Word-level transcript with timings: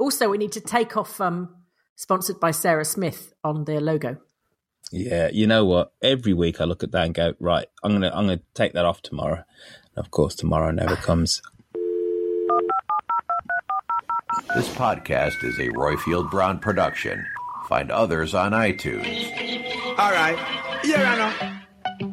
Also, 0.00 0.30
we 0.30 0.38
need 0.38 0.52
to 0.52 0.62
take 0.62 0.96
off 0.96 1.20
um, 1.20 1.54
sponsored 1.94 2.40
by 2.40 2.50
Sarah 2.52 2.86
Smith 2.86 3.34
on 3.44 3.66
their 3.66 3.82
logo. 3.82 4.16
Yeah, 4.90 5.28
you 5.30 5.46
know 5.46 5.66
what? 5.66 5.92
Every 6.02 6.32
week 6.32 6.58
I 6.58 6.64
look 6.64 6.82
at 6.82 6.92
that 6.92 7.04
and 7.04 7.14
go, 7.14 7.34
right, 7.38 7.66
I'm 7.84 7.92
gonna 7.92 8.08
I'm 8.08 8.26
gonna 8.26 8.40
take 8.54 8.72
that 8.72 8.86
off 8.86 9.02
tomorrow. 9.02 9.44
And 9.94 10.04
Of 10.04 10.10
course, 10.10 10.34
tomorrow 10.34 10.70
never 10.70 10.96
comes. 11.08 11.42
This 14.56 14.68
podcast 14.70 15.44
is 15.44 15.58
a 15.58 15.68
Roifield 15.68 16.30
Brown 16.30 16.58
production. 16.58 17.24
Find 17.68 17.90
others 17.90 18.34
on 18.34 18.52
iTunes. 18.52 19.06
All 19.98 20.10
right. 20.10 20.38
Here 20.82 20.96
I 20.96 21.16
know. 21.18 21.56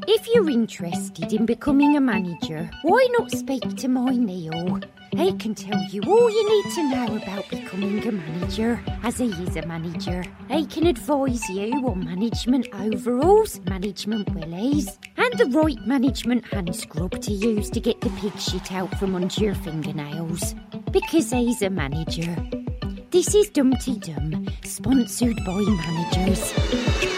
If 0.08 0.28
you're 0.28 0.50
interested 0.50 1.32
in 1.32 1.46
becoming 1.46 1.96
a 1.96 2.02
manager, 2.02 2.70
why 2.82 3.08
not 3.18 3.32
speak 3.32 3.78
to 3.78 3.88
my 3.88 4.12
Neil? 4.12 4.82
He 5.18 5.34
can 5.34 5.56
tell 5.56 5.84
you 5.90 6.04
all 6.04 6.30
you 6.30 6.64
need 6.64 6.74
to 6.76 6.90
know 6.90 7.18
about 7.18 7.50
becoming 7.50 8.08
a 8.08 8.12
manager, 8.12 8.80
as 9.02 9.18
he 9.18 9.30
is 9.30 9.56
a 9.56 9.66
manager. 9.66 10.24
He 10.48 10.68
can 10.68 10.86
advise 10.86 11.50
you 11.50 11.74
on 11.88 12.06
management 12.06 12.68
overalls, 12.72 13.60
management 13.62 14.30
willies, 14.36 15.00
and 15.18 15.34
the 15.40 15.48
right 15.48 15.80
management 15.88 16.46
hand 16.54 16.76
scrub 16.76 17.20
to 17.20 17.32
use 17.32 17.72
to 17.72 17.80
get 17.80 18.00
the 18.00 18.12
pig 18.22 18.38
shit 18.40 18.72
out 18.72 18.96
from 19.00 19.16
under 19.16 19.44
your 19.44 19.56
fingernails. 19.56 20.54
Because 20.92 21.32
he's 21.32 21.64
a 21.64 21.72
manager. 21.72 22.36
This 23.10 23.34
is 23.34 23.50
Dum 23.50 23.74
Tee 23.78 23.98
Dum, 23.98 24.48
sponsored 24.64 25.38
by 25.44 25.62
managers. 25.62 27.17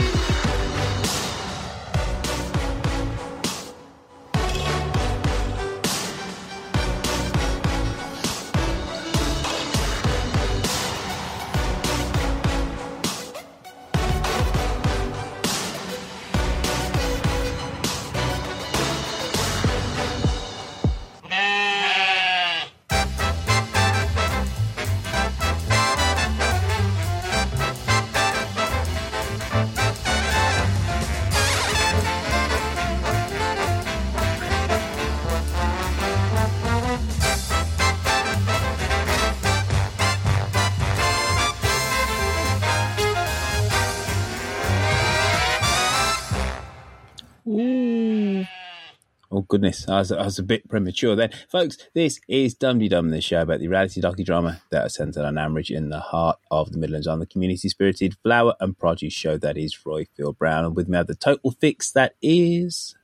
Goodness, 49.50 49.90
I 49.90 49.98
was, 49.98 50.12
I 50.12 50.24
was 50.24 50.38
a 50.38 50.44
bit 50.44 50.70
premature 50.70 51.16
then, 51.16 51.32
folks. 51.50 51.80
This 51.96 52.20
is 52.28 52.54
Dum 52.54 52.80
Tee 52.80 52.88
Dum, 52.88 53.10
the 53.10 53.20
show 53.20 53.42
about 53.42 53.60
the 53.60 53.68
reality 53.68 54.00
docudrama 54.00 54.62
that 54.70 54.86
is 54.86 54.94
centered 54.94 55.26
on 55.26 55.36
Ambridge 55.36 55.76
in 55.76 55.90
the 55.90 56.00
heart 56.00 56.38
of 56.52 56.72
the 56.72 56.78
Midlands, 56.78 57.08
on 57.08 57.18
the 57.18 57.26
community-spirited 57.26 58.16
flower 58.22 58.54
and 58.60 58.78
produce 58.78 59.14
show 59.14 59.40
that 59.40 59.58
is 59.58 59.84
Roy 59.84 60.06
Phil 60.16 60.34
Brown, 60.34 60.66
and 60.66 60.76
with 60.76 60.88
me, 60.88 60.98
have 60.98 61.08
the 61.08 61.16
total 61.16 61.50
fix 61.50 61.92
that 61.94 62.14
is 62.22 62.96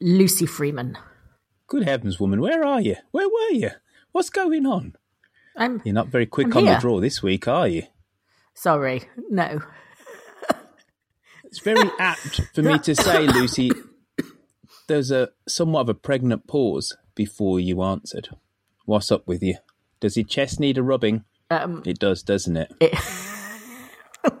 Lucy 0.00 0.46
Freeman. 0.46 0.96
Good 1.66 1.82
heavens, 1.82 2.20
woman, 2.20 2.40
where 2.40 2.64
are 2.64 2.80
you? 2.80 2.94
Where 3.10 3.28
were 3.28 3.56
you? 3.56 3.70
What's 4.12 4.30
going 4.30 4.66
on? 4.66 4.94
I'm. 5.56 5.82
You're 5.84 5.94
not 5.94 6.08
very 6.08 6.26
quick 6.26 6.54
I'm 6.54 6.58
on 6.58 6.74
the 6.74 6.78
draw 6.78 7.00
this 7.00 7.24
week, 7.24 7.48
are 7.48 7.66
you? 7.66 7.82
Sorry, 8.54 9.02
no. 9.30 9.62
It's 11.44 11.58
very 11.58 11.90
apt 11.98 12.40
for 12.54 12.62
me 12.62 12.78
to 12.78 12.94
say, 12.94 13.26
Lucy. 13.26 13.72
There's 14.86 15.10
a 15.10 15.30
somewhat 15.48 15.82
of 15.82 15.88
a 15.88 15.94
pregnant 15.94 16.46
pause 16.46 16.96
before 17.14 17.58
you 17.60 17.82
answered. 17.82 18.28
What's 18.84 19.10
up 19.10 19.26
with 19.26 19.42
you? 19.42 19.56
Does 20.00 20.16
your 20.16 20.26
chest 20.26 20.60
need 20.60 20.76
a 20.78 20.82
rubbing? 20.82 21.24
Um, 21.50 21.82
It 21.86 21.98
does, 21.98 22.22
doesn't 22.22 22.56
it? 22.56 22.72
it, 22.80 22.92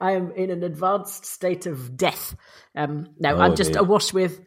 I 0.00 0.12
am 0.12 0.32
in 0.32 0.50
an 0.50 0.62
advanced 0.64 1.24
state 1.24 1.66
of 1.66 1.96
death. 1.96 2.34
Um, 2.74 3.08
no, 3.18 3.36
Oh, 3.36 3.40
I'm 3.40 3.54
just 3.56 3.72
dear. 3.72 3.82
awash 3.82 4.12
with 4.12 4.40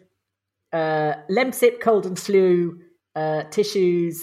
uh, 0.73 1.13
Lemsip, 1.29 1.79
cold 1.79 2.05
and 2.05 2.19
flu, 2.19 2.79
uh, 3.15 3.43
tissues. 3.43 4.21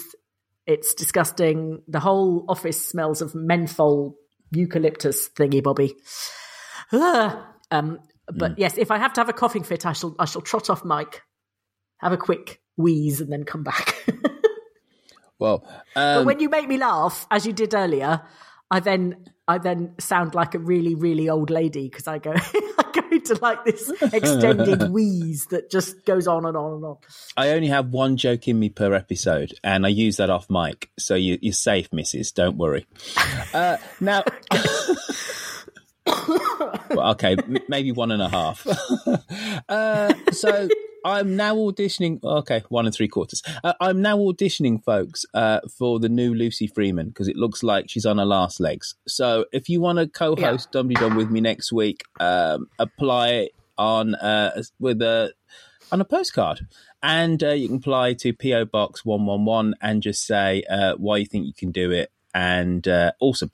It's 0.67 0.93
disgusting. 0.93 1.81
The 1.87 1.99
whole 1.99 2.45
office 2.47 2.87
smells 2.87 3.21
of 3.21 3.33
menthol, 3.35 4.15
eucalyptus 4.51 5.29
thingy 5.29 5.63
bobby. 5.63 5.95
um, 7.71 7.99
but 8.33 8.51
Hmm. 8.53 8.59
yes, 8.59 8.77
if 8.77 8.91
I 8.91 8.97
have 8.97 9.13
to 9.13 9.21
have 9.21 9.29
a 9.29 9.33
coughing 9.33 9.63
fit, 9.63 9.85
I 9.85 9.93
shall 9.93 10.15
I 10.19 10.25
shall 10.25 10.41
trot 10.41 10.69
off 10.69 10.83
mic, 10.85 11.21
have 11.97 12.11
a 12.11 12.17
quick 12.17 12.61
wheeze, 12.77 13.21
and 13.21 13.31
then 13.31 13.43
come 13.43 13.63
back. 13.63 13.95
Well, 15.37 15.67
But 15.93 16.19
um, 16.19 16.25
when 16.25 16.39
you 16.39 16.47
make 16.47 16.65
me 16.67 16.77
laugh, 16.77 17.27
as 17.29 17.45
you 17.45 17.51
did 17.51 17.73
earlier, 17.73 18.21
I 18.71 18.79
then 18.79 19.25
I 19.49 19.57
then 19.57 19.93
sound 19.99 20.33
like 20.33 20.55
a 20.55 20.59
really 20.59 20.95
really 20.95 21.27
old 21.29 21.49
lady 21.49 21.89
because 21.89 22.07
I 22.07 22.19
go 22.19 22.31
I 22.35 22.91
go 22.93 23.01
into 23.11 23.35
like 23.41 23.65
this 23.65 23.91
extended 24.13 24.89
wheeze 24.91 25.45
that 25.47 25.69
just 25.69 26.05
goes 26.05 26.25
on 26.25 26.45
and 26.45 26.55
on 26.55 26.75
and 26.75 26.85
on. 26.85 26.97
I 27.35 27.49
only 27.49 27.67
have 27.67 27.89
one 27.89 28.15
joke 28.15 28.47
in 28.47 28.57
me 28.57 28.69
per 28.69 28.93
episode, 28.93 29.53
and 29.61 29.85
I 29.85 29.89
use 29.89 30.15
that 30.17 30.29
off 30.29 30.49
mic, 30.49 30.89
so 30.97 31.15
you, 31.15 31.37
you're 31.41 31.51
safe, 31.51 31.89
Mrs. 31.91 32.33
Don't 32.33 32.55
worry. 32.57 32.85
Uh, 33.53 33.75
now, 33.99 34.23
well, 36.05 37.11
okay, 37.11 37.35
m- 37.37 37.57
maybe 37.67 37.91
one 37.91 38.11
and 38.11 38.21
a 38.21 38.29
half. 38.29 38.65
uh, 39.69 40.13
so 40.31 40.67
I'm 41.03 41.35
now 41.35 41.55
auditioning. 41.55 42.23
Okay, 42.23 42.63
one 42.69 42.85
and 42.85 42.93
three 42.93 43.07
quarters. 43.07 43.41
Uh, 43.63 43.73
I'm 43.79 44.01
now 44.01 44.17
auditioning, 44.17 44.83
folks, 44.83 45.25
uh, 45.33 45.61
for 45.77 45.99
the 45.99 46.09
new 46.09 46.33
Lucy 46.33 46.67
Freeman 46.67 47.09
because 47.09 47.27
it 47.27 47.35
looks 47.35 47.63
like 47.63 47.89
she's 47.89 48.05
on 48.05 48.17
her 48.17 48.25
last 48.25 48.59
legs. 48.59 48.95
So 49.07 49.45
if 49.51 49.69
you 49.69 49.81
want 49.81 49.99
to 49.99 50.07
co-host 50.07 50.71
Dum 50.71 50.89
Dum 50.89 51.15
with 51.15 51.29
me 51.29 51.41
next 51.41 51.71
week, 51.71 52.03
um, 52.19 52.67
apply 52.79 53.49
on 53.77 54.15
uh, 54.15 54.61
with 54.79 55.01
a 55.01 55.33
on 55.91 56.01
a 56.01 56.05
postcard. 56.05 56.67
And 57.03 57.43
uh, 57.43 57.51
you 57.51 57.67
can 57.67 57.77
apply 57.77 58.13
to 58.15 58.33
PO 58.33 58.65
Box 58.65 59.05
111 59.05 59.75
and 59.81 60.01
just 60.01 60.25
say 60.25 60.63
uh, 60.69 60.95
why 60.95 61.17
you 61.17 61.25
think 61.25 61.45
you 61.45 61.53
can 61.53 61.71
do 61.71 61.91
it. 61.91 62.11
And 62.33 62.87
uh, 62.87 63.11
awesome. 63.19 63.51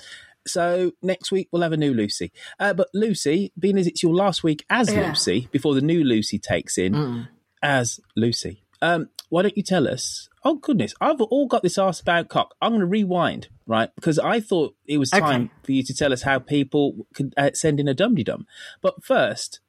So 0.51 0.92
next 1.01 1.31
week 1.31 1.48
we'll 1.51 1.62
have 1.62 1.71
a 1.74 1.77
new 1.77 1.94
Lucy. 1.94 2.31
Uh, 2.59 2.74
but 2.74 2.89
Lucy, 2.94 3.51
being 3.57 3.77
as 3.77 3.88
it's 3.88 4.03
your 4.03 4.13
last 4.13 4.44
week 4.44 4.65
as 4.69 4.94
Yeah. 4.94 5.07
Lucy, 5.07 5.48
before 5.51 5.74
the 5.75 5.81
new 5.81 6.03
Lucy 6.03 6.38
takes 6.39 6.77
in 6.77 7.27
as 7.63 8.00
Lucy, 8.15 8.63
um, 8.81 9.09
why 9.30 9.44
don't 9.44 9.56
you 9.56 9.63
tell 9.63 9.88
us? 9.88 10.27
Oh 10.44 10.56
goodness, 10.56 10.94
I've 11.00 11.21
all 11.21 11.48
got 11.48 11.62
this 11.63 11.77
asked 11.77 12.01
about 12.01 12.27
cock. 12.27 12.56
I'm 12.62 12.71
going 12.71 12.80
to 12.81 12.86
rewind, 12.88 13.48
right? 13.68 13.89
Because 13.95 14.18
I 14.19 14.39
thought 14.39 14.75
it 14.88 14.98
was 14.98 15.12
time 15.12 15.44
Okay. 15.44 15.51
for 15.63 15.71
you 15.71 15.83
to 15.83 15.94
tell 15.94 16.12
us 16.12 16.24
how 16.24 16.39
people 16.39 17.06
could 17.13 17.33
uh, 17.38 17.51
send 17.53 17.80
in 17.80 17.88
a 17.88 17.94
dum 17.94 18.15
dum. 18.15 18.45
But 18.81 19.03
first, 19.03 19.59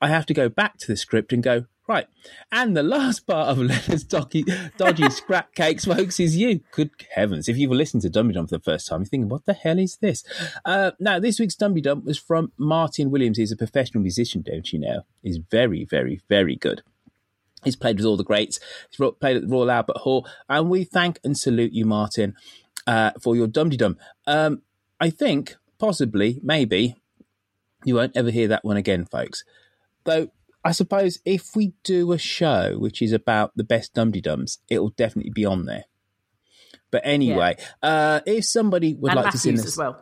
I 0.00 0.08
have 0.08 0.24
to 0.26 0.34
go 0.34 0.48
back 0.48 0.78
to 0.78 0.86
the 0.86 0.96
script 0.96 1.32
and 1.32 1.42
go, 1.42 1.66
Right. 1.88 2.08
And 2.50 2.76
the 2.76 2.82
last 2.82 3.26
part 3.26 3.48
of 3.48 3.58
Leonard's 3.58 4.04
dodgy, 4.04 4.44
dodgy 4.76 5.08
scrap 5.10 5.54
cakes, 5.54 5.84
folks, 5.84 6.18
is 6.18 6.36
you. 6.36 6.60
Good 6.72 6.90
heavens. 7.14 7.48
If 7.48 7.58
you've 7.58 7.70
listened 7.70 8.02
to 8.02 8.10
Dum 8.10 8.28
Tee 8.28 8.34
Dum 8.34 8.48
for 8.48 8.56
the 8.56 8.62
first 8.62 8.88
time, 8.88 9.00
you're 9.00 9.06
thinking, 9.06 9.28
what 9.28 9.46
the 9.46 9.52
hell 9.52 9.78
is 9.78 9.96
this? 9.98 10.24
Uh, 10.64 10.92
now, 10.98 11.20
this 11.20 11.38
week's 11.38 11.54
Dum 11.54 11.74
Tee 11.74 11.80
Dum 11.80 12.04
was 12.04 12.18
from 12.18 12.52
Martin 12.56 13.10
Williams. 13.10 13.38
He's 13.38 13.52
a 13.52 13.56
professional 13.56 14.02
musician, 14.02 14.42
don't 14.42 14.72
you 14.72 14.80
know? 14.80 15.02
He's 15.22 15.38
very, 15.38 15.84
very, 15.84 16.20
very 16.28 16.56
good. 16.56 16.82
He's 17.62 17.76
played 17.76 17.96
with 17.98 18.06
all 18.06 18.16
the 18.16 18.24
greats. 18.24 18.58
He's 18.90 19.10
played 19.20 19.36
at 19.36 19.42
the 19.42 19.48
Royal 19.48 19.70
Albert 19.70 19.98
Hall. 19.98 20.26
And 20.48 20.68
we 20.68 20.84
thank 20.84 21.20
and 21.22 21.38
salute 21.38 21.72
you, 21.72 21.84
Martin, 21.84 22.34
uh, 22.86 23.12
for 23.22 23.36
your 23.36 23.46
Dum 23.46 23.70
Tee 23.70 23.76
Dum. 23.76 23.96
Um, 24.26 24.62
I 25.00 25.10
think, 25.10 25.56
possibly, 25.78 26.40
maybe, 26.42 26.96
you 27.84 27.94
won't 27.94 28.16
ever 28.16 28.30
hear 28.30 28.48
that 28.48 28.64
one 28.64 28.76
again, 28.76 29.04
folks. 29.04 29.44
Though 30.04 30.30
I 30.66 30.72
suppose 30.72 31.20
if 31.24 31.54
we 31.56 31.72
do 31.84 32.12
a 32.12 32.18
show 32.18 32.76
which 32.78 33.00
is 33.00 33.12
about 33.12 33.52
the 33.56 33.64
best 33.64 33.94
Dum 33.94 34.12
Tee 34.12 34.20
Dums, 34.20 34.58
it'll 34.68 34.90
definitely 34.90 35.32
be 35.34 35.44
on 35.44 35.64
there. 35.66 35.84
But 36.90 37.02
anyway, 37.04 37.56
yeah. 37.82 37.88
uh, 37.88 38.20
if 38.26 38.44
somebody 38.44 38.94
would 38.94 39.10
and 39.10 39.16
like 39.16 39.24
Matthews 39.26 39.42
to 39.42 39.48
see 39.48 39.56
this 39.56 39.66
as 39.66 39.76
well. 39.76 40.00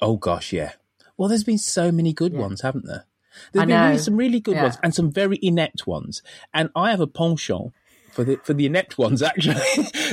Oh 0.00 0.16
gosh, 0.16 0.52
yeah. 0.52 0.72
Well, 1.16 1.28
there's 1.28 1.44
been 1.44 1.58
so 1.58 1.92
many 1.92 2.12
good 2.12 2.32
Yeah. 2.32 2.40
ones, 2.40 2.62
haven't 2.62 2.86
there? 2.86 3.06
There's 3.52 3.62
I 3.62 3.66
been 3.66 3.80
really, 3.82 3.98
some 3.98 4.16
really 4.16 4.40
good 4.40 4.54
Yeah. 4.56 4.62
ones 4.64 4.78
and 4.82 4.94
some 4.94 5.10
very 5.12 5.38
inept 5.42 5.86
ones. 5.86 6.22
And 6.54 6.70
I 6.74 6.90
have 6.90 7.00
a 7.00 7.06
penchant 7.06 7.72
for 8.12 8.24
the 8.24 8.38
for 8.42 8.54
the 8.54 8.66
inept 8.66 8.98
ones. 8.98 9.22
Actually, 9.30 9.54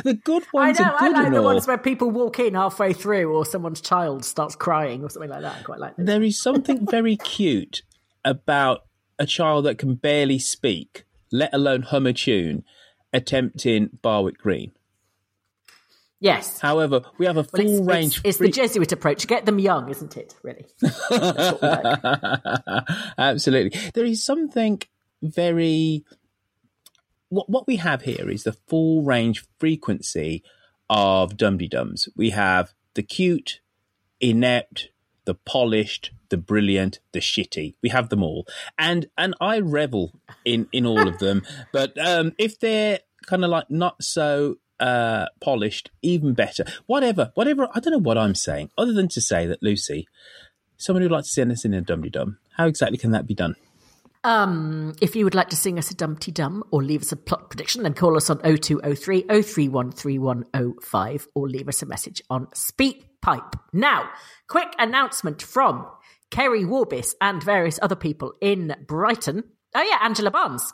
the 0.03 0.19
good 0.23 0.43
I 0.53 0.67
ones 0.67 0.79
know. 0.79 0.85
are 0.85 0.95
I 0.99 1.07
like 1.09 1.31
the 1.31 1.37
all. 1.39 1.45
ones 1.45 1.67
where 1.67 1.77
people 1.77 2.11
walk 2.11 2.39
in 2.39 2.53
halfway 2.53 2.93
through, 2.93 3.33
or 3.33 3.45
someone's 3.45 3.81
child 3.81 4.23
starts 4.25 4.55
crying, 4.55 5.03
or 5.03 5.09
something 5.09 5.29
like 5.29 5.41
that. 5.41 5.57
I 5.59 5.63
quite 5.63 5.79
like 5.79 5.95
those. 5.97 6.05
there 6.05 6.23
is 6.23 6.39
something 6.39 6.85
very 6.85 7.15
cute 7.35 7.81
about 8.23 8.81
a 9.19 9.25
child 9.25 9.65
that 9.65 9.77
can 9.77 9.95
barely 9.95 10.39
speak, 10.39 11.05
let 11.31 11.53
alone 11.53 11.83
hum 11.83 12.05
a 12.07 12.13
tune, 12.13 12.63
attempting 13.13 13.97
Barwick 14.01 14.37
Green. 14.37 14.71
Yes. 16.19 16.59
However, 16.59 17.01
we 17.19 17.27
have 17.27 17.37
a 17.37 17.41
Well, 17.53 17.63
full 17.63 17.77
it's, 17.79 17.87
range. 17.87 18.17
it's, 18.17 18.25
it's 18.25 18.37
free- 18.37 18.47
the 18.47 18.53
Jesuit 18.53 18.91
approach. 18.91 19.27
Get 19.27 19.45
them 19.45 19.59
young, 19.59 19.89
isn't 19.89 20.17
it? 20.17 20.33
Really. 20.41 20.65
That's 20.81 21.09
what 21.09 21.61
we 21.61 21.67
like. 21.67 22.83
Absolutely. 23.17 23.79
There 23.93 24.05
is 24.05 24.23
something 24.23 24.81
very. 25.21 26.03
What, 27.29 27.49
what 27.49 27.67
we 27.67 27.75
have 27.75 28.03
here 28.03 28.29
is 28.31 28.43
the 28.43 28.53
full 28.53 29.03
range 29.03 29.45
frequency 29.59 30.43
of 30.89 31.37
Dum 31.37 31.59
Tee 31.59 31.67
Dums. 31.67 32.07
We 32.15 32.31
have 32.31 32.73
the 32.95 33.03
cute, 33.03 33.59
inept, 34.19 34.89
the 35.27 35.35
polished, 35.35 36.11
the 36.29 36.37
brilliant, 36.37 36.99
the 37.11 37.19
shitty. 37.19 37.75
We 37.83 37.89
have 37.89 38.07
them 38.07 38.23
all. 38.23 38.47
And 38.79 39.07
and 39.17 39.35
I 39.41 39.59
revel 39.59 40.13
in, 40.45 40.67
in 40.71 40.87
all 40.87 41.07
of 41.07 41.19
them. 41.19 41.43
But 41.73 41.97
um, 41.99 42.31
if 42.39 42.59
they're 42.59 42.99
kind 43.27 43.43
of 43.43 43.49
like 43.49 43.69
not 43.69 44.01
so 44.01 44.55
uh, 44.79 45.25
polished, 45.41 45.91
even 46.01 46.33
better. 46.33 46.63
Whatever, 46.85 47.31
whatever. 47.35 47.67
I 47.73 47.81
don't 47.81 47.91
know 47.91 47.99
what 47.99 48.17
I'm 48.17 48.35
saying, 48.35 48.71
other 48.77 48.93
than 48.93 49.09
to 49.09 49.21
say 49.21 49.45
that 49.47 49.61
Lucy, 49.61 50.07
someone 50.77 51.03
who'd 51.03 51.11
like 51.11 51.25
to 51.25 51.29
send 51.29 51.51
us 51.51 51.65
in 51.65 51.73
a 51.73 51.81
Dum 51.81 52.03
Tee 52.03 52.09
Dum, 52.09 52.37
how 52.55 52.67
exactly 52.67 52.97
can 52.97 53.11
that 53.11 53.27
be 53.27 53.35
done? 53.35 53.55
Um, 54.23 54.95
if 55.01 55.15
you 55.15 55.25
would 55.25 55.35
like 55.35 55.49
to 55.49 55.55
sing 55.55 55.77
us 55.77 55.91
a 55.91 55.95
Dum 55.95 56.15
Tee 56.15 56.31
Dum 56.31 56.63
or 56.71 56.83
leave 56.83 57.01
us 57.01 57.11
a 57.11 57.17
plot 57.17 57.49
prediction, 57.49 57.83
then 57.83 57.93
call 57.93 58.15
us 58.15 58.29
on 58.29 58.39
0203 58.39 59.21
031 59.23 59.91
3105 59.91 61.27
or 61.35 61.49
leave 61.49 61.67
us 61.67 61.81
a 61.81 61.85
message 61.85 62.21
on 62.29 62.47
SpeakPipe. 63.27 63.59
Now, 63.73 64.09
quick 64.47 64.73
announcement 64.79 65.41
from 65.41 65.87
Kerry 66.31 66.63
Warbis 66.63 67.13
and 67.21 67.43
various 67.43 67.79
other 67.81 67.95
people 67.95 68.33
in 68.41 68.75
Brighton. 68.87 69.43
Oh, 69.75 69.81
yeah, 69.81 69.99
Angela 70.01 70.31
Barnes. 70.31 70.73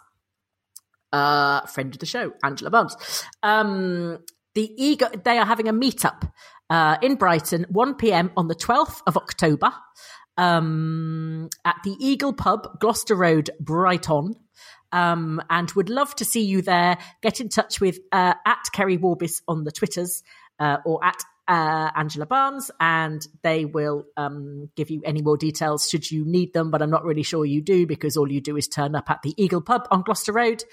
Uh, 1.12 1.62
friend 1.68 1.94
of 1.94 2.00
the 2.00 2.06
show, 2.06 2.34
Angela 2.44 2.72
Barnes. 2.72 2.96
Um, 3.44 4.20
the 4.56 4.72
ego, 4.84 5.10
they 5.24 5.38
are 5.38 5.46
having 5.46 5.68
a 5.68 5.74
meetup 5.74 6.32
uh, 6.70 6.98
in 7.02 7.16
Brighton, 7.16 7.66
1 7.70 7.96
p.m. 7.96 8.32
on 8.38 8.48
the 8.48 8.56
12th 8.56 9.02
of 9.06 9.18
October 9.18 9.72
um, 10.38 11.50
at 11.66 11.78
the 11.84 11.96
Eagle 12.00 12.34
Pub, 12.34 12.80
Gloucester 12.80 13.16
Road, 13.16 13.50
Brighton. 13.60 14.36
Um, 14.92 15.42
and 15.50 15.72
would 15.72 15.90
love 15.90 16.16
to 16.18 16.26
see 16.26 16.42
you 16.42 16.62
there. 16.62 17.00
Get 17.24 17.42
in 17.42 17.50
touch 17.50 17.82
with 17.82 17.98
uh, 18.12 18.36
at 18.46 18.64
Kerry 18.74 18.96
Warbis 18.96 19.42
on 19.48 19.64
the 19.64 19.72
Twitters 19.72 20.22
uh, 20.60 20.78
or 20.86 21.04
at 21.04 21.24
uh, 21.48 21.92
Angela 21.96 22.26
Barnes, 22.26 22.72
and 22.80 23.26
they 23.42 23.66
will 23.66 24.06
um, 24.18 24.70
give 24.76 24.90
you 24.90 25.02
any 25.06 25.22
more 25.22 25.38
details 25.38 25.90
should 25.90 26.10
you 26.10 26.26
need 26.26 26.54
them. 26.54 26.72
But 26.72 26.82
I'm 26.82 26.90
not 26.90 27.04
really 27.04 27.24
sure 27.24 27.46
you 27.46 27.62
do 27.62 27.86
because 27.86 28.18
all 28.18 28.32
you 28.32 28.42
do 28.42 28.58
is 28.58 28.68
turn 28.68 28.96
up 28.96 29.10
at 29.10 29.22
the 29.24 29.34
Eagle 29.42 29.62
Pub 29.62 29.88
on 29.92 30.02
Gloucester 30.02 30.34
Road 30.34 30.64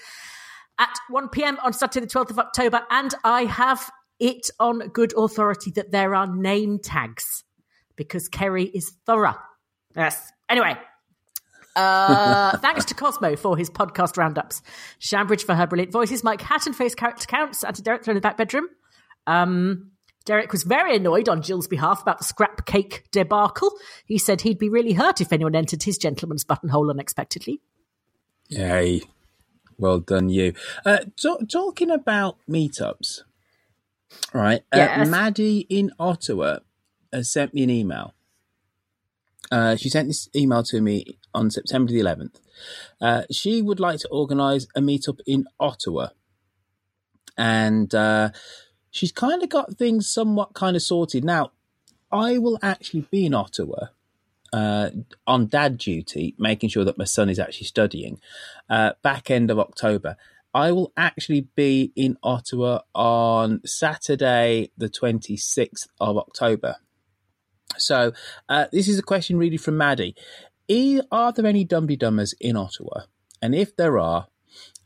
at 0.79 0.97
1 1.09 1.29
p.m. 1.29 1.57
on 1.63 1.73
Saturday, 1.73 2.05
the 2.05 2.11
12th 2.11 2.31
of 2.31 2.39
October. 2.39 2.81
And 2.89 3.13
I 3.23 3.43
have 3.43 3.91
it 4.19 4.49
on 4.59 4.87
good 4.89 5.13
authority 5.17 5.71
that 5.71 5.91
there 5.91 6.15
are 6.15 6.27
name 6.27 6.79
tags 6.79 7.43
because 7.95 8.27
Kerry 8.27 8.65
is 8.65 8.91
thorough. 9.05 9.35
Yes. 9.95 10.31
Anyway, 10.49 10.75
uh, 11.75 12.57
thanks 12.61 12.85
to 12.85 12.93
Cosmo 12.93 13.35
for 13.35 13.57
his 13.57 13.69
podcast 13.69 14.17
roundups, 14.17 14.61
Shambridge 14.99 15.43
for 15.43 15.55
her 15.55 15.67
brilliant 15.67 15.91
voices, 15.91 16.23
Mike 16.23 16.41
Hatton 16.41 16.73
for 16.73 16.83
his 16.83 16.95
character 16.95 17.27
counts, 17.27 17.63
and 17.63 17.75
to 17.75 17.81
Derek 17.81 18.07
in 18.07 18.15
the 18.15 18.21
back 18.21 18.37
bedroom. 18.37 18.67
Um, 19.27 19.91
Derek 20.25 20.51
was 20.51 20.63
very 20.63 20.95
annoyed 20.95 21.27
on 21.27 21.41
Jill's 21.41 21.67
behalf 21.67 22.01
about 22.01 22.19
the 22.19 22.23
scrap 22.23 22.65
cake 22.65 23.05
debacle. 23.11 23.71
He 24.05 24.17
said 24.17 24.41
he'd 24.41 24.59
be 24.59 24.69
really 24.69 24.93
hurt 24.93 25.19
if 25.19 25.33
anyone 25.33 25.55
entered 25.55 25.83
his 25.83 25.97
gentleman's 25.97 26.43
buttonhole 26.43 26.89
unexpectedly. 26.89 27.61
Yay. 28.49 29.01
Well 29.77 29.99
done, 29.99 30.29
you. 30.29 30.53
Uh, 30.85 30.99
t- 31.17 31.45
talking 31.51 31.89
about 31.89 32.37
meetups, 32.47 33.21
right? 34.31 34.61
Yes. 34.73 35.07
Uh, 35.07 35.09
Maddie 35.09 35.65
in 35.69 35.91
Ottawa 35.99 36.59
has 37.11 37.31
sent 37.31 37.53
me 37.53 37.63
an 37.63 37.71
email. 37.71 38.13
Uh, 39.51 39.75
she 39.75 39.89
sent 39.89 40.07
this 40.07 40.29
email 40.35 40.63
to 40.63 40.81
me 40.81 41.17
on 41.33 41.49
September 41.49 41.91
the 41.91 41.99
11th. 41.99 42.39
Uh, 43.01 43.23
she 43.31 43.61
would 43.61 43.79
like 43.79 43.99
to 43.99 44.07
organise 44.09 44.67
a 44.75 44.81
meetup 44.81 45.19
in 45.25 45.45
Ottawa. 45.59 46.09
And 47.37 47.93
uh, 47.95 48.29
she's 48.91 49.11
kind 49.11 49.41
of 49.41 49.49
got 49.49 49.77
things 49.77 50.07
somewhat 50.07 50.53
kind 50.53 50.75
of 50.75 50.81
sorted. 50.81 51.25
Now, 51.25 51.51
I 52.11 52.37
will 52.37 52.59
actually 52.61 53.07
be 53.09 53.25
in 53.25 53.33
Ottawa 53.33 53.87
uh, 54.53 54.89
on 55.25 55.47
dad 55.47 55.77
duty, 55.77 56.35
making 56.37 56.69
sure 56.69 56.83
that 56.83 56.97
my 56.97 57.05
son 57.05 57.29
is 57.29 57.39
actually 57.39 57.67
studying, 57.67 58.19
uh, 58.69 58.91
back 59.01 59.31
end 59.31 59.49
of 59.49 59.57
October. 59.57 60.17
I 60.53 60.73
will 60.73 60.91
actually 60.97 61.47
be 61.55 61.93
in 61.95 62.17
Ottawa 62.21 62.81
on 62.93 63.61
Saturday, 63.65 64.71
the 64.77 64.89
26th 64.89 65.87
of 65.99 66.17
October. 66.17 66.75
So, 67.77 68.11
uh, 68.49 68.65
this 68.73 68.89
is 68.89 68.99
a 68.99 69.03
question 69.03 69.37
really 69.37 69.55
from 69.55 69.77
Maddie. 69.77 70.15
Are 71.11 71.31
there 71.31 71.45
any 71.45 71.65
Dumby 71.65 71.97
Dummers 71.97 72.33
in 72.41 72.57
Ottawa? 72.57 73.03
And 73.41 73.55
if 73.55 73.75
there 73.77 73.97
are, 73.97 74.27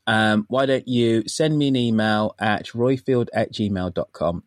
um, 0.07 0.45
why 0.49 0.65
don't 0.65 0.87
you 0.87 1.27
send 1.27 1.57
me 1.57 1.67
an 1.67 1.75
email 1.75 2.35
at 2.39 2.67
roifield 2.67 3.27
at 3.33 3.53
gmail.com 3.53 4.43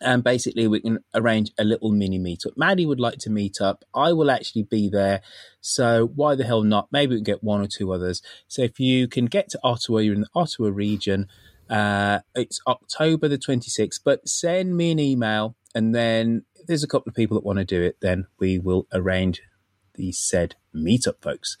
and 0.00 0.22
basically 0.22 0.68
we 0.68 0.80
can 0.80 0.98
arrange 1.14 1.50
a 1.58 1.64
little 1.64 1.90
mini 1.90 2.18
meetup. 2.18 2.56
Maddie 2.56 2.86
would 2.86 3.00
like 3.00 3.18
to 3.18 3.30
meet 3.30 3.60
up. 3.60 3.84
I 3.94 4.12
will 4.12 4.30
actually 4.30 4.62
be 4.62 4.88
there. 4.88 5.22
So 5.60 6.10
why 6.14 6.34
the 6.34 6.44
hell 6.44 6.62
not? 6.62 6.88
Maybe 6.92 7.10
we 7.10 7.16
can 7.16 7.24
get 7.24 7.42
one 7.42 7.60
or 7.60 7.66
two 7.66 7.92
others. 7.92 8.22
So 8.46 8.62
if 8.62 8.78
you 8.78 9.08
can 9.08 9.26
get 9.26 9.48
to 9.50 9.60
Ottawa, 9.64 9.98
you're 9.98 10.14
in 10.14 10.20
the 10.20 10.28
Ottawa 10.34 10.68
region. 10.68 11.26
Uh, 11.68 12.20
it's 12.34 12.60
October 12.66 13.28
the 13.28 13.38
26th, 13.38 14.00
but 14.04 14.28
send 14.28 14.76
me 14.76 14.90
an 14.90 14.98
email 14.98 15.56
and 15.74 15.94
then 15.94 16.44
if 16.54 16.66
there's 16.66 16.84
a 16.84 16.88
couple 16.88 17.10
of 17.10 17.16
people 17.16 17.36
that 17.36 17.44
want 17.44 17.58
to 17.58 17.64
do 17.64 17.82
it, 17.82 17.98
then 18.00 18.26
we 18.38 18.58
will 18.58 18.86
arrange 18.92 19.42
the 19.94 20.12
said 20.12 20.54
meetup, 20.78 21.20
folks. 21.20 21.56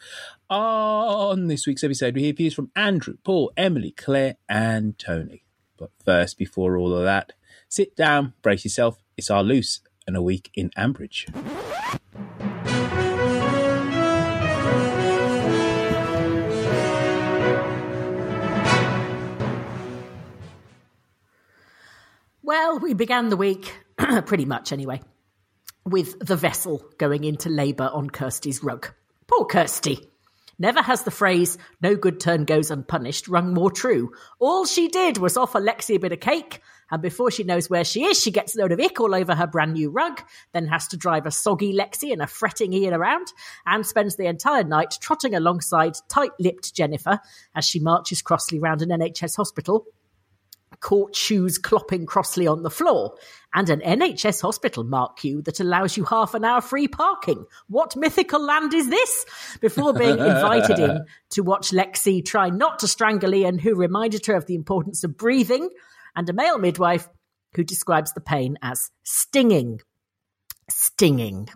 On 0.50 1.46
this 1.46 1.66
week's 1.66 1.84
episode, 1.84 2.14
we 2.14 2.22
hear 2.22 2.32
views 2.32 2.54
from 2.54 2.70
Andrew, 2.74 3.16
Paul, 3.24 3.52
Emily, 3.56 3.90
Claire, 3.90 4.36
and 4.48 4.98
Tony. 4.98 5.44
But 5.78 5.90
first, 6.04 6.38
before 6.38 6.76
all 6.76 6.94
of 6.94 7.04
that, 7.04 7.32
sit 7.68 7.96
down, 7.96 8.34
brace 8.42 8.64
yourself. 8.64 8.98
It's 9.16 9.30
our 9.30 9.42
loose 9.42 9.80
and 10.06 10.16
a 10.16 10.22
week 10.22 10.50
in 10.54 10.70
Ambridge. 10.70 11.28
Well, 22.42 22.78
we 22.78 22.94
began 22.94 23.28
the 23.28 23.36
week, 23.36 23.74
pretty 24.24 24.46
much 24.46 24.72
anyway, 24.72 25.02
with 25.84 26.18
the 26.18 26.36
vessel 26.36 26.82
going 26.96 27.24
into 27.24 27.50
labour 27.50 27.90
on 27.92 28.08
Kirsty's 28.08 28.64
rug. 28.64 28.88
Poor 29.28 29.44
Kirsty. 29.44 30.08
Never 30.58 30.82
has 30.82 31.02
the 31.02 31.10
phrase, 31.12 31.56
no 31.80 31.94
good 31.94 32.18
turn 32.18 32.44
goes 32.44 32.70
unpunished, 32.70 33.28
rung 33.28 33.54
more 33.54 33.70
true. 33.70 34.10
All 34.40 34.64
she 34.64 34.88
did 34.88 35.18
was 35.18 35.36
offer 35.36 35.60
Lexi 35.60 35.96
a 35.96 35.98
bit 36.00 36.12
of 36.12 36.18
cake, 36.18 36.60
And 36.90 37.02
before 37.02 37.30
she 37.30 37.44
knows 37.44 37.68
where 37.68 37.84
she 37.84 38.04
is, 38.04 38.18
she 38.18 38.30
gets 38.30 38.56
a 38.56 38.60
load 38.60 38.72
of 38.72 38.80
ick 38.80 38.98
all 38.98 39.14
over 39.14 39.34
her 39.34 39.46
brand 39.46 39.74
new 39.74 39.90
rug, 39.90 40.22
then 40.52 40.66
has 40.66 40.88
to 40.88 40.96
drive 40.96 41.26
a 41.26 41.30
soggy 41.30 41.74
Lexi 41.74 42.12
and 42.12 42.22
a 42.22 42.26
fretting 42.26 42.72
Ian 42.72 42.94
around, 42.94 43.28
and 43.66 43.86
spends 43.86 44.16
the 44.16 44.26
entire 44.26 44.64
night 44.64 44.96
trotting 45.00 45.34
alongside 45.34 45.94
tight 46.08 46.32
lipped 46.40 46.74
Jennifer 46.74 47.20
as 47.54 47.66
she 47.66 47.78
marches 47.78 48.22
crossly 48.22 48.58
round 48.58 48.82
an 48.82 48.88
NHS 48.88 49.36
hospital 49.36 49.86
court 50.80 51.14
shoes 51.14 51.58
clopping 51.58 52.06
crossly 52.06 52.46
on 52.46 52.62
the 52.62 52.70
floor, 52.70 53.14
and 53.54 53.70
an 53.70 53.80
NHS 53.80 54.42
hospital 54.42 54.84
mark 54.84 55.24
you, 55.24 55.42
that 55.42 55.60
allows 55.60 55.96
you 55.96 56.04
half 56.04 56.34
an 56.34 56.44
hour 56.44 56.60
free 56.60 56.88
parking. 56.88 57.44
What 57.68 57.96
mythical 57.96 58.40
land 58.44 58.74
is 58.74 58.88
this? 58.88 59.24
Before 59.60 59.92
being 59.92 60.18
invited 60.18 60.78
in 60.78 61.04
to 61.30 61.42
watch 61.42 61.70
Lexi 61.70 62.24
try 62.24 62.50
not 62.50 62.78
to 62.80 62.88
strangle 62.88 63.34
Ian, 63.34 63.58
who 63.58 63.74
reminded 63.74 64.26
her 64.26 64.34
of 64.34 64.46
the 64.46 64.54
importance 64.54 65.04
of 65.04 65.16
breathing, 65.16 65.70
and 66.14 66.28
a 66.28 66.32
male 66.32 66.58
midwife 66.58 67.08
who 67.54 67.64
describes 67.64 68.12
the 68.12 68.20
pain 68.20 68.58
as 68.62 68.90
stinging. 69.04 69.80
Stinging. 70.70 71.48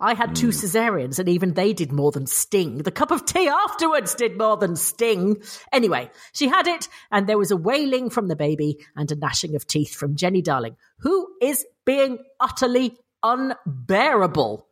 I 0.00 0.14
had 0.14 0.34
two 0.34 0.48
mm. 0.48 0.52
cesareans, 0.52 1.18
and 1.18 1.28
even 1.28 1.54
they 1.54 1.72
did 1.72 1.92
more 1.92 2.10
than 2.10 2.26
sting. 2.26 2.78
The 2.78 2.90
cup 2.90 3.10
of 3.10 3.24
tea 3.24 3.48
afterwards 3.48 4.14
did 4.14 4.36
more 4.36 4.56
than 4.56 4.76
sting. 4.76 5.42
Anyway, 5.72 6.10
she 6.32 6.48
had 6.48 6.66
it, 6.66 6.88
and 7.10 7.26
there 7.26 7.38
was 7.38 7.50
a 7.50 7.56
wailing 7.56 8.10
from 8.10 8.28
the 8.28 8.36
baby 8.36 8.78
and 8.96 9.10
a 9.10 9.16
gnashing 9.16 9.54
of 9.54 9.66
teeth 9.66 9.94
from 9.94 10.16
Jenny 10.16 10.42
Darling, 10.42 10.76
who 11.00 11.28
is 11.40 11.64
being 11.84 12.18
utterly 12.40 12.96
unbearable. 13.22 14.66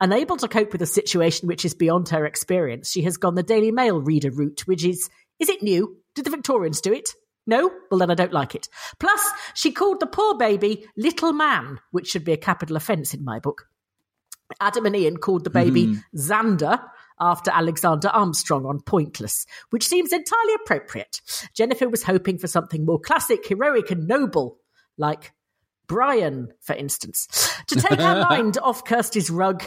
Unable 0.00 0.36
to 0.36 0.48
cope 0.48 0.72
with 0.72 0.82
a 0.82 0.86
situation 0.86 1.46
which 1.46 1.64
is 1.64 1.74
beyond 1.74 2.08
her 2.08 2.26
experience, 2.26 2.90
she 2.90 3.02
has 3.02 3.16
gone 3.16 3.36
the 3.36 3.42
Daily 3.42 3.70
Mail 3.70 4.00
reader 4.00 4.30
route, 4.30 4.66
which 4.66 4.84
is 4.84 5.08
is 5.38 5.48
it 5.48 5.62
new? 5.62 5.96
Did 6.14 6.24
the 6.24 6.30
Victorians 6.30 6.80
do 6.80 6.92
it? 6.92 7.08
No? 7.46 7.70
Well, 7.90 7.98
then 7.98 8.10
I 8.10 8.14
don't 8.14 8.32
like 8.32 8.54
it. 8.54 8.68
Plus, 9.00 9.20
she 9.54 9.72
called 9.72 9.98
the 9.98 10.06
poor 10.06 10.36
baby 10.36 10.86
Little 10.96 11.32
Man, 11.32 11.80
which 11.90 12.08
should 12.08 12.24
be 12.24 12.32
a 12.32 12.36
capital 12.36 12.76
offence 12.76 13.14
in 13.14 13.24
my 13.24 13.38
book. 13.40 13.66
Adam 14.60 14.86
and 14.86 14.96
Ian 14.96 15.16
called 15.16 15.44
the 15.44 15.50
baby 15.50 15.86
mm-hmm. 15.86 16.16
Xander 16.18 16.82
after 17.20 17.50
Alexander 17.52 18.08
Armstrong 18.08 18.66
on 18.66 18.80
Pointless, 18.80 19.46
which 19.70 19.86
seems 19.86 20.12
entirely 20.12 20.54
appropriate. 20.54 21.20
Jennifer 21.54 21.88
was 21.88 22.02
hoping 22.02 22.38
for 22.38 22.48
something 22.48 22.84
more 22.84 22.98
classic, 22.98 23.46
heroic, 23.46 23.90
and 23.90 24.08
noble, 24.08 24.58
like 24.96 25.32
Brian, 25.86 26.52
for 26.60 26.74
instance. 26.74 27.28
To 27.68 27.76
take 27.76 28.00
our 28.00 28.20
mind 28.30 28.58
off 28.58 28.84
Kirsty's 28.84 29.30
rug, 29.30 29.62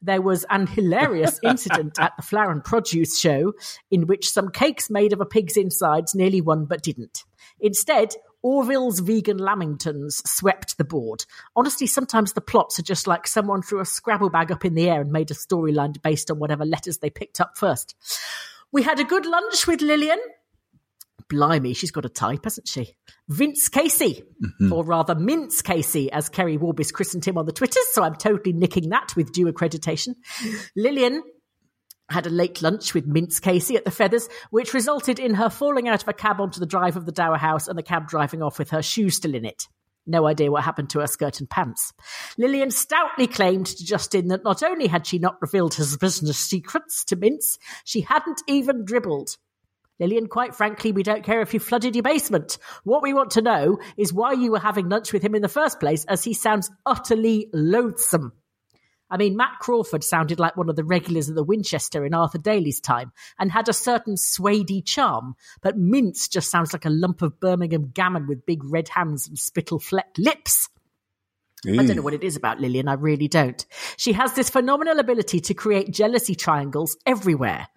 there 0.00 0.22
was 0.22 0.44
an 0.50 0.66
hilarious 0.66 1.40
incident 1.44 1.98
at 1.98 2.12
the 2.16 2.22
Flower 2.22 2.50
and 2.50 2.62
Produce 2.62 3.18
show 3.18 3.52
in 3.90 4.06
which 4.06 4.30
some 4.30 4.50
cakes 4.50 4.90
made 4.90 5.12
of 5.12 5.20
a 5.20 5.26
pig's 5.26 5.56
insides 5.56 6.14
nearly 6.14 6.40
won 6.40 6.66
but 6.66 6.82
didn't. 6.82 7.24
Instead, 7.60 8.14
Orville's 8.42 9.00
vegan 9.00 9.38
lamingtons 9.38 10.26
swept 10.26 10.78
the 10.78 10.84
board. 10.84 11.24
Honestly, 11.54 11.86
sometimes 11.86 12.32
the 12.32 12.40
plots 12.40 12.78
are 12.78 12.82
just 12.82 13.06
like 13.06 13.26
someone 13.26 13.62
threw 13.62 13.80
a 13.80 13.84
Scrabble 13.84 14.30
bag 14.30 14.50
up 14.50 14.64
in 14.64 14.74
the 14.74 14.88
air 14.88 15.00
and 15.00 15.12
made 15.12 15.30
a 15.30 15.34
storyline 15.34 16.00
based 16.02 16.30
on 16.30 16.38
whatever 16.38 16.64
letters 16.64 16.98
they 16.98 17.10
picked 17.10 17.40
up 17.40 17.56
first. 17.56 17.94
We 18.72 18.82
had 18.82 18.98
a 18.98 19.04
good 19.04 19.26
lunch 19.26 19.66
with 19.66 19.80
Lilian. 19.80 20.18
Blimey, 21.28 21.72
she's 21.72 21.90
got 21.90 22.04
a 22.04 22.10
type, 22.10 22.44
hasn't 22.44 22.68
she? 22.68 22.94
Vince 23.28 23.68
Casey, 23.68 24.22
mm-hmm. 24.42 24.72
or 24.72 24.84
rather 24.84 25.14
Mince 25.14 25.62
Casey, 25.62 26.12
as 26.12 26.28
Kerry 26.28 26.58
Warbis 26.58 26.92
christened 26.92 27.24
him 27.24 27.38
on 27.38 27.46
the 27.46 27.52
Twitters, 27.52 27.86
so 27.92 28.02
I'm 28.02 28.16
totally 28.16 28.52
nicking 28.52 28.90
that 28.90 29.14
with 29.16 29.32
due 29.32 29.46
accreditation. 29.46 30.16
Lilian 30.76 31.22
had 32.12 32.26
a 32.26 32.30
late 32.30 32.62
lunch 32.62 32.94
with 32.94 33.06
Mince 33.06 33.40
Casey 33.40 33.76
at 33.76 33.84
the 33.84 33.90
Feathers, 33.90 34.28
which 34.50 34.74
resulted 34.74 35.18
in 35.18 35.34
her 35.34 35.50
falling 35.50 35.88
out 35.88 36.02
of 36.02 36.08
a 36.08 36.12
cab 36.12 36.40
onto 36.40 36.60
the 36.60 36.66
drive 36.66 36.96
of 36.96 37.06
the 37.06 37.12
Dower 37.12 37.38
House 37.38 37.68
and 37.68 37.76
the 37.76 37.82
cab 37.82 38.08
driving 38.08 38.42
off 38.42 38.58
with 38.58 38.70
her 38.70 38.82
shoes 38.82 39.16
still 39.16 39.34
in 39.34 39.44
it. 39.44 39.66
No 40.06 40.26
idea 40.26 40.50
what 40.50 40.64
happened 40.64 40.90
to 40.90 41.00
her 41.00 41.06
skirt 41.06 41.38
and 41.38 41.48
pants. 41.48 41.92
Lilian 42.36 42.70
stoutly 42.70 43.28
claimed 43.28 43.66
to 43.66 43.84
Justin 43.84 44.28
that 44.28 44.44
not 44.44 44.62
only 44.62 44.88
had 44.88 45.06
she 45.06 45.18
not 45.18 45.40
revealed 45.40 45.74
his 45.74 45.96
business 45.96 46.38
secrets 46.38 47.04
to 47.04 47.16
Mince, 47.16 47.58
she 47.84 48.00
hadn't 48.00 48.42
even 48.48 48.84
dribbled. 48.84 49.36
Lilian, 50.00 50.26
quite 50.26 50.56
frankly, 50.56 50.90
we 50.90 51.04
don't 51.04 51.22
care 51.22 51.42
if 51.42 51.54
you 51.54 51.60
flooded 51.60 51.94
your 51.94 52.02
basement. 52.02 52.58
What 52.82 53.02
we 53.02 53.14
want 53.14 53.32
to 53.32 53.42
know 53.42 53.78
is 53.96 54.12
why 54.12 54.32
you 54.32 54.50
were 54.50 54.58
having 54.58 54.88
lunch 54.88 55.12
with 55.12 55.22
him 55.22 55.36
in 55.36 55.42
the 55.42 55.48
first 55.48 55.78
place, 55.78 56.04
as 56.06 56.24
he 56.24 56.34
sounds 56.34 56.70
utterly 56.84 57.48
loathsome. 57.52 58.32
I 59.12 59.18
mean, 59.18 59.36
Matt 59.36 59.58
Crawford 59.60 60.02
sounded 60.02 60.40
like 60.40 60.56
one 60.56 60.70
of 60.70 60.76
the 60.76 60.84
regulars 60.84 61.28
of 61.28 61.34
the 61.34 61.44
Winchester 61.44 62.06
in 62.06 62.14
Arthur 62.14 62.38
Daley's 62.38 62.80
time 62.80 63.12
and 63.38 63.52
had 63.52 63.68
a 63.68 63.74
certain 63.74 64.14
suedy 64.14 64.82
charm, 64.82 65.34
but 65.60 65.76
Mince 65.76 66.28
just 66.28 66.50
sounds 66.50 66.72
like 66.72 66.86
a 66.86 66.90
lump 66.90 67.20
of 67.20 67.38
Birmingham 67.38 67.90
gammon 67.92 68.26
with 68.26 68.46
big 68.46 68.64
red 68.64 68.88
hands 68.88 69.28
and 69.28 69.38
spittle 69.38 69.78
flecked 69.78 70.18
lips. 70.18 70.70
I 71.66 71.76
don't 71.76 71.88
know 71.88 71.94
mm. 71.96 72.04
what 72.04 72.14
it 72.14 72.24
is 72.24 72.36
about 72.36 72.58
Lilian, 72.58 72.88
I 72.88 72.94
really 72.94 73.28
don't. 73.28 73.64
She 73.98 74.14
has 74.14 74.32
this 74.32 74.48
phenomenal 74.48 74.98
ability 74.98 75.40
to 75.40 75.54
create 75.54 75.92
jealousy 75.92 76.34
triangles 76.34 76.96
everywhere. 77.04 77.68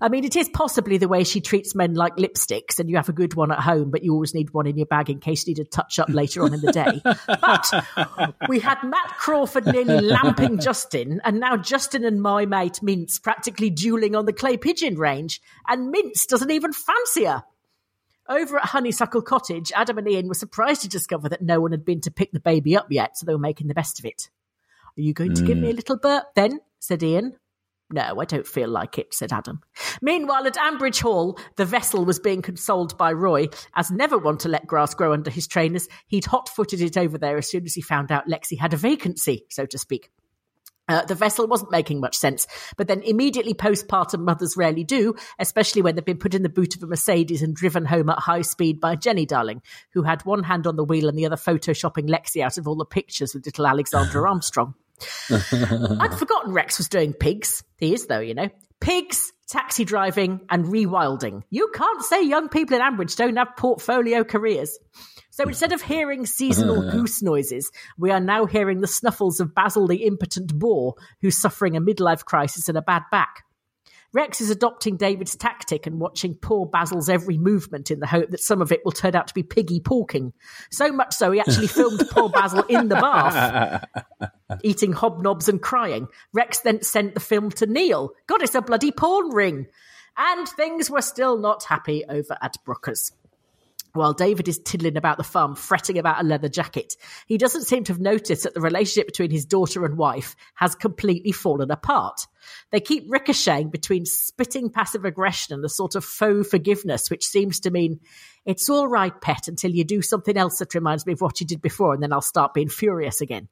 I 0.00 0.08
mean, 0.08 0.24
it 0.24 0.36
is 0.36 0.48
possibly 0.48 0.96
the 0.96 1.08
way 1.08 1.24
she 1.24 1.40
treats 1.40 1.74
men 1.74 1.94
like 1.94 2.16
lipsticks, 2.16 2.78
and 2.78 2.88
you 2.88 2.96
have 2.96 3.08
a 3.08 3.12
good 3.12 3.34
one 3.34 3.50
at 3.50 3.58
home, 3.58 3.90
but 3.90 4.04
you 4.04 4.12
always 4.12 4.32
need 4.32 4.54
one 4.54 4.68
in 4.68 4.76
your 4.76 4.86
bag 4.86 5.10
in 5.10 5.18
case 5.18 5.44
you 5.44 5.54
need 5.54 5.60
a 5.60 5.64
touch 5.64 5.98
up 5.98 6.08
later 6.08 6.44
on 6.44 6.54
in 6.54 6.60
the 6.60 6.72
day. 6.72 7.02
But 7.26 8.48
we 8.48 8.60
had 8.60 8.78
Matt 8.84 9.16
Crawford 9.18 9.66
nearly 9.66 10.00
lamping 10.00 10.58
Justin, 10.60 11.20
and 11.24 11.40
now 11.40 11.56
Justin 11.56 12.04
and 12.04 12.22
my 12.22 12.46
mate 12.46 12.80
Mince 12.80 13.18
practically 13.18 13.70
dueling 13.70 14.14
on 14.14 14.26
the 14.26 14.32
clay 14.32 14.56
pigeon 14.56 14.96
range, 14.96 15.40
and 15.66 15.90
Mince 15.90 16.26
doesn't 16.26 16.50
even 16.50 16.72
fancy 16.72 17.24
her. 17.24 17.42
Over 18.28 18.58
at 18.58 18.66
Honeysuckle 18.66 19.22
Cottage, 19.22 19.72
Adam 19.74 19.98
and 19.98 20.08
Ian 20.08 20.28
were 20.28 20.34
surprised 20.34 20.82
to 20.82 20.88
discover 20.88 21.28
that 21.30 21.42
no 21.42 21.60
one 21.60 21.72
had 21.72 21.84
been 21.84 22.02
to 22.02 22.10
pick 22.10 22.30
the 22.30 22.40
baby 22.40 22.76
up 22.76 22.86
yet, 22.90 23.16
so 23.16 23.26
they 23.26 23.32
were 23.32 23.38
making 23.38 23.66
the 23.66 23.74
best 23.74 23.98
of 23.98 24.04
it. 24.04 24.30
Are 24.96 25.00
you 25.00 25.12
going 25.12 25.34
to 25.34 25.42
give 25.42 25.56
me 25.56 25.70
a 25.70 25.72
mm. 25.72 25.76
little 25.76 25.96
burp 25.96 26.34
then? 26.34 26.60
said 26.78 27.02
Ian. 27.02 27.36
No, 27.90 28.20
I 28.20 28.24
don't 28.26 28.46
feel 28.46 28.68
like 28.68 28.98
it, 28.98 29.14
said 29.14 29.32
Adam. 29.32 29.60
Meanwhile, 30.02 30.46
at 30.46 30.56
Ambridge 30.56 31.00
Hall, 31.00 31.38
the 31.56 31.64
vessel 31.64 32.04
was 32.04 32.18
being 32.18 32.42
consoled 32.42 32.98
by 32.98 33.12
Roy. 33.12 33.48
As 33.74 33.90
never 33.90 34.18
one 34.18 34.36
to 34.38 34.48
let 34.48 34.66
grass 34.66 34.94
grow 34.94 35.14
under 35.14 35.30
his 35.30 35.46
trainers, 35.46 35.88
he'd 36.06 36.26
hot 36.26 36.50
footed 36.50 36.82
it 36.82 36.98
over 36.98 37.16
there 37.16 37.38
as 37.38 37.48
soon 37.48 37.64
as 37.64 37.74
he 37.74 37.80
found 37.80 38.12
out 38.12 38.28
Lexi 38.28 38.58
had 38.58 38.74
a 38.74 38.76
vacancy, 38.76 39.46
so 39.48 39.64
to 39.64 39.78
speak. 39.78 40.10
Uh, 40.88 41.04
the 41.04 41.14
vessel 41.14 41.46
wasn't 41.46 41.70
making 41.70 42.00
much 42.00 42.16
sense, 42.16 42.46
but 42.76 42.88
then 42.88 43.02
immediately 43.02 43.52
postpartum 43.52 44.20
mothers 44.20 44.56
rarely 44.56 44.84
do, 44.84 45.14
especially 45.38 45.82
when 45.82 45.94
they've 45.94 46.04
been 46.04 46.18
put 46.18 46.34
in 46.34 46.42
the 46.42 46.48
boot 46.48 46.74
of 46.76 46.82
a 46.82 46.86
Mercedes 46.86 47.42
and 47.42 47.54
driven 47.54 47.84
home 47.84 48.08
at 48.08 48.18
high 48.18 48.40
speed 48.40 48.80
by 48.80 48.96
Jenny 48.96 49.26
Darling, 49.26 49.60
who 49.92 50.02
had 50.02 50.24
one 50.24 50.42
hand 50.42 50.66
on 50.66 50.76
the 50.76 50.84
wheel 50.84 51.08
and 51.08 51.18
the 51.18 51.26
other 51.26 51.36
photoshopping 51.36 52.08
Lexi 52.08 52.42
out 52.42 52.56
of 52.56 52.66
all 52.66 52.76
the 52.76 52.86
pictures 52.86 53.34
with 53.34 53.44
little 53.44 53.66
Alexandra 53.66 54.26
Armstrong. 54.28 54.74
I'd 55.30 56.14
forgotten 56.18 56.52
Rex 56.52 56.78
was 56.78 56.88
doing 56.88 57.12
pigs. 57.12 57.62
He 57.78 57.94
is, 57.94 58.06
though, 58.06 58.20
you 58.20 58.34
know. 58.34 58.48
Pigs, 58.80 59.32
taxi 59.48 59.84
driving, 59.84 60.40
and 60.50 60.66
rewilding. 60.66 61.42
You 61.50 61.70
can't 61.74 62.02
say 62.02 62.22
young 62.22 62.48
people 62.48 62.76
in 62.76 62.82
Ambridge 62.82 63.16
don't 63.16 63.36
have 63.36 63.56
portfolio 63.56 64.24
careers. 64.24 64.78
So 65.30 65.44
instead 65.44 65.72
of 65.72 65.82
hearing 65.82 66.26
seasonal 66.26 66.90
goose 66.90 67.22
noises, 67.22 67.70
we 67.96 68.10
are 68.10 68.20
now 68.20 68.46
hearing 68.46 68.80
the 68.80 68.88
snuffles 68.88 69.40
of 69.40 69.54
Basil 69.54 69.86
the 69.86 70.04
impotent 70.04 70.52
boar, 70.52 70.94
who's 71.20 71.38
suffering 71.38 71.76
a 71.76 71.80
midlife 71.80 72.24
crisis 72.24 72.68
and 72.68 72.76
a 72.76 72.82
bad 72.82 73.02
back. 73.10 73.44
Rex 74.12 74.40
is 74.40 74.50
adopting 74.50 74.96
David's 74.96 75.36
tactic 75.36 75.86
and 75.86 76.00
watching 76.00 76.34
poor 76.34 76.66
Basil's 76.66 77.08
every 77.08 77.36
movement 77.36 77.90
in 77.90 78.00
the 78.00 78.06
hope 78.06 78.30
that 78.30 78.40
some 78.40 78.62
of 78.62 78.72
it 78.72 78.80
will 78.84 78.92
turn 78.92 79.14
out 79.14 79.28
to 79.28 79.34
be 79.34 79.42
piggy 79.42 79.80
porking. 79.80 80.32
So 80.70 80.90
much 80.90 81.14
so, 81.14 81.30
he 81.30 81.40
actually 81.40 81.66
filmed 81.66 82.02
poor 82.10 82.28
Basil 82.30 82.62
in 82.62 82.88
the 82.88 82.94
bath, 82.94 83.84
eating 84.62 84.94
hobnobs 84.94 85.48
and 85.48 85.60
crying. 85.60 86.08
Rex 86.32 86.60
then 86.60 86.82
sent 86.82 87.14
the 87.14 87.20
film 87.20 87.50
to 87.52 87.66
Neil. 87.66 88.12
God, 88.26 88.42
it's 88.42 88.54
a 88.54 88.62
bloody 88.62 88.92
porn 88.92 89.28
ring. 89.28 89.66
And 90.16 90.48
things 90.48 90.90
were 90.90 91.02
still 91.02 91.38
not 91.38 91.64
happy 91.64 92.04
over 92.08 92.36
at 92.40 92.56
Brooker's. 92.64 93.12
While 93.94 94.12
David 94.12 94.48
is 94.48 94.58
tiddling 94.58 94.96
about 94.96 95.16
the 95.16 95.24
farm, 95.24 95.54
fretting 95.54 95.98
about 95.98 96.20
a 96.20 96.26
leather 96.26 96.48
jacket, 96.48 96.94
he 97.26 97.38
doesn't 97.38 97.64
seem 97.64 97.84
to 97.84 97.92
have 97.92 98.00
noticed 98.00 98.44
that 98.44 98.54
the 98.54 98.60
relationship 98.60 99.06
between 99.06 99.30
his 99.30 99.46
daughter 99.46 99.84
and 99.84 99.96
wife 99.96 100.36
has 100.54 100.74
completely 100.74 101.32
fallen 101.32 101.70
apart. 101.70 102.26
They 102.70 102.80
keep 102.80 103.04
ricocheting 103.08 103.70
between 103.70 104.04
spitting 104.04 104.70
passive 104.70 105.04
aggression 105.04 105.54
and 105.54 105.64
a 105.64 105.68
sort 105.68 105.94
of 105.94 106.04
faux 106.04 106.48
forgiveness, 106.48 107.10
which 107.10 107.26
seems 107.26 107.60
to 107.60 107.70
mean 107.70 108.00
it's 108.48 108.70
all 108.70 108.88
right, 108.88 109.12
pet, 109.20 109.46
until 109.46 109.70
you 109.70 109.84
do 109.84 110.00
something 110.00 110.34
else 110.34 110.58
that 110.58 110.74
reminds 110.74 111.04
me 111.04 111.12
of 111.12 111.20
what 111.20 111.38
you 111.38 111.46
did 111.46 111.60
before, 111.60 111.92
and 111.92 112.02
then 112.02 112.14
I'll 112.14 112.22
start 112.22 112.54
being 112.54 112.70
furious 112.70 113.20
again. 113.20 113.46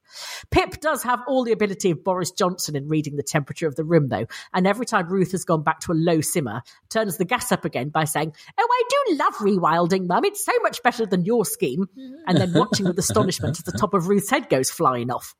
Pip 0.50 0.80
does 0.80 1.02
have 1.02 1.20
all 1.28 1.44
the 1.44 1.52
ability 1.52 1.90
of 1.90 2.02
Boris 2.02 2.30
Johnson 2.30 2.74
in 2.74 2.88
reading 2.88 3.16
the 3.16 3.22
temperature 3.22 3.68
of 3.68 3.76
the 3.76 3.84
room, 3.84 4.08
though, 4.08 4.24
and 4.54 4.66
every 4.66 4.86
time 4.86 5.06
Ruth 5.10 5.32
has 5.32 5.44
gone 5.44 5.62
back 5.62 5.80
to 5.80 5.92
a 5.92 5.94
low 5.94 6.22
simmer, 6.22 6.62
turns 6.88 7.18
the 7.18 7.26
gas 7.26 7.52
up 7.52 7.66
again 7.66 7.90
by 7.90 8.04
saying, 8.04 8.32
Oh, 8.58 8.68
I 8.70 8.82
do 8.88 9.16
love 9.18 9.34
rewilding, 9.34 10.06
Mum. 10.06 10.24
It's 10.24 10.42
so 10.42 10.52
much 10.62 10.82
better 10.82 11.04
than 11.04 11.26
your 11.26 11.44
scheme. 11.44 11.90
And 12.26 12.38
then 12.38 12.54
watching 12.54 12.86
with 12.86 12.98
astonishment 12.98 13.58
as 13.58 13.64
the 13.64 13.78
top 13.78 13.92
of 13.92 14.08
Ruth's 14.08 14.30
head 14.30 14.48
goes 14.48 14.70
flying 14.70 15.10
off. 15.10 15.34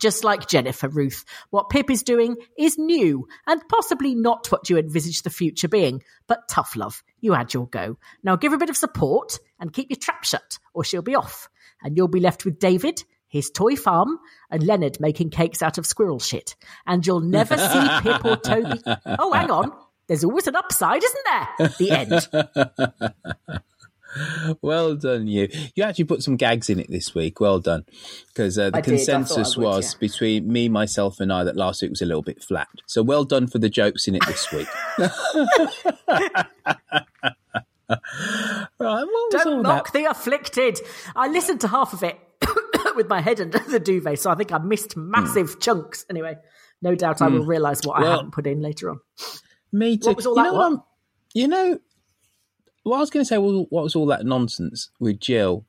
Just 0.00 0.24
like 0.24 0.48
Jennifer 0.48 0.88
Ruth, 0.88 1.24
what 1.50 1.70
Pip 1.70 1.90
is 1.90 2.02
doing 2.02 2.36
is 2.58 2.78
new 2.78 3.28
and 3.46 3.62
possibly 3.68 4.14
not 4.14 4.50
what 4.50 4.68
you 4.68 4.78
envisage 4.78 5.22
the 5.22 5.30
future 5.30 5.68
being, 5.68 6.02
but 6.26 6.48
tough 6.48 6.74
love. 6.74 7.02
You 7.24 7.32
had 7.32 7.54
your 7.54 7.66
go. 7.68 7.96
Now 8.22 8.36
give 8.36 8.52
her 8.52 8.56
a 8.56 8.58
bit 8.58 8.68
of 8.68 8.76
support 8.76 9.38
and 9.58 9.72
keep 9.72 9.88
your 9.88 9.96
trap 9.96 10.24
shut, 10.24 10.58
or 10.74 10.84
she'll 10.84 11.00
be 11.00 11.14
off. 11.14 11.48
And 11.82 11.96
you'll 11.96 12.06
be 12.06 12.20
left 12.20 12.44
with 12.44 12.58
David, 12.58 13.02
his 13.28 13.50
toy 13.50 13.76
farm, 13.76 14.18
and 14.50 14.62
Leonard 14.62 15.00
making 15.00 15.30
cakes 15.30 15.62
out 15.62 15.78
of 15.78 15.86
squirrel 15.86 16.18
shit. 16.18 16.54
And 16.86 17.06
you'll 17.06 17.20
never 17.20 17.56
see 17.56 17.88
Pip 18.02 18.26
or 18.26 18.36
Toby. 18.36 18.78
Oh, 19.06 19.32
hang 19.32 19.50
on. 19.50 19.72
There's 20.06 20.22
always 20.22 20.46
an 20.48 20.56
upside, 20.56 21.02
isn't 21.02 21.24
there? 21.24 21.68
The 21.78 21.90
end. 21.90 23.62
Well 24.62 24.94
done, 24.94 25.26
you. 25.26 25.48
You 25.74 25.84
actually 25.84 26.04
put 26.04 26.22
some 26.22 26.36
gags 26.36 26.70
in 26.70 26.78
it 26.78 26.90
this 26.90 27.14
week. 27.14 27.40
Well 27.40 27.60
done. 27.60 27.84
Because 28.28 28.58
uh, 28.58 28.70
the 28.70 28.78
I 28.78 28.80
consensus 28.80 29.56
I 29.56 29.60
would, 29.60 29.64
was 29.64 29.94
yeah. 29.94 29.98
between 30.00 30.52
me, 30.52 30.68
myself, 30.68 31.20
and 31.20 31.32
I 31.32 31.44
that 31.44 31.56
last 31.56 31.82
week 31.82 31.90
was 31.90 32.02
a 32.02 32.06
little 32.06 32.22
bit 32.22 32.42
flat. 32.42 32.68
So 32.86 33.02
well 33.02 33.24
done 33.24 33.46
for 33.46 33.58
the 33.58 33.68
jokes 33.68 34.06
in 34.08 34.14
it 34.14 34.24
this 34.26 34.50
week. 34.52 34.68
right, 37.88 37.96
what 38.78 39.06
was 39.08 39.34
all 39.34 39.44
Don't 39.44 39.62
that? 39.62 39.68
mock 39.68 39.92
the 39.92 40.04
afflicted. 40.04 40.80
I 41.14 41.28
listened 41.28 41.60
to 41.62 41.68
half 41.68 41.92
of 41.92 42.02
it 42.02 42.18
with 42.96 43.08
my 43.08 43.20
head 43.20 43.40
under 43.40 43.58
the 43.58 43.80
duvet, 43.80 44.18
so 44.18 44.30
I 44.30 44.34
think 44.34 44.52
I 44.52 44.58
missed 44.58 44.96
massive 44.96 45.60
chunks. 45.60 46.06
Anyway, 46.08 46.36
no 46.82 46.94
doubt 46.94 47.22
I 47.22 47.28
will 47.28 47.44
realise 47.44 47.80
what 47.84 48.02
I 48.02 48.10
haven't 48.10 48.32
put 48.32 48.46
in 48.46 48.60
later 48.60 48.90
on. 48.90 49.00
Me 49.72 49.98
too. 49.98 50.08
What 50.08 50.16
was 50.16 50.26
all 50.26 50.36
you 50.36 50.42
that 50.42 50.52
know, 50.52 50.70
what? 50.70 50.84
You 51.34 51.48
know, 51.48 51.78
what 52.84 52.96
I 52.96 53.00
was 53.00 53.10
going 53.10 53.24
to 53.24 53.28
say 53.28 53.38
well, 53.38 53.66
what 53.70 53.82
was 53.84 53.94
all 53.96 54.06
that 54.06 54.24
nonsense 54.24 54.90
with 55.00 55.18
Jill 55.20 55.66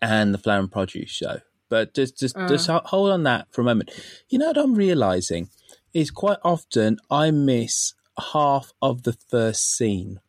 and 0.00 0.32
the 0.34 0.38
Flower 0.38 0.58
and 0.60 0.72
Produce 0.72 1.10
show. 1.10 1.40
But 1.68 1.94
just 1.94 2.18
just 2.18 2.36
Uh. 2.36 2.48
just 2.48 2.68
hold 2.68 3.10
on 3.10 3.22
that 3.24 3.46
for 3.52 3.60
a 3.60 3.64
moment. 3.64 3.90
You 4.28 4.38
know 4.38 4.48
what 4.48 4.58
I'm 4.58 4.74
realizing 4.74 5.48
is 5.92 6.10
quite 6.10 6.38
often 6.42 6.98
I 7.10 7.30
miss 7.30 7.94
half 8.32 8.72
of 8.82 9.02
the 9.04 9.12
first 9.12 9.74
scene 9.76 10.20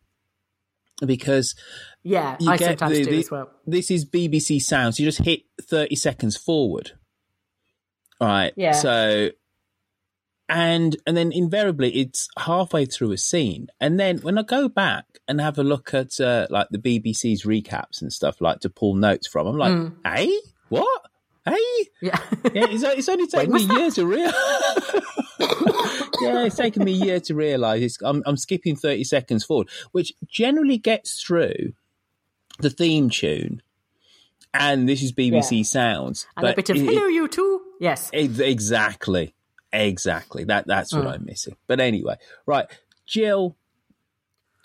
because 1.04 1.54
Yeah, 2.02 2.36
I 2.46 2.56
get 2.56 2.78
sometimes 2.78 2.98
the- 2.98 3.04
do 3.04 3.10
the- 3.10 3.18
as 3.18 3.30
well. 3.30 3.50
this 3.66 3.90
is 3.90 4.04
BBC 4.04 4.58
Sounds. 4.60 4.98
You 5.00 5.06
just 5.06 5.18
hit 5.22 5.42
30 5.60 5.96
seconds 5.96 6.36
forward. 6.36 6.92
All 8.20 8.28
right. 8.28 8.52
Yeah. 8.56 8.72
So, 8.72 9.30
and 10.48 10.96
and 11.06 11.16
then 11.16 11.32
invariably 11.32 11.90
it's 11.96 12.28
halfway 12.38 12.84
through 12.86 13.12
a 13.12 13.18
scene, 13.18 13.68
and 13.80 13.98
then 13.98 14.18
when 14.18 14.36
I 14.38 14.42
go 14.42 14.68
back 14.68 15.06
and 15.26 15.40
have 15.40 15.58
a 15.58 15.64
look 15.64 15.94
at 15.94 16.20
uh, 16.20 16.46
like 16.50 16.68
the 16.70 16.78
BBC's 16.78 17.44
recaps 17.44 18.02
and 18.02 18.12
stuff, 18.12 18.40
like 18.40 18.60
to 18.60 18.68
pull 18.70 18.94
notes 18.94 19.26
from, 19.26 19.46
I'm 19.46 19.56
like, 19.56 19.72
Mm. 19.72 19.94
hey, 20.04 20.38
what? 20.68 21.02
Hey, 21.46 21.56
Yeah. 22.02 22.18
yeah, 22.54 22.66
it's, 22.70 22.82
it's 22.82 23.08
only 23.08 23.26
taken 23.28 23.52
me 23.54 23.64
a 23.68 23.74
year 23.78 23.90
to 23.92 24.06
realize. 24.06 24.34
yeah, 26.20 26.44
it's 26.44 26.56
taken 26.56 26.84
me 26.84 26.92
a 27.00 27.04
year 27.04 27.20
to 27.20 27.34
realise 27.34 27.82
it's. 27.82 27.98
I'm, 28.02 28.22
I'm 28.26 28.36
skipping 28.36 28.76
thirty 28.76 29.04
seconds 29.04 29.44
forward, 29.44 29.68
which 29.92 30.12
generally 30.28 30.78
gets 30.78 31.22
through 31.22 31.72
the 32.60 32.70
theme 32.70 33.10
tune, 33.10 33.62
and 34.52 34.88
this 34.88 35.02
is 35.02 35.12
BBC 35.12 35.66
Sounds. 35.66 36.26
and 36.36 36.46
a 36.48 36.54
bit 36.54 36.70
of 36.70 36.76
it- 36.76 36.82
hello, 36.84 37.06
you 37.06 37.28
too. 37.28 37.60
Yes. 37.80 38.08
Ex- 38.12 38.38
Exactly. 38.38 39.33
Exactly. 39.74 40.44
That 40.44 40.66
that's 40.66 40.92
what 40.94 41.04
Mm. 41.04 41.12
I'm 41.12 41.24
missing. 41.24 41.56
But 41.66 41.80
anyway, 41.80 42.16
right, 42.46 42.66
Jill. 43.06 43.56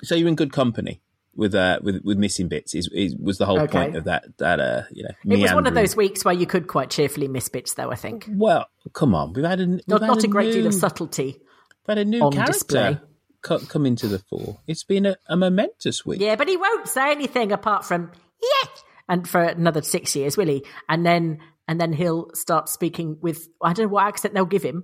So 0.03 0.15
you're 0.15 0.27
in 0.29 0.35
good 0.35 0.53
company 0.53 1.01
with 1.35 1.53
uh 1.55 1.79
with 1.81 2.01
with 2.03 2.17
missing 2.17 2.47
bits. 2.47 2.73
Is, 2.75 2.89
is 2.93 3.15
was 3.15 3.37
the 3.37 3.45
whole 3.45 3.59
Okay. 3.61 3.71
point 3.85 3.95
of 3.95 4.03
that 4.05 4.25
that 4.37 4.59
uh 4.59 4.83
you 4.91 5.03
know 5.03 5.35
It 5.35 5.41
was 5.41 5.53
one 5.53 5.67
of 5.67 5.73
those 5.73 5.95
weeks 5.95 6.23
where 6.23 6.33
you 6.33 6.45
could 6.45 6.67
quite 6.67 6.89
cheerfully 6.89 7.27
miss 7.27 7.49
bits, 7.49 7.73
though, 7.73 7.91
I 7.91 7.95
think. 7.95 8.27
Well, 8.29 8.67
come 8.93 9.13
on, 9.15 9.33
we've 9.33 9.43
had 9.45 9.59
a 9.59 9.65
we've 9.67 9.87
Not, 9.87 10.01
had 10.01 10.07
not 10.07 10.23
a 10.23 10.27
great 10.27 10.53
deal 10.53 10.67
of 10.67 10.73
subtlety. 10.73 11.37
we've 11.37 11.87
had 11.87 11.97
a 11.97 12.05
new 12.05 12.29
character 12.29 12.53
display. 12.53 12.97
co- 13.41 13.59
come 13.59 13.85
into 13.85 14.07
the 14.07 14.19
fore. 14.19 14.59
It's 14.67 14.83
been 14.83 15.05
a, 15.05 15.17
a 15.27 15.35
momentous 15.35 16.05
week. 16.05 16.21
Yeah, 16.21 16.35
but 16.35 16.47
he 16.47 16.55
won't 16.57 16.87
say 16.87 17.11
anything 17.11 17.51
apart 17.51 17.83
from 17.85 18.11
yes, 18.41 18.83
and 19.09 19.27
for 19.27 19.41
another 19.41 19.81
six 19.81 20.15
years, 20.15 20.37
will 20.37 20.47
he? 20.47 20.63
And 20.87 21.05
then 21.05 21.39
and 21.67 21.79
then 21.79 21.93
he'll 21.93 22.29
start 22.33 22.69
speaking 22.69 23.17
with 23.21 23.47
I 23.61 23.73
don't 23.73 23.85
know 23.87 23.93
what 23.93 24.05
accent 24.07 24.33
they'll 24.33 24.45
give 24.45 24.63
him. 24.63 24.83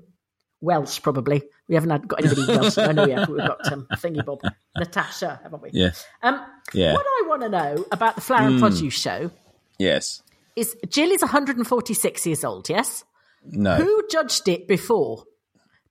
Welsh, 0.61 1.01
probably. 1.01 1.43
We 1.67 1.75
haven't 1.75 1.89
had, 1.91 2.07
got 2.07 2.23
anybody 2.23 2.45
Welsh. 2.47 2.77
I 2.77 2.91
know 2.91 3.05
we 3.05 3.11
have. 3.11 3.27
We've 3.29 3.37
got 3.39 3.71
um, 3.71 3.87
Thingy 3.95 4.23
Bob, 4.25 4.41
Natasha, 4.77 5.39
haven't 5.43 5.61
we? 5.61 5.69
Yeah. 5.73 5.91
Um, 6.23 6.41
Yeah. 6.73 6.93
What 6.93 7.05
I 7.05 7.23
want 7.27 7.41
to 7.43 7.49
know 7.49 7.85
about 7.91 8.15
the 8.15 8.21
Flower 8.21 8.47
and 8.47 8.59
Produce 8.59 8.93
show 8.99 9.31
Yes. 9.77 10.21
is 10.55 10.75
Jill 10.89 11.11
is 11.11 11.21
146 11.21 12.25
years 12.25 12.43
old. 12.43 12.69
Yes. 12.69 13.03
No. 13.43 13.75
Who 13.75 14.03
judged 14.09 14.47
it 14.47 14.67
before? 14.67 15.23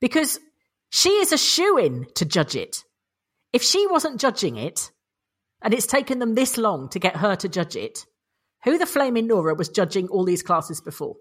Because 0.00 0.40
she 0.90 1.10
is 1.10 1.32
a 1.32 1.38
shoe 1.38 1.78
in 1.78 2.06
to 2.16 2.24
judge 2.24 2.56
it. 2.56 2.84
If 3.52 3.62
she 3.62 3.86
wasn't 3.86 4.20
judging 4.20 4.56
it, 4.56 4.90
and 5.62 5.72
it's 5.72 5.86
taken 5.86 6.18
them 6.18 6.34
this 6.34 6.58
long 6.58 6.88
to 6.90 6.98
get 6.98 7.16
her 7.16 7.36
to 7.36 7.48
judge 7.48 7.76
it, 7.76 8.04
who 8.64 8.76
the 8.78 8.86
flaming 8.86 9.26
Nora 9.28 9.54
was 9.54 9.68
judging 9.68 10.08
all 10.08 10.24
these 10.24 10.42
classes 10.42 10.80
before? 10.80 11.14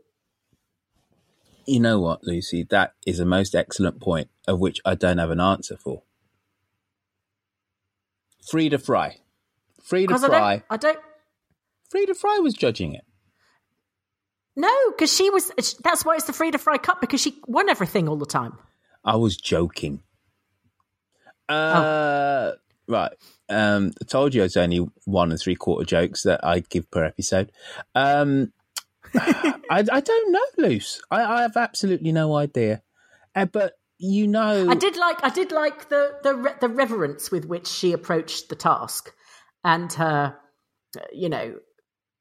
You 1.65 1.79
know 1.79 1.99
what, 1.99 2.23
Lucy? 2.23 2.63
That 2.69 2.93
is 3.05 3.19
a 3.19 3.25
most 3.25 3.55
excellent 3.55 4.01
point, 4.01 4.29
of 4.47 4.59
which 4.59 4.81
I 4.85 4.95
don't 4.95 5.17
have 5.17 5.31
an 5.31 5.39
answer 5.39 5.77
for. 5.77 6.03
Freda 8.51 8.81
Fry. 8.83 9.17
Freda 9.81 10.07
Because 10.07 10.23
I 10.23 10.27
Fry. 10.27 10.51
don't, 10.57 10.63
I 10.69 10.77
don't 10.77 10.99
Freda 11.93 12.15
Fry 12.15 12.39
was 12.39 12.53
judging 12.53 12.93
it. 12.93 13.05
no, 14.55 14.71
because 14.91 15.13
she 15.13 15.29
was. 15.29 15.51
That's 15.83 16.03
why 16.05 16.15
it's 16.15 16.25
the 16.25 16.33
Freda 16.33 16.59
Fry 16.59 16.77
Cup 16.77 16.99
because 17.01 17.21
she 17.21 17.37
won 17.47 17.69
everything 17.69 18.07
all 18.09 18.17
the 18.17 18.25
time. 18.25 18.57
I 19.05 19.15
was 19.15 19.37
joking. 19.37 20.01
Oh. 21.49 21.55
Uh, 21.55 22.51
Right. 22.85 23.13
Um, 23.47 23.93
I 24.01 24.05
told 24.05 24.33
you 24.33 24.43
it's 24.43 24.57
only 24.57 24.85
one 25.05 25.31
and 25.31 25.39
three 25.39 25.55
quarter 25.55 25.85
jokes 25.85 26.23
that 26.23 26.43
I 26.45 26.59
give 26.59 26.91
per 26.91 27.05
episode. 27.05 27.49
Um, 27.95 28.51
I, 29.15 29.85
I 29.91 29.99
don't 30.01 30.31
know, 30.31 30.45
Luce. 30.57 31.01
I, 31.09 31.23
I 31.23 31.41
have 31.43 31.57
absolutely 31.57 32.11
no 32.11 32.35
idea. 32.35 32.81
Uh, 33.35 33.45
but 33.45 33.73
you 33.97 34.27
know, 34.27 34.67
I 34.69 34.75
did 34.75 34.97
like 34.97 35.23
I 35.23 35.29
did 35.29 35.51
like 35.51 35.89
the 35.89 36.17
the 36.23 36.35
re- 36.35 36.55
the 36.59 36.69
reverence 36.69 37.31
with 37.31 37.45
which 37.45 37.67
she 37.67 37.93
approached 37.93 38.49
the 38.49 38.55
task, 38.55 39.13
and 39.63 39.91
her, 39.93 40.35
you 41.11 41.29
know, 41.29 41.55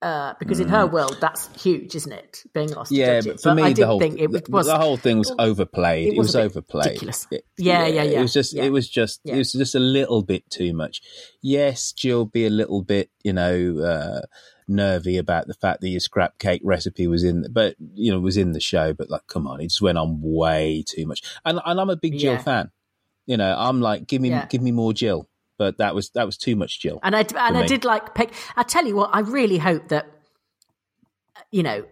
uh, 0.03 0.35
because 0.39 0.61
in 0.61 0.69
her 0.69 0.87
world 0.87 1.17
that's 1.21 1.49
huge, 1.63 1.95
isn't 1.95 2.13
it? 2.13 2.43
Being 2.53 2.71
lost. 2.73 2.91
Mm. 2.93 2.97
Yeah, 2.97 3.21
but 3.25 3.41
for 3.41 3.55
me, 3.55 3.63
I 3.63 3.73
the 3.73 3.87
whole 3.87 3.99
think 4.01 4.19
it 4.21 4.31
was 4.51 4.67
the 4.67 4.77
whole 4.79 4.97
thing 4.97 5.19
was 5.19 5.33
overplayed. 5.39 6.09
it 6.09 6.15
It 6.15 6.19
was 6.19 6.27
was, 6.29 6.35
a 6.35 6.39
bit 6.39 6.45
overplayed. 6.47 6.87
ridiculous. 6.87 7.27
It- 7.31 7.45
Yeah, 7.57 7.87
yeah, 7.87 8.03
yeah, 8.03 8.19
It 8.19 8.23
was 8.23 8.33
just, 8.33 8.53
yeah. 8.53 8.65
it 8.65 8.71
was 8.71 8.89
just, 8.89 9.21
Yeah. 9.25 9.35
it 9.35 9.39
was 9.39 9.53
just 9.53 9.75
a 9.75 9.81
little 9.81 10.23
bit 10.23 10.49
too 10.51 10.73
much. 10.75 11.01
Yes, 11.41 11.93
Jill 11.93 12.25
be 12.25 12.45
a 12.47 12.51
little 12.51 12.83
bit, 12.83 13.11
you 13.23 13.33
know, 13.33 13.79
uh, 13.79 14.21
nervy 14.69 15.19
about 15.19 15.47
the 15.49 15.55
fact 15.55 15.81
that 15.81 15.89
your 15.89 16.01
scrap 16.01 16.39
cake 16.39 16.63
recipe 16.65 17.07
was 17.07 17.23
in, 17.25 17.47
but 17.51 17.77
you 17.95 18.11
know, 18.13 18.19
was 18.21 18.37
in 18.37 18.53
the 18.53 18.61
show. 18.61 18.93
But 18.95 19.11
like, 19.11 19.27
come 19.27 19.47
on, 19.47 19.61
it 19.61 19.65
just 19.69 19.83
went 19.83 19.99
on 19.99 20.21
way 20.23 20.85
too 20.89 21.07
much. 21.07 21.23
And 21.45 21.61
and 21.65 21.81
I'm 21.81 21.91
a 21.91 21.97
big 21.97 22.19
Jill 22.19 22.35
Yeah. 22.35 22.43
fan. 22.43 22.71
You 23.27 23.37
know, 23.37 23.55
I'm 23.57 23.81
like, 23.81 24.07
give 24.09 24.21
me, 24.21 24.31
Yeah. 24.31 24.47
give 24.47 24.63
me 24.63 24.73
more 24.73 24.93
Jill. 24.93 25.29
But 25.59 25.79
that 25.79 25.95
was 25.95 26.11
that 26.11 26.27
was 26.27 26.37
too 26.37 26.57
much 26.57 26.81
Jill. 26.81 26.99
And 27.03 27.15
I 27.15 27.21
and 27.21 27.57
I 27.59 27.67
did 27.67 27.85
like 27.85 28.15
pick. 28.15 28.33
I 28.57 28.63
tell 28.63 28.87
you 28.87 28.97
what, 28.97 29.11
I 29.13 29.21
really 29.21 29.59
hope 29.59 29.89
that 29.89 30.07
you 31.51 31.63
know, 31.63 31.85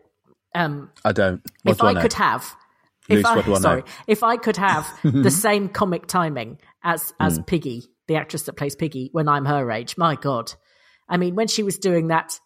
um, 0.55 0.91
I 1.05 1.13
don't. 1.13 1.43
What 1.63 1.73
if 1.73 1.79
do 1.79 1.87
I, 1.87 1.91
I, 1.93 2.03
could 2.03 2.15
have, 2.15 2.57
Luce, 3.09 3.21
if 3.21 3.27
I, 3.27 3.37
what 3.37 3.45
do 3.45 3.51
I 3.53 3.55
know? 3.55 3.61
sorry, 3.61 3.85
if 4.07 4.23
I 4.23 4.37
could 4.37 4.57
have 4.57 4.87
the 5.05 5.31
same 5.31 5.69
comic 5.69 6.07
timing 6.07 6.59
as 6.83 7.13
as 7.21 7.37
Hmm. 7.37 7.43
Peggy, 7.43 7.83
the 8.09 8.17
actress 8.17 8.43
that 8.45 8.55
plays 8.55 8.75
Peggy, 8.75 9.11
when 9.13 9.29
I'm 9.29 9.45
her 9.45 9.71
age, 9.71 9.97
my 9.97 10.17
God, 10.17 10.53
I 11.09 11.17
mean, 11.17 11.35
when 11.35 11.49
she 11.49 11.63
was 11.63 11.79
doing 11.79 12.09
that. 12.09 12.41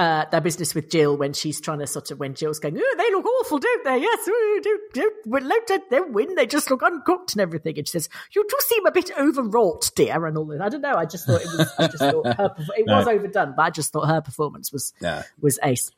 Uh, 0.00 0.24
their 0.30 0.40
business 0.40 0.74
with 0.74 0.88
Jill 0.88 1.14
when 1.14 1.34
she's 1.34 1.60
trying 1.60 1.80
to 1.80 1.86
sort 1.86 2.10
of 2.10 2.18
when 2.18 2.34
Jill's 2.34 2.58
going, 2.58 2.74
oh, 2.80 2.94
they 2.96 3.10
look 3.10 3.26
awful, 3.26 3.58
don't 3.58 3.84
they? 3.84 3.98
Yes, 3.98 4.24
don't, 4.24 4.64
don't, 4.94 5.66
don't, 5.66 5.90
don't 5.90 6.12
win. 6.14 6.34
They 6.36 6.46
just 6.46 6.70
look 6.70 6.82
uncooked 6.82 7.34
and 7.34 7.42
everything. 7.42 7.76
And 7.76 7.86
she 7.86 7.92
says, 7.92 8.08
"You 8.34 8.42
do 8.48 8.56
seem 8.60 8.86
a 8.86 8.92
bit 8.92 9.10
overwrought, 9.18 9.90
dear." 9.94 10.24
And 10.24 10.38
all 10.38 10.46
that. 10.46 10.62
I 10.62 10.70
don't 10.70 10.80
know. 10.80 10.94
I 10.94 11.04
just 11.04 11.26
thought 11.26 11.42
it 11.42 11.48
was. 11.48 11.70
I 11.78 11.86
just 11.88 11.98
thought 11.98 12.26
her. 12.34 12.54
It 12.78 12.86
was 12.86 13.06
overdone, 13.08 13.52
but 13.54 13.62
I 13.62 13.68
just 13.70 13.92
thought 13.92 14.08
her 14.08 14.22
performance 14.22 14.72
was 14.72 14.94
No. 15.02 15.20
was 15.38 15.58
ace. 15.62 15.90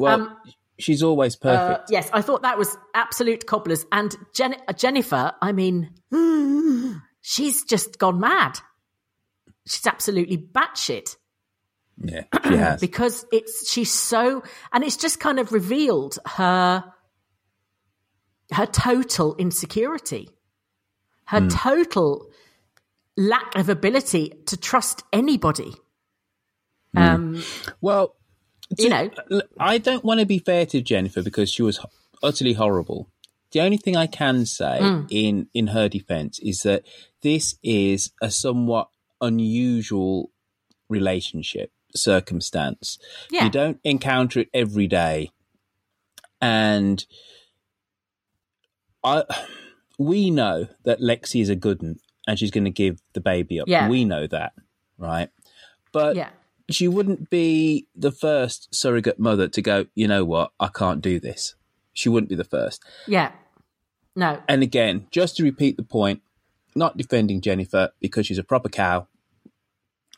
Well, 0.00 0.14
Um, 0.22 0.36
she's 0.80 1.04
always 1.04 1.36
Uh, 1.36 1.38
perfect. 1.42 1.90
yes, 1.92 2.10
I 2.12 2.22
thought 2.22 2.42
that 2.42 2.58
was 2.58 2.76
absolute 2.92 3.46
cobblers. 3.46 3.86
And 3.92 4.16
Jen- 4.34 4.60
uh, 4.66 4.72
Jennifer, 4.72 5.32
I 5.40 5.52
mean, 5.52 5.90
she's 7.20 7.62
just 7.62 7.98
gone 8.00 8.18
mad. 8.18 8.58
She's 9.66 9.86
absolutely 9.86 10.38
batshit 10.38 11.16
yeah, 12.02 12.24
she 12.46 12.56
has. 12.56 12.80
because 12.80 13.24
it's 13.32 13.70
she's 13.70 13.92
so, 13.92 14.42
and 14.72 14.84
it's 14.84 14.96
just 14.96 15.20
kind 15.20 15.38
of 15.38 15.52
revealed 15.52 16.18
her 16.26 16.84
her 18.52 18.66
total 18.66 19.34
insecurity, 19.36 20.28
her 21.26 21.40
Hmm. 21.40 21.48
total 21.48 22.30
lack 23.16 23.54
of 23.56 23.68
ability 23.68 24.32
to 24.46 24.56
trust 24.56 25.02
anybody. 25.12 25.72
Hmm. 26.94 27.02
Um, 27.02 27.42
Well, 27.80 28.14
you 28.78 28.88
know, 28.88 29.10
I 29.58 29.78
don't 29.78 30.04
want 30.04 30.20
to 30.20 30.26
be 30.26 30.38
fair 30.38 30.66
to 30.66 30.80
Jennifer 30.80 31.22
because 31.22 31.50
she 31.50 31.62
was 31.62 31.78
utterly 32.22 32.54
horrible. 32.54 33.08
The 33.52 33.60
only 33.60 33.76
thing 33.76 33.96
I 33.96 34.06
can 34.08 34.46
say 34.46 34.78
Mm. 34.82 35.06
in 35.10 35.48
in 35.54 35.66
her 35.68 35.88
defense 35.88 36.38
is 36.40 36.62
that 36.64 36.84
this 37.22 37.56
is 37.62 38.10
a 38.20 38.30
somewhat 38.30 38.88
unusual 39.20 40.30
relationship 40.88 41.70
circumstance. 41.96 42.98
Yeah. 43.30 43.44
You 43.44 43.50
don't 43.50 43.80
encounter 43.84 44.40
it 44.40 44.48
every 44.52 44.86
day. 44.86 45.30
And 46.40 47.04
I 49.02 49.24
we 49.98 50.30
know 50.30 50.66
that 50.84 51.00
Lexi 51.00 51.40
is 51.40 51.48
a 51.48 51.56
good 51.56 51.82
one 51.82 51.96
and 52.26 52.38
she's 52.38 52.50
going 52.50 52.64
to 52.64 52.70
give 52.70 53.00
the 53.12 53.20
baby 53.20 53.60
up. 53.60 53.68
Yeah. 53.68 53.88
We 53.88 54.04
know 54.04 54.26
that, 54.26 54.52
right? 54.98 55.30
But 55.92 56.16
Yeah. 56.16 56.30
she 56.70 56.88
wouldn't 56.88 57.30
be 57.30 57.86
the 57.94 58.10
first 58.10 58.74
surrogate 58.74 59.18
mother 59.18 59.46
to 59.48 59.62
go, 59.62 59.86
you 59.94 60.08
know 60.08 60.24
what, 60.24 60.52
I 60.58 60.68
can't 60.68 61.00
do 61.00 61.20
this. 61.20 61.54
She 61.92 62.08
wouldn't 62.08 62.28
be 62.30 62.34
the 62.34 62.44
first. 62.44 62.82
Yeah. 63.06 63.32
No. 64.16 64.42
And 64.48 64.62
again, 64.62 65.06
just 65.10 65.36
to 65.36 65.42
repeat 65.44 65.76
the 65.76 65.82
point, 65.82 66.22
not 66.74 66.96
defending 66.96 67.40
Jennifer 67.40 67.90
because 68.00 68.26
she's 68.26 68.38
a 68.38 68.44
proper 68.44 68.68
cow. 68.68 69.06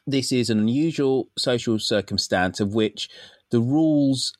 This 0.06 0.32
is 0.32 0.50
an 0.50 0.58
unusual 0.58 1.28
social 1.36 1.78
circumstance 1.78 2.60
of 2.60 2.74
which 2.74 3.08
the 3.50 3.60
rules 3.60 4.32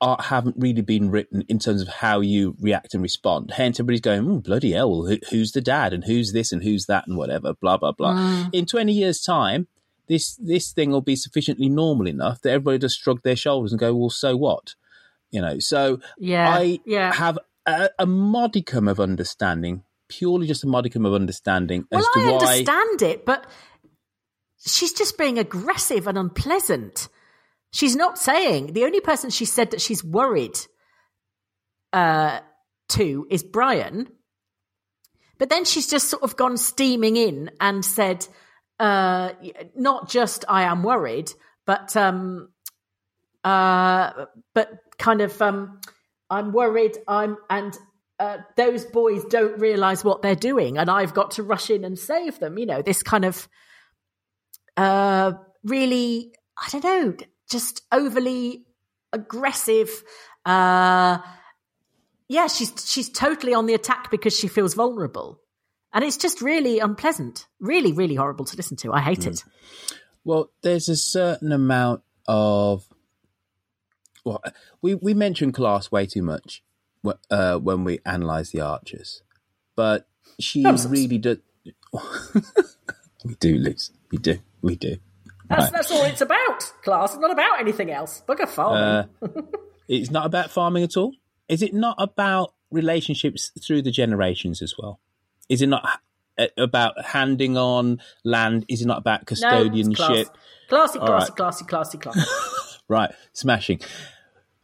are, 0.00 0.18
haven't 0.20 0.56
really 0.58 0.82
been 0.82 1.10
written 1.10 1.42
in 1.48 1.58
terms 1.58 1.82
of 1.82 1.88
how 1.88 2.20
you 2.20 2.54
react 2.60 2.94
and 2.94 3.02
respond. 3.02 3.52
Hence, 3.56 3.80
everybody's 3.80 4.00
going, 4.00 4.22
"Mm, 4.22 4.44
bloody 4.44 4.72
hell, 4.72 5.06
who, 5.06 5.16
who's 5.30 5.52
the 5.52 5.60
dad 5.60 5.92
and 5.92 6.04
who's 6.04 6.32
this 6.32 6.52
and 6.52 6.62
who's 6.62 6.86
that 6.86 7.06
and 7.08 7.16
whatever, 7.16 7.54
blah, 7.54 7.76
blah, 7.78 7.92
blah. 7.92 8.48
In 8.52 8.64
20 8.66 8.92
years' 8.92 9.20
time, 9.22 9.66
this, 10.06 10.36
this 10.36 10.72
thing 10.72 10.90
will 10.90 11.00
be 11.00 11.16
sufficiently 11.16 11.68
normal 11.68 12.06
enough 12.06 12.40
that 12.42 12.50
everybody 12.50 12.78
just 12.78 13.00
shrug 13.00 13.22
their 13.22 13.36
shoulders 13.36 13.72
and 13.72 13.80
go, 13.80 13.94
well, 13.94 14.10
so 14.10 14.36
what? 14.36 14.74
You 15.30 15.40
know, 15.42 15.58
so 15.58 16.00
Yeah. 16.18 16.48
I 16.48 16.80
yeah. 16.86 17.12
have 17.14 17.38
a, 17.66 17.90
a 17.98 18.06
modicum 18.06 18.88
of 18.88 19.00
understanding, 19.00 19.82
purely 20.08 20.46
just 20.46 20.64
a 20.64 20.68
modicum 20.68 21.04
of 21.04 21.12
understanding 21.12 21.86
as 21.92 22.02
well, 22.02 22.12
to 22.14 22.20
I 22.20 22.32
why. 22.32 22.32
understand 22.52 23.02
it, 23.02 23.26
but 23.26 23.46
she's 24.64 24.92
just 24.92 25.18
being 25.18 25.38
aggressive 25.38 26.06
and 26.06 26.18
unpleasant. 26.18 27.08
She's 27.70 27.96
not 27.96 28.18
saying 28.18 28.72
the 28.72 28.84
only 28.84 29.00
person 29.00 29.30
she 29.30 29.44
said 29.44 29.70
that 29.72 29.80
she's 29.80 30.02
worried 30.02 30.58
uh, 31.92 32.40
to 32.90 33.26
is 33.30 33.42
Brian. 33.42 34.08
But 35.38 35.50
then 35.50 35.64
she's 35.64 35.86
just 35.86 36.08
sort 36.08 36.22
of 36.22 36.36
gone 36.36 36.56
steaming 36.56 37.16
in 37.16 37.50
and 37.60 37.84
said, 37.84 38.26
uh, 38.80 39.30
not 39.76 40.08
just 40.08 40.44
I 40.48 40.62
am 40.64 40.82
worried, 40.82 41.32
but 41.64 41.96
um, 41.96 42.48
uh, 43.44 44.26
but 44.54 44.70
kind 44.98 45.20
of 45.20 45.40
um, 45.42 45.80
I'm 46.30 46.52
worried. 46.52 46.96
I'm 47.06 47.36
and 47.50 47.76
uh, 48.18 48.38
those 48.56 48.84
boys 48.84 49.24
don't 49.24 49.60
realize 49.60 50.04
what 50.04 50.22
they're 50.22 50.34
doing, 50.34 50.78
and 50.78 50.90
I've 50.90 51.14
got 51.14 51.32
to 51.32 51.42
rush 51.42 51.70
in 51.70 51.84
and 51.84 51.98
save 51.98 52.38
them. 52.40 52.58
You 52.58 52.66
know, 52.66 52.82
this 52.82 53.02
kind 53.02 53.24
of 53.24 53.48
uh, 54.78 55.32
really, 55.64 56.32
I 56.56 56.68
don't 56.70 56.84
know, 56.84 57.16
just 57.50 57.82
overly 57.90 58.64
aggressive. 59.12 59.90
Uh, 60.46 61.18
yeah, 62.28 62.46
she's 62.46 62.72
she's 62.86 63.08
totally 63.10 63.54
on 63.54 63.66
the 63.66 63.74
attack 63.74 64.10
because 64.10 64.38
she 64.38 64.46
feels 64.46 64.74
vulnerable, 64.74 65.40
and 65.92 66.04
it's 66.04 66.16
just 66.16 66.40
really 66.40 66.78
unpleasant, 66.78 67.46
really, 67.58 67.92
really 67.92 68.14
horrible 68.14 68.44
to 68.44 68.56
listen 68.56 68.76
to. 68.78 68.92
I 68.92 69.00
hate 69.00 69.26
it. 69.26 69.42
Well, 70.24 70.50
there's 70.62 70.88
a 70.88 70.96
certain 70.96 71.52
amount 71.52 72.02
of. 72.28 72.86
Well, 74.24 74.42
we 74.80 74.94
we 74.94 75.12
mentioned 75.12 75.54
class 75.54 75.90
way 75.90 76.06
too 76.06 76.22
much 76.22 76.62
uh, 77.30 77.58
when 77.58 77.82
we 77.82 77.98
analyse 78.06 78.50
the 78.50 78.60
archers, 78.60 79.22
but 79.74 80.06
she 80.38 80.62
Nonsense. 80.62 80.92
really 80.92 81.18
does. 81.18 81.38
we 83.24 83.34
do, 83.40 83.56
Liz. 83.56 83.90
We 84.12 84.18
do. 84.18 84.38
We 84.62 84.76
do. 84.76 84.96
That's 85.48 85.64
Right. 85.64 85.72
that's 85.72 85.90
all 85.90 86.04
it's 86.04 86.20
about. 86.20 86.72
Class, 86.84 87.12
it's 87.12 87.20
not 87.20 87.30
about 87.30 87.60
anything 87.60 87.90
else. 87.90 88.22
Bugger 88.28 88.48
farming. 88.48 89.08
Uh, 89.22 89.42
it's 89.88 90.10
not 90.10 90.26
about 90.26 90.50
farming 90.50 90.82
at 90.84 90.96
all. 90.96 91.12
Is 91.48 91.62
it 91.62 91.72
not 91.72 91.96
about 91.98 92.54
relationships 92.70 93.50
through 93.66 93.82
the 93.82 93.90
generations 93.90 94.60
as 94.60 94.74
well? 94.78 95.00
Is 95.48 95.62
it 95.62 95.68
not 95.68 96.00
about 96.58 97.02
handing 97.02 97.56
on 97.56 98.00
land? 98.24 98.66
Is 98.68 98.82
it 98.82 98.86
not 98.86 98.98
about 98.98 99.20
no, 99.20 99.24
custodianship? 99.24 99.96
class. 99.96 100.26
Classy, 100.68 100.98
All 100.98 101.06
classy, 101.06 101.30
right. 101.30 101.36
classy, 101.36 101.64
classy, 101.64 101.98
classy. 102.02 102.20
Right, 102.88 103.10
smashing. 103.32 103.80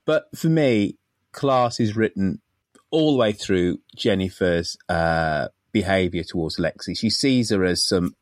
But 0.04 0.26
for 0.36 0.48
me, 0.48 0.98
class 1.32 1.80
is 1.80 1.96
written 1.96 2.42
all 2.90 3.12
the 3.12 3.18
way 3.18 3.32
through 3.32 3.78
Jennifer's 3.96 4.76
uh, 4.90 5.48
behaviour 5.72 6.22
towards 6.24 6.58
Lexi. 6.58 6.96
She 6.96 7.08
sees 7.08 7.48
her 7.50 7.64
as 7.64 7.82
some 7.82 8.14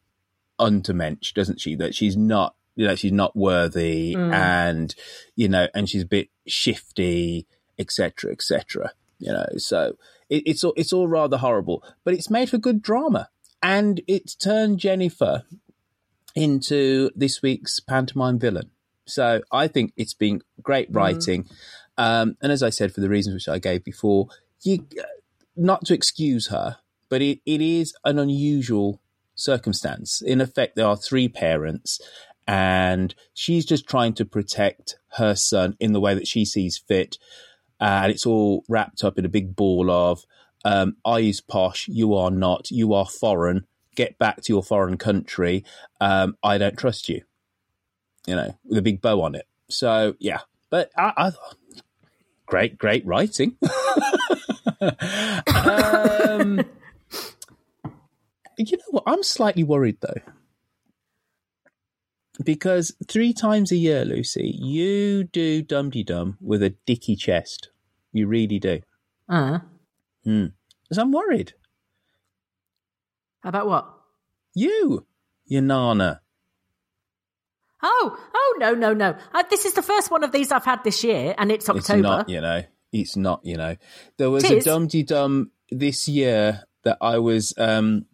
untermensch, 0.62 1.34
doesn't 1.34 1.60
she? 1.60 1.74
That 1.74 1.94
she's 1.94 2.16
not, 2.16 2.54
you 2.76 2.86
know, 2.86 2.94
she's 2.94 3.12
not 3.12 3.36
worthy, 3.36 4.14
mm. 4.14 4.32
and 4.32 4.94
you 5.36 5.48
know, 5.48 5.68
and 5.74 5.88
she's 5.88 6.02
a 6.02 6.06
bit 6.06 6.28
shifty, 6.46 7.46
etc., 7.78 8.32
etc. 8.32 8.92
You 9.18 9.32
know, 9.32 9.46
so 9.56 9.96
it, 10.28 10.44
it's 10.46 10.64
all 10.64 10.72
it's 10.76 10.92
all 10.92 11.08
rather 11.08 11.38
horrible, 11.38 11.82
but 12.04 12.14
it's 12.14 12.30
made 12.30 12.48
for 12.48 12.58
good 12.58 12.82
drama, 12.82 13.28
and 13.62 14.00
it's 14.06 14.34
turned 14.34 14.78
Jennifer 14.78 15.44
into 16.34 17.10
this 17.14 17.42
week's 17.42 17.80
pantomime 17.80 18.38
villain. 18.38 18.70
So 19.04 19.42
I 19.50 19.68
think 19.68 19.92
it's 19.96 20.14
been 20.14 20.42
great 20.62 20.92
mm. 20.92 20.96
writing, 20.96 21.48
um, 21.98 22.36
and 22.40 22.52
as 22.52 22.62
I 22.62 22.70
said, 22.70 22.94
for 22.94 23.00
the 23.00 23.08
reasons 23.08 23.34
which 23.34 23.48
I 23.48 23.58
gave 23.58 23.84
before, 23.84 24.28
you 24.62 24.86
uh, 24.98 25.02
not 25.56 25.84
to 25.86 25.94
excuse 25.94 26.48
her, 26.48 26.78
but 27.08 27.20
it, 27.20 27.40
it 27.44 27.60
is 27.60 27.94
an 28.04 28.18
unusual 28.18 29.01
circumstance. 29.42 30.22
In 30.22 30.40
effect, 30.40 30.76
there 30.76 30.86
are 30.86 30.96
three 30.96 31.28
parents, 31.28 32.00
and 32.46 33.14
she's 33.34 33.64
just 33.64 33.88
trying 33.88 34.14
to 34.14 34.24
protect 34.24 34.96
her 35.16 35.34
son 35.34 35.76
in 35.80 35.92
the 35.92 36.00
way 36.00 36.14
that 36.14 36.26
she 36.26 36.44
sees 36.44 36.78
fit, 36.78 37.18
uh, 37.80 38.00
and 38.02 38.12
it's 38.12 38.26
all 38.26 38.64
wrapped 38.68 39.04
up 39.04 39.18
in 39.18 39.24
a 39.24 39.30
big 39.30 39.56
ball 39.56 39.90
of 39.90 40.24
um, 40.64 40.96
I 41.04 41.20
is 41.20 41.40
posh, 41.40 41.88
you 41.88 42.14
are 42.14 42.30
not, 42.30 42.70
you 42.70 42.94
are 42.94 43.06
foreign. 43.06 43.66
Get 43.94 44.18
back 44.18 44.42
to 44.42 44.52
your 44.52 44.62
foreign 44.62 44.96
country. 44.96 45.64
Um, 46.00 46.36
I 46.42 46.58
don't 46.58 46.78
trust 46.78 47.08
you. 47.08 47.22
You 48.26 48.36
know, 48.36 48.56
with 48.64 48.78
a 48.78 48.82
big 48.82 49.02
bow 49.02 49.20
on 49.22 49.34
it. 49.34 49.46
So 49.68 50.14
yeah, 50.20 50.40
but 50.70 50.90
I, 50.96 51.12
I 51.16 51.32
great, 52.46 52.78
great 52.78 53.04
writing. 53.04 53.56
um, 54.80 54.90
you 58.70 58.76
know 58.78 58.84
what? 58.90 59.04
I'm 59.06 59.22
slightly 59.22 59.64
worried 59.64 59.98
though. 60.00 60.20
Because 62.42 62.94
three 63.06 63.32
times 63.32 63.70
a 63.72 63.76
year, 63.76 64.04
Lucy, 64.04 64.56
you 64.58 65.24
do 65.24 65.62
dum 65.62 65.90
de 65.90 66.02
dum 66.02 66.38
with 66.40 66.62
a 66.62 66.70
dicky 66.86 67.14
chest. 67.14 67.68
You 68.12 68.26
really 68.26 68.58
do. 68.58 68.80
uh, 69.28 69.58
So 70.24 71.02
I'm 71.02 71.12
worried. 71.12 71.52
How 73.42 73.50
about 73.50 73.66
what? 73.66 73.94
You, 74.54 75.06
you 75.46 75.60
nana. 75.60 76.20
Oh, 77.82 78.16
oh 78.34 78.56
no, 78.60 78.74
no, 78.74 78.94
no! 78.94 79.16
Uh, 79.34 79.42
this 79.50 79.64
is 79.64 79.74
the 79.74 79.82
first 79.82 80.10
one 80.10 80.22
of 80.22 80.30
these 80.30 80.52
I've 80.52 80.64
had 80.64 80.84
this 80.84 81.02
year, 81.02 81.34
and 81.36 81.50
it's 81.50 81.68
It's 81.68 81.90
October. 81.90 82.02
not, 82.02 82.28
you 82.28 82.40
know. 82.40 82.62
It's 82.92 83.16
not, 83.16 83.40
you 83.44 83.56
know. 83.56 83.76
There 84.18 84.30
was 84.30 84.44
It 84.44 84.58
a 84.58 84.60
dum 84.60 84.86
de 84.86 85.02
dum 85.02 85.50
this 85.70 86.08
year 86.08 86.62
that 86.84 86.98
I 87.00 87.18
was 87.18 87.54
um, 87.58 88.06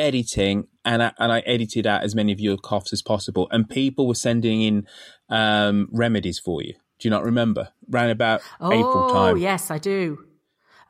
editing, 0.00 0.66
and 0.84 1.02
I, 1.02 1.12
and 1.18 1.30
I 1.32 1.40
edited 1.40 1.86
out 1.86 2.02
as 2.02 2.14
many 2.14 2.32
of 2.32 2.40
your 2.40 2.56
coughs 2.56 2.92
as 2.92 3.02
possible, 3.02 3.48
and 3.50 3.68
people 3.68 4.06
were 4.08 4.14
sending 4.14 4.62
in 4.62 4.86
um, 5.28 5.88
remedies 5.92 6.38
for 6.38 6.62
you. 6.62 6.74
Do 6.98 7.08
you 7.08 7.10
not 7.10 7.24
remember? 7.24 7.68
Round 7.88 8.10
about 8.10 8.42
oh, 8.60 8.72
April 8.72 9.08
time, 9.10 9.34
Oh, 9.34 9.36
yes, 9.36 9.70
I 9.70 9.78
do. 9.78 10.24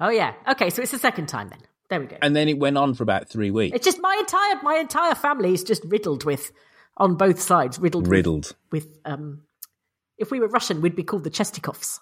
Oh 0.01 0.09
yeah. 0.11 0.35
Okay, 0.49 0.71
so 0.71 0.81
it's 0.83 0.91
the 0.93 0.99
second 0.99 1.27
time 1.29 1.49
then. 1.51 1.61
There 1.91 2.01
we 2.01 2.07
go. 2.07 2.17
and 2.23 2.35
then 2.37 2.49
it 2.49 2.59
went 2.59 2.79
on 2.79 2.95
for 2.95 3.03
about 3.03 3.29
three 3.29 3.51
weeks. 3.51 3.75
It's 3.77 3.85
just 3.85 4.01
my 4.01 4.17
entire 4.19 4.63
my 4.63 4.77
entire 4.77 5.15
family 5.15 5.53
is 5.53 5.63
just 5.65 5.83
riddled 5.85 6.25
with, 6.25 6.53
on 6.97 7.17
both 7.17 7.41
sides, 7.41 7.79
riddled 7.79 8.05
with- 8.07 8.13
Riddled. 8.13 8.57
with. 8.71 8.87
um 9.05 9.43
If 10.19 10.31
we 10.31 10.39
were 10.41 10.49
Russian, 10.49 10.81
we'd 10.83 10.95
be 10.97 11.03
called 11.05 11.25
the 11.25 11.31
Chestikovs. 11.31 11.99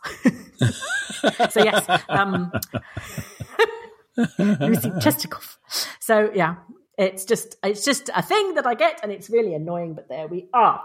so 1.53 1.63
yes, 1.65 1.87
um, 2.09 2.53
Lucy 4.39 4.91
Chestikov. 5.01 5.57
So 6.01 6.31
yeah, 6.35 6.57
it's 6.99 7.25
just 7.25 7.57
it's 7.63 7.85
just 7.85 8.11
a 8.15 8.23
thing 8.23 8.55
that 8.55 8.67
I 8.67 8.75
get, 8.75 9.01
and 9.03 9.11
it's 9.13 9.31
really 9.31 9.55
annoying. 9.55 9.95
But 9.95 10.09
there 10.09 10.27
we 10.27 10.49
are. 10.53 10.83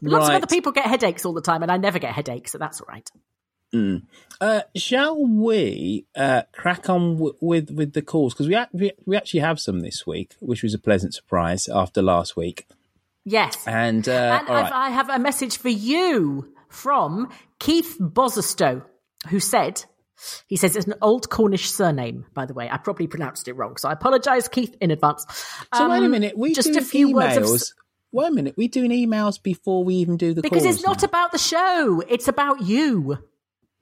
Lots 0.00 0.28
of 0.28 0.34
other 0.36 0.46
people 0.46 0.72
get 0.72 0.86
headaches 0.86 1.24
all 1.24 1.32
the 1.32 1.42
time, 1.42 1.62
and 1.62 1.72
I 1.72 1.76
never 1.76 1.98
get 1.98 2.12
headaches, 2.14 2.52
so 2.52 2.58
that's 2.58 2.80
all 2.80 2.86
right. 2.88 3.10
Uh, 4.40 4.62
shall 4.76 5.22
we 5.26 6.06
uh, 6.16 6.42
crack 6.52 6.88
on 6.88 7.14
w- 7.14 7.36
with 7.40 7.70
with 7.70 7.92
the 7.92 8.02
calls 8.02 8.32
because 8.32 8.48
we, 8.48 8.56
we 8.72 8.92
we 9.04 9.16
actually 9.16 9.40
have 9.40 9.60
some 9.60 9.80
this 9.80 10.06
week, 10.06 10.36
which 10.40 10.62
was 10.62 10.72
a 10.72 10.78
pleasant 10.78 11.14
surprise 11.14 11.68
after 11.68 12.00
last 12.00 12.36
week. 12.36 12.66
Yes, 13.24 13.66
And, 13.66 14.08
uh, 14.08 14.40
and 14.40 14.48
I've, 14.48 14.70
right. 14.70 14.72
I 14.72 14.88
have 14.88 15.10
a 15.10 15.18
message 15.18 15.58
for 15.58 15.68
you 15.68 16.54
from 16.70 17.28
Keith 17.58 17.98
Bozistow, 18.00 18.84
who 19.28 19.38
said, 19.38 19.84
He 20.46 20.56
says 20.56 20.74
it's 20.76 20.86
an 20.86 20.94
old 21.02 21.28
Cornish 21.30 21.70
surname, 21.70 22.26
by 22.34 22.46
the 22.46 22.54
way. 22.54 22.68
I 22.70 22.76
probably 22.78 23.06
pronounced 23.06 23.48
it 23.48 23.52
wrong, 23.54 23.76
so 23.76 23.88
I 23.88 23.92
apologise, 23.92 24.48
Keith, 24.48 24.74
in 24.80 24.90
advance. 24.90 25.24
So 25.74 25.88
wait 25.90 25.98
a 25.98 26.04
Um, 26.04 26.10
minute, 26.10 26.36
we 26.36 26.54
just 26.54 26.68
doing 26.68 26.78
a 26.78 26.82
few 26.84 27.08
emails. 27.08 27.36
words 27.50 27.62
of 27.70 27.76
Wait 28.10 28.28
a 28.28 28.30
minute, 28.30 28.54
we 28.56 28.68
doing 28.68 28.90
emails 28.90 29.42
before 29.42 29.84
we 29.84 29.96
even 29.96 30.16
do 30.16 30.32
the 30.32 30.40
because 30.40 30.64
it's 30.64 30.82
not 30.82 31.02
now? 31.02 31.06
about 31.06 31.30
the 31.32 31.38
show; 31.38 32.02
it's 32.08 32.26
about 32.26 32.62
you. 32.62 33.18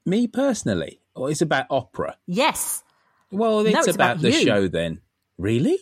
me 0.05 0.27
personally, 0.27 1.01
or 1.14 1.31
it's 1.31 1.42
about 1.42 1.66
opera. 1.70 2.16
Yes, 2.27 2.83
Well, 3.31 3.61
it's, 3.61 3.87
it's 3.87 3.94
about, 3.94 4.16
about 4.16 4.22
the 4.22 4.33
show 4.33 4.66
then. 4.68 5.01
Really? 5.38 5.79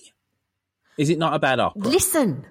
Is 0.99 1.09
it 1.11 1.19
not 1.19 1.35
about 1.35 1.59
opera? 1.59 1.83
listen. 1.89 2.47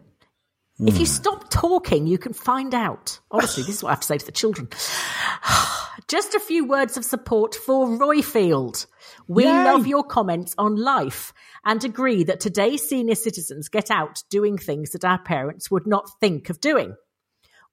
If 0.79 0.95
Hmm. 0.95 0.99
you 1.01 1.05
stop 1.05 1.49
talking, 1.51 2.07
you 2.07 2.17
can 2.17 2.33
find 2.33 2.73
out. 2.73 3.19
Honestly, 3.29 3.61
this 3.63 3.75
is 3.75 3.83
what 3.83 3.89
I 3.89 3.91
have 3.93 3.99
to 4.01 4.07
say 4.07 4.17
to 4.17 4.25
the 4.25 4.31
children. 4.31 4.67
Just 6.07 6.33
a 6.33 6.39
few 6.39 6.65
words 6.65 6.97
of 6.97 7.05
support 7.05 7.55
for 7.55 7.87
Roifield. 7.87 8.85
We 9.27 9.45
Yay. 9.45 9.63
love 9.63 9.87
your 9.87 10.03
comments 10.03 10.53
on 10.57 10.75
life 10.75 11.33
and 11.65 11.83
agree 11.83 12.23
that 12.25 12.39
today's 12.39 12.83
senior 12.87 13.15
citizens 13.15 13.69
get 13.69 13.89
out 13.89 14.21
doing 14.29 14.57
things 14.57 14.91
that 14.91 15.05
our 15.05 15.21
parents 15.21 15.71
would 15.71 15.87
not 15.87 16.09
think 16.19 16.49
of 16.49 16.59
doing. 16.59 16.95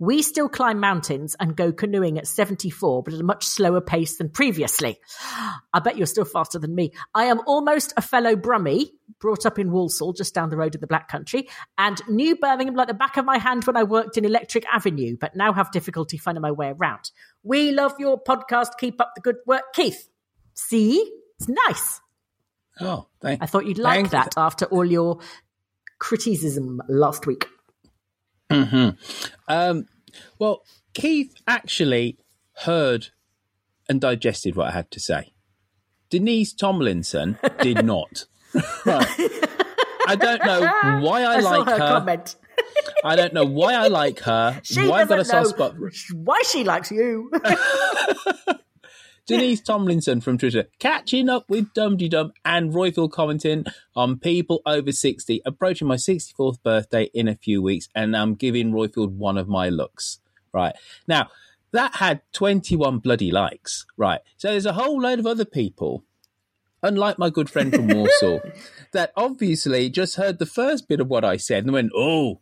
We 0.00 0.22
still 0.22 0.48
climb 0.48 0.80
mountains 0.80 1.36
and 1.38 1.54
go 1.54 1.72
canoeing 1.72 2.16
at 2.16 2.26
74, 2.26 3.02
but 3.02 3.12
at 3.12 3.20
a 3.20 3.22
much 3.22 3.44
slower 3.46 3.82
pace 3.82 4.16
than 4.16 4.30
previously. 4.30 4.98
I 5.74 5.80
bet 5.84 5.98
you're 5.98 6.06
still 6.06 6.24
faster 6.24 6.58
than 6.58 6.74
me. 6.74 6.92
I 7.14 7.24
am 7.24 7.42
almost 7.46 7.92
a 7.98 8.02
fellow 8.02 8.34
Brummie, 8.34 8.92
brought 9.20 9.44
up 9.44 9.58
in 9.58 9.70
Walsall, 9.70 10.14
just 10.14 10.34
down 10.34 10.48
the 10.48 10.56
road 10.56 10.74
in 10.74 10.80
the 10.80 10.86
Black 10.86 11.08
Country, 11.08 11.50
and 11.76 12.00
knew 12.08 12.34
Birmingham 12.34 12.74
like 12.74 12.88
the 12.88 12.94
back 12.94 13.18
of 13.18 13.26
my 13.26 13.36
hand 13.36 13.64
when 13.64 13.76
I 13.76 13.82
worked 13.82 14.16
in 14.16 14.24
Electric 14.24 14.64
Avenue, 14.72 15.18
but 15.20 15.36
now 15.36 15.52
have 15.52 15.70
difficulty 15.70 16.16
finding 16.16 16.40
my 16.40 16.50
way 16.50 16.70
around. 16.70 17.10
We 17.42 17.70
love 17.70 17.92
your 17.98 18.18
podcast. 18.18 18.78
Keep 18.78 19.02
up 19.02 19.12
the 19.14 19.20
good 19.20 19.36
work, 19.46 19.74
Keith. 19.74 20.08
See? 20.54 21.12
It's 21.38 21.46
nice. 21.46 22.00
Oh, 22.80 23.06
thank, 23.20 23.42
I 23.42 23.46
thought 23.46 23.66
you'd 23.66 23.76
like 23.76 24.10
that 24.10 24.32
after 24.38 24.64
all 24.64 24.86
your 24.86 25.20
criticism 25.98 26.80
last 26.88 27.26
week. 27.26 27.46
Um, 28.50 29.86
well, 30.38 30.62
Keith 30.94 31.34
actually 31.46 32.18
heard 32.64 33.08
and 33.88 34.00
digested 34.00 34.56
what 34.56 34.68
I 34.68 34.72
had 34.72 34.90
to 34.92 35.00
say. 35.00 35.32
Denise 36.10 36.52
Tomlinson 36.52 37.38
did 37.62 37.84
not. 37.84 38.26
right. 38.84 39.06
I 40.06 40.16
don't 40.16 40.44
know 40.44 41.00
why 41.06 41.22
I, 41.22 41.38
like 41.38 41.66
her, 41.66 41.72
her. 41.72 41.78
comment. 41.78 42.36
I 43.04 43.16
don't 43.16 43.32
know 43.32 43.44
why 43.44 43.74
I 43.74 43.88
like 43.88 44.20
her. 44.20 44.60
She 44.64 44.86
why 44.88 45.02
I've 45.02 45.08
got 45.08 45.20
a 45.20 45.24
soft 45.24 45.50
spot. 45.50 45.74
why 46.12 46.42
she 46.46 46.64
likes 46.64 46.90
you. 46.90 47.30
Denise 49.30 49.60
Tomlinson 49.60 50.20
from 50.20 50.38
Twitter, 50.38 50.64
catching 50.80 51.28
up 51.28 51.48
with 51.48 51.72
Dum 51.72 51.96
Dum 51.96 52.32
and 52.44 52.72
Roifield 52.72 53.12
commenting 53.12 53.64
on 53.94 54.18
people 54.18 54.60
over 54.66 54.90
60, 54.90 55.40
approaching 55.46 55.86
my 55.86 55.94
64th 55.94 56.60
birthday 56.64 57.04
in 57.14 57.28
a 57.28 57.36
few 57.36 57.62
weeks, 57.62 57.88
and 57.94 58.16
I'm 58.16 58.34
giving 58.34 58.72
Roifield 58.72 59.12
one 59.12 59.38
of 59.38 59.46
my 59.46 59.68
looks. 59.68 60.18
Right. 60.52 60.74
Now, 61.06 61.28
that 61.70 61.94
had 61.94 62.22
21 62.32 62.98
bloody 62.98 63.30
likes. 63.30 63.86
Right. 63.96 64.20
So 64.36 64.48
there's 64.48 64.66
a 64.66 64.72
whole 64.72 65.00
load 65.00 65.20
of 65.20 65.26
other 65.26 65.44
people, 65.44 66.02
unlike 66.82 67.16
my 67.16 67.30
good 67.30 67.48
friend 67.48 67.72
from 67.72 67.86
Warsaw, 67.86 68.40
that 68.92 69.12
obviously 69.16 69.90
just 69.90 70.16
heard 70.16 70.40
the 70.40 70.44
first 70.46 70.88
bit 70.88 70.98
of 70.98 71.06
what 71.06 71.24
I 71.24 71.36
said 71.36 71.62
and 71.62 71.72
went, 71.72 71.92
oh, 71.94 72.40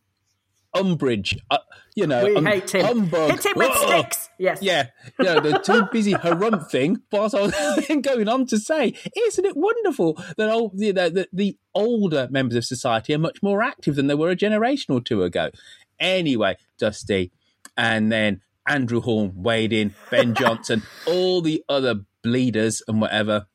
umbrage, 0.74 1.36
uh, 1.50 1.58
you 1.98 2.06
know, 2.06 2.24
we 2.24 2.36
um, 2.36 2.46
hate 2.46 2.72
him. 2.72 2.86
humbug. 2.86 3.30
Hit 3.32 3.46
him 3.46 3.52
with 3.56 3.70
oh." 3.72 3.86
sticks. 3.86 4.28
Yes. 4.38 4.62
Yeah, 4.62 4.86
you 5.18 5.24
know, 5.24 5.40
they're 5.40 5.58
too 5.58 5.88
busy 5.90 6.14
harumphing. 6.14 7.02
But 7.10 7.34
I 7.34 7.40
was 7.42 7.86
going 8.02 8.28
on 8.28 8.46
to 8.46 8.58
say, 8.58 8.94
isn't 9.16 9.44
it 9.44 9.56
wonderful 9.56 10.14
that 10.36 10.48
old, 10.48 10.72
you 10.76 10.92
know, 10.92 11.08
that 11.08 11.28
the 11.32 11.56
older 11.74 12.28
members 12.30 12.54
of 12.54 12.64
society 12.64 13.14
are 13.14 13.18
much 13.18 13.42
more 13.42 13.62
active 13.62 13.96
than 13.96 14.06
they 14.06 14.14
were 14.14 14.30
a 14.30 14.36
generation 14.36 14.94
or 14.94 15.00
two 15.00 15.24
ago? 15.24 15.50
Anyway, 15.98 16.56
Dusty, 16.78 17.32
and 17.76 18.12
then 18.12 18.42
Andrew 18.68 19.00
Horn 19.00 19.32
weighed 19.34 19.72
in, 19.72 19.92
Ben 20.08 20.34
Johnson, 20.38 20.82
all 21.04 21.40
the 21.40 21.64
other 21.68 22.02
bleeders 22.22 22.80
and 22.86 23.00
whatever. 23.00 23.46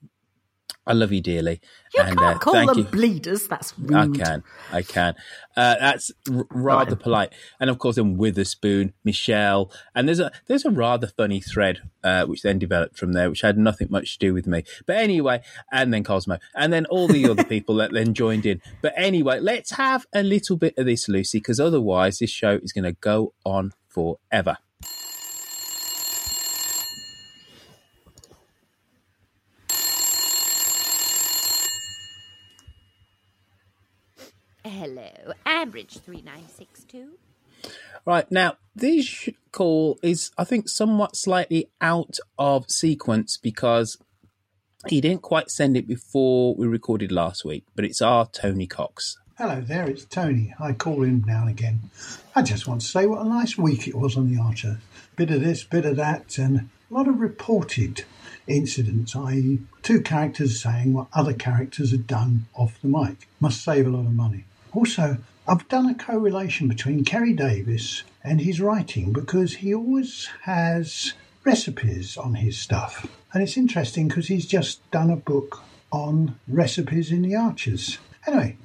I 0.85 0.93
love 0.93 1.11
you 1.11 1.21
dearly. 1.21 1.61
You 1.95 2.03
and, 2.03 2.17
can't 2.17 2.35
uh, 2.35 2.39
call 2.39 2.65
them 2.65 2.77
you. 2.77 2.83
bleeders. 2.83 3.47
That's 3.47 3.77
rude. 3.79 4.19
I 4.19 4.23
can, 4.23 4.43
I 4.71 4.81
can. 4.81 5.15
Uh, 5.55 5.75
that's 5.79 6.11
r- 6.29 6.45
rather 6.49 6.95
Fine. 6.95 7.03
polite, 7.03 7.33
and 7.59 7.69
of 7.69 7.79
course, 7.79 7.95
then 7.95 8.17
Witherspoon, 8.17 8.93
Michelle, 9.03 9.71
and 9.95 10.07
there's 10.07 10.19
a 10.19 10.31
there's 10.47 10.65
a 10.65 10.71
rather 10.71 11.07
funny 11.07 11.39
thread 11.39 11.81
uh, 12.03 12.25
which 12.25 12.41
then 12.41 12.59
developed 12.59 12.97
from 12.97 13.13
there, 13.13 13.29
which 13.29 13.41
had 13.41 13.57
nothing 13.57 13.87
much 13.89 14.13
to 14.13 14.19
do 14.19 14.33
with 14.33 14.45
me. 14.45 14.63
But 14.85 14.97
anyway, 14.97 15.41
and 15.71 15.93
then 15.93 16.03
Cosmo, 16.03 16.39
and 16.55 16.73
then 16.73 16.85
all 16.87 17.07
the 17.07 17.29
other 17.29 17.43
people 17.45 17.75
that 17.75 17.93
then 17.93 18.13
joined 18.13 18.45
in. 18.45 18.61
But 18.81 18.93
anyway, 18.97 19.39
let's 19.39 19.71
have 19.71 20.05
a 20.13 20.23
little 20.23 20.57
bit 20.57 20.77
of 20.77 20.85
this, 20.85 21.07
Lucy, 21.07 21.37
because 21.37 21.59
otherwise, 21.59 22.19
this 22.19 22.31
show 22.31 22.59
is 22.61 22.73
going 22.73 22.83
to 22.85 22.93
go 22.93 23.33
on 23.45 23.71
forever. 23.87 24.57
Hello, 34.85 35.31
Ambridge 35.45 36.01
3962. 36.01 37.11
Right 38.05 38.29
now, 38.29 38.57
this 38.75 39.29
call 39.53 39.97
is, 40.03 40.31
I 40.37 40.43
think, 40.43 40.67
somewhat 40.67 41.15
slightly 41.15 41.69
out 41.79 42.17
of 42.37 42.69
sequence 42.69 43.37
because 43.37 43.97
he 44.89 44.99
didn't 44.99 45.21
quite 45.21 45.49
send 45.49 45.77
it 45.77 45.87
before 45.87 46.53
we 46.55 46.67
recorded 46.67 47.13
last 47.13 47.45
week. 47.45 47.63
But 47.77 47.85
it's 47.85 48.01
our 48.01 48.27
Tony 48.27 48.67
Cox. 48.67 49.17
Hello 49.37 49.61
there, 49.61 49.89
it's 49.89 50.03
Tony. 50.03 50.53
I 50.59 50.73
call 50.73 51.03
in 51.03 51.23
now 51.25 51.43
and 51.43 51.51
again. 51.51 51.89
I 52.35 52.41
just 52.41 52.67
want 52.67 52.81
to 52.81 52.87
say 52.87 53.05
what 53.05 53.25
a 53.25 53.29
nice 53.29 53.57
week 53.57 53.87
it 53.87 53.95
was 53.95 54.17
on 54.17 54.29
the 54.29 54.41
Archer. 54.41 54.81
Bit 55.15 55.31
of 55.31 55.39
this, 55.39 55.63
bit 55.63 55.85
of 55.85 55.95
that, 55.95 56.37
and 56.37 56.57
a 56.91 56.93
lot 56.93 57.07
of 57.07 57.21
reported 57.21 58.03
incidents, 58.47 59.15
i.e., 59.15 59.59
two 59.81 60.01
characters 60.01 60.61
saying 60.61 60.91
what 60.91 61.07
other 61.13 61.31
characters 61.31 61.91
had 61.91 62.05
done 62.05 62.47
off 62.53 62.81
the 62.81 62.89
mic. 62.89 63.29
Must 63.39 63.63
save 63.63 63.87
a 63.87 63.89
lot 63.89 64.05
of 64.05 64.11
money. 64.11 64.43
Also, 64.73 65.17
I've 65.47 65.67
done 65.67 65.89
a 65.89 65.95
correlation 65.95 66.67
between 66.67 67.03
Keri 67.03 67.33
Davies 67.33 68.03
and 68.23 68.41
his 68.41 68.61
writing 68.61 69.11
because 69.11 69.55
he 69.55 69.73
always 69.73 70.29
has 70.43 71.13
recipes 71.43 72.17
on 72.17 72.35
his 72.35 72.57
stuff. 72.57 73.05
And 73.33 73.43
it's 73.43 73.57
interesting 73.57 74.07
because 74.07 74.27
he's 74.27 74.45
just 74.45 74.89
done 74.91 75.09
a 75.09 75.15
book 75.15 75.61
on 75.91 76.39
recipes 76.47 77.11
in 77.11 77.21
the 77.21 77.35
Archers. 77.35 77.99
Anyway, 78.25 78.57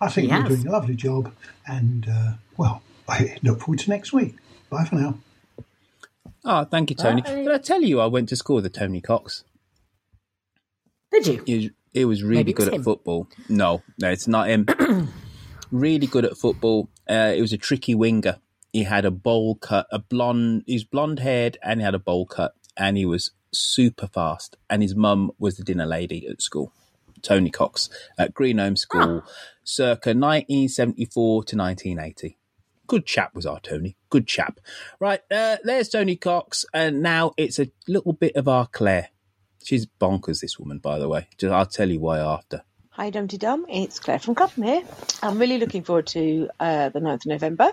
I 0.00 0.08
think 0.08 0.30
He 0.30 0.36
you're 0.36 0.48
doing 0.48 0.66
a 0.66 0.72
lovely 0.72 0.94
job, 0.94 1.32
and 1.66 2.08
uh, 2.08 2.32
well, 2.56 2.82
I 3.08 3.36
look 3.42 3.60
forward 3.60 3.80
to 3.80 3.90
next 3.90 4.12
week. 4.12 4.36
Bye 4.70 4.84
for 4.84 4.94
now. 4.94 5.18
Oh, 6.44 6.64
thank 6.64 6.90
you, 6.90 6.96
Tony. 6.96 7.22
Bye. 7.22 7.34
Did 7.34 7.52
I 7.52 7.58
tell 7.58 7.82
you 7.82 8.00
I 8.00 8.06
went 8.06 8.28
to 8.30 8.36
school 8.36 8.56
with 8.56 8.66
a 8.66 8.70
Tony 8.70 9.00
Cox? 9.00 9.44
Did 11.12 11.26
you? 11.26 11.42
He 11.46 11.72
was, 11.94 12.06
was 12.06 12.22
really 12.22 12.36
Maybe 12.36 12.52
good 12.54 12.72
at 12.72 12.82
football. 12.82 13.28
No, 13.48 13.82
no, 13.98 14.10
it's 14.10 14.26
not 14.26 14.48
him. 14.48 14.66
really 15.72 16.06
good 16.06 16.24
at 16.24 16.36
football. 16.36 16.88
Uh, 17.10 17.32
it 17.36 17.40
was 17.40 17.52
a 17.52 17.58
tricky 17.58 17.94
winger. 17.94 18.38
He 18.72 18.84
had 18.84 19.04
a 19.04 19.10
bowl 19.10 19.56
cut, 19.56 19.86
a 19.90 19.98
blonde. 19.98 20.62
He's 20.66 20.84
blonde 20.84 21.18
haired, 21.18 21.58
and 21.62 21.80
he 21.80 21.84
had 21.84 21.94
a 21.94 21.98
bowl 21.98 22.26
cut, 22.26 22.54
and 22.76 22.96
he 22.96 23.04
was 23.04 23.32
super 23.52 24.06
fast. 24.06 24.56
And 24.70 24.82
his 24.82 24.94
mum 24.94 25.32
was 25.38 25.56
the 25.56 25.64
dinner 25.64 25.86
lady 25.86 26.26
at 26.26 26.40
school. 26.40 26.72
Tony 27.22 27.50
Cox 27.50 27.88
at 28.18 28.34
Greenhome 28.34 28.76
School, 28.76 29.22
circa 29.64 30.10
1974 30.10 31.44
to 31.44 31.56
1980. 31.56 32.36
Good 32.88 33.06
chap 33.06 33.34
was 33.34 33.46
our 33.46 33.60
Tony. 33.60 33.96
Good 34.10 34.26
chap. 34.26 34.58
Right, 34.98 35.20
uh, 35.30 35.58
there's 35.62 35.88
Tony 35.88 36.16
Cox, 36.16 36.66
and 36.74 37.00
now 37.00 37.32
it's 37.36 37.58
a 37.58 37.70
little 37.86 38.12
bit 38.12 38.34
of 38.34 38.48
our 38.48 38.66
Claire. 38.66 39.10
She's 39.62 39.86
bonkers, 39.86 40.40
this 40.40 40.58
woman, 40.58 40.78
by 40.78 40.98
the 40.98 41.08
way. 41.08 41.28
I'll 41.44 41.66
tell 41.66 41.88
you 41.88 42.00
why 42.00 42.18
after. 42.18 42.64
Hi 42.94 43.08
Dum 43.08 43.26
Tee 43.26 43.38
Dum, 43.38 43.64
it's 43.70 44.00
Claire 44.00 44.18
from 44.18 44.34
Clapham 44.34 44.64
here. 44.64 44.82
I'm 45.22 45.38
really 45.38 45.56
looking 45.56 45.82
forward 45.82 46.08
to 46.08 46.50
uh, 46.60 46.90
the 46.90 47.00
9th 47.00 47.24
of 47.24 47.26
November. 47.26 47.72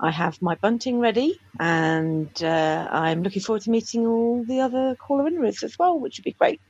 I 0.00 0.10
have 0.10 0.40
my 0.40 0.54
bunting 0.54 1.00
ready 1.00 1.38
and 1.60 2.30
uh, 2.42 2.88
I'm 2.90 3.22
looking 3.22 3.42
forward 3.42 3.60
to 3.64 3.70
meeting 3.70 4.06
all 4.06 4.42
the 4.42 4.60
other 4.60 4.96
caller 4.96 5.24
winners 5.24 5.62
as 5.64 5.78
well, 5.78 6.00
which 6.00 6.16
would 6.16 6.24
be 6.24 6.32
great. 6.32 6.62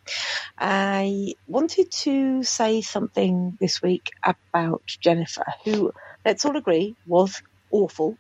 I 0.58 1.34
wanted 1.46 1.92
to 2.02 2.42
say 2.42 2.80
something 2.80 3.56
this 3.60 3.80
week 3.80 4.10
about 4.24 4.82
Jennifer, 5.00 5.46
who, 5.64 5.92
let's 6.24 6.44
all 6.44 6.56
agree, 6.56 6.96
was 7.06 7.40
awful, 7.70 8.16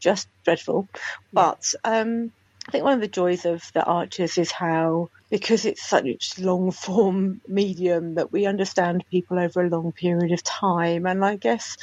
just 0.00 0.26
dreadful. 0.42 0.88
But 1.34 1.74
um, 1.84 2.32
I 2.66 2.70
think 2.70 2.82
one 2.82 2.94
of 2.94 3.02
the 3.02 3.08
joys 3.08 3.44
of 3.44 3.62
the 3.74 3.84
Archers 3.84 4.38
is 4.38 4.50
how, 4.50 5.10
because 5.30 5.64
it's 5.64 5.86
such 5.86 6.38
long 6.38 6.70
form 6.70 7.40
medium, 7.46 8.14
that 8.14 8.32
we 8.32 8.46
understand 8.46 9.04
people 9.10 9.38
over 9.38 9.64
a 9.64 9.68
long 9.68 9.92
period 9.92 10.32
of 10.32 10.42
time. 10.42 11.06
And 11.06 11.24
I 11.24 11.36
guess, 11.36 11.76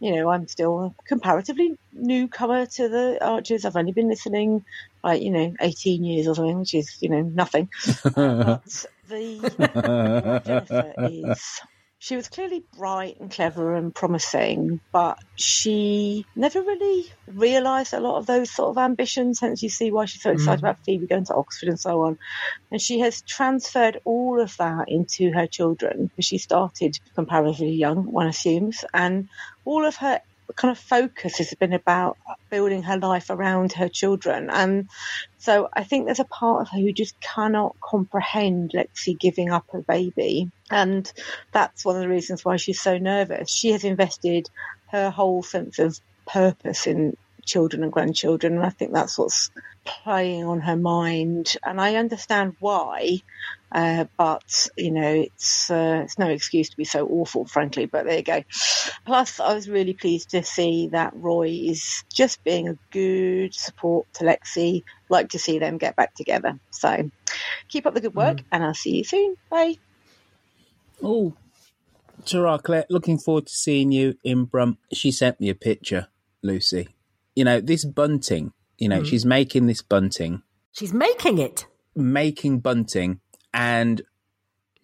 you 0.00 0.14
know, 0.14 0.30
I'm 0.30 0.46
still 0.48 0.78
a 0.80 0.94
comparatively 1.08 1.76
newcomer 1.92 2.66
to 2.66 2.88
the 2.88 3.18
Archers. 3.20 3.64
I've 3.64 3.76
only 3.76 3.92
been 3.92 4.08
listening 4.08 4.62
like, 5.02 5.22
you 5.22 5.30
know, 5.30 5.52
18 5.60 6.04
years 6.04 6.28
or 6.28 6.34
something, 6.34 6.58
which 6.58 6.74
is, 6.74 6.96
you 7.00 7.08
know, 7.08 7.22
nothing. 7.22 7.68
but 8.14 8.84
the 9.08 10.40
Jennifer 10.44 10.94
is 11.02 11.60
she 12.02 12.16
was 12.16 12.28
clearly 12.28 12.64
bright 12.78 13.20
and 13.20 13.30
clever 13.30 13.74
and 13.74 13.94
promising, 13.94 14.80
but 14.90 15.18
she 15.36 16.24
never 16.34 16.62
really 16.62 17.04
realised 17.26 17.92
a 17.92 18.00
lot 18.00 18.16
of 18.16 18.24
those 18.24 18.50
sort 18.50 18.70
of 18.70 18.78
ambitions. 18.78 19.38
Hence, 19.38 19.62
you 19.62 19.68
see 19.68 19.92
why 19.92 20.06
she's 20.06 20.22
so 20.22 20.30
mm. 20.30 20.34
excited 20.34 20.60
about 20.60 20.82
Phoebe 20.82 21.06
going 21.06 21.26
to 21.26 21.34
Oxford 21.34 21.68
and 21.68 21.78
so 21.78 22.00
on. 22.04 22.18
And 22.70 22.80
she 22.80 23.00
has 23.00 23.20
transferred 23.20 24.00
all 24.06 24.40
of 24.40 24.56
that 24.56 24.86
into 24.88 25.30
her 25.30 25.46
children 25.46 26.06
because 26.06 26.24
she 26.24 26.38
started 26.38 26.98
comparatively 27.14 27.72
young, 27.72 28.10
one 28.10 28.28
assumes, 28.28 28.82
and 28.94 29.28
all 29.66 29.84
of 29.84 29.96
her 29.96 30.22
kind 30.56 30.72
of 30.72 30.78
focus 30.78 31.38
has 31.38 31.54
been 31.58 31.72
about 31.72 32.16
building 32.50 32.82
her 32.82 32.98
life 32.98 33.30
around 33.30 33.72
her 33.72 33.88
children. 33.88 34.50
And 34.50 34.88
so 35.38 35.68
I 35.74 35.84
think 35.84 36.06
there's 36.06 36.20
a 36.20 36.24
part 36.24 36.62
of 36.62 36.68
her 36.70 36.78
who 36.78 36.92
just 36.92 37.14
cannot 37.20 37.76
comprehend 37.82 38.72
Lexi 38.74 39.18
giving 39.18 39.50
up 39.50 39.64
her 39.72 39.82
baby. 39.86 40.48
And 40.70 41.10
that's 41.52 41.84
one 41.84 41.96
of 41.96 42.02
the 42.02 42.08
reasons 42.08 42.44
why 42.44 42.56
she's 42.56 42.80
so 42.80 42.98
nervous. 42.98 43.50
She 43.50 43.72
has 43.72 43.84
invested 43.84 44.46
her 44.90 45.10
whole 45.10 45.42
sense 45.42 45.78
of 45.78 45.98
purpose 46.26 46.86
in 46.86 47.14
children 47.46 47.82
and 47.82 47.92
grandchildren. 47.92 48.54
And 48.54 48.64
I 48.64 48.70
think 48.70 48.92
that's 48.92 49.18
what's 49.18 49.50
playing 49.84 50.44
on 50.44 50.60
her 50.60 50.76
mind. 50.76 51.54
And 51.64 51.80
I 51.80 51.96
understand 51.96 52.52
why. 52.60 53.18
Uh, 53.72 54.06
but 54.18 54.68
you 54.76 54.90
know, 54.90 55.12
it's 55.26 55.70
uh, 55.70 56.02
it's 56.04 56.18
no 56.18 56.28
excuse 56.28 56.70
to 56.70 56.76
be 56.76 56.84
so 56.84 57.06
awful, 57.06 57.44
frankly. 57.44 57.86
But 57.86 58.04
there 58.06 58.16
you 58.16 58.22
go. 58.22 58.42
Plus, 59.06 59.38
I 59.40 59.54
was 59.54 59.68
really 59.68 59.94
pleased 59.94 60.30
to 60.30 60.42
see 60.42 60.88
that 60.88 61.12
Roy 61.14 61.48
is 61.48 62.04
just 62.12 62.42
being 62.42 62.68
a 62.68 62.76
good 62.90 63.54
support 63.54 64.12
to 64.14 64.24
Lexi. 64.24 64.82
Like 65.08 65.30
to 65.30 65.38
see 65.38 65.58
them 65.58 65.78
get 65.78 65.94
back 65.96 66.14
together. 66.14 66.58
So, 66.70 67.10
keep 67.68 67.86
up 67.86 67.94
the 67.94 68.00
good 68.00 68.14
work, 68.14 68.42
and 68.50 68.64
I'll 68.64 68.74
see 68.74 68.96
you 68.96 69.04
soon. 69.04 69.36
Bye. 69.50 69.76
Oh, 71.02 71.34
Gerard 72.24 72.62
Claire, 72.64 72.84
looking 72.90 73.18
forward 73.18 73.46
to 73.46 73.52
seeing 73.52 73.92
you 73.92 74.16
in 74.24 74.44
Brum. 74.44 74.78
She 74.92 75.10
sent 75.10 75.40
me 75.40 75.48
a 75.48 75.54
picture, 75.54 76.08
Lucy. 76.42 76.88
You 77.34 77.44
know, 77.44 77.60
this 77.60 77.84
bunting, 77.84 78.52
you 78.78 78.88
know, 78.88 79.02
she's 79.04 79.24
making 79.24 79.66
this 79.66 79.80
bunting, 79.82 80.42
She's 80.72 80.92
making 80.92 81.38
it. 81.38 81.66
making 81.96 82.58
bunting 82.60 83.20
and 83.52 84.02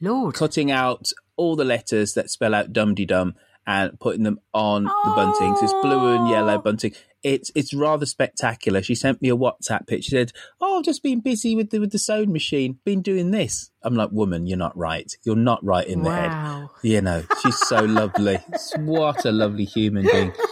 Lord. 0.00 0.35
cutting 0.35 0.70
out 0.70 1.12
all 1.37 1.57
the 1.57 1.64
letters 1.64 2.14
that 2.14 2.31
spell 2.31 2.55
out 2.55 2.72
Dum 2.72 2.94
Tee 2.94 3.05
Dum 3.05 3.35
and 3.66 3.98
putting 3.98 4.22
them 4.22 4.38
on 4.55 4.85
the 4.85 5.12
bunting. 5.16 5.57
So 5.57 5.64
it's 5.64 5.72
blue 5.83 6.14
and 6.14 6.29
yellow 6.29 6.59
bunting. 6.59 6.94
It's 7.22 7.50
it's 7.57 7.74
rather 7.74 8.07
spectacular. 8.07 8.81
She 8.83 8.94
sent 8.94 9.20
me 9.20 9.29
a 9.29 9.37
WhatsApp 9.37 9.88
picture. 9.88 10.02
She 10.02 10.11
said, 10.11 10.33
"Oh, 10.61 10.79
I've 10.79 10.85
just 10.85 11.02
been 11.02 11.20
busy 11.20 11.57
with 11.57 11.70
the 11.70 11.81
with 11.81 11.90
the 11.90 11.98
sewing 11.98 12.33
machine. 12.33 12.79
Been 12.85 13.02
doing 13.02 13.33
this." 13.33 13.70
I'm 13.83 13.96
like, 13.96 14.11
"Woman, 14.12 14.46
you're 14.46 14.57
not 14.57 14.76
right. 14.76 15.12
You're 15.24 15.35
not 15.35 15.64
right 15.64 15.87
in 15.87 16.02
the 16.02 16.11
head." 16.12 16.68
You 16.83 17.00
know, 17.00 17.24
she's 17.42 17.59
so 17.59 17.85
lovely. 17.85 18.38
What 18.76 19.24
a 19.24 19.33
lovely 19.33 19.64
human 19.64 20.05
being. 20.05 20.33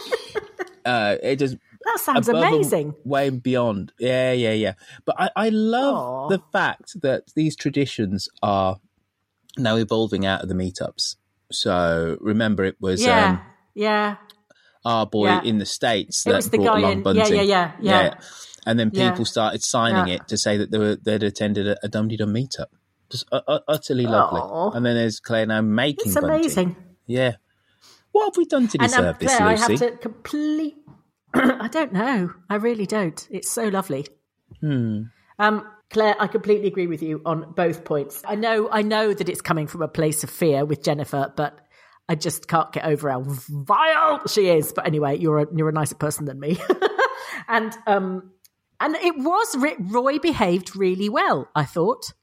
Uh, 0.85 1.17
it 1.23 1.37
just 1.37 1.57
That 1.85 1.99
sounds 1.99 2.27
amazing. 2.29 2.95
way 3.05 3.27
and 3.27 3.41
beyond. 3.41 3.93
Yeah, 3.99 4.31
yeah, 4.33 4.53
yeah. 4.53 4.73
But 5.05 5.15
I, 5.19 5.29
I 5.35 5.49
love 5.49 5.95
Aw. 5.95 6.27
the 6.29 6.41
fact 6.51 6.99
that 7.01 7.23
these 7.35 7.55
traditions 7.55 8.27
are 8.43 8.77
now 9.57 9.75
evolving 9.77 10.25
out 10.25 10.41
of 10.41 10.49
the 10.49 10.55
meetups. 10.55 11.15
So 11.51 12.17
remember, 12.19 12.63
it 12.65 12.75
was 12.81 13.03
Yeah. 13.05 13.29
um, 13.29 13.41
yeah. 13.75 14.15
our 14.83 15.05
boy 15.05 15.27
Yeah. 15.27 15.41
in 15.43 15.59
the 15.59 15.65
states 15.65 16.23
that 16.23 16.43
the 16.43 16.57
brought 16.57 16.79
along 16.79 16.91
in- 16.91 16.97
yeah, 16.99 17.03
bunting. 17.03 17.35
yeah, 17.35 17.41
yeah, 17.41 17.71
yeah. 17.79 18.13
And 18.65 18.79
then 18.79 18.89
Yeah. 18.93 19.11
people 19.11 19.25
started 19.25 19.63
signing 19.63 20.07
Yeah. 20.07 20.15
it 20.15 20.27
to 20.29 20.37
say 20.37 20.57
that 20.57 20.71
they 20.71 20.77
were 20.79 20.95
they'd 20.95 21.21
attended 21.23 21.67
a, 21.67 21.77
a 21.83 21.87
Dum 21.87 22.07
Dum 22.07 22.33
meetup. 22.33 22.67
Just 23.11 23.25
uh, 23.31 23.59
utterly 23.67 24.07
lovely. 24.07 24.41
Aw. 24.41 24.71
And 24.71 24.83
then 24.85 24.95
there's 24.95 25.19
Claire 25.19 25.45
now 25.45 25.61
making 25.61 26.07
It's 26.07 26.15
bunting. 26.15 26.31
amazing. 26.31 26.75
Yeah. 27.05 27.33
What 28.11 28.25
have 28.25 28.37
we 28.37 28.45
done 28.45 28.67
to 28.69 28.77
And 28.79 28.89
deserve 28.89 29.05
um, 29.05 29.15
this, 29.19 29.35
Claire, 29.35 29.49
I 29.49 29.55
have 29.55 29.75
to 29.79 29.91
complete. 29.97 30.77
I 31.61 31.67
don't 31.67 31.93
know. 31.93 32.33
I 32.49 32.55
really 32.55 32.85
don't. 32.85 33.27
It's 33.29 33.51
so 33.51 33.67
lovely. 33.67 34.07
Hmm. 34.61 35.03
Um, 35.37 35.67
Claire, 35.89 36.15
I 36.19 36.27
completely 36.27 36.67
agree 36.67 36.87
with 36.87 37.03
you 37.03 37.21
on 37.25 37.53
both 37.53 37.83
points. 37.83 38.21
I 38.25 38.35
know, 38.35 38.69
I 38.71 38.81
know 38.81 39.13
that 39.13 39.29
it's 39.29 39.41
coming 39.41 39.67
from 39.67 39.81
a 39.81 39.87
place 39.87 40.23
of 40.23 40.29
fear 40.29 40.65
with 40.65 40.83
Jennifer, 40.83 41.31
but 41.35 41.59
I 42.07 42.15
just 42.15 42.47
can't 42.47 42.71
get 42.71 42.85
over 42.85 43.09
how 43.09 43.23
vile 43.25 44.25
she 44.27 44.49
is. 44.49 44.71
But 44.73 44.87
anyway, 44.87 45.17
you're 45.17 45.39
a 45.39 45.47
you're 45.55 45.69
a 45.69 45.73
nicer 45.73 45.95
person 45.95 46.25
than 46.25 46.39
me, 46.39 46.57
and 47.47 47.75
um, 47.87 48.31
and 48.79 48.95
it 48.95 49.17
was 49.17 49.57
Roy 49.79 50.19
behaved 50.19 50.75
really 50.75 51.09
well. 51.09 51.49
I 51.55 51.65
thought. 51.65 52.13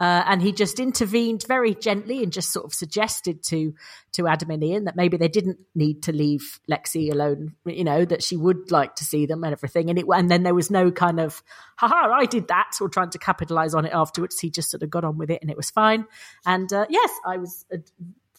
Uh, 0.00 0.24
and 0.26 0.42
he 0.42 0.52
just 0.52 0.80
intervened 0.80 1.44
very 1.46 1.72
gently 1.72 2.22
and 2.22 2.32
just 2.32 2.52
sort 2.52 2.64
of 2.64 2.74
suggested 2.74 3.42
to 3.44 3.74
to 4.12 4.26
Adam 4.26 4.50
and 4.50 4.64
Ian 4.64 4.84
that 4.84 4.96
maybe 4.96 5.16
they 5.16 5.28
didn't 5.28 5.58
need 5.74 6.02
to 6.02 6.12
leave 6.12 6.58
Lexi 6.68 7.12
alone. 7.12 7.54
You 7.64 7.84
know 7.84 8.04
that 8.04 8.22
she 8.22 8.36
would 8.36 8.72
like 8.72 8.96
to 8.96 9.04
see 9.04 9.26
them 9.26 9.44
and 9.44 9.52
everything. 9.52 9.90
And 9.90 9.98
it 9.98 10.06
and 10.12 10.28
then 10.28 10.42
there 10.42 10.54
was 10.54 10.70
no 10.70 10.90
kind 10.90 11.20
of 11.20 11.42
haha 11.76 12.12
I 12.12 12.26
did 12.26 12.48
that 12.48 12.72
or 12.80 12.88
trying 12.88 13.10
to 13.10 13.18
capitalize 13.18 13.72
on 13.72 13.86
it 13.86 13.92
afterwards. 13.94 14.40
He 14.40 14.50
just 14.50 14.70
sort 14.70 14.82
of 14.82 14.90
got 14.90 15.04
on 15.04 15.16
with 15.16 15.30
it 15.30 15.40
and 15.42 15.50
it 15.50 15.56
was 15.56 15.70
fine. 15.70 16.06
And 16.44 16.72
uh, 16.72 16.86
yes, 16.90 17.10
I 17.24 17.36
was 17.36 17.64
uh, 17.72 17.78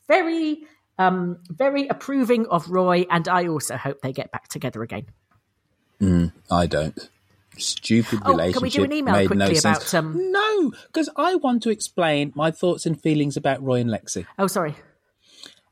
very 0.07 0.63
um, 0.97 1.37
very 1.49 1.87
approving 1.87 2.47
of 2.47 2.69
Roy, 2.69 3.05
and 3.09 3.27
I 3.27 3.47
also 3.47 3.77
hope 3.77 4.01
they 4.01 4.13
get 4.13 4.31
back 4.31 4.47
together 4.47 4.81
again. 4.83 5.07
I 6.51 6.67
don't. 6.67 7.09
Stupid 7.57 8.19
Oh, 8.25 8.31
relationship. 8.31 8.53
can 8.53 8.63
we 8.63 8.69
do 8.69 8.83
an 8.83 8.93
email 8.93 9.13
made 9.13 9.27
quickly 9.27 9.45
no 9.47 9.53
sense. 9.53 9.93
about, 9.93 9.93
um, 9.93 10.31
No, 10.31 10.71
because 10.87 11.09
I 11.15 11.35
want 11.35 11.63
to 11.63 11.69
explain 11.69 12.31
my 12.35 12.51
thoughts 12.51 12.85
and 12.85 12.99
feelings 13.01 13.37
about 13.37 13.63
Roy 13.63 13.79
and 13.81 13.89
Lexi. 13.89 14.25
Oh, 14.37 14.47
sorry. 14.47 14.75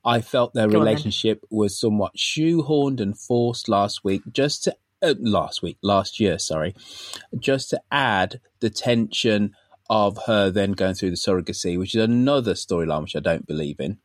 I 0.06 0.22
felt 0.22 0.54
their 0.54 0.68
Go 0.68 0.80
on 0.80 0.86
relationship 0.86 1.44
was 1.50 1.80
somewhat 1.80 2.18
shoehorned 2.18 3.00
and 3.00 3.18
forced 3.18 3.70
last 3.70 4.04
week, 4.04 4.22
just 4.32 4.64
to 4.66 4.76
uh, 5.02 5.16
last 5.20 5.62
week, 5.62 5.78
last 5.82 6.20
year, 6.20 6.40
sorry, 6.40 6.76
just 7.40 7.70
to 7.72 7.82
add 7.92 8.40
the 8.60 8.70
tension 8.70 9.54
of 9.90 10.18
her 10.28 10.50
then 10.50 10.72
going 10.72 10.94
through 10.96 11.10
the 11.10 11.16
surrogacy, 11.18 11.78
which 11.78 11.94
is 11.96 12.04
another 12.04 12.54
storyline 12.54 13.02
which 13.04 13.16
I 13.16 13.20
don't 13.20 13.46
believe 13.46 13.80
in. 13.80 13.98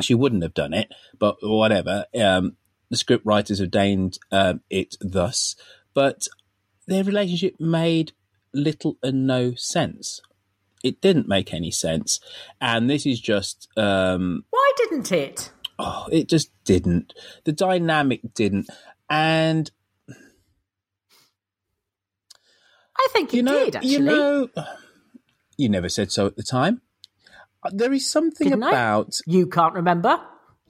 She 0.00 0.14
wouldn't 0.14 0.42
have 0.42 0.54
done 0.54 0.74
it, 0.74 0.92
but 1.18 1.36
whatever. 1.42 2.06
Um, 2.18 2.56
the 2.90 2.96
script 2.96 3.24
writers 3.24 3.60
ordained 3.60 4.18
um, 4.30 4.60
it 4.68 4.96
thus, 5.00 5.56
but 5.94 6.26
their 6.86 7.04
relationship 7.04 7.54
made 7.60 8.12
little 8.52 8.96
and 9.02 9.26
no 9.26 9.54
sense. 9.54 10.20
It 10.84 11.00
didn't 11.00 11.26
make 11.28 11.52
any 11.52 11.70
sense, 11.70 12.20
and 12.60 12.88
this 12.88 13.06
is 13.06 13.20
just 13.20 13.68
um, 13.76 14.44
Why 14.50 14.72
didn't 14.76 15.10
it? 15.10 15.50
oh, 15.78 16.06
it 16.12 16.28
just 16.28 16.50
didn't. 16.64 17.12
The 17.44 17.52
dynamic 17.52 18.20
didn't, 18.34 18.68
and 19.10 19.70
I 22.96 23.08
think 23.12 23.32
it 23.32 23.38
you 23.38 23.42
know, 23.42 23.64
did 23.64 23.76
actually. 23.76 23.90
you 23.92 23.98
know, 24.00 24.48
you 25.56 25.68
never 25.68 25.88
said 25.88 26.12
so 26.12 26.26
at 26.26 26.36
the 26.36 26.42
time. 26.42 26.82
Uh, 27.62 27.70
There 27.72 27.92
is 27.92 28.08
something 28.10 28.48
Didn't 28.48 28.62
I? 28.64 28.68
about 28.70 29.18
you 29.26 29.46
can't 29.46 29.74
remember. 29.74 30.20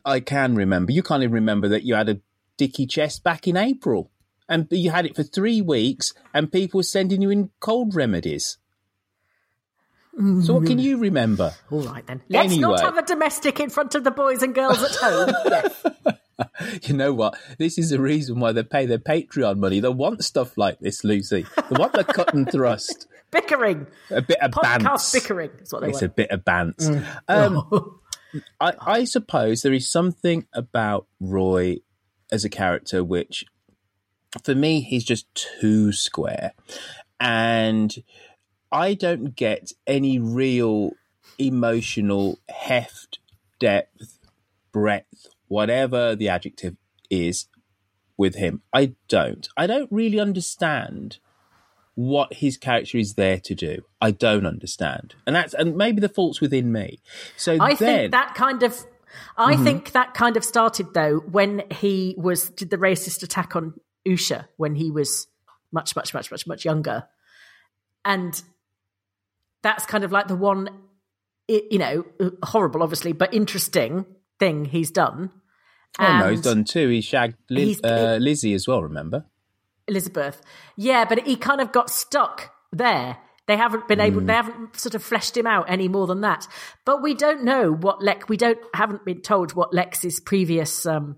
I 0.04 0.20
can 0.20 0.54
remember. 0.54 0.92
You 0.92 1.02
can't 1.02 1.22
even 1.22 1.34
remember 1.34 1.68
that 1.68 1.82
you 1.82 1.94
had 1.94 2.08
a 2.08 2.20
dicky 2.56 2.86
chest 2.86 3.22
back 3.24 3.46
in 3.48 3.56
April, 3.56 4.10
and 4.48 4.66
you 4.70 4.90
had 4.90 5.06
it 5.06 5.16
for 5.16 5.22
three 5.22 5.60
weeks, 5.60 6.14
and 6.34 6.50
people 6.52 6.78
were 6.78 6.84
sending 6.84 7.22
you 7.22 7.30
in 7.30 7.50
cold 7.60 7.94
remedies. 7.94 8.58
So 10.42 10.54
what 10.54 10.66
can 10.66 10.78
you 10.78 10.96
remember? 10.96 11.52
All 11.70 11.82
right 11.82 12.06
then. 12.06 12.22
Let's 12.30 12.46
Anyway. 12.54 12.60
not 12.70 12.80
have 12.80 12.96
a 12.96 13.02
domestic 13.02 13.60
in 13.60 13.68
front 13.68 13.94
of 13.94 14.02
the 14.02 14.10
boys 14.10 14.42
and 14.42 14.54
girls 14.54 14.82
at 14.82 14.92
home. 14.92 15.34
yes. 15.46 15.84
You 16.88 16.94
know 16.96 17.12
what? 17.12 17.36
This 17.58 17.76
is 17.76 17.90
the 17.90 18.00
reason 18.00 18.40
why 18.40 18.52
they 18.52 18.62
pay 18.62 18.86
their 18.86 18.98
Patreon 18.98 19.58
money. 19.58 19.80
They 19.80 19.90
want 19.90 20.24
stuff 20.24 20.56
like 20.56 20.78
this, 20.80 21.04
Lucy. 21.04 21.44
They 21.68 21.76
want 21.78 21.92
the 21.92 22.02
cut 22.02 22.32
and 22.34 22.50
thrust. 22.50 23.06
Bickering. 23.30 23.86
A 24.10 24.22
bit 24.22 24.38
of 24.40 24.52
Podcast 24.52 24.80
bants. 24.80 25.12
bickering. 25.12 25.50
That's 25.58 25.72
what 25.74 25.82
they 25.82 25.90
It's 25.90 26.00
a 26.02 26.08
bit 26.08 26.30
of 26.30 26.44
bants. 26.46 27.04
Um, 27.28 28.00
I, 28.60 28.72
I 28.80 29.04
suppose 29.04 29.60
there 29.60 29.72
is 29.74 29.90
something 29.90 30.46
about 30.54 31.06
Roy 31.20 31.76
as 32.32 32.44
a 32.46 32.50
character 32.50 33.04
which, 33.04 33.44
for 34.44 34.54
me, 34.54 34.80
he's 34.80 35.04
just 35.04 35.26
too 35.34 35.92
square. 35.92 36.52
And 37.20 37.94
I 38.70 38.94
don't 38.94 39.34
get 39.34 39.72
any 39.86 40.18
real 40.18 40.92
emotional 41.38 42.38
heft, 42.48 43.18
depth, 43.58 44.18
breadth, 44.72 45.28
whatever 45.48 46.14
the 46.14 46.28
adjective 46.28 46.76
is 47.10 47.46
with 48.16 48.34
him. 48.34 48.62
I 48.72 48.94
don't. 49.08 49.48
I 49.56 49.66
don't 49.66 49.90
really 49.90 50.20
understand 50.20 51.18
what 51.94 52.34
his 52.34 52.58
character 52.58 52.98
is 52.98 53.14
there 53.14 53.38
to 53.40 53.54
do. 53.54 53.82
I 54.00 54.10
don't 54.10 54.46
understand, 54.46 55.14
and 55.26 55.34
that's 55.34 55.54
and 55.54 55.76
maybe 55.76 56.00
the 56.00 56.10
fault's 56.10 56.40
within 56.42 56.70
me. 56.70 57.00
So 57.36 57.56
I 57.58 57.74
then, 57.74 57.76
think 57.76 58.12
that 58.12 58.34
kind 58.34 58.62
of 58.62 58.84
I 59.36 59.54
Mm-hmm. 59.54 59.64
think 59.64 59.92
that 59.92 60.14
kind 60.14 60.36
of 60.36 60.44
started 60.44 60.92
though 60.92 61.18
when 61.20 61.62
he 61.70 62.14
was 62.18 62.50
did 62.50 62.70
the 62.70 62.76
racist 62.76 63.22
attack 63.22 63.56
on 63.56 63.74
Usha 64.06 64.46
when 64.56 64.74
he 64.74 64.90
was 64.90 65.26
much, 65.72 65.94
much, 65.96 66.14
much, 66.14 66.30
much, 66.30 66.46
much 66.46 66.64
younger. 66.64 67.04
And 68.04 68.40
that's 69.62 69.84
kind 69.86 70.04
of 70.04 70.12
like 70.12 70.28
the 70.28 70.36
one 70.36 70.68
you 71.48 71.78
know, 71.78 72.04
horrible, 72.42 72.82
obviously, 72.82 73.12
but 73.12 73.32
interesting 73.32 74.04
thing 74.38 74.64
he's 74.64 74.90
done. 74.90 75.30
Oh 75.98 76.18
no, 76.18 76.30
he's 76.30 76.42
done 76.42 76.64
two. 76.64 76.88
He 76.88 77.00
shagged 77.00 77.36
Liz, 77.48 77.68
He's- 77.68 77.80
uh, 77.84 78.18
Lizzie 78.20 78.54
as 78.54 78.66
well. 78.66 78.82
Remember? 78.82 79.24
Elizabeth. 79.88 80.42
Yeah, 80.76 81.04
but 81.04 81.26
he 81.26 81.36
kind 81.36 81.60
of 81.60 81.72
got 81.72 81.90
stuck 81.90 82.52
there. 82.72 83.18
They 83.46 83.56
haven't 83.56 83.86
been 83.86 84.00
able. 84.00 84.20
They 84.22 84.32
haven't 84.32 84.78
sort 84.78 84.96
of 84.96 85.04
fleshed 85.04 85.36
him 85.36 85.46
out 85.46 85.66
any 85.70 85.86
more 85.86 86.08
than 86.08 86.22
that. 86.22 86.48
But 86.84 87.00
we 87.00 87.14
don't 87.14 87.44
know 87.44 87.72
what 87.72 88.02
Lex. 88.02 88.28
We 88.28 88.36
don't 88.36 88.58
haven't 88.74 89.04
been 89.04 89.20
told 89.22 89.54
what 89.54 89.72
Lex's 89.72 90.18
previous 90.18 90.84
um, 90.84 91.16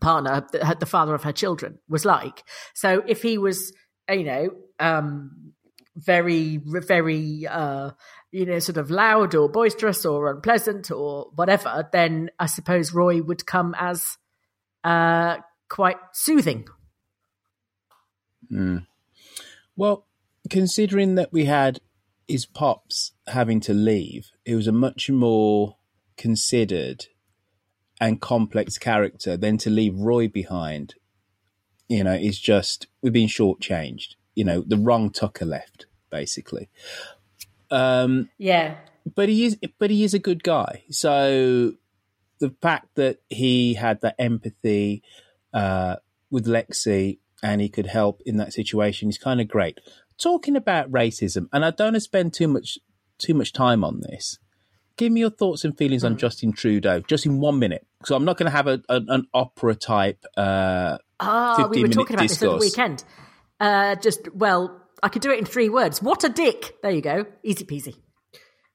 partner, 0.00 0.46
the, 0.52 0.76
the 0.78 0.86
father 0.86 1.14
of 1.14 1.22
her 1.24 1.32
children, 1.32 1.78
was 1.88 2.04
like. 2.04 2.44
So 2.74 3.02
if 3.06 3.22
he 3.22 3.38
was, 3.38 3.72
you 4.10 4.24
know, 4.24 4.50
um, 4.78 5.52
very, 5.96 6.58
very, 6.62 7.46
uh, 7.46 7.90
you 8.30 8.44
know, 8.46 8.58
sort 8.58 8.76
of 8.76 8.90
loud 8.90 9.34
or 9.34 9.48
boisterous 9.48 10.04
or 10.04 10.30
unpleasant 10.30 10.90
or 10.90 11.30
whatever, 11.34 11.88
then 11.92 12.30
I 12.38 12.46
suppose 12.46 12.92
Roy 12.92 13.22
would 13.22 13.46
come 13.46 13.74
as 13.78 14.18
uh, 14.84 15.38
quite 15.68 15.96
soothing. 16.12 16.66
Well, 19.76 20.06
considering 20.50 21.14
that 21.16 21.32
we 21.32 21.46
had 21.46 21.80
his 22.28 22.46
pops 22.46 23.12
having 23.26 23.60
to 23.60 23.74
leave, 23.74 24.30
it 24.44 24.54
was 24.54 24.66
a 24.66 24.72
much 24.72 25.10
more 25.10 25.76
considered 26.16 27.06
and 28.00 28.20
complex 28.20 28.78
character 28.78 29.36
than 29.36 29.58
to 29.58 29.70
leave 29.70 29.96
Roy 29.96 30.28
behind. 30.28 30.94
You 31.88 32.02
know, 32.04 32.14
is 32.14 32.38
just 32.38 32.88
we've 33.02 33.12
been 33.12 33.28
shortchanged. 33.28 34.16
You 34.34 34.44
know, 34.44 34.64
the 34.66 34.76
wrong 34.76 35.10
Tucker 35.10 35.44
left, 35.44 35.86
basically. 36.10 36.68
Um, 37.70 38.28
Yeah. 38.38 38.76
but 39.14 39.28
he 39.28 39.44
is 39.44 39.58
but 39.78 39.90
he 39.90 40.04
is 40.04 40.14
a 40.14 40.18
good 40.20 40.42
guy 40.44 40.82
so 40.90 41.72
the 42.38 42.54
fact 42.62 42.94
that 42.94 43.18
he 43.28 43.74
had 43.74 44.00
that 44.02 44.14
empathy 44.18 45.02
uh, 45.52 45.96
with 46.30 46.46
lexi 46.46 47.18
and 47.42 47.60
he 47.60 47.68
could 47.68 47.86
help 47.86 48.20
in 48.24 48.36
that 48.36 48.52
situation 48.52 49.08
is 49.08 49.18
kind 49.18 49.40
of 49.40 49.48
great 49.48 49.78
talking 50.18 50.54
about 50.56 50.90
racism 50.90 51.48
and 51.52 51.64
i 51.64 51.70
don't 51.70 51.86
want 51.88 51.94
to 51.94 52.00
spend 52.00 52.32
too 52.32 52.48
much 52.48 52.78
too 53.18 53.34
much 53.34 53.52
time 53.52 53.82
on 53.84 54.00
this 54.00 54.38
give 54.96 55.12
me 55.12 55.20
your 55.20 55.30
thoughts 55.30 55.64
and 55.64 55.76
feelings 55.76 56.04
on 56.04 56.16
justin 56.16 56.52
trudeau 56.52 57.00
just 57.00 57.26
in 57.26 57.40
one 57.40 57.58
minute 57.58 57.86
so 58.04 58.14
i'm 58.16 58.24
not 58.24 58.36
going 58.36 58.50
to 58.50 58.56
have 58.56 58.66
a, 58.66 58.80
a, 58.88 59.00
an 59.08 59.26
opera 59.34 59.74
type 59.74 60.24
uh, 60.36 60.98
Ah, 61.18 61.68
we 61.70 61.80
15 61.80 61.82
were 61.82 61.88
talking 61.88 62.16
about 62.16 62.28
this 62.28 62.42
over 62.42 62.58
the 62.58 62.60
weekend. 62.60 63.04
Uh, 63.58 63.94
just 63.96 64.32
well, 64.34 64.82
I 65.02 65.08
could 65.08 65.22
do 65.22 65.30
it 65.30 65.38
in 65.38 65.46
three 65.46 65.68
words. 65.68 66.02
What 66.02 66.24
a 66.24 66.28
dick! 66.28 66.76
There 66.82 66.90
you 66.90 67.00
go, 67.00 67.26
easy 67.42 67.64
peasy. 67.64 67.96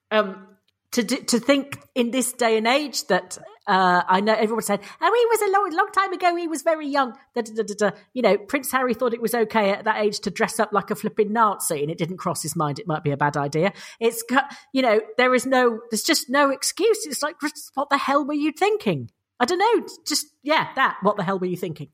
Um, 0.10 0.48
to 0.92 1.04
to 1.04 1.40
think 1.40 1.80
in 1.96 2.12
this 2.12 2.34
day 2.34 2.58
and 2.58 2.68
age 2.68 3.06
that 3.08 3.38
uh, 3.72 4.04
I 4.08 4.20
know 4.22 4.34
everyone 4.34 4.64
said, 4.64 4.82
"Oh, 5.02 5.14
he 5.22 5.26
was 5.28 5.42
a 5.42 5.52
long, 5.52 5.72
long 5.76 5.90
time 5.94 6.12
ago. 6.14 6.36
He 6.36 6.48
was 6.48 6.62
very 6.62 6.88
young." 6.88 7.14
Da, 7.36 7.42
da, 7.42 7.54
da, 7.56 7.64
da, 7.64 7.74
da. 7.90 7.98
You 8.14 8.22
know, 8.22 8.38
Prince 8.38 8.72
Harry 8.72 8.94
thought 8.94 9.14
it 9.14 9.22
was 9.22 9.34
okay 9.34 9.72
at 9.72 9.86
that 9.86 10.02
age 10.04 10.20
to 10.22 10.30
dress 10.30 10.60
up 10.60 10.72
like 10.74 10.92
a 10.92 10.96
flipping 10.96 11.32
Nazi, 11.34 11.82
and 11.82 11.90
it 11.90 11.98
didn't 11.98 12.18
cross 12.18 12.42
his 12.44 12.56
mind 12.56 12.80
it 12.80 12.88
might 12.88 13.04
be 13.04 13.12
a 13.12 13.18
bad 13.18 13.38
idea. 13.38 13.72
It's 14.00 14.24
got- 14.24 14.54
you 14.74 14.82
know, 14.82 15.02
there 15.18 15.34
is 15.34 15.46
no, 15.46 15.80
there's 15.90 16.04
just 16.04 16.30
no 16.30 16.50
excuse. 16.50 17.06
It's 17.06 17.24
like, 17.24 17.36
what 17.76 17.90
the 17.90 17.98
hell 17.98 18.26
were 18.26 18.34
you 18.34 18.52
thinking? 18.52 19.10
I 19.40 19.46
don't 19.46 19.60
know. 19.60 19.88
Just 20.06 20.28
yeah, 20.44 20.68
that. 20.76 20.98
What 21.02 21.18
the 21.18 21.24
hell 21.24 21.40
were 21.40 21.48
you 21.48 21.58
thinking? 21.58 21.90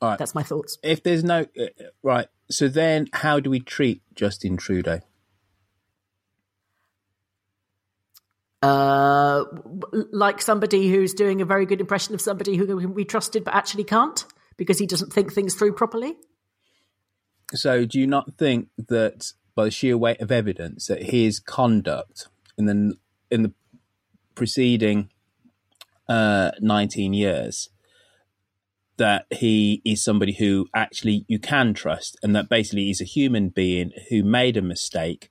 all 0.00 0.10
right 0.10 0.18
That's 0.18 0.34
my 0.34 0.44
thoughts. 0.44 0.78
if 0.82 1.02
there's 1.02 1.24
no 1.24 1.46
uh, 1.60 1.66
right 2.04 2.28
so 2.48 2.68
then 2.68 3.08
how 3.12 3.40
do 3.40 3.50
we 3.50 3.58
treat 3.58 4.00
justin 4.14 4.56
trudeau 4.56 5.00
uh, 8.62 9.44
like 10.12 10.42
somebody 10.42 10.88
who's 10.88 11.14
doing 11.14 11.40
a 11.40 11.44
very 11.44 11.66
good 11.66 11.80
impression 11.80 12.14
of 12.14 12.20
somebody 12.20 12.56
who 12.56 12.66
can 12.66 12.92
be 12.92 13.04
trusted 13.04 13.44
but 13.44 13.54
actually 13.54 13.84
can't 13.84 14.24
because 14.56 14.78
he 14.78 14.86
doesn't 14.86 15.12
think 15.12 15.32
things 15.32 15.54
through 15.54 15.72
properly. 15.72 16.16
So, 17.54 17.84
do 17.84 17.98
you 17.98 18.06
not 18.06 18.34
think 18.36 18.68
that 18.76 19.32
by 19.54 19.64
the 19.64 19.70
sheer 19.70 19.96
weight 19.96 20.20
of 20.20 20.30
evidence 20.30 20.86
that 20.86 21.04
his 21.04 21.40
conduct 21.40 22.28
in 22.56 22.66
the 22.66 22.96
in 23.30 23.42
the 23.42 23.52
preceding 24.34 25.10
uh, 26.08 26.50
nineteen 26.60 27.14
years 27.14 27.70
that 28.98 29.26
he 29.30 29.80
is 29.84 30.02
somebody 30.02 30.32
who 30.32 30.66
actually 30.74 31.24
you 31.28 31.38
can 31.38 31.72
trust, 31.72 32.18
and 32.22 32.34
that 32.34 32.48
basically 32.48 32.84
he's 32.84 33.00
a 33.00 33.04
human 33.04 33.48
being 33.48 33.92
who 34.10 34.22
made 34.24 34.56
a 34.56 34.62
mistake 34.62 35.30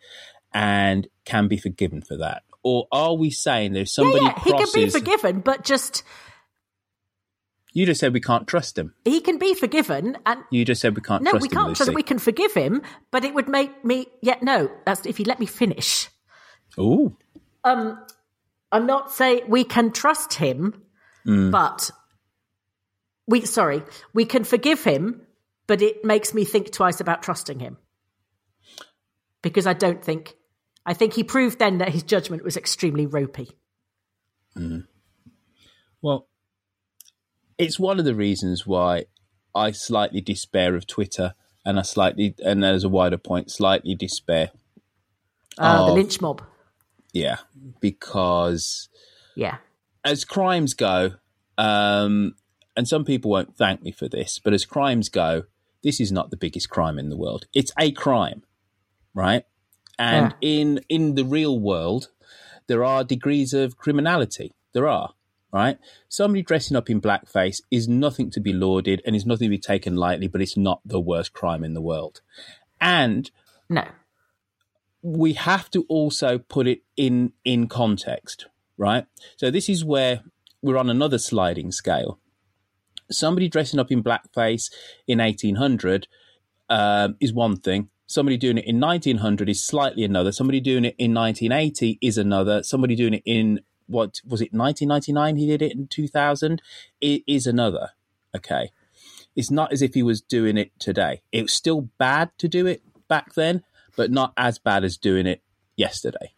and 0.53 1.07
can 1.25 1.47
be 1.47 1.57
forgiven 1.57 2.01
for 2.01 2.17
that? 2.17 2.43
Or 2.69 2.87
are 2.91 3.13
we 3.15 3.29
saying 3.29 3.71
there's 3.73 3.93
somebody 3.93 4.25
yeah, 4.25 4.33
yeah, 4.35 4.43
he 4.43 4.51
can 4.51 4.67
be 4.73 4.89
forgiven, 4.89 5.39
but 5.39 5.63
just 5.63 6.03
you 7.73 7.85
just 7.85 7.99
said 8.01 8.11
we 8.13 8.19
can't 8.19 8.45
trust 8.47 8.77
him. 8.77 8.93
he 9.05 9.21
can 9.21 9.37
be 9.37 9.53
forgiven, 9.53 10.17
and 10.25 10.43
You 10.51 10.65
just 10.65 10.81
said 10.81 10.95
we 10.95 11.01
can't 11.01 11.23
no, 11.23 11.31
we 11.33 11.47
can't 11.47 11.69
Lucy. 11.69 11.83
trust. 11.85 11.95
We 11.95 12.03
can 12.03 12.19
forgive 12.19 12.53
him, 12.53 12.81
but 13.11 13.23
it 13.23 13.33
would 13.33 13.47
make 13.47 13.85
me. 13.85 14.07
Yeah, 14.21 14.35
no. 14.41 14.69
That's 14.85 15.05
if 15.05 15.19
you 15.19 15.25
let 15.25 15.39
me 15.39 15.45
finish. 15.45 16.09
Ooh. 16.77 17.15
Um, 17.63 17.97
I'm 18.71 18.85
not 18.85 19.11
saying 19.13 19.41
we 19.47 19.63
can 19.63 19.91
trust 19.91 20.33
him, 20.33 20.81
Mm. 21.25 21.51
but 21.51 21.89
we 23.27 23.41
sorry, 23.45 23.83
we 24.13 24.25
can 24.25 24.43
forgive 24.43 24.83
him, 24.83 25.21
but 25.67 25.81
it 25.81 26.03
makes 26.03 26.33
me 26.33 26.43
think 26.43 26.71
twice 26.71 26.99
about 26.99 27.23
trusting 27.23 27.59
him. 27.59 27.77
Because 29.41 29.67
I 29.67 29.73
don't 29.73 30.03
think 30.03 30.35
I 30.87 30.93
think 30.93 31.13
he 31.13 31.23
proved 31.23 31.59
then 31.59 31.79
that 31.79 31.89
his 31.89 32.01
judgment 32.01 32.45
was 32.45 32.55
extremely 32.55 33.05
ropey. 33.05 33.49
Well, 36.01 36.29
it's 37.57 37.77
one 37.77 37.99
of 37.99 38.05
the 38.05 38.15
reasons 38.15 38.65
why 38.65 39.05
I 39.53 39.71
slightly 39.71 40.21
despair 40.21 40.75
of 40.75 40.87
Twitter, 40.87 41.35
and 41.65 41.77
I 41.77 41.81
slightly, 41.81 42.35
and 42.43 42.63
as 42.63 42.85
a 42.85 42.89
wider 42.89 43.17
point, 43.17 43.51
slightly 43.51 43.95
despair. 43.95 44.51
Uh, 45.57 45.85
the 45.85 45.91
lynch 45.91 46.21
mob. 46.21 46.41
Yeah, 47.13 47.39
because 47.81 48.87
Yeah. 49.35 49.57
as 50.05 50.23
crimes 50.23 50.73
go, 50.73 51.15
um, 51.57 52.35
and 52.77 52.87
some 52.87 53.03
people 53.03 53.31
won't 53.31 53.57
thank 53.57 53.81
me 53.81 53.91
for 53.91 54.07
this, 54.07 54.39
but 54.39 54.53
as 54.53 54.65
crimes 54.65 55.09
go, 55.09 55.43
this 55.83 55.99
is 55.99 56.11
not 56.11 56.29
the 56.29 56.37
biggest 56.37 56.69
crime 56.69 56.97
in 56.97 57.09
the 57.09 57.17
world. 57.17 57.45
It's 57.53 57.71
a 57.77 57.91
crime, 57.91 58.43
right? 59.13 59.43
And 59.99 60.35
in 60.41 60.81
in 60.89 61.15
the 61.15 61.25
real 61.25 61.59
world, 61.59 62.09
there 62.67 62.83
are 62.83 63.03
degrees 63.03 63.53
of 63.53 63.77
criminality. 63.77 64.53
There 64.73 64.87
are, 64.87 65.13
right? 65.51 65.79
Somebody 66.09 66.43
dressing 66.43 66.77
up 66.77 66.89
in 66.89 67.01
blackface 67.01 67.61
is 67.71 67.87
nothing 67.87 68.29
to 68.31 68.39
be 68.39 68.53
lauded 68.53 69.01
and 69.05 69.15
is 69.15 69.25
nothing 69.25 69.45
to 69.45 69.49
be 69.49 69.57
taken 69.57 69.95
lightly, 69.95 70.27
but 70.27 70.41
it's 70.41 70.57
not 70.57 70.81
the 70.85 70.99
worst 70.99 71.33
crime 71.33 71.63
in 71.63 71.73
the 71.73 71.81
world. 71.81 72.21
And 72.79 73.31
No. 73.69 73.85
we 75.01 75.33
have 75.33 75.71
to 75.71 75.85
also 75.89 76.37
put 76.37 76.67
it 76.67 76.81
in 76.95 77.33
in 77.43 77.67
context, 77.67 78.47
right? 78.77 79.05
So 79.35 79.49
this 79.49 79.67
is 79.69 79.83
where 79.83 80.21
we're 80.61 80.77
on 80.77 80.89
another 80.89 81.17
sliding 81.17 81.71
scale. 81.71 82.19
Somebody 83.09 83.47
dressing 83.47 83.79
up 83.79 83.91
in 83.91 84.03
blackface 84.03 84.71
in 85.07 85.19
1800 85.19 86.07
um, 86.69 87.15
is 87.19 87.31
one 87.31 87.55
thing. 87.55 87.89
Somebody 88.07 88.37
doing 88.37 88.57
it 88.57 88.65
in 88.65 88.79
1900 88.79 89.49
is 89.49 89.63
slightly 89.63 90.03
another. 90.03 90.31
Somebody 90.31 90.61
doing 90.61 90.85
it 90.85 90.95
in 90.97 91.13
1980 91.13 91.99
is 92.01 92.17
another. 92.17 92.63
Somebody 92.63 92.95
doing 92.95 93.15
it 93.15 93.23
in 93.25 93.59
what 93.87 94.21
was 94.25 94.41
it 94.41 94.53
1999? 94.53 95.35
He 95.35 95.47
did 95.47 95.61
it 95.61 95.73
in 95.73 95.87
2000. 95.87 96.61
It 97.01 97.23
is 97.27 97.45
another. 97.45 97.89
Okay, 98.35 98.71
it's 99.35 99.51
not 99.51 99.71
as 99.71 99.81
if 99.81 99.93
he 99.93 100.03
was 100.03 100.21
doing 100.21 100.57
it 100.57 100.71
today. 100.79 101.21
It 101.31 101.43
was 101.43 101.53
still 101.53 101.89
bad 101.97 102.31
to 102.39 102.47
do 102.47 102.65
it 102.65 102.81
back 103.07 103.33
then, 103.33 103.63
but 103.95 104.11
not 104.11 104.33
as 104.37 104.57
bad 104.57 104.83
as 104.83 104.97
doing 104.97 105.25
it 105.25 105.41
yesterday. 105.75 106.33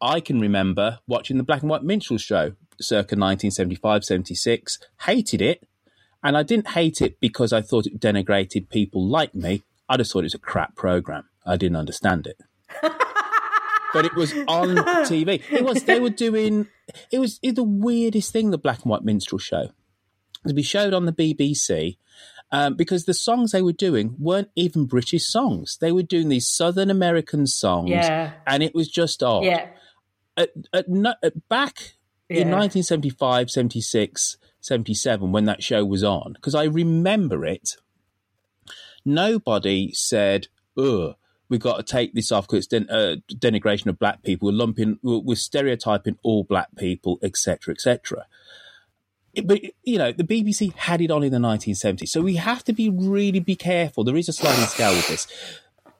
I 0.00 0.20
can 0.20 0.40
remember 0.40 1.00
watching 1.06 1.36
the 1.36 1.42
black 1.42 1.60
and 1.60 1.70
white 1.70 1.82
minstrel 1.82 2.18
show 2.18 2.52
circa 2.80 3.14
1975 3.14 4.04
76, 4.04 4.78
hated 5.02 5.42
it, 5.42 5.66
and 6.22 6.36
I 6.36 6.42
didn't 6.42 6.70
hate 6.70 7.00
it 7.00 7.20
because 7.20 7.52
I 7.52 7.60
thought 7.60 7.86
it 7.86 8.00
denigrated 8.00 8.68
people 8.70 9.06
like 9.06 9.34
me. 9.34 9.62
I 9.90 9.96
just 9.98 10.12
thought 10.12 10.20
it 10.20 10.22
was 10.32 10.34
a 10.34 10.38
crap 10.38 10.76
program. 10.76 11.24
I 11.44 11.56
didn't 11.56 11.76
understand 11.76 12.26
it. 12.26 12.38
but 13.92 14.04
it 14.04 14.14
was 14.14 14.32
on 14.46 14.76
TV. 15.06 15.42
It 15.50 15.64
was 15.64 15.84
they 15.84 15.98
were 16.00 16.10
doing 16.10 16.68
it 17.10 17.18
was 17.18 17.38
it, 17.42 17.56
the 17.56 17.64
weirdest 17.64 18.32
thing 18.32 18.50
the 18.50 18.58
black 18.58 18.82
and 18.82 18.90
white 18.90 19.02
minstrel 19.02 19.38
show 19.38 19.70
to 20.46 20.54
be 20.54 20.62
showed 20.62 20.94
on 20.94 21.06
the 21.06 21.12
BBC 21.12 21.96
um, 22.52 22.74
because 22.74 23.04
the 23.04 23.14
songs 23.14 23.52
they 23.52 23.62
were 23.62 23.72
doing 23.72 24.14
weren't 24.18 24.50
even 24.56 24.86
British 24.86 25.24
songs. 25.26 25.76
They 25.80 25.92
were 25.92 26.02
doing 26.02 26.28
these 26.28 26.48
Southern 26.48 26.90
American 26.90 27.46
songs, 27.46 27.90
Yeah. 27.90 28.32
and 28.46 28.62
it 28.62 28.74
was 28.74 28.88
just 28.88 29.22
odd. 29.22 29.44
Yeah. 29.44 29.68
At, 30.36 30.50
at, 30.72 30.86
at 31.22 31.48
back 31.48 31.94
in 32.28 32.48
Yeah. 32.48 32.54
1975, 32.54 33.50
76, 33.50 34.36
77, 34.60 35.32
when 35.32 35.44
that 35.44 35.62
show 35.62 35.84
was 35.84 36.02
on, 36.02 36.32
because 36.34 36.54
I 36.54 36.64
remember 36.64 37.44
it, 37.44 37.76
nobody 39.04 39.92
said, 39.92 40.48
"Ugh, 40.76 41.14
we've 41.50 41.60
got 41.60 41.76
to 41.76 41.82
take 41.82 42.14
this 42.14 42.32
off 42.32 42.46
because 42.46 42.64
it's 42.64 42.66
den- 42.68 42.88
uh, 42.88 43.16
denigration 43.34 43.88
of 43.88 43.98
black 43.98 44.22
people. 44.22 44.48
We're 44.48 44.56
lumping, 44.56 44.98
we're, 45.02 45.18
we're 45.18 45.34
stereotyping 45.34 46.16
all 46.22 46.44
black 46.44 46.68
people, 46.76 47.18
etc., 47.22 47.74
etc. 47.74 48.26
But 49.44 49.60
you 49.84 49.98
know, 49.98 50.12
the 50.12 50.24
BBC 50.24 50.74
had 50.74 51.02
it 51.02 51.10
on 51.10 51.22
in 51.22 51.32
the 51.32 51.38
1970s, 51.38 52.08
so 52.08 52.22
we 52.22 52.36
have 52.36 52.64
to 52.64 52.72
be 52.72 52.88
really 52.88 53.40
be 53.40 53.56
careful. 53.56 54.02
There 54.04 54.16
is 54.16 54.28
a 54.28 54.32
sliding 54.32 54.64
scale 54.64 54.92
with 54.92 55.08
this. 55.08 55.26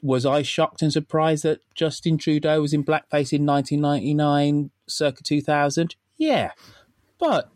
Was 0.03 0.25
I 0.25 0.41
shocked 0.43 0.81
and 0.81 0.91
surprised 0.93 1.45
that 1.45 1.61
Justin 1.75 2.17
Trudeau 2.17 2.63
was 2.63 2.73
in 2.73 2.83
blackface 2.83 3.35
in 3.35 3.45
1999, 3.45 4.71
circa 4.89 5.23
2000? 5.23 5.95
Yeah, 6.17 6.53
but 7.19 7.51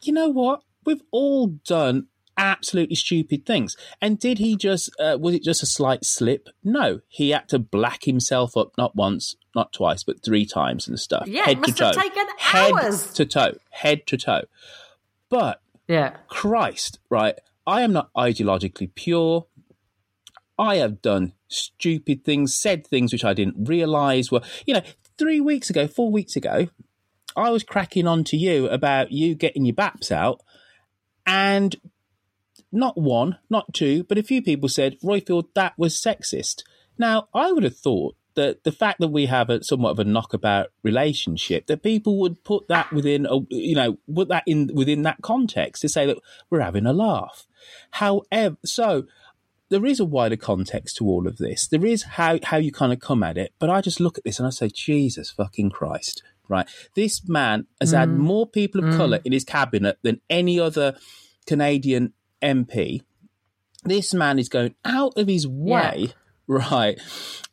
you 0.00 0.12
know 0.12 0.30
what? 0.30 0.62
We've 0.84 1.02
all 1.10 1.48
done 1.48 2.06
absolutely 2.38 2.94
stupid 2.96 3.44
things. 3.44 3.76
And 4.00 4.18
did 4.18 4.38
he 4.38 4.56
just, 4.56 4.90
uh, 4.98 5.18
was 5.20 5.34
it 5.34 5.42
just 5.42 5.62
a 5.62 5.66
slight 5.66 6.04
slip? 6.06 6.48
No, 6.64 7.00
he 7.08 7.30
had 7.30 7.48
to 7.50 7.58
black 7.58 8.04
himself 8.04 8.56
up 8.56 8.72
not 8.78 8.96
once, 8.96 9.36
not 9.54 9.72
twice, 9.72 10.02
but 10.04 10.22
three 10.22 10.46
times 10.46 10.88
and 10.88 10.98
stuff. 10.98 11.26
Yeah, 11.26 11.42
head 11.44 11.58
it 11.58 11.60
must 11.60 11.76
to 11.78 11.84
have 11.86 11.94
toe. 11.94 12.00
taken 12.00 12.26
head 12.38 12.72
hours. 12.72 13.12
to 13.12 13.26
toe. 13.26 13.54
Head 13.70 14.06
to 14.06 14.16
toe. 14.16 14.42
But 15.28 15.60
Yeah. 15.88 16.16
Christ, 16.28 17.00
right? 17.10 17.34
I 17.66 17.82
am 17.82 17.92
not 17.92 18.10
ideologically 18.14 18.94
pure. 18.94 19.46
I 20.58 20.76
have 20.76 21.02
done 21.02 21.32
stupid 21.48 22.24
things, 22.24 22.54
said 22.54 22.86
things 22.86 23.12
which 23.12 23.24
I 23.24 23.34
didn't 23.34 23.68
realize 23.68 24.30
were, 24.30 24.40
you 24.66 24.74
know, 24.74 24.82
three 25.18 25.40
weeks 25.40 25.68
ago, 25.70 25.86
four 25.86 26.10
weeks 26.10 26.34
ago, 26.36 26.68
I 27.36 27.50
was 27.50 27.62
cracking 27.62 28.06
on 28.06 28.24
to 28.24 28.36
you 28.36 28.68
about 28.68 29.12
you 29.12 29.34
getting 29.34 29.64
your 29.64 29.74
baps 29.74 30.10
out, 30.10 30.40
and 31.26 31.76
not 32.70 32.96
one, 32.96 33.38
not 33.48 33.72
two, 33.72 34.04
but 34.04 34.18
a 34.18 34.22
few 34.22 34.42
people 34.42 34.68
said, 34.68 34.98
Roifield, 35.00 35.48
that 35.54 35.74
was 35.78 35.94
sexist. 35.94 36.62
Now, 36.98 37.28
I 37.32 37.52
would 37.52 37.64
have 37.64 37.76
thought 37.76 38.16
that 38.34 38.62
the 38.62 38.72
fact 38.72 39.00
that 39.00 39.08
we 39.08 39.26
have 39.26 39.50
a 39.50 39.64
somewhat 39.64 39.90
of 39.90 39.98
a 39.98 40.04
knockabout 40.04 40.68
relationship, 40.82 41.66
that 41.66 41.82
people 41.82 42.20
would 42.20 42.44
put 42.44 42.68
that 42.68 42.92
within, 42.92 43.26
a, 43.26 43.40
you 43.50 43.74
know, 43.74 43.98
put 44.14 44.28
that 44.28 44.44
in 44.46 44.70
within 44.72 45.02
that 45.02 45.18
context 45.22 45.82
to 45.82 45.88
say 45.88 46.06
that 46.06 46.18
we're 46.48 46.60
having 46.60 46.86
a 46.86 46.92
laugh. 46.92 47.46
However, 47.92 48.56
so 48.64 49.06
there 49.70 49.84
is 49.84 49.98
a 50.00 50.04
wider 50.04 50.36
context 50.36 50.96
to 50.96 51.06
all 51.06 51.26
of 51.26 51.38
this. 51.38 51.66
There 51.66 51.84
is 51.84 52.04
how 52.04 52.38
how 52.42 52.58
you 52.58 52.70
kind 52.70 52.92
of 52.92 53.00
come 53.00 53.22
at 53.22 53.36
it, 53.36 53.54
but 53.58 53.70
I 53.70 53.80
just 53.80 54.00
look 54.00 54.18
at 54.18 54.24
this 54.24 54.38
and 54.38 54.46
I 54.46 54.50
say, 54.50 54.68
Jesus 54.68 55.30
fucking 55.30 55.70
Christ, 55.70 56.22
right? 56.48 56.68
This 56.94 57.28
man 57.28 57.66
has 57.80 57.90
had 57.90 58.08
mm. 58.08 58.18
more 58.18 58.46
people 58.46 58.84
of 58.84 58.94
mm. 58.94 58.96
color 58.96 59.20
in 59.24 59.32
his 59.32 59.44
cabinet 59.44 59.98
than 60.02 60.20
any 60.30 60.60
other 60.60 60.96
Canadian 61.46 62.12
MP. 62.42 63.02
This 63.84 64.12
man 64.12 64.38
is 64.38 64.48
going 64.48 64.74
out 64.84 65.16
of 65.16 65.28
his 65.28 65.46
way, 65.46 66.12
right, 66.46 66.98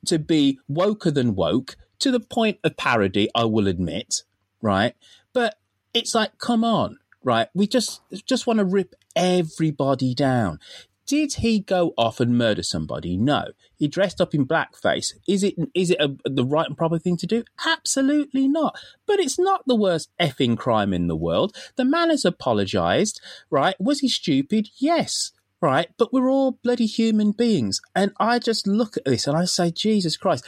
to 0.06 0.20
be 0.20 0.60
woker 0.70 1.14
than 1.14 1.36
woke 1.36 1.76
to 2.00 2.12
the 2.12 2.20
point 2.20 2.60
of 2.64 2.78
parody, 2.78 3.30
I 3.36 3.46
will 3.46 3.68
admit, 3.68 4.24
right? 4.62 4.96
But 5.34 5.56
it's 5.94 6.14
like, 6.14 6.38
come 6.38 6.64
on, 6.64 7.00
right? 7.24 7.48
We 7.54 7.68
just 7.68 8.02
just 8.26 8.48
want 8.48 8.60
to 8.60 8.66
rip 8.66 8.96
everybody 9.16 10.14
down. 10.14 10.60
Did 11.06 11.34
he 11.36 11.60
go 11.60 11.94
off 11.98 12.20
and 12.20 12.38
murder 12.38 12.64
somebody? 12.64 13.16
No. 13.16 13.50
He 13.78 13.88
dressed 13.88 14.20
up 14.20 14.34
in 14.34 14.48
blackface. 14.48 15.14
Is 15.28 15.44
it 15.44 15.54
is 15.74 15.92
it 15.92 16.00
a, 16.02 16.16
the 16.28 16.44
right 16.46 16.68
and 16.68 16.78
proper 16.78 16.98
thing 16.98 17.18
to 17.18 17.28
do? 17.28 17.44
Absolutely 17.66 18.48
not. 18.48 18.76
But 19.06 19.20
it's 19.20 19.38
not 19.38 19.64
the 19.68 19.76
worst 19.76 20.10
effing 20.20 20.58
crime 20.58 20.94
in 20.94 21.08
the 21.08 21.16
world. 21.16 21.56
The 21.76 21.86
man 21.86 22.10
has 22.10 22.26
apologized, 22.26 23.22
right? 23.52 23.76
Was 23.80 24.00
he 24.00 24.08
stupid? 24.10 24.70
Yes. 24.78 25.32
Right, 25.62 25.88
but 25.98 26.14
we're 26.14 26.30
all 26.30 26.60
bloody 26.64 26.86
human 26.86 27.32
beings. 27.32 27.82
And 27.96 28.12
I 28.20 28.38
just 28.38 28.68
look 28.68 28.98
at 28.98 29.06
this 29.06 29.26
and 29.26 29.36
I 29.36 29.46
say, 29.46 29.72
Jesus 29.72 30.16
Christ, 30.16 30.46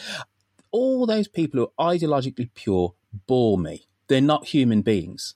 all 0.70 1.08
those 1.08 1.28
people 1.28 1.60
who 1.60 1.72
are 1.80 1.94
ideologically 1.96 2.50
pure 2.54 2.94
bore 3.26 3.58
me. 3.58 3.88
They're 4.10 4.22
not 4.22 4.48
human 4.48 4.82
beings. 4.84 5.34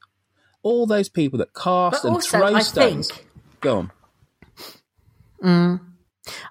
All 0.62 0.86
those 0.86 1.10
people 1.10 1.40
that 1.40 1.56
cast 1.56 2.04
But 2.04 2.08
and 2.10 2.16
also, 2.16 2.38
throw 2.38 2.54
I 2.56 2.60
stones. 2.62 3.10
think 3.12 3.28
Go 3.62 3.78
on. 3.80 3.92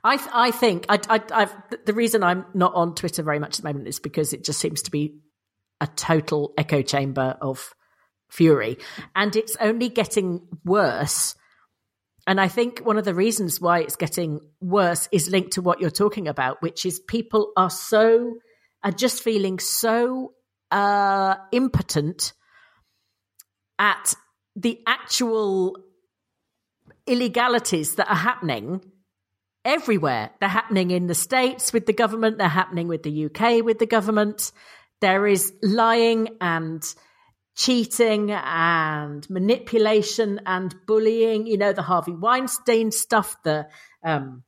I 0.02 0.16
th- 0.16 0.30
I 0.32 0.50
think 0.50 0.86
I, 0.88 0.98
I 1.08 1.22
I've 1.32 1.54
the 1.86 1.94
reason 1.94 2.22
I'm 2.22 2.44
not 2.54 2.74
on 2.74 2.94
Twitter 2.94 3.22
very 3.22 3.38
much 3.38 3.58
at 3.58 3.62
the 3.62 3.68
moment 3.68 3.88
is 3.88 4.00
because 4.00 4.32
it 4.32 4.44
just 4.44 4.58
seems 4.58 4.82
to 4.82 4.90
be 4.90 5.20
a 5.80 5.86
total 5.86 6.52
echo 6.58 6.82
chamber 6.82 7.36
of 7.40 7.74
fury, 8.28 8.78
and 9.14 9.34
it's 9.36 9.56
only 9.60 9.88
getting 9.88 10.46
worse. 10.64 11.34
And 12.26 12.40
I 12.40 12.48
think 12.48 12.80
one 12.80 12.98
of 12.98 13.04
the 13.04 13.14
reasons 13.14 13.60
why 13.60 13.80
it's 13.80 13.96
getting 13.96 14.40
worse 14.60 15.08
is 15.10 15.30
linked 15.30 15.52
to 15.52 15.62
what 15.62 15.80
you're 15.80 15.90
talking 15.90 16.28
about, 16.28 16.62
which 16.62 16.84
is 16.84 17.00
people 17.00 17.52
are 17.56 17.70
so 17.70 18.36
are 18.82 18.92
just 18.92 19.22
feeling 19.22 19.58
so 19.58 20.32
uh, 20.70 21.36
impotent 21.52 22.32
at 23.78 24.14
the 24.56 24.80
actual 24.86 25.76
illegalities 27.10 27.96
that 27.96 28.08
are 28.08 28.14
happening 28.14 28.80
everywhere. 29.64 30.30
They're 30.40 30.48
happening 30.48 30.90
in 30.90 31.06
the 31.06 31.14
States 31.14 31.72
with 31.72 31.86
the 31.86 31.92
government, 31.92 32.38
they're 32.38 32.48
happening 32.48 32.88
with 32.88 33.02
the 33.02 33.26
UK 33.26 33.64
with 33.64 33.78
the 33.78 33.86
government. 33.86 34.52
There 35.00 35.26
is 35.26 35.52
lying 35.62 36.36
and 36.40 36.82
cheating 37.56 38.30
and 38.30 39.28
manipulation 39.28 40.40
and 40.46 40.74
bullying, 40.86 41.46
you 41.46 41.58
know, 41.58 41.72
the 41.72 41.82
Harvey 41.82 42.12
Weinstein 42.12 42.90
stuff, 42.90 43.36
the 43.42 43.66
um 44.04 44.44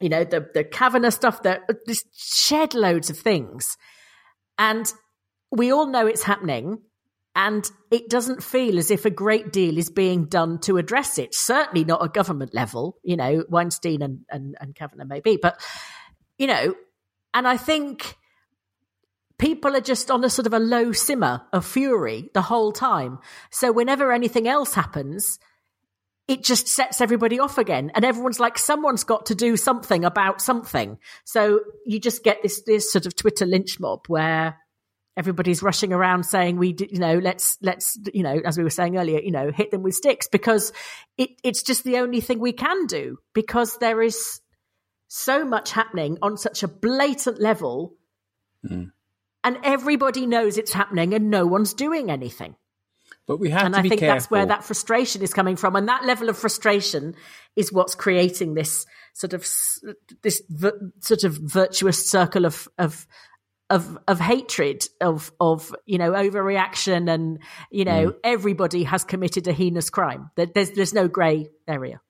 you 0.00 0.08
know, 0.08 0.24
the 0.24 0.48
the 0.52 0.64
Kavanaugh 0.64 1.10
stuff, 1.10 1.42
the 1.42 1.60
just 1.86 2.06
shed 2.14 2.74
loads 2.74 3.08
of 3.10 3.18
things. 3.18 3.76
And 4.58 4.92
we 5.50 5.72
all 5.72 5.86
know 5.86 6.06
it's 6.06 6.24
happening. 6.24 6.78
And 7.34 7.68
it 7.90 8.10
doesn't 8.10 8.42
feel 8.42 8.78
as 8.78 8.90
if 8.90 9.04
a 9.04 9.10
great 9.10 9.52
deal 9.52 9.78
is 9.78 9.88
being 9.88 10.26
done 10.26 10.58
to 10.60 10.76
address 10.76 11.18
it. 11.18 11.34
Certainly 11.34 11.84
not 11.84 12.04
at 12.04 12.12
government 12.12 12.52
level, 12.52 12.98
you 13.02 13.16
know, 13.16 13.44
Weinstein 13.48 14.02
and, 14.02 14.20
and, 14.28 14.54
and 14.60 14.74
Kavanaugh 14.74 15.06
maybe. 15.06 15.38
But, 15.40 15.58
you 16.36 16.46
know, 16.46 16.74
and 17.32 17.48
I 17.48 17.56
think 17.56 18.16
people 19.38 19.74
are 19.74 19.80
just 19.80 20.10
on 20.10 20.22
a 20.24 20.30
sort 20.30 20.46
of 20.46 20.52
a 20.52 20.58
low 20.58 20.92
simmer 20.92 21.42
of 21.52 21.64
fury 21.64 22.30
the 22.34 22.42
whole 22.42 22.70
time. 22.70 23.18
So 23.50 23.72
whenever 23.72 24.12
anything 24.12 24.46
else 24.46 24.74
happens, 24.74 25.38
it 26.28 26.44
just 26.44 26.68
sets 26.68 27.00
everybody 27.00 27.40
off 27.40 27.58
again. 27.58 27.90
And 27.94 28.04
everyone's 28.04 28.38
like, 28.40 28.58
someone's 28.58 29.04
got 29.04 29.26
to 29.26 29.34
do 29.34 29.56
something 29.56 30.04
about 30.04 30.40
something. 30.40 30.98
So 31.24 31.60
you 31.84 31.98
just 31.98 32.22
get 32.22 32.42
this, 32.42 32.62
this 32.62 32.92
sort 32.92 33.06
of 33.06 33.16
Twitter 33.16 33.46
lynch 33.46 33.80
mob 33.80 34.04
where 34.06 34.58
everybody's 35.16 35.62
rushing 35.62 35.92
around 35.92 36.24
saying 36.24 36.56
we 36.56 36.74
you 36.90 36.98
know 36.98 37.18
let's 37.18 37.58
let's 37.62 37.98
you 38.14 38.22
know 38.22 38.40
as 38.44 38.56
we 38.56 38.64
were 38.64 38.70
saying 38.70 38.96
earlier 38.96 39.20
you 39.20 39.30
know 39.30 39.50
hit 39.52 39.70
them 39.70 39.82
with 39.82 39.94
sticks 39.94 40.28
because 40.28 40.72
it 41.18 41.30
it's 41.44 41.62
just 41.62 41.84
the 41.84 41.98
only 41.98 42.20
thing 42.20 42.38
we 42.38 42.52
can 42.52 42.86
do 42.86 43.18
because 43.34 43.76
there 43.78 44.00
is 44.02 44.40
so 45.08 45.44
much 45.44 45.72
happening 45.72 46.16
on 46.22 46.36
such 46.38 46.62
a 46.62 46.68
blatant 46.68 47.40
level 47.40 47.94
mm. 48.66 48.90
and 49.44 49.58
everybody 49.62 50.26
knows 50.26 50.56
it's 50.56 50.72
happening 50.72 51.12
and 51.12 51.30
no 51.30 51.46
one's 51.46 51.74
doing 51.74 52.10
anything 52.10 52.56
But 53.26 53.38
we 53.38 53.50
have 53.50 53.66
and 53.66 53.76
I 53.76 53.82
think 53.82 54.00
careful. 54.00 54.14
that's 54.14 54.30
where 54.30 54.46
that 54.46 54.64
frustration 54.64 55.22
is 55.22 55.34
coming 55.34 55.56
from, 55.56 55.76
and 55.76 55.88
that 55.88 56.04
level 56.04 56.28
of 56.28 56.38
frustration 56.38 57.14
is 57.54 57.72
what's 57.72 57.94
creating 57.94 58.54
this 58.54 58.86
sort 59.12 59.34
of 59.34 59.42
this 60.22 60.42
sort 61.00 61.24
of 61.24 61.34
virtuous 61.34 62.08
circle 62.10 62.46
of 62.46 62.66
of 62.78 63.06
of 63.72 63.98
of 64.06 64.20
hatred 64.20 64.86
of 65.00 65.32
of 65.40 65.74
you 65.86 65.98
know 65.98 66.12
overreaction, 66.12 67.10
and 67.12 67.38
you 67.70 67.84
know 67.84 68.10
Mm. 68.10 68.16
everybody 68.22 68.82
has 68.84 69.02
committed 69.04 69.48
a 69.48 69.52
heinous 69.52 69.90
crime. 69.90 70.30
There- 70.36 70.46
There's 70.54 70.70
there's 70.72 70.94
no 70.94 71.08
grey 71.08 71.48
area. 71.66 72.00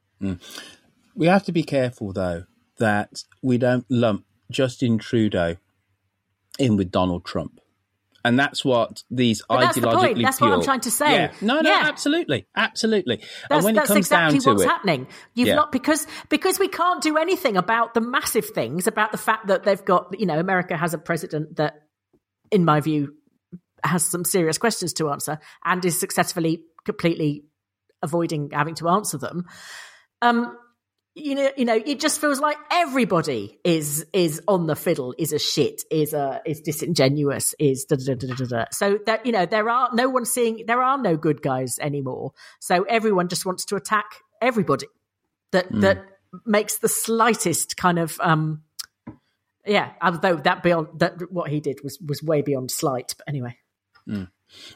we 1.15 1.27
have 1.27 1.45
to 1.45 1.53
be 1.53 1.63
careful 1.63 2.13
though 2.13 2.45
that 2.79 3.25
we 3.43 3.59
don't 3.59 3.87
lump 3.89 4.25
Justin 4.51 4.99
Trudeau 4.99 5.57
in 6.59 6.77
with 6.77 6.91
Donald 6.91 7.25
Trump. 7.25 7.61
And 8.25 8.39
that's 8.39 8.65
what 8.65 9.03
these 9.11 9.43
But 9.49 9.61
that's 9.61 9.75
the 9.75 9.83
ideologically 9.83 9.95
point. 9.95 10.23
That's 10.23 10.41
what 10.41 10.53
I'm 10.53 10.63
trying 10.63 10.81
to 10.81 10.91
say. 10.91 11.13
Yeah. 11.13 11.33
No, 11.41 11.61
no, 11.61 11.71
Yeah. 11.71 11.83
absolutely, 11.89 12.47
absolutely. 12.55 13.15
and 13.17 13.23
That's, 13.51 13.65
when 13.65 13.75
that's 13.75 13.91
it 13.91 13.95
comes 13.95 14.07
exactly 14.07 14.39
down 14.39 14.43
to 14.43 14.51
what's 14.51 14.63
it, 14.63 14.69
happening. 14.69 15.07
You've 15.35 15.49
Yeah. 15.49 15.55
not 15.57 15.73
because 15.73 16.07
because 16.29 16.59
we 16.59 16.69
can't 16.69 17.03
do 17.03 17.17
anything 17.17 17.57
about 17.57 17.95
the 17.95 18.01
massive 18.01 18.47
things 18.47 18.87
about 18.87 19.13
the 19.13 19.19
fact 19.19 19.49
that 19.49 19.65
they've 19.65 19.85
got 19.85 20.19
you 20.19 20.27
know 20.27 20.39
America 20.39 20.77
has 20.77 20.95
a 20.95 20.99
president 20.99 21.57
that, 21.57 21.75
in 22.51 22.65
my 22.65 22.81
view, 22.81 23.15
has 23.83 24.09
some 24.09 24.25
serious 24.25 24.59
questions 24.59 24.93
to 24.95 25.11
answer 25.11 25.39
and 25.65 25.85
is 25.85 25.99
successfully 25.99 26.63
completely 26.85 27.45
avoiding 28.03 28.51
having 28.53 28.75
to 28.77 28.89
answer 28.89 29.19
them. 29.19 29.45
Um, 30.21 30.57
you 31.15 31.35
know, 31.35 31.51
you 31.57 31.65
know, 31.65 31.75
it 31.75 32.01
just 32.01 32.21
feels 32.21 32.41
like 32.41 32.57
everybody 32.71 33.59
is 33.65 34.07
is 34.13 34.41
on 34.49 34.67
the 34.67 34.77
fiddle, 34.77 35.15
is 35.19 35.33
a 35.33 35.39
shit, 35.39 35.83
is 35.91 36.15
a 36.15 36.41
is 36.47 36.61
disingenuous, 36.61 37.55
is 37.59 37.85
da 37.85 37.97
da 37.97 38.15
da 38.15 38.27
da 38.29 38.35
da. 38.35 38.45
da. 38.47 38.65
So 38.73 38.99
that 39.07 39.27
you 39.27 39.33
know, 39.33 39.47
there 39.47 39.69
are 39.69 39.91
no 39.93 40.09
one 40.09 40.25
seeing, 40.25 40.65
there 40.67 40.83
are 40.83 40.97
no 40.99 41.17
good 41.17 41.43
guys 41.43 41.79
anymore. 41.79 42.33
So 42.61 42.85
everyone 42.85 43.29
just 43.29 43.45
wants 43.45 43.65
to 43.67 43.77
attack 43.77 44.07
everybody 44.41 44.87
that 45.51 45.67
that 45.83 46.05
makes 46.47 46.79
the 46.79 46.89
slightest 46.89 47.77
kind 47.77 47.99
of 47.99 48.19
um 48.21 48.63
Yeah, 49.67 49.93
although 50.01 50.37
that 50.37 50.63
beyond 50.63 50.89
that, 50.99 51.31
what 51.31 51.51
he 51.51 51.61
did 51.61 51.81
was 51.85 51.99
was 52.01 52.23
way 52.23 52.43
beyond 52.43 52.71
slight. 52.71 53.15
But 53.19 53.29
anyway, 53.29 53.57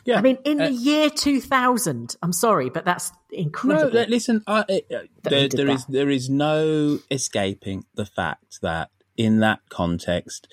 Yeah, 0.05 0.19
I 0.19 0.21
mean, 0.23 0.39
in 0.45 0.61
uh, 0.61 0.69
the 0.69 0.73
year 0.73 1.11
two 1.11 1.41
thousand, 1.41 2.17
I'm 2.23 2.33
sorry, 2.33 2.71
but 2.71 2.85
that's 2.85 3.13
incredible. 3.31 3.99
li- 3.99 4.07
listen. 4.07 4.43
I, 4.47 4.61
uh, 4.61 4.65
he 4.69 4.83
there, 5.25 5.49
there 5.49 5.69
is 5.69 5.85
there 5.87 6.11
is 6.11 6.31
no 6.31 6.99
escaping 7.11 7.85
the 7.95 8.07
fact 8.07 8.61
that 8.63 8.91
in 9.17 9.41
that 9.41 9.61
context, 9.69 10.49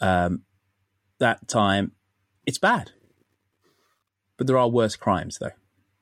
um, 0.00 0.42
that 1.18 1.48
time, 1.48 1.92
it's 2.46 2.58
bad. 2.58 2.92
But 4.36 4.46
there 4.46 4.58
are 4.58 4.68
worse 4.68 4.96
crimes, 4.96 5.38
though. 5.38 5.50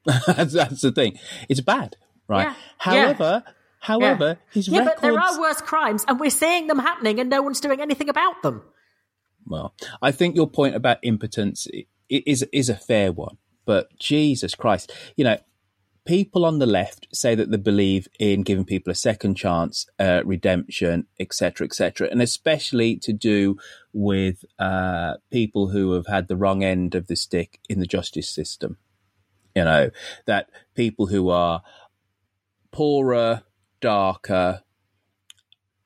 that's, 0.26 0.52
that's 0.54 0.80
the 0.80 0.92
thing. 0.92 1.18
It's 1.48 1.60
bad, 1.60 1.96
right? 2.28 2.44
Yeah. 2.44 2.54
However, 2.78 3.44
however, 3.80 4.38
his 4.52 4.68
yeah, 4.68 4.80
records. 4.80 4.94
but 4.96 5.02
there 5.02 5.18
are 5.18 5.40
worse 5.40 5.60
crimes, 5.60 6.04
and 6.08 6.18
we're 6.20 6.30
seeing 6.30 6.66
them 6.68 6.78
happening, 6.78 7.20
and 7.20 7.28
no 7.28 7.42
one's 7.42 7.60
doing 7.60 7.80
anything 7.80 8.08
about 8.08 8.42
them. 8.42 8.62
Well, 9.44 9.74
I 10.00 10.12
think 10.12 10.36
your 10.36 10.48
point 10.48 10.74
about 10.74 10.98
impotence 11.02 11.66
is 12.08 12.44
is 12.52 12.68
a 12.68 12.74
fair 12.74 13.12
one, 13.12 13.38
but 13.64 13.96
Jesus 13.98 14.54
Christ, 14.54 14.92
you 15.16 15.24
know, 15.24 15.38
people 16.04 16.46
on 16.46 16.58
the 16.58 16.66
left 16.66 17.06
say 17.12 17.34
that 17.34 17.50
they 17.50 17.56
believe 17.58 18.08
in 18.18 18.42
giving 18.42 18.64
people 18.64 18.90
a 18.90 18.94
second 18.94 19.34
chance, 19.34 19.86
uh, 19.98 20.22
redemption, 20.24 21.06
etc., 21.20 21.66
etc., 21.66 22.08
and 22.10 22.22
especially 22.22 22.96
to 22.96 23.12
do 23.12 23.56
with 23.92 24.44
uh, 24.58 25.14
people 25.30 25.68
who 25.68 25.92
have 25.92 26.06
had 26.06 26.28
the 26.28 26.36
wrong 26.36 26.64
end 26.64 26.94
of 26.94 27.08
the 27.08 27.16
stick 27.16 27.60
in 27.68 27.78
the 27.78 27.86
justice 27.86 28.30
system. 28.30 28.78
You 29.54 29.64
know 29.64 29.90
that 30.26 30.48
people 30.74 31.08
who 31.08 31.28
are 31.30 31.62
poorer, 32.70 33.42
darker, 33.80 34.62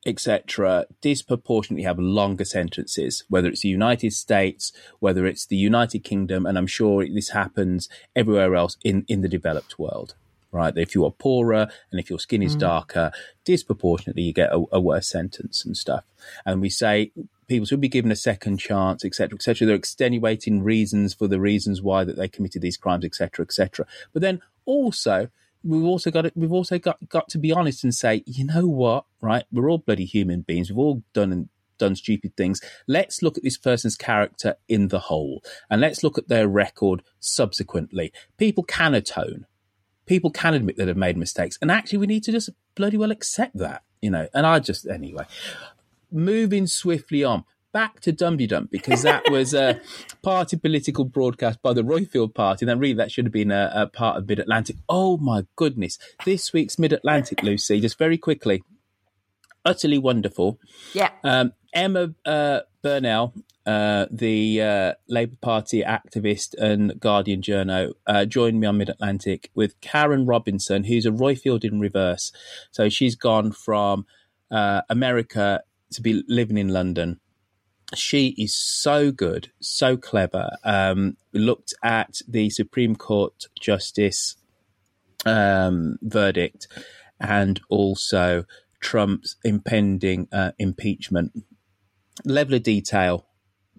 etc., 0.04 0.86
disproportionately 1.00 1.84
have 1.84 1.98
longer 1.98 2.44
sentences, 2.44 3.24
whether 3.28 3.48
it's 3.48 3.62
the 3.62 3.68
United 3.68 4.12
States, 4.12 4.72
whether 4.98 5.26
it's 5.26 5.46
the 5.46 5.56
United 5.56 6.00
Kingdom, 6.00 6.46
and 6.46 6.58
I'm 6.58 6.66
sure 6.66 7.06
this 7.06 7.30
happens 7.30 7.88
everywhere 8.16 8.54
else 8.54 8.76
in, 8.84 9.04
in 9.08 9.22
the 9.22 9.28
developed 9.28 9.78
world, 9.78 10.14
right? 10.50 10.76
If 10.76 10.94
you 10.94 11.04
are 11.04 11.12
poorer 11.12 11.68
and 11.90 12.00
if 12.00 12.10
your 12.10 12.18
skin 12.18 12.42
is 12.42 12.56
mm. 12.56 12.60
darker, 12.60 13.12
disproportionately 13.44 14.22
you 14.22 14.32
get 14.32 14.52
a, 14.52 14.64
a 14.72 14.80
worse 14.80 15.08
sentence 15.08 15.64
and 15.64 15.76
stuff. 15.76 16.04
And 16.44 16.60
we 16.60 16.68
say 16.68 17.12
people 17.46 17.66
should 17.66 17.80
be 17.80 17.88
given 17.88 18.10
a 18.10 18.16
second 18.16 18.58
chance, 18.58 19.04
etc., 19.04 19.36
etc. 19.36 19.66
They're 19.66 19.76
extenuating 19.76 20.62
reasons 20.62 21.14
for 21.14 21.28
the 21.28 21.40
reasons 21.40 21.80
why 21.80 22.02
that 22.04 22.16
they 22.16 22.28
committed 22.28 22.62
these 22.62 22.76
crimes, 22.76 23.04
etc., 23.04 23.44
etc. 23.44 23.86
But 24.12 24.22
then 24.22 24.40
also 24.64 25.28
we've 25.64 25.84
also 25.84 26.10
got 26.10 26.22
to, 26.22 26.32
we've 26.34 26.52
also 26.52 26.78
got 26.78 26.98
got 27.08 27.28
to 27.30 27.38
be 27.38 27.52
honest 27.52 27.84
and 27.84 27.94
say, 27.94 28.22
you 28.26 28.44
know 28.44 28.66
what, 28.66 29.04
right? 29.20 29.44
We're 29.52 29.70
all 29.70 29.78
bloody 29.78 30.04
human 30.04 30.42
beings. 30.42 30.70
We've 30.70 30.78
all 30.78 31.02
done 31.12 31.48
done 31.78 31.96
stupid 31.96 32.36
things. 32.36 32.60
Let's 32.86 33.22
look 33.22 33.36
at 33.36 33.42
this 33.42 33.58
person's 33.58 33.96
character 33.96 34.56
in 34.68 34.88
the 34.88 35.00
whole, 35.00 35.42
and 35.70 35.80
let's 35.80 36.02
look 36.02 36.18
at 36.18 36.28
their 36.28 36.48
record 36.48 37.02
subsequently. 37.20 38.12
People 38.36 38.64
can 38.64 38.94
atone. 38.94 39.46
People 40.06 40.30
can 40.30 40.54
admit 40.54 40.76
that 40.76 40.86
they've 40.86 40.96
made 40.96 41.16
mistakes, 41.16 41.58
and 41.60 41.70
actually, 41.70 41.98
we 41.98 42.06
need 42.06 42.24
to 42.24 42.32
just 42.32 42.50
bloody 42.74 42.96
well 42.96 43.10
accept 43.10 43.56
that, 43.58 43.82
you 44.00 44.10
know. 44.10 44.28
And 44.34 44.46
I 44.46 44.58
just 44.58 44.86
anyway, 44.86 45.24
moving 46.10 46.66
swiftly 46.66 47.24
on. 47.24 47.44
Back 47.72 48.00
to 48.00 48.12
Dum 48.12 48.36
Dum 48.36 48.68
because 48.70 49.02
that 49.02 49.30
was 49.30 49.54
a 49.54 49.80
party 50.22 50.56
political 50.56 51.04
broadcast 51.04 51.62
by 51.62 51.72
the 51.72 51.82
Roifield 51.82 52.34
Party. 52.34 52.66
And 52.66 52.80
really 52.80 52.94
that 52.94 53.10
should 53.10 53.24
have 53.24 53.32
been 53.32 53.50
a, 53.50 53.70
a 53.74 53.86
part 53.86 54.18
of 54.18 54.28
Mid 54.28 54.38
Atlantic. 54.38 54.76
Oh 54.88 55.16
my 55.16 55.46
goodness. 55.56 55.98
This 56.24 56.52
week's 56.52 56.78
Mid 56.78 56.92
Atlantic, 56.92 57.42
Lucy, 57.42 57.80
just 57.80 57.98
very 57.98 58.18
quickly. 58.18 58.62
Utterly 59.64 59.96
wonderful. 59.98 60.58
Yeah, 60.92 61.10
Um, 61.24 61.52
Emma 61.72 62.14
uh, 62.26 62.60
Burnell, 62.82 63.32
uh, 63.64 64.06
the 64.10 64.60
uh, 64.60 64.92
Labour 65.08 65.36
Party 65.40 65.82
activist 65.82 66.54
and 66.58 66.98
Guardian 67.00 67.40
journo, 67.40 67.92
uh, 68.06 68.24
joined 68.24 68.60
me 68.60 68.66
on 68.66 68.78
Mid 68.78 68.90
Atlantic 68.90 69.50
with 69.54 69.80
Karen 69.80 70.26
Robinson, 70.26 70.84
who's 70.84 71.06
a 71.06 71.10
Roifield 71.10 71.64
in 71.64 71.80
reverse. 71.80 72.32
So 72.70 72.88
she's 72.88 73.14
gone 73.14 73.52
from 73.52 74.04
uh, 74.50 74.82
America 74.90 75.62
to 75.92 76.02
be 76.02 76.22
living 76.28 76.58
in 76.58 76.68
London. 76.68 77.20
She 77.94 78.28
is 78.38 78.54
so 78.54 79.10
good, 79.12 79.52
so 79.60 79.96
clever. 79.96 80.50
Um, 80.64 81.16
we 81.32 81.40
looked 81.40 81.74
at 81.82 82.20
the 82.26 82.50
Supreme 82.50 82.96
Court 82.96 83.44
Justice 83.60 84.36
um, 85.26 85.98
verdict 86.02 86.68
and 87.20 87.60
also 87.68 88.44
Trump's 88.80 89.36
impending 89.44 90.28
uh, 90.32 90.52
impeachment. 90.58 91.32
Level 92.24 92.54
of 92.54 92.62
detail, 92.62 93.26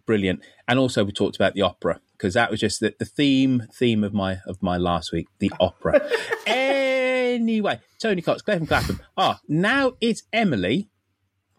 brilliant. 0.05 0.41
And 0.67 0.79
also 0.79 1.03
we 1.03 1.11
talked 1.11 1.35
about 1.35 1.53
the 1.53 1.61
opera 1.61 1.99
because 2.13 2.33
that 2.35 2.49
was 2.49 2.59
just 2.59 2.79
the, 2.79 2.93
the 2.99 3.05
theme 3.05 3.67
theme 3.73 4.03
of 4.03 4.13
my 4.13 4.39
of 4.47 4.61
my 4.61 4.77
last 4.77 5.11
week, 5.11 5.27
the 5.39 5.51
opera. 5.59 6.01
anyway, 6.47 7.79
Tony 7.99 8.21
Cox, 8.21 8.41
Clapham 8.41 8.67
Clapham. 8.67 9.01
Ah, 9.17 9.39
now 9.47 9.93
it's 10.01 10.23
Emily 10.31 10.89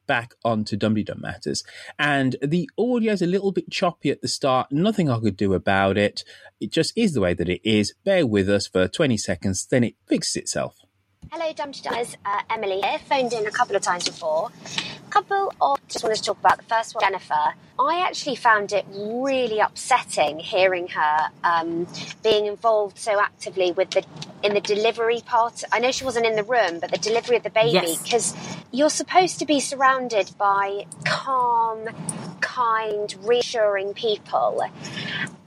back 0.06 0.34
onto 0.44 0.76
Dum 0.76 0.94
Dum 1.02 1.20
Matters. 1.20 1.64
And 1.98 2.36
the 2.42 2.70
audio 2.78 3.12
is 3.12 3.22
a 3.22 3.26
little 3.26 3.52
bit 3.52 3.70
choppy 3.70 4.10
at 4.10 4.22
the 4.22 4.28
start. 4.28 4.70
Nothing 4.70 5.10
I 5.10 5.18
could 5.18 5.36
do 5.36 5.54
about 5.54 5.96
it. 5.98 6.24
It 6.60 6.72
just 6.72 6.92
is 6.96 7.14
the 7.14 7.20
way 7.20 7.34
that 7.34 7.48
it 7.48 7.60
is. 7.64 7.94
Bear 8.04 8.26
with 8.26 8.48
us 8.48 8.66
for 8.66 8.88
20 8.88 9.16
seconds, 9.16 9.66
then 9.66 9.84
it 9.84 9.94
fixes 10.06 10.36
itself. 10.36 10.83
Hello, 11.32 11.52
Dum 11.52 11.72
Tee 11.72 11.82
Dummers. 11.88 12.16
Uh, 12.24 12.42
Emily 12.50 12.80
here. 12.80 12.98
Phoned 12.98 13.32
in 13.32 13.46
a 13.46 13.50
couple 13.50 13.76
of 13.76 13.82
times 13.82 14.04
before. 14.04 14.50
Couple 15.10 15.52
of 15.60 15.78
just 15.88 16.02
wanted 16.02 16.16
to 16.16 16.22
talk 16.22 16.38
about 16.40 16.56
the 16.58 16.64
first 16.64 16.94
one, 16.94 17.02
Jennifer. 17.04 17.54
I 17.78 18.04
actually 18.06 18.36
found 18.36 18.72
it 18.72 18.84
really 18.92 19.60
upsetting 19.60 20.38
hearing 20.40 20.88
her 20.88 21.28
um, 21.44 21.86
being 22.22 22.46
involved 22.46 22.98
so 22.98 23.20
actively 23.20 23.72
with 23.72 23.90
the 23.90 24.04
in 24.42 24.54
the 24.54 24.60
delivery 24.60 25.20
part. 25.24 25.62
I 25.72 25.78
know 25.80 25.90
she 25.92 26.04
wasn't 26.04 26.26
in 26.26 26.36
the 26.36 26.42
room, 26.44 26.80
but 26.80 26.90
the 26.90 26.98
delivery 26.98 27.36
of 27.36 27.42
the 27.44 27.50
baby 27.50 27.70
Yes. 27.72 28.02
because 28.02 28.34
you're 28.72 28.90
supposed 28.90 29.38
to 29.40 29.46
be 29.46 29.60
surrounded 29.60 30.32
by 30.38 30.86
calm, 31.04 31.88
kind, 32.40 33.14
reassuring 33.22 33.94
people. 33.94 34.62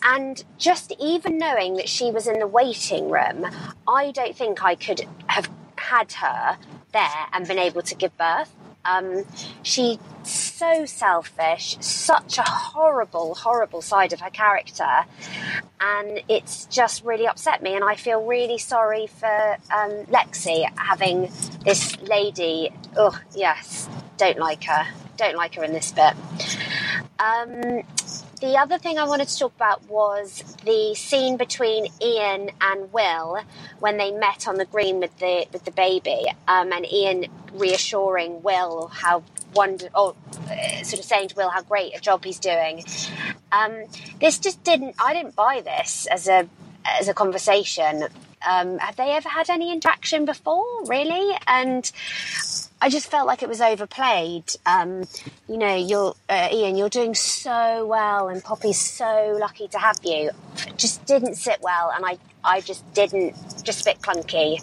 And 0.03 0.43
just 0.57 0.93
even 0.99 1.37
knowing 1.37 1.75
that 1.75 1.89
she 1.89 2.11
was 2.11 2.27
in 2.27 2.39
the 2.39 2.47
waiting 2.47 3.09
room, 3.09 3.45
I 3.87 4.11
don't 4.11 4.35
think 4.35 4.63
I 4.63 4.75
could 4.75 5.01
have 5.27 5.49
had 5.87 6.11
her 6.13 6.57
there 6.93 7.25
and 7.33 7.47
been 7.47 7.59
able 7.59 7.81
to 7.81 7.95
give 7.95 8.15
birth. 8.17 8.53
Um, 8.85 9.25
she's 9.63 9.97
so 10.23 10.85
selfish, 10.85 11.77
such 11.81 12.37
a 12.37 12.43
horrible, 12.43 13.35
horrible 13.35 13.81
side 13.81 14.13
of 14.13 14.21
her 14.21 14.29
character, 14.29 15.05
and 15.81 16.21
it's 16.29 16.65
just 16.65 17.03
really 17.03 17.27
upset 17.27 17.61
me. 17.61 17.75
And 17.75 17.83
I 17.83 17.95
feel 17.95 18.25
really 18.25 18.57
sorry 18.57 19.07
for 19.07 19.57
um, 19.75 20.05
Lexi 20.05 20.65
having 20.77 21.29
this 21.65 21.97
lady. 22.01 22.71
Oh, 22.95 23.19
yes, 23.35 23.89
don't 24.15 24.39
like 24.39 24.63
her. 24.63 24.87
Don't 25.17 25.35
like 25.35 25.55
her 25.55 25.63
in 25.63 25.73
this 25.73 25.91
bit. 25.91 26.13
Um, 27.19 27.83
the 28.39 28.57
other 28.57 28.77
thing 28.77 28.97
I 28.97 29.05
wanted 29.05 29.27
to 29.27 29.39
talk 29.39 29.55
about 29.55 29.87
was 29.89 30.43
the 30.63 30.93
scene 30.95 31.37
between 31.37 31.87
Ian 32.01 32.51
and 32.61 32.91
Will 32.93 33.39
when 33.79 33.97
they 33.97 34.11
met 34.11 34.47
on 34.47 34.57
the 34.57 34.65
green 34.65 34.99
with 34.99 35.17
the 35.19 35.47
with 35.51 35.65
the 35.65 35.71
baby, 35.71 36.25
um, 36.47 36.71
and 36.71 36.85
Ian 36.91 37.25
reassuring 37.53 38.43
Will 38.43 38.87
how 38.87 39.23
wonder, 39.53 39.89
or 39.95 40.15
uh, 40.49 40.83
sort 40.83 40.99
of 40.99 41.05
saying 41.05 41.29
to 41.29 41.35
Will 41.35 41.49
how 41.49 41.61
great 41.61 41.95
a 41.95 41.99
job 41.99 42.23
he's 42.23 42.39
doing. 42.39 42.83
Um, 43.51 43.85
this 44.19 44.39
just 44.39 44.63
didn't. 44.63 44.95
I 44.99 45.13
didn't 45.13 45.35
buy 45.35 45.61
this 45.61 46.05
as 46.07 46.27
a 46.27 46.47
as 46.85 47.07
a 47.07 47.13
conversation. 47.13 48.07
Um, 48.47 48.77
have 48.77 48.95
they 48.95 49.11
ever 49.11 49.29
had 49.29 49.49
any 49.49 49.71
interaction 49.71 50.25
before, 50.25 50.83
really? 50.85 51.35
And 51.47 51.91
I 52.79 52.89
just 52.89 53.09
felt 53.09 53.25
like 53.25 53.41
it 53.41 53.49
was 53.49 53.59
overplayed. 53.59 54.43
Um, 54.65 55.03
you 55.47 55.57
know, 55.57 55.75
you're 55.75 56.15
uh, 56.29 56.49
Ian, 56.51 56.75
you're 56.75 56.89
doing 56.89 57.15
so 57.15 57.85
well, 57.87 58.27
and 58.27 58.43
Poppy's 58.43 58.79
so 58.79 59.35
lucky 59.39 59.67
to 59.69 59.79
have 59.79 59.97
you. 60.03 60.29
It 60.67 60.77
just 60.77 61.05
didn't 61.05 61.35
sit 61.35 61.59
well, 61.61 61.91
and 61.95 62.05
I, 62.05 62.19
I 62.43 62.61
just 62.61 62.93
didn't, 62.93 63.35
just 63.63 63.81
a 63.81 63.85
bit 63.85 64.01
clunky, 64.01 64.61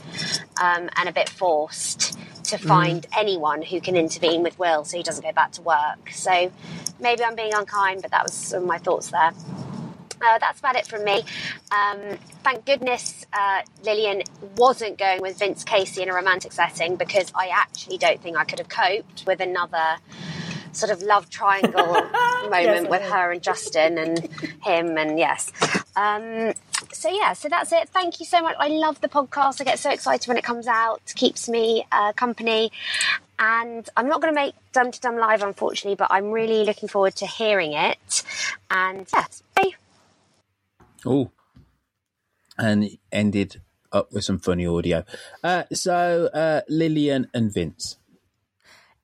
um, 0.62 0.88
and 0.96 1.08
a 1.08 1.12
bit 1.12 1.28
forced 1.28 2.18
to 2.44 2.58
find 2.58 3.06
anyone 3.16 3.62
who 3.62 3.80
can 3.80 3.96
intervene 3.96 4.42
with 4.42 4.58
Will 4.58 4.84
so 4.84 4.96
he 4.96 5.02
doesn't 5.02 5.24
go 5.24 5.32
back 5.32 5.52
to 5.52 5.62
work. 5.62 6.10
So 6.12 6.52
maybe 7.00 7.24
I'm 7.24 7.34
being 7.34 7.54
unkind, 7.54 8.02
but 8.02 8.10
that 8.12 8.22
was 8.22 8.34
some 8.34 8.62
of 8.62 8.68
my 8.68 8.78
thoughts 8.78 9.10
there. 9.10 9.32
Uh, 10.20 10.38
that's 10.38 10.58
about 10.60 10.76
it 10.76 10.86
from 10.86 11.04
me. 11.04 11.22
Um, 11.70 12.18
thank 12.42 12.64
goodness 12.64 13.26
uh, 13.32 13.62
Lilian 13.84 14.22
wasn't 14.56 14.98
going 14.98 15.20
with 15.20 15.38
Vince 15.38 15.64
Casey 15.64 16.02
in 16.02 16.08
a 16.08 16.14
romantic 16.14 16.52
setting 16.52 16.96
because 16.96 17.32
I 17.34 17.48
actually 17.48 17.98
don't 17.98 18.20
think 18.20 18.36
I 18.36 18.44
could 18.44 18.58
have 18.58 18.68
coped 18.68 19.24
with 19.26 19.40
another 19.40 19.96
sort 20.72 20.90
of 20.90 21.02
love 21.02 21.30
triangle 21.30 21.92
moment 22.50 22.90
with 22.90 23.02
her 23.02 23.30
and 23.32 23.42
Justin 23.42 23.98
and 23.98 24.18
him 24.62 24.98
and 24.98 25.18
yes. 25.18 25.52
Um, 25.96 26.52
so 26.92 27.08
yeah, 27.08 27.32
so 27.32 27.48
that's 27.48 27.72
it. 27.72 27.88
Thank 27.90 28.18
you 28.20 28.26
so 28.26 28.40
much. 28.42 28.56
I 28.58 28.68
love 28.68 29.00
the 29.00 29.08
podcast. 29.08 29.60
I 29.60 29.64
get 29.64 29.78
so 29.78 29.90
excited 29.90 30.26
when 30.26 30.36
it 30.36 30.44
comes 30.44 30.66
out. 30.66 31.00
Keeps 31.14 31.48
me 31.48 31.86
uh, 31.92 32.12
company. 32.12 32.72
and 33.38 33.88
I'm 33.96 34.08
not 34.08 34.20
going 34.20 34.34
to 34.34 34.40
make 34.40 34.54
Dum 34.72 34.90
Tee 34.90 34.98
Dum 35.00 35.16
live, 35.16 35.42
unfortunately, 35.42 35.96
but 35.96 36.08
I'm 36.10 36.30
really 36.30 36.64
looking 36.64 36.88
forward 36.88 37.16
to 37.16 37.26
hearing 37.26 37.72
it. 37.72 38.22
And 38.70 39.06
yeah, 39.12 39.26
bye. 39.54 39.70
Oh, 41.06 41.30
and 42.58 42.84
it 42.84 42.98
ended 43.12 43.60
up 43.92 44.12
with 44.12 44.24
some 44.24 44.38
funny 44.38 44.66
audio. 44.66 45.04
Uh, 45.42 45.64
so 45.72 46.28
uh, 46.32 46.62
Lilian 46.68 47.28
and 47.34 47.52
Vince. 47.52 47.98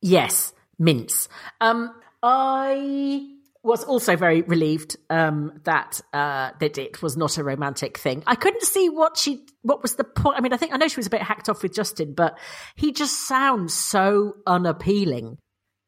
Yes, 0.01 0.53
mince. 0.79 1.29
Um, 1.61 1.95
I 2.23 3.37
was 3.63 3.85
also 3.85 4.17
very 4.17 4.43
relieved 4.43 4.97
um, 5.11 5.61
that 5.65 6.01
uh, 6.13 6.51
that 6.61 6.79
it 6.79 7.03
was 7.03 7.17
not 7.17 7.37
a 7.39 7.45
romantic 7.45 7.99
thing. 7.99 8.23
I 8.27 8.35
couldn't 8.35 8.63
see 8.63 8.89
what 8.89 9.17
she 9.17 9.45
what 9.63 9.83
was 9.83 9.97
the 9.97 10.05
point. 10.05 10.39
I 10.39 10.41
mean, 10.41 10.53
I 10.53 10.57
think 10.57 10.73
I 10.73 10.77
know 10.77 10.89
she 10.89 10.97
was 10.97 11.07
a 11.07 11.11
bit 11.11 11.23
hacked 11.23 11.49
off 11.49 11.63
with 11.63 11.75
Justin, 11.75 12.15
but 12.15 12.39
he 12.75 12.93
just 12.93 13.27
sounds 13.29 13.75
so 13.75 14.37
unappealing. 14.47 15.39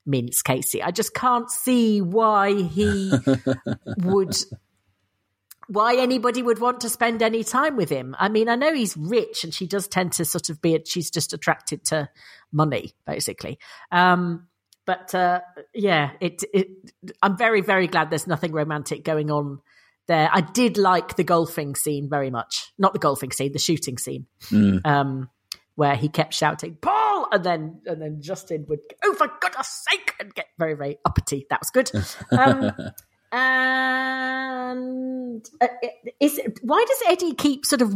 Mince 0.04 0.42
Casey, 0.42 0.82
I 0.82 0.90
just 0.90 1.14
can't 1.14 1.48
see 1.48 2.00
why 2.00 2.60
he 2.60 3.12
would 3.98 4.36
why 5.72 5.96
anybody 5.96 6.42
would 6.42 6.58
want 6.58 6.80
to 6.82 6.88
spend 6.90 7.22
any 7.22 7.42
time 7.42 7.76
with 7.76 7.88
him. 7.88 8.14
I 8.18 8.28
mean, 8.28 8.50
I 8.50 8.56
know 8.56 8.74
he's 8.74 8.94
rich 8.94 9.42
and 9.42 9.54
she 9.54 9.66
does 9.66 9.88
tend 9.88 10.12
to 10.12 10.24
sort 10.26 10.50
of 10.50 10.60
be, 10.60 10.78
she's 10.86 11.10
just 11.10 11.32
attracted 11.32 11.84
to 11.86 12.10
money, 12.52 12.92
basically. 13.06 13.58
Um, 13.90 14.48
but 14.84 15.14
uh, 15.14 15.40
yeah, 15.72 16.10
it, 16.20 16.42
it, 16.52 16.68
I'm 17.22 17.38
very, 17.38 17.62
very 17.62 17.86
glad 17.86 18.10
there's 18.10 18.26
nothing 18.26 18.52
romantic 18.52 19.02
going 19.02 19.30
on 19.30 19.60
there. 20.08 20.28
I 20.30 20.42
did 20.42 20.76
like 20.76 21.16
the 21.16 21.24
golfing 21.24 21.74
scene 21.74 22.10
very 22.10 22.30
much. 22.30 22.70
Not 22.76 22.92
the 22.92 22.98
golfing 22.98 23.32
scene, 23.32 23.52
the 23.52 23.58
shooting 23.58 23.96
scene. 23.96 24.26
Mm. 24.50 24.84
Um, 24.84 25.30
where 25.74 25.96
he 25.96 26.10
kept 26.10 26.34
shouting 26.34 26.76
Paul, 26.82 27.28
and 27.32 27.42
then 27.42 27.80
and 27.86 28.00
then 28.00 28.20
Justin 28.20 28.66
would, 28.68 28.80
oh 29.02 29.14
for 29.14 29.26
goodness 29.40 29.86
sake, 29.90 30.14
and 30.20 30.34
get 30.34 30.48
very 30.58 30.74
very 30.74 30.98
uppity. 31.06 31.46
That 31.48 31.60
was 31.62 31.70
good. 31.70 31.90
Um, 32.30 32.72
and 33.32 34.80
uh, 35.60 35.68
is 36.20 36.40
why 36.62 36.84
does 36.86 37.02
Eddie 37.08 37.34
keep 37.34 37.64
sort 37.66 37.82
of 37.82 37.94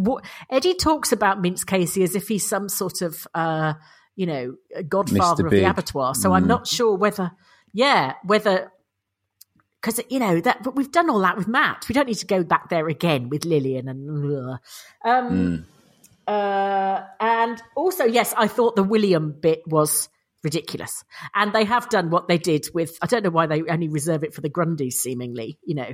Eddie 0.50 0.74
talks 0.74 1.12
about 1.12 1.40
Mince 1.40 1.64
Casey 1.64 2.02
as 2.02 2.14
if 2.14 2.28
he's 2.28 2.48
some 2.48 2.68
sort 2.68 3.02
of 3.02 3.26
uh, 3.34 3.74
you 4.14 4.26
know 4.26 4.54
godfather 4.88 5.46
of 5.46 5.52
the 5.52 5.64
abattoir. 5.64 6.14
So 6.14 6.32
I'm 6.32 6.44
Mm. 6.44 6.48
not 6.48 6.66
sure 6.66 6.96
whether 6.96 7.32
yeah 7.72 8.14
whether 8.24 8.72
because 9.80 10.00
you 10.08 10.18
know 10.18 10.40
that 10.40 10.62
but 10.62 10.74
we've 10.76 10.90
done 10.92 11.10
all 11.10 11.20
that 11.20 11.36
with 11.36 11.48
Matt. 11.48 11.86
We 11.88 11.92
don't 11.94 12.06
need 12.06 12.14
to 12.18 12.26
go 12.26 12.42
back 12.42 12.68
there 12.70 12.88
again 12.88 13.28
with 13.28 13.44
Lilian 13.44 13.88
and 13.88 14.08
um 15.04 15.28
Mm. 15.30 15.64
uh 16.26 17.02
and 17.20 17.62
also 17.76 18.04
yes, 18.04 18.32
I 18.36 18.48
thought 18.48 18.76
the 18.76 18.82
William 18.82 19.32
bit 19.38 19.62
was 19.66 20.08
ridiculous. 20.46 21.02
And 21.34 21.52
they 21.52 21.64
have 21.64 21.88
done 21.88 22.08
what 22.08 22.28
they 22.28 22.38
did 22.38 22.68
with 22.72 22.96
I 23.02 23.06
don't 23.06 23.24
know 23.24 23.30
why 23.30 23.46
they 23.46 23.62
only 23.68 23.88
reserve 23.88 24.22
it 24.22 24.32
for 24.32 24.40
the 24.40 24.48
Grundys 24.48 24.92
seemingly, 24.94 25.58
you 25.64 25.74
know. 25.74 25.92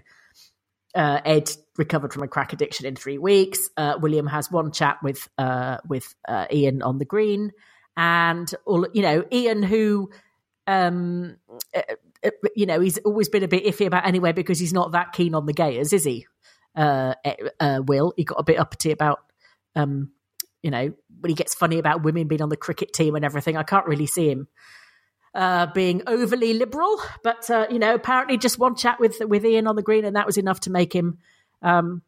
Uh, 0.95 1.21
Ed 1.25 1.51
recovered 1.79 2.13
from 2.13 2.23
a 2.23 2.29
crack 2.29 2.53
addiction 2.53 2.85
in 2.85 2.95
three 2.97 3.17
weeks. 3.17 3.71
Uh, 3.79 3.95
William 3.99 4.27
has 4.27 4.51
one 4.51 4.73
chat 4.73 4.99
with 5.03 5.27
uh, 5.39 5.79
with 5.89 6.15
uh, 6.29 6.47
Ian 6.53 6.83
on 6.83 6.99
the 6.99 7.07
green, 7.07 7.53
and 7.97 8.55
all 8.67 8.87
you 8.93 9.01
know, 9.01 9.25
Ian 9.33 9.63
who, 9.63 10.11
um, 10.67 11.39
uh, 11.75 11.81
uh, 12.23 12.31
you 12.55 12.67
know, 12.67 12.79
he's 12.79 12.99
always 12.99 13.31
been 13.31 13.43
a 13.43 13.49
bit 13.49 13.65
iffy 13.65 13.87
about 13.87 14.07
anyway 14.07 14.33
because 14.33 14.59
he's 14.59 14.75
not 14.75 14.93
that 14.93 15.15
keen 15.15 15.35
on 15.35 15.47
the 15.47 15.55
gayers, 15.55 15.95
is 15.95 16.05
he? 16.05 16.27
Uh, 16.77 17.15
Will 17.87 18.13
he 18.19 18.25
got 18.25 18.41
a 18.41 18.45
bit 18.45 18.59
uppity 18.59 18.91
about, 18.91 19.21
um, 19.75 20.13
you 20.63 20.71
know, 20.71 20.93
when 21.21 21.29
he 21.29 21.35
gets 21.35 21.55
funny 21.55 21.79
about 21.79 22.03
women 22.03 22.29
being 22.29 22.43
on 22.43 22.49
the 22.49 22.57
cricket 22.57 22.93
team 22.93 23.15
and 23.15 23.25
everything. 23.25 23.57
I 23.57 23.63
can't 23.63 23.87
really 23.87 24.07
see 24.07 24.31
him 24.31 24.49
uh, 25.35 25.67
being 25.67 26.03
overly 26.07 26.55
liberal, 26.55 27.01
but 27.23 27.49
uh, 27.51 27.67
you 27.71 27.79
know, 27.79 27.95
apparently 27.95 28.37
just 28.39 28.59
one 28.59 28.75
chat 28.77 29.01
with 29.01 29.17
with 29.21 29.45
Ian 29.45 29.67
on 29.67 29.77
the 29.77 29.83
green, 29.83 30.05
and 30.05 30.17
that 30.17 30.27
was 30.27 30.37
enough 30.39 30.61
to 30.61 30.71
make 30.71 30.93
him 30.95 31.19
um, 31.63 32.03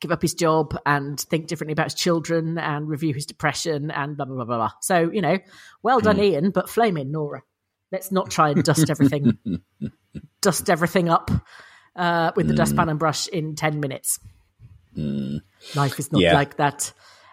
give 0.00 0.12
up 0.12 0.22
his 0.22 0.34
job 0.34 0.76
and 0.86 1.18
think 1.18 1.46
differently 1.46 1.72
about 1.72 1.86
his 1.86 1.94
children 1.94 2.58
and 2.58 2.88
review 2.88 3.14
his 3.14 3.26
depression 3.26 3.90
and 3.90 4.16
blah 4.16 4.26
blah 4.26 4.36
blah 4.36 4.44
blah. 4.44 4.56
blah. 4.56 4.70
So 4.80 5.10
you 5.10 5.22
know, 5.22 5.38
well 5.82 6.00
done, 6.00 6.20
Ian, 6.20 6.50
but 6.50 6.68
flaming 6.68 7.10
Nora. 7.10 7.42
Let's 7.90 8.10
not 8.10 8.30
try 8.30 8.50
and 8.50 8.62
dust 8.64 8.88
everything, 8.88 9.38
dust 10.40 10.70
everything 10.70 11.08
up 11.10 11.30
uh, 11.94 12.32
with 12.36 12.48
the 12.48 12.54
dustpan 12.54 12.88
and 12.88 12.98
brush 12.98 13.28
in 13.28 13.54
ten 13.54 13.80
minutes. 13.80 14.18
Life 14.94 15.98
is 15.98 16.12
not 16.12 16.20
Yeah. 16.20 16.34
like 16.34 16.56
that. 16.56 16.92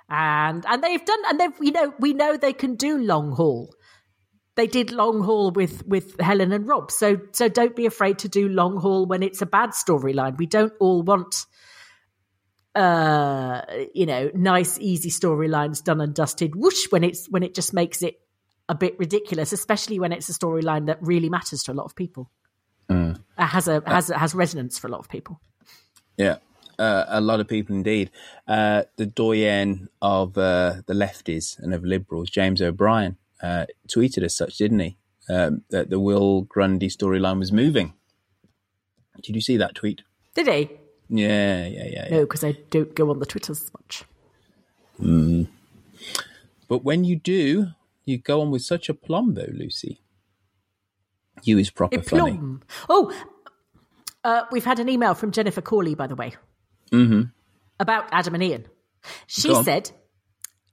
And 0.10 0.66
and 0.68 0.84
they've 0.84 1.06
done 1.06 1.20
and 1.30 1.40
they've 1.40 1.54
you 1.62 1.72
know 1.72 1.94
we 2.00 2.14
know 2.14 2.36
they 2.38 2.54
can 2.54 2.76
do 2.76 2.98
long 2.98 3.32
haul. 3.32 3.74
They 4.56 4.68
did 4.68 4.92
long 4.92 5.22
haul 5.22 5.52
with 5.52 5.86
with 5.88 6.20
Helen 6.20 6.52
and 6.52 6.68
Rob. 6.68 6.92
So 6.92 7.18
so 7.32 7.48
don't 7.48 7.76
be 7.76 7.86
afraid 7.86 8.20
to 8.20 8.28
do 8.30 8.50
long 8.50 8.78
haul 8.78 9.06
when 9.06 9.24
it's 9.24 9.42
a 9.42 9.46
bad 9.46 9.70
storyline. 9.72 10.38
We 10.38 10.48
don't 10.48 10.74
all 10.80 11.02
want 11.04 11.46
uh 12.76 13.62
you 13.96 14.06
know 14.06 14.30
nice 14.36 14.78
easy 14.80 15.10
storylines 15.10 15.84
done 15.84 16.00
and 16.02 16.14
dusted 16.14 16.56
whoosh 16.56 16.86
when 16.92 17.04
it's 17.04 17.28
when 17.28 17.42
it 17.42 17.56
just 17.56 17.74
makes 17.74 18.04
it 18.04 18.20
a 18.70 18.76
bit 18.76 18.98
ridiculous 19.00 19.52
especially 19.52 20.00
when 20.00 20.12
it's 20.12 20.30
a 20.30 20.34
storyline 20.34 20.86
that 20.86 21.00
really 21.02 21.30
matters 21.30 21.64
to 21.64 21.72
a 21.72 21.74
lot 21.74 21.86
of 21.86 21.96
people 21.96 22.30
Mm. 22.88 23.20
uh, 23.38 23.46
has 23.46 23.68
a 23.68 23.84
has 23.86 24.08
has 24.10 24.34
resonance 24.34 24.80
for 24.80 24.88
a 24.88 24.92
lot 24.92 25.00
of 25.00 25.10
people 25.10 25.40
Yeah, 26.18 26.38
uh, 26.80 27.06
a 27.08 27.22
lot 27.22 27.40
of 27.40 27.48
people 27.48 27.76
indeed. 27.76 28.10
Uh, 28.48 28.84
the 28.98 29.06
doyen 29.06 29.90
of 30.02 30.38
uh, 30.38 30.82
the 30.88 30.94
lefties 30.94 31.60
and 31.60 31.74
of 31.74 31.84
liberals, 31.84 32.30
James 32.30 32.62
O'Brien, 32.62 33.18
uh, 33.44 33.66
tweeted 33.88 34.24
as 34.24 34.36
such, 34.36 34.58
didn't 34.58 34.80
he? 34.80 34.98
Um, 35.30 35.62
that 35.70 35.92
the 35.92 36.00
Will 36.00 36.42
Grundy 36.42 36.88
storyline 36.88 37.38
was 37.38 37.52
moving. 37.52 37.94
Did 39.22 39.36
you 39.36 39.42
see 39.42 39.58
that 39.58 39.76
tweet? 39.76 40.02
did 40.34 40.48
he 40.48 40.70
Yeah, 41.10 41.66
yeah, 41.66 41.86
yeah. 41.86 42.06
yeah. 42.06 42.10
no 42.10 42.20
because 42.22 42.44
i 42.44 42.54
don't 42.70 42.96
go 42.96 43.10
on 43.10 43.20
the 43.20 43.26
twitters 43.26 43.62
as 43.62 43.72
much 43.74 44.04
Mm. 45.02 45.48
But 46.68 46.84
when 46.84 47.04
you 47.06 47.16
do, 47.16 47.68
you 48.06 48.18
go 48.18 48.42
on 48.42 48.52
with 48.52 48.64
such 48.64 48.90
a 48.90 48.94
plum, 48.94 49.34
though, 49.36 49.48
Lucy. 49.52 50.02
You 51.44 51.58
is 51.58 51.70
proper 51.70 52.02
funny. 52.02 52.38
Oh, 52.90 53.14
uh, 54.26 54.44
we've 54.52 54.66
had 54.66 54.80
an 54.80 54.90
email 54.90 55.14
from 55.14 55.32
Jennifer 55.32 55.62
Corley, 55.62 55.96
by 55.96 56.06
the 56.06 56.16
way, 56.16 56.34
hmm 56.92 57.22
about 57.80 58.10
Adam 58.12 58.34
and 58.34 58.44
Ian. 58.44 58.66
She 59.28 59.56
said, 59.64 59.90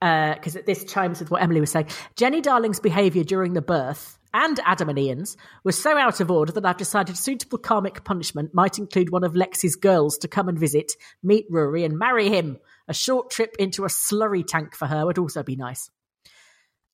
because 0.01 0.57
this 0.65 0.83
chimes 0.83 1.21
with 1.21 1.31
what 1.31 1.41
Emily 1.41 1.61
was 1.61 1.71
saying, 1.71 1.87
Jenny 2.17 2.41
Darling's 2.41 2.81
behaviour 2.81 3.23
during 3.23 3.53
the 3.53 3.61
birth 3.61 4.17
and 4.33 4.59
Adam 4.65 4.89
and 4.89 4.99
Ian's 4.99 5.37
was 5.63 5.81
so 5.81 5.97
out 5.97 6.19
of 6.19 6.29
order 6.29 6.51
that 6.51 6.65
I've 6.65 6.77
decided 6.77 7.17
suitable 7.17 7.57
karmic 7.57 8.03
punishment 8.03 8.53
might 8.53 8.77
include 8.77 9.09
one 9.09 9.23
of 9.23 9.33
Lexi's 9.33 9.75
girls 9.75 10.17
to 10.19 10.27
come 10.27 10.49
and 10.49 10.59
visit, 10.59 10.93
meet 11.23 11.45
Rory, 11.49 11.85
and 11.85 11.97
marry 11.97 12.29
him. 12.29 12.57
A 12.87 12.93
short 12.93 13.31
trip 13.31 13.55
into 13.57 13.85
a 13.85 13.87
slurry 13.87 14.45
tank 14.45 14.75
for 14.75 14.85
her 14.85 15.05
would 15.05 15.17
also 15.17 15.43
be 15.43 15.55
nice. 15.55 15.89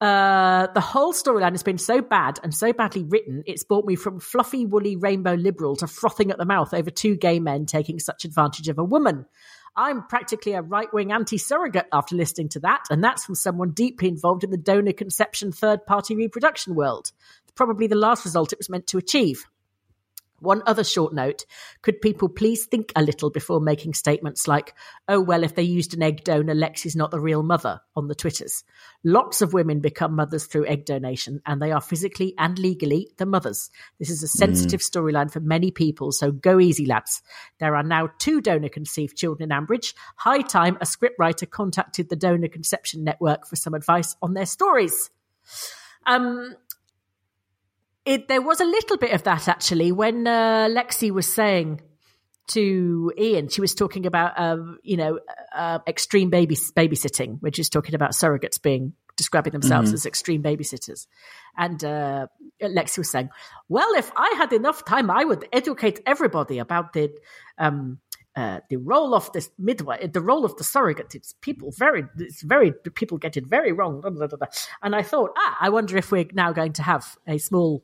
Uh, 0.04 0.68
the 0.74 0.82
whole 0.82 1.14
storyline 1.14 1.52
has 1.52 1.64
been 1.64 1.78
so 1.78 2.02
bad 2.02 2.38
and 2.44 2.54
so 2.54 2.74
badly 2.74 3.06
written, 3.06 3.42
it's 3.46 3.64
brought 3.64 3.86
me 3.86 3.96
from 3.96 4.20
fluffy, 4.20 4.66
woolly 4.66 4.98
rainbow 4.98 5.34
liberal 5.34 5.78
to 5.78 5.88
frothing 5.88 6.30
at 6.30 6.38
the 6.38 6.44
mouth 6.44 6.74
over 6.74 6.90
two 6.90 7.16
gay 7.16 7.40
men 7.40 7.66
taking 7.66 8.00
such 8.00 8.26
advantage 8.26 8.68
of 8.68 8.78
a 8.78 8.84
woman. 8.84 9.26
I'm 9.78 10.06
practically 10.08 10.56
a 10.56 10.62
right 10.62 10.94
wing 10.94 11.14
anti 11.14 11.38
surrogate 11.38 11.88
after 11.94 12.18
listening 12.18 12.50
to 12.50 12.60
that, 12.60 12.82
and 12.92 13.02
that's 13.02 13.24
from 13.24 13.36
someone 13.36 13.72
deeply 13.72 14.10
involved 14.10 14.44
in 14.44 14.50
the 14.52 14.58
donor 14.58 14.92
conception 14.92 15.54
third 15.54 15.86
party 15.86 16.18
reproduction 16.18 16.76
world. 16.76 17.14
Probably 17.56 17.88
the 17.88 17.96
last 17.96 18.26
result 18.26 18.52
it 18.52 18.60
was 18.60 18.70
meant 18.70 18.88
to 18.88 18.98
achieve. 18.98 19.46
One 20.44 20.62
other 20.66 20.84
short 20.84 21.14
note 21.14 21.46
could 21.82 22.02
people 22.02 22.28
please 22.28 22.66
think 22.66 22.92
a 22.96 23.02
little 23.02 23.30
before 23.30 23.62
making 23.62 23.94
statements 23.94 24.48
like, 24.48 24.74
oh, 25.08 25.22
well, 25.22 25.44
if 25.44 25.56
they 25.56 25.64
used 25.64 25.94
an 25.94 26.04
egg 26.04 26.24
donor, 26.24 26.54
Lexi's 26.54 26.96
not 26.96 27.12
the 27.12 27.20
real 27.20 27.44
mother 27.44 27.80
on 27.96 28.08
the 28.08 28.16
Twitters? 28.16 28.64
Lots 29.06 29.42
of 29.42 29.54
women 29.54 29.80
become 29.80 30.16
mothers 30.16 30.46
through 30.46 30.68
egg 30.68 30.86
donation, 30.86 31.42
and 31.46 31.62
they 31.62 31.72
are 31.72 31.82
physically 31.82 32.34
and 32.38 32.60
legally 32.60 33.10
the 33.18 33.26
mothers. 33.26 33.70
This 34.00 34.10
is 34.10 34.22
a 34.22 34.28
sensitive 34.28 34.82
storyline 34.82 35.32
for 35.32 35.40
many 35.40 35.72
people, 35.72 36.12
so 36.12 36.32
go 36.32 36.60
easy, 36.60 36.86
lads. 36.86 37.22
There 37.60 37.76
are 37.76 37.84
now 37.84 38.10
two 38.20 38.42
donor 38.42 38.70
conceived 38.70 39.16
children 39.16 39.50
in 39.50 39.58
Ambridge. 39.58 39.94
High 40.18 40.42
time 40.42 40.78
a 40.82 40.86
scriptwriter 40.86 41.50
contacted 41.50 42.10
the 42.10 42.16
Donor 42.18 42.50
Conception 42.50 43.04
Network 43.04 43.48
for 43.48 43.56
some 43.56 43.74
advice 43.74 44.16
on 44.22 44.34
their 44.34 44.46
stories. 44.46 45.10
Um, 46.06 46.56
it, 48.06 48.28
there 48.28 48.42
was 48.42 48.60
a 48.60 48.66
little 48.66 48.98
bit 48.98 49.12
of 49.14 49.24
that 49.24 49.48
actually 49.48 49.92
when 49.92 50.28
uh, 50.28 50.68
Lexi 50.70 51.12
was 51.12 51.32
saying 51.34 51.82
to 52.48 53.12
Ian, 53.18 53.48
she 53.48 53.62
was 53.62 53.74
talking 53.74 54.06
about 54.06 54.38
um, 54.40 54.78
you 54.84 54.98
know 54.98 55.20
uh, 55.56 55.80
extreme 55.88 56.30
baby 56.30 56.56
babysitting, 56.56 57.38
which 57.42 57.58
is 57.60 57.70
talking 57.70 57.96
about 57.96 58.12
surrogates 58.12 58.62
being 58.62 58.94
describing 59.16 59.54
themselves 59.54 59.92
Mhm. 59.92 59.94
as 59.94 60.06
extreme 60.06 60.42
babysitters, 60.44 61.08
and 61.58 61.84
uh, 61.86 62.28
Lexi 62.62 62.98
was 62.98 63.12
saying, 63.12 63.30
"Well, 63.70 63.94
if 63.96 64.12
I 64.18 64.34
had 64.38 64.52
enough 64.52 64.84
time, 64.84 65.10
I 65.10 65.24
would 65.24 65.48
educate 65.54 66.02
everybody 66.06 66.60
about 66.60 66.94
the." 66.94 67.12
Um, 67.58 68.00
uh, 68.36 68.62
the 68.68 68.78
role 68.78 69.14
of 69.14 69.32
this 69.32 69.52
midwife, 69.60 70.12
the 70.12 70.20
role 70.20 70.44
of 70.44 70.58
the 70.58 70.64
surrogate, 70.64 71.14
it's 71.14 71.36
people 71.42 71.72
very, 71.78 72.04
it's 72.18 72.42
very, 72.42 72.72
people 72.96 73.20
get 73.20 73.38
it 73.38 73.46
very 73.46 73.72
wrong. 73.72 74.02
Blah, 74.02 74.10
blah, 74.10 74.26
blah, 74.26 74.48
and 74.82 74.96
I 74.96 75.04
thought, 75.04 75.30
ah, 75.38 75.56
I 75.62 75.70
wonder 75.70 75.96
if 75.98 76.12
we're 76.12 76.26
now 76.34 76.52
going 76.52 76.74
to 76.74 76.82
have 76.82 77.16
a 77.28 77.38
small, 77.38 77.84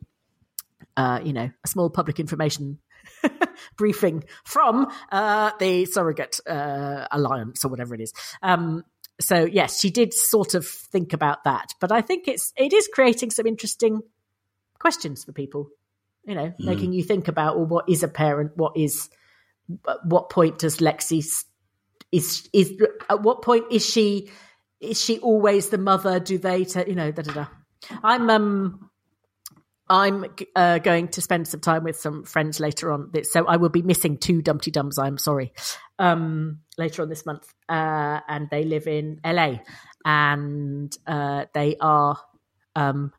uh, 0.99 1.21
you 1.23 1.31
know, 1.31 1.49
a 1.63 1.67
small 1.67 1.89
public 1.89 2.19
information 2.19 2.77
briefing 3.77 4.25
from 4.43 4.91
uh, 5.13 5.51
the 5.57 5.85
surrogate 5.85 6.41
uh, 6.45 7.07
alliance 7.09 7.63
or 7.63 7.69
whatever 7.69 7.95
it 7.95 8.01
is. 8.01 8.11
Um, 8.43 8.83
so 9.21 9.45
yes, 9.45 9.79
she 9.79 9.91
did 9.91 10.13
sort 10.13 10.55
of 10.55 10.67
think 10.67 11.13
about 11.13 11.45
that, 11.45 11.73
but 11.79 11.93
I 11.93 12.01
think 12.01 12.27
it's 12.27 12.51
it 12.57 12.73
is 12.73 12.89
creating 12.93 13.31
some 13.31 13.47
interesting 13.47 14.01
questions 14.77 15.23
for 15.23 15.31
people. 15.31 15.69
You 16.25 16.35
know, 16.35 16.47
mm. 16.47 16.55
making 16.59 16.91
you 16.91 17.03
think 17.03 17.29
about 17.29 17.55
well, 17.55 17.65
what 17.65 17.87
is 17.87 18.03
a 18.03 18.09
parent? 18.09 18.51
What 18.55 18.73
is 18.75 19.09
at 19.87 20.05
what 20.05 20.29
point 20.29 20.59
does 20.59 20.79
Lexi 20.79 21.23
is 22.11 22.49
is 22.51 22.81
at 23.09 23.21
what 23.21 23.41
point 23.41 23.65
is 23.71 23.85
she 23.85 24.29
is 24.81 25.01
she 25.01 25.19
always 25.19 25.69
the 25.69 25.77
mother? 25.77 26.19
Do 26.19 26.37
they, 26.37 26.65
t- 26.65 26.83
you 26.87 26.95
know, 26.95 27.11
da 27.11 27.21
da 27.21 27.31
da. 27.31 27.47
I'm 28.03 28.29
um 28.29 28.89
I'm 29.89 30.25
uh, 30.55 30.77
going 30.77 31.07
to 31.09 31.21
spend 31.21 31.47
some 31.47 31.61
time 31.61 31.83
with 31.83 31.97
some 31.97 32.23
friends 32.23 32.59
later 32.59 32.91
on, 32.91 33.11
so 33.23 33.45
I 33.47 33.57
will 33.57 33.69
be 33.69 33.81
missing 33.81 34.17
two 34.17 34.41
Dum 34.41 34.59
Tee 34.59 34.69
Dums. 34.69 34.99
I'm 34.99 35.17
sorry. 35.17 35.51
Um, 35.97 36.59
later 36.77 37.01
on 37.01 37.09
this 37.09 37.25
month, 37.25 37.51
uh, 37.67 38.19
and 38.27 38.49
they 38.51 38.63
live 38.63 38.85
in 38.85 39.19
LA, 39.25 39.57
and 40.05 40.95
uh, 41.07 41.45
they 41.53 41.75
are 41.81 42.19
um, 42.75 43.11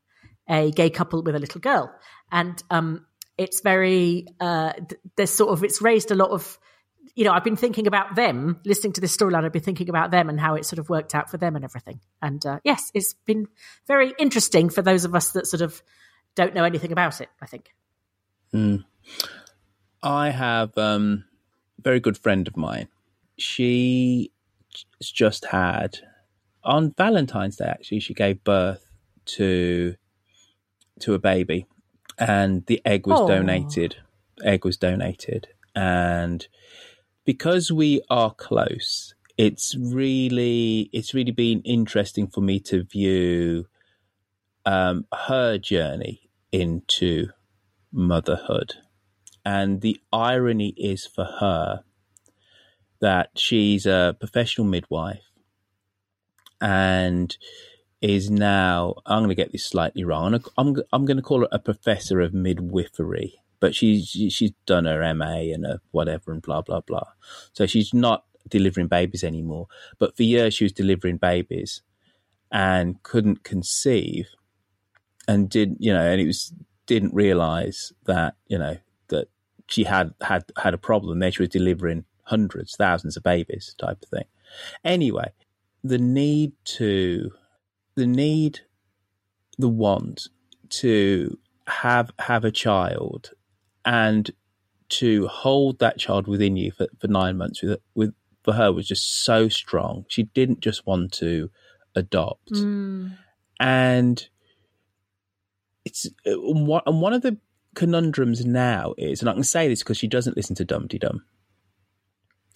a 0.48 0.70
gay 0.70 0.90
couple 0.90 1.22
with 1.22 1.34
a 1.34 1.40
little 1.40 1.60
girl, 1.60 1.92
and 2.30 2.62
um, 2.70 3.04
it's 3.36 3.62
very 3.62 4.26
uh, 4.38 4.72
there's 5.16 5.32
sort 5.32 5.50
of 5.50 5.64
it's 5.64 5.82
raised 5.82 6.12
a 6.12 6.14
lot 6.14 6.30
of 6.30 6.58
you 7.16 7.24
know, 7.24 7.32
I've 7.32 7.44
been 7.44 7.56
thinking 7.56 7.86
about 7.86 8.14
them, 8.14 8.60
listening 8.64 8.92
to 8.94 9.00
this 9.00 9.16
storyline. 9.16 9.44
I've 9.44 9.52
been 9.52 9.62
thinking 9.62 9.88
about 9.88 10.10
them 10.10 10.28
and 10.28 10.38
how 10.38 10.54
it 10.54 10.64
sort 10.64 10.78
of 10.78 10.88
worked 10.88 11.14
out 11.14 11.30
for 11.30 11.38
them 11.38 11.56
and 11.56 11.64
everything. 11.64 12.00
And 12.22 12.44
uh, 12.46 12.60
yes, 12.62 12.90
it's 12.94 13.14
been 13.26 13.46
very 13.86 14.12
interesting 14.18 14.70
for 14.70 14.82
those 14.82 15.04
of 15.04 15.14
us 15.14 15.32
that 15.32 15.46
sort 15.46 15.62
of 15.62 15.82
don't 16.34 16.54
know 16.54 16.64
anything 16.64 16.92
about 16.92 17.20
it. 17.20 17.28
I 17.40 17.46
think. 17.46 17.72
Mm. 18.54 18.84
I 20.02 20.30
have 20.30 20.76
um, 20.78 21.24
a 21.78 21.82
very 21.82 22.00
good 22.00 22.16
friend 22.16 22.48
of 22.48 22.56
mine. 22.56 22.88
She 23.36 24.32
just 25.00 25.46
had 25.46 25.98
on 26.64 26.94
Valentine's 26.96 27.56
Day. 27.56 27.66
Actually, 27.66 28.00
she 28.00 28.14
gave 28.14 28.42
birth 28.44 28.86
to 29.26 29.96
to 31.00 31.14
a 31.14 31.18
baby, 31.18 31.66
and 32.18 32.66
the 32.66 32.80
egg 32.84 33.06
was 33.06 33.20
Aww. 33.20 33.28
donated. 33.28 33.96
Egg 34.42 34.64
was 34.64 34.76
donated, 34.76 35.48
and 35.74 36.46
because 37.24 37.70
we 37.70 38.00
are 38.10 38.32
close, 38.32 39.14
it's 39.36 39.74
really 39.76 40.90
it's 40.92 41.14
really 41.14 41.30
been 41.30 41.60
interesting 41.62 42.26
for 42.26 42.40
me 42.40 42.60
to 42.60 42.84
view 42.84 43.66
um, 44.66 45.06
her 45.12 45.58
journey 45.58 46.30
into 46.52 47.28
motherhood. 47.92 48.74
And 49.44 49.80
the 49.80 50.00
irony 50.12 50.74
is 50.76 51.06
for 51.06 51.24
her 51.24 51.82
that 53.00 53.30
she's 53.36 53.86
a 53.86 54.16
professional 54.18 54.66
midwife 54.66 55.22
and 56.60 57.36
is 58.02 58.30
now, 58.30 58.94
I'm 59.06 59.20
going 59.20 59.30
to 59.30 59.34
get 59.34 59.52
this 59.52 59.64
slightly 59.64 60.04
wrong. 60.04 60.42
I'm, 60.56 60.76
I'm 60.92 61.04
going 61.04 61.16
to 61.16 61.22
call 61.22 61.40
her 61.40 61.48
a 61.50 61.58
professor 61.58 62.20
of 62.20 62.34
midwifery, 62.34 63.40
but 63.58 63.74
she's, 63.74 64.08
she's 64.08 64.52
done 64.66 64.84
her 64.84 65.14
MA 65.14 65.52
and 65.52 65.64
a 65.64 65.80
whatever 65.90 66.32
and 66.32 66.42
blah, 66.42 66.62
blah, 66.62 66.80
blah. 66.80 67.08
So 67.52 67.66
she's 67.66 67.94
not 67.94 68.24
delivering 68.48 68.88
babies 68.88 69.24
anymore. 69.24 69.66
But 69.98 70.16
for 70.16 70.22
years, 70.22 70.54
she 70.54 70.64
was 70.64 70.72
delivering 70.72 71.16
babies 71.16 71.82
and 72.50 73.02
couldn't 73.02 73.44
conceive 73.44 74.28
and 75.30 75.48
did 75.48 75.76
you 75.78 75.92
know, 75.92 76.00
and 76.00 76.20
it 76.20 76.26
was 76.26 76.52
didn't 76.86 77.14
realize 77.14 77.92
that 78.06 78.34
you 78.48 78.58
know 78.58 78.76
that 79.08 79.28
she 79.68 79.84
had 79.84 80.12
had 80.20 80.44
had 80.58 80.74
a 80.74 80.78
problem. 80.78 81.20
There 81.20 81.30
she 81.30 81.42
was 81.42 81.50
delivering 81.50 82.04
hundreds, 82.24 82.74
thousands 82.74 83.16
of 83.16 83.22
babies, 83.22 83.74
type 83.78 84.02
of 84.02 84.08
thing. 84.08 84.24
Anyway, 84.84 85.30
the 85.84 85.98
need 85.98 86.52
to, 86.64 87.30
the 87.94 88.06
need, 88.06 88.60
the 89.56 89.68
want 89.68 90.28
to 90.70 91.38
have 91.68 92.10
have 92.18 92.44
a 92.44 92.50
child 92.50 93.30
and 93.84 94.32
to 94.88 95.28
hold 95.28 95.78
that 95.78 95.98
child 95.98 96.26
within 96.26 96.56
you 96.56 96.72
for, 96.72 96.88
for 96.98 97.06
nine 97.06 97.36
months 97.36 97.62
with 97.62 97.78
with 97.94 98.14
for 98.42 98.54
her 98.54 98.72
was 98.72 98.88
just 98.88 99.22
so 99.22 99.48
strong. 99.48 100.06
She 100.08 100.24
didn't 100.24 100.58
just 100.58 100.88
want 100.88 101.12
to 101.14 101.50
adopt, 101.94 102.50
mm. 102.50 103.16
and 103.60 104.28
it's 105.84 106.06
uh, 106.26 106.80
and 106.86 107.00
one 107.00 107.12
of 107.12 107.22
the 107.22 107.38
conundrums 107.74 108.44
now 108.44 108.94
is, 108.98 109.20
and 109.20 109.28
I 109.28 109.34
can 109.34 109.44
say 109.44 109.68
this 109.68 109.80
because 109.80 109.98
she 109.98 110.08
doesn't 110.08 110.36
listen 110.36 110.56
to 110.56 110.64
Dum 110.64 110.88
Tee 110.88 110.98
Dum. 110.98 111.24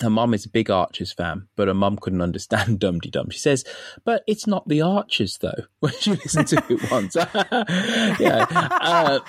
Her 0.01 0.11
mum 0.11 0.35
is 0.35 0.45
a 0.45 0.49
big 0.49 0.71
Archers 0.71 1.13
fan, 1.13 1.47
but 1.55 1.69
her 1.69 1.75
mum 1.75 1.97
couldn't 1.97 2.21
understand 2.29 2.81
Dum 2.81 3.01
Tee 3.01 3.11
Dum. 3.11 3.31
She 3.31 3.39
says, 3.39 3.65
"But 4.05 4.23
it's 4.27 4.47
not 4.47 4.69
the 4.69 4.83
Archers, 4.83 5.39
though." 5.39 5.65
When 5.81 5.93
she 5.93 6.13
listened 6.13 6.49
to 6.49 6.63
it 6.69 6.91
once, 6.91 7.15
yeah. 8.21 8.47
Uh, 8.51 9.21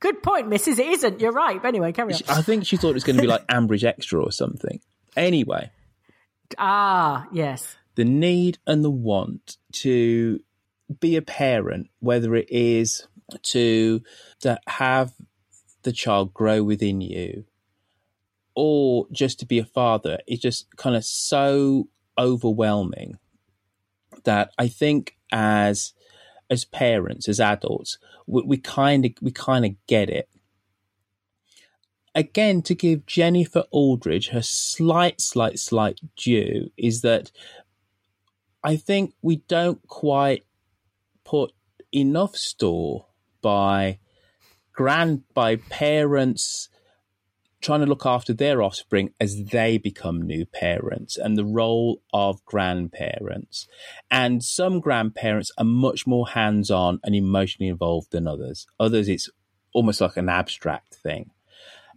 Good 0.00 0.22
point, 0.22 0.48
Mrs. 0.48 0.78
It 0.78 0.86
isn't. 0.86 1.20
You're 1.20 1.32
right. 1.32 1.60
But 1.60 1.68
anyway, 1.68 1.92
carry 1.92 2.14
on. 2.14 2.20
I 2.28 2.42
think 2.42 2.66
she 2.66 2.76
thought 2.76 2.90
it 2.90 2.94
was 2.94 3.04
going 3.04 3.16
to 3.16 3.22
be 3.22 3.28
like 3.28 3.46
Ambridge 3.48 3.84
Extra 3.84 4.22
or 4.22 4.32
something. 4.32 4.80
Anyway. 5.16 5.70
Ah, 6.58 7.26
yes. 7.32 7.76
The 7.94 8.04
need 8.04 8.58
and 8.66 8.82
the 8.82 8.90
want 8.90 9.58
to 9.72 10.40
be 11.00 11.16
a 11.16 11.22
parent, 11.22 11.88
whether 12.00 12.34
it 12.34 12.48
is 12.50 13.06
to 13.42 14.02
to 14.40 14.58
have 14.66 15.12
the 15.82 15.92
child 15.92 16.32
grow 16.34 16.62
within 16.62 17.00
you, 17.00 17.44
or 18.54 19.06
just 19.12 19.40
to 19.40 19.46
be 19.46 19.58
a 19.58 19.64
father, 19.64 20.18
is 20.26 20.40
just 20.40 20.76
kind 20.76 20.96
of 20.96 21.04
so 21.04 21.88
overwhelming 22.18 23.18
that 24.24 24.52
I 24.58 24.68
think 24.68 25.16
as 25.30 25.92
as 26.50 26.64
parents, 26.66 27.28
as 27.28 27.40
adults, 27.40 27.98
we 28.26 28.58
kind 28.58 29.06
of 29.06 29.12
we 29.20 29.30
kind 29.30 29.64
of 29.64 29.72
get 29.86 30.10
it. 30.10 30.28
Again, 32.14 32.60
to 32.62 32.74
give 32.74 33.06
Jennifer 33.06 33.64
Aldridge 33.70 34.28
her 34.28 34.42
slight, 34.42 35.18
slight, 35.18 35.58
slight 35.58 35.98
due 36.14 36.70
is 36.76 37.00
that 37.00 37.32
I 38.62 38.76
think 38.76 39.14
we 39.22 39.36
don't 39.36 39.86
quite 39.88 40.44
put 41.24 41.52
enough 41.92 42.36
store 42.36 43.06
by 43.40 43.98
grand 44.72 45.22
by 45.34 45.56
parents 45.56 46.68
trying 47.62 47.80
to 47.80 47.86
look 47.86 48.04
after 48.04 48.34
their 48.34 48.60
offspring 48.60 49.14
as 49.20 49.44
they 49.44 49.78
become 49.78 50.20
new 50.20 50.44
parents 50.44 51.16
and 51.16 51.38
the 51.38 51.44
role 51.44 52.02
of 52.12 52.44
grandparents. 52.44 53.68
And 54.10 54.42
some 54.42 54.80
grandparents 54.80 55.52
are 55.56 55.64
much 55.64 56.06
more 56.06 56.28
hands 56.28 56.70
on 56.70 57.00
and 57.04 57.14
emotionally 57.14 57.68
involved 57.70 58.10
than 58.10 58.26
others. 58.26 58.66
Others, 58.80 59.08
it's 59.08 59.30
almost 59.72 60.00
like 60.00 60.16
an 60.16 60.28
abstract 60.28 60.94
thing. 60.94 61.30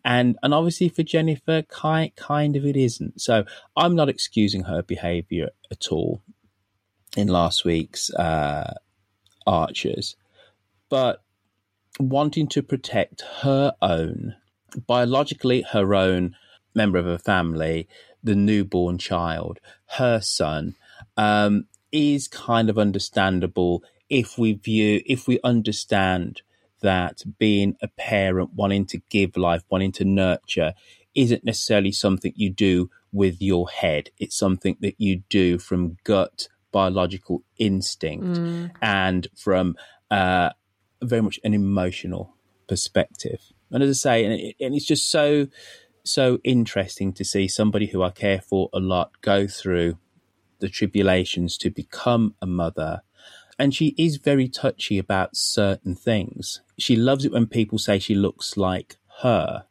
And, 0.03 0.37
and 0.43 0.53
obviously 0.53 0.87
for 0.87 1.01
Jennifer, 1.01 1.63
kind, 1.63 2.15
kind 2.15 2.55
of 2.55 2.63
it 2.63 2.77
isn't. 2.77 3.19
So 3.19 3.43
I'm 3.75 3.95
not 3.95 4.07
excusing 4.07 4.65
her 4.65 4.83
behavior 4.83 5.49
at 5.71 5.87
all 5.91 6.21
in 7.17 7.27
last 7.27 7.65
week's 7.65 8.11
uh, 8.11 8.75
archers, 9.45 10.15
but 10.89 11.23
wanting 11.99 12.47
to 12.47 12.63
protect 12.63 13.21
her 13.41 13.73
own, 13.81 14.35
biologically 14.87 15.61
her 15.61 15.95
own 15.95 16.35
member 16.73 16.97
of 16.97 17.05
her 17.05 17.17
family, 17.17 17.87
the 18.23 18.35
newborn 18.35 18.97
child, 18.97 19.59
her 19.97 20.19
son, 20.19 20.75
um, 21.15 21.65
is 21.91 22.27
kind 22.27 22.69
of 22.69 22.77
understandable 22.77 23.83
if 24.09 24.37
we 24.37 24.53
view, 24.53 25.01
if 25.05 25.27
we 25.27 25.39
understand 25.43 26.41
that 26.81 27.23
being 27.39 27.75
a 27.81 27.87
parent, 27.87 28.53
wanting 28.53 28.85
to 28.85 29.01
give 29.09 29.37
life, 29.37 29.63
wanting 29.69 29.91
to 29.93 30.05
nurture, 30.05 30.73
isn't 31.15 31.45
necessarily 31.45 31.91
something 31.91 32.33
you 32.35 32.49
do 32.49 32.89
with 33.11 33.41
your 33.41 33.69
head. 33.69 34.09
It's 34.19 34.37
something 34.37 34.75
that 34.81 34.95
you 34.97 35.23
do 35.29 35.57
from 35.57 35.97
gut 36.03 36.49
biological 36.75 37.41
instinct 37.57 38.25
mm. 38.25 38.69
and 38.81 39.29
from 39.33 39.77
uh, 40.11 40.49
very 41.01 41.21
much 41.21 41.39
an 41.45 41.53
emotional 41.53 42.35
perspective. 42.67 43.39
And 43.71 43.81
as 43.81 43.89
I 43.91 43.93
say, 43.93 44.25
and, 44.25 44.33
it, 44.33 44.55
and 44.59 44.75
it's 44.75 44.85
just 44.85 45.09
so 45.09 45.47
so 46.03 46.39
interesting 46.43 47.13
to 47.13 47.23
see 47.23 47.47
somebody 47.47 47.87
who 47.87 48.03
I 48.03 48.09
care 48.09 48.41
for 48.41 48.69
a 48.73 48.79
lot 48.79 49.21
go 49.21 49.47
through 49.47 49.97
the 50.59 50.67
tribulations 50.67 51.57
to 51.59 51.69
become 51.69 52.35
a 52.41 52.45
mother. 52.45 53.01
And 53.57 53.73
she 53.73 53.95
is 53.97 54.17
very 54.17 54.49
touchy 54.49 54.97
about 54.99 55.37
certain 55.37 55.95
things. 55.95 56.61
She 56.77 56.97
loves 56.97 57.23
it 57.23 57.31
when 57.31 57.47
people 57.47 57.79
say 57.79 57.99
she 57.99 58.15
looks 58.15 58.57
like 58.57 58.97
her. 59.21 59.65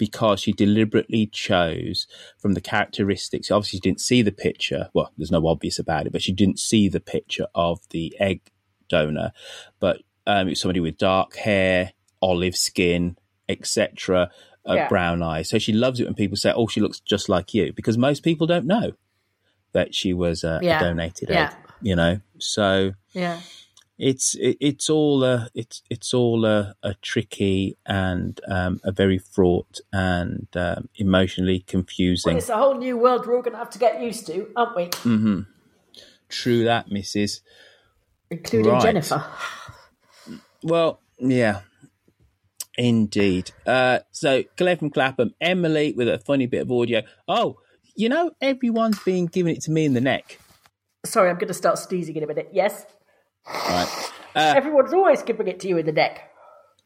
Because 0.00 0.40
she 0.40 0.52
deliberately 0.52 1.26
chose 1.26 2.06
from 2.38 2.54
the 2.54 2.60
characteristics. 2.62 3.50
Obviously, 3.50 3.76
she 3.76 3.80
didn't 3.88 4.00
see 4.00 4.22
the 4.22 4.32
picture. 4.32 4.88
Well, 4.94 5.12
there's 5.18 5.30
no 5.30 5.46
obvious 5.46 5.78
about 5.78 6.06
it, 6.06 6.12
but 6.12 6.22
she 6.22 6.32
didn't 6.32 6.58
see 6.58 6.88
the 6.88 7.00
picture 7.00 7.46
of 7.54 7.80
the 7.90 8.16
egg 8.18 8.40
donor. 8.88 9.32
But 9.78 9.98
um, 10.26 10.46
it 10.48 10.52
was 10.52 10.60
somebody 10.60 10.80
with 10.80 10.96
dark 10.96 11.36
hair, 11.36 11.92
olive 12.22 12.56
skin, 12.56 13.18
etc., 13.48 14.30
uh, 14.68 14.74
Yeah. 14.74 14.88
brown 14.88 15.22
eyes. 15.22 15.50
So 15.50 15.58
she 15.58 15.72
loves 15.74 16.00
it 16.00 16.04
when 16.06 16.14
people 16.14 16.36
say, 16.38 16.52
"Oh, 16.54 16.66
she 16.66 16.80
looks 16.80 17.00
just 17.00 17.28
like 17.28 17.52
you," 17.52 17.72
because 17.74 17.98
most 17.98 18.22
people 18.22 18.46
don't 18.46 18.66
know 18.66 18.92
that 19.72 19.94
she 19.94 20.14
was 20.14 20.44
uh, 20.44 20.60
Yeah. 20.62 20.78
a 20.78 20.80
donated 20.80 21.28
Yeah. 21.28 21.44
egg. 21.44 21.50
You 21.82 21.96
know, 21.96 22.20
so 22.38 22.92
Yeah. 23.12 23.40
It's 24.02 24.34
it, 24.36 24.56
it's 24.60 24.88
all 24.88 25.22
a 25.22 25.48
it's 25.54 25.82
it's 25.90 26.14
all 26.14 26.46
a, 26.46 26.74
a 26.82 26.94
tricky 26.94 27.76
and 27.84 28.40
um, 28.48 28.80
a 28.82 28.90
very 28.90 29.18
fraught 29.18 29.80
and 29.92 30.48
um, 30.56 30.88
emotionally 30.96 31.58
Well, 31.58 31.64
confusing. 31.66 32.36
it's 32.38 32.48
a 32.48 32.56
whole 32.56 32.78
new 32.78 32.96
world 32.96 33.26
we're 33.26 33.36
all 33.36 33.42
going 33.42 33.52
to 33.52 33.58
have 33.58 33.70
to 33.70 33.78
get 33.78 34.00
used 34.02 34.26
to, 34.28 34.48
aren't 34.56 34.74
we? 34.76 34.84
hmm 35.02 35.40
True 36.30 36.64
that, 36.64 36.88
Mrs. 36.88 37.40
Including 38.30 38.72
Right. 38.72 38.82
Jennifer. 38.82 39.24
Well, 40.62 41.00
yeah, 41.18 41.60
indeed. 42.78 43.50
Uh, 43.66 44.00
so 44.12 44.44
Claire 44.56 44.76
from 44.76 44.90
Clapham, 44.90 45.34
Emily 45.40 45.92
with 45.92 46.08
a 46.08 46.18
funny 46.18 46.46
bit 46.46 46.62
of 46.62 46.70
audio. 46.72 47.02
Oh, 47.28 47.58
you 47.96 48.08
know, 48.08 48.30
everyone's 48.40 48.98
been 49.00 49.26
giving 49.26 49.54
it 49.56 49.62
to 49.62 49.70
me 49.70 49.84
in 49.84 49.94
the 49.94 50.00
neck. 50.00 50.38
Sorry, 51.04 51.28
I'm 51.28 51.36
going 51.36 51.48
to 51.48 51.54
start 51.54 51.78
sneezing 51.78 52.16
in 52.16 52.22
a 52.22 52.26
minute. 52.26 52.50
Yes? 52.52 52.86
Right. 53.46 54.10
Uh, 54.34 54.54
Everyone's 54.56 54.92
always 54.92 55.22
giving 55.22 55.48
it 55.48 55.60
to 55.60 55.68
you 55.68 55.78
in 55.78 55.86
the 55.86 55.92
deck. 55.92 56.30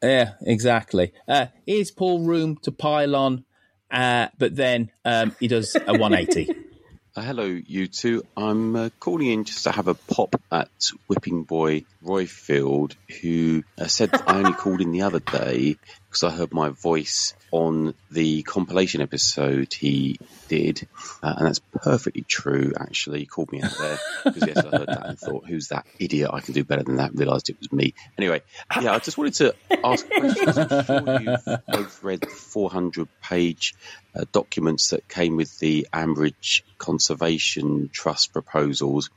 Yeah, 0.01 0.33
exactly. 0.41 1.13
Uh, 1.27 1.47
here's 1.65 1.91
Paul 1.91 2.25
room 2.25 2.57
to 2.63 2.71
pile 2.71 3.15
on, 3.15 3.45
uh, 3.91 4.27
but 4.37 4.55
then 4.55 4.91
um, 5.03 5.35
he 5.39 5.47
does 5.47 5.75
a 5.75 5.93
180. 5.97 6.53
Uh, 7.15 7.21
hello, 7.21 7.45
you 7.45 7.87
two. 7.87 8.23
I'm 8.35 8.75
uh, 8.75 8.89
calling 8.99 9.27
in 9.27 9.45
just 9.45 9.63
to 9.63 9.71
have 9.71 9.87
a 9.87 9.93
pop 9.93 10.35
at 10.51 10.69
Whipping 11.07 11.43
Boy 11.43 11.85
Roifield, 12.03 12.95
who 13.21 13.63
uh, 13.77 13.87
said 13.87 14.09
I 14.27 14.37
only 14.39 14.53
called 14.53 14.81
in 14.81 14.91
the 14.91 15.03
other 15.03 15.19
day 15.21 15.77
because 16.15 16.33
I 16.33 16.37
heard 16.37 16.53
my 16.53 16.69
voice 16.69 17.33
on 17.51 17.93
the 18.09 18.41
compilation 18.43 19.01
episode 19.01 19.73
he 19.73 20.17
did, 20.47 20.87
uh, 21.21 21.33
and 21.37 21.47
that's 21.47 21.59
perfectly 21.59 22.21
true. 22.21 22.71
Actually, 22.79 23.19
he 23.19 23.25
called 23.25 23.51
me 23.51 23.61
out 23.61 23.77
there 23.77 23.99
because 24.23 24.47
yes, 24.47 24.57
I 24.57 24.77
heard 24.77 24.87
that 24.87 25.05
and 25.07 25.19
thought, 25.19 25.45
"Who's 25.45 25.67
that 25.69 25.85
idiot? 25.99 26.29
I 26.31 26.39
can 26.39 26.53
do 26.53 26.63
better 26.63 26.83
than 26.83 26.97
that." 26.97 27.13
Realised 27.13 27.49
it 27.49 27.59
was 27.59 27.69
me. 27.73 27.95
Anyway, 28.17 28.43
yeah, 28.81 28.93
I 28.93 28.99
just 28.99 29.17
wanted 29.17 29.33
to 29.33 29.55
ask 29.83 30.07
questions. 30.09 30.57
I'm 30.57 30.85
sure 30.85 31.21
you've 31.21 31.65
both 31.67 32.01
read 32.01 32.21
the 32.21 32.27
400 32.27 33.09
page 33.21 33.75
uh, 34.15 34.23
documents 34.31 34.91
that 34.91 35.09
came 35.09 35.35
with 35.35 35.59
the 35.59 35.85
Ambridge 35.91 36.61
Conservation 36.77 37.89
Trust 37.91 38.31
proposals. 38.31 39.09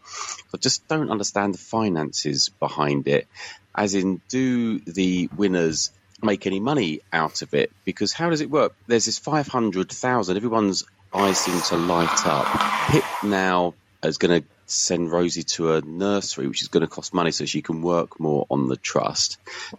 I 0.53 0.57
just 0.57 0.89
don't 0.89 1.13
understand 1.13 1.55
the 1.55 1.59
finances 1.59 2.49
behind 2.49 3.07
it. 3.07 3.29
As 3.73 3.95
in, 3.95 4.21
do 4.29 4.81
the 4.81 5.29
winners 5.37 5.93
make 6.23 6.47
any 6.47 6.61
money 6.61 7.01
out 7.13 7.43
of 7.43 7.55
it? 7.55 7.71
Because 7.85 8.13
how 8.13 8.31
does 8.31 8.41
it 8.41 8.51
work? 8.51 8.75
There's 8.87 9.07
this 9.07 9.19
500,000, 9.19 10.37
everyone's 10.37 10.85
eyes 11.13 11.39
seem 11.39 11.61
to 11.61 11.77
light 11.77 12.27
up. 12.27 12.91
Pip 12.91 13.05
now 13.23 13.75
is 14.03 14.19
going 14.19 14.43
to 14.43 14.49
send 14.69 15.11
Rosie 15.11 15.43
to 15.43 15.73
a 15.73 15.81
nursery, 15.81 16.47
which 16.47 16.63
is 16.63 16.69
going 16.69 16.83
to 16.83 16.87
cost 16.87 17.15
money 17.15 17.31
so 17.31 17.47
she 17.47 17.63
can 17.63 17.83
work 17.83 18.21
more 18.21 18.47
on 18.51 18.69
the 18.69 18.77
trust. 18.77 19.39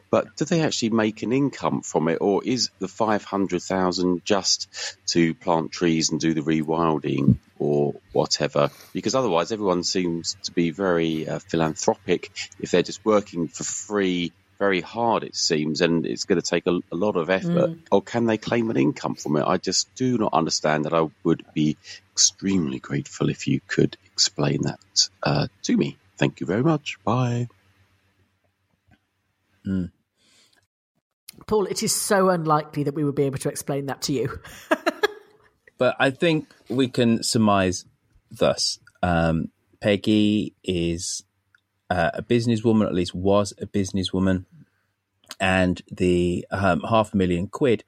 But 0.10 0.36
do 0.36 0.46
they 0.46 0.62
actually 0.62 0.90
make 0.90 1.22
an 1.22 1.32
income 1.32 1.82
from 1.82 2.08
it, 2.10 2.18
or 2.20 2.44
is 2.44 2.72
the 2.80 2.88
500,000 2.88 4.26
just 4.26 4.68
to 5.08 5.34
plant 5.36 5.72
trees 5.72 6.10
and 6.10 6.20
do 6.20 6.34
the 6.34 6.42
rewilding 6.42 7.38
or 7.60 7.96
whatever? 8.12 8.72
Because 8.94 9.16
otherwise, 9.16 9.52
everyone 9.52 9.84
seems 9.84 10.36
to 10.44 10.52
be 10.52 10.72
very 10.72 11.28
uh, 11.28 11.40
philanthropic 11.40 12.32
if 12.60 12.72
they're 12.72 12.84
just 12.84 13.06
working 13.06 13.48
for 13.48 13.64
free. 13.64 14.32
Very 14.60 14.82
hard, 14.82 15.24
it 15.24 15.38
seems, 15.38 15.80
and 15.80 16.06
it's 16.06 16.26
going 16.26 16.40
to 16.40 16.48
take 16.48 16.68
a, 16.68 16.80
a 16.92 16.96
lot 16.96 17.16
of 17.16 17.30
effort. 17.30 17.72
Mm. 17.72 17.80
Or 17.92 18.02
can 18.02 18.26
they 18.26 18.38
claim 18.38 18.70
an 18.70 18.76
income 18.76 19.16
from 19.16 19.38
it? 19.38 19.44
I 19.48 19.58
just 19.58 19.94
do 19.96 20.18
not 20.18 20.34
understand 20.34 20.84
that. 20.84 20.94
I 20.94 21.10
would 21.24 21.46
be 21.54 21.78
extremely 22.12 22.80
grateful 22.80 23.30
if 23.30 23.48
you 23.48 23.62
could 23.68 23.98
explain 24.12 24.64
that 24.64 25.10
uh, 25.24 25.48
to 25.64 25.78
me. 25.78 25.98
Thank 26.18 26.42
you 26.42 26.46
very 26.46 26.64
much. 26.64 26.98
Bye. 27.06 27.48
Paul, 31.48 31.66
it 31.66 31.82
is 31.82 31.94
so 31.94 32.30
unlikely 32.30 32.84
that 32.84 32.94
we 32.94 33.04
would 33.04 33.16
be 33.16 33.24
able 33.24 33.40
to 33.40 33.50
explain 33.50 33.86
that 33.88 34.02
to 34.04 34.14
you. 34.14 34.40
but 35.78 35.96
I 36.00 36.12
think 36.12 36.54
we 36.70 36.88
can 36.88 37.24
surmise 37.24 37.86
thus. 38.30 38.80
Um, 39.02 39.50
Peggy 39.82 40.54
is 40.64 41.24
uh, 41.90 42.12
a 42.14 42.22
businesswoman, 42.22 42.86
at 42.86 42.94
least 42.94 43.16
was 43.16 43.54
a 43.62 43.66
businesswoman, 43.66 44.46
and 45.40 45.82
the 45.92 46.46
um, 46.52 46.82
half 46.90 47.14
a 47.14 47.18
million 47.18 47.48
quid 47.48 47.84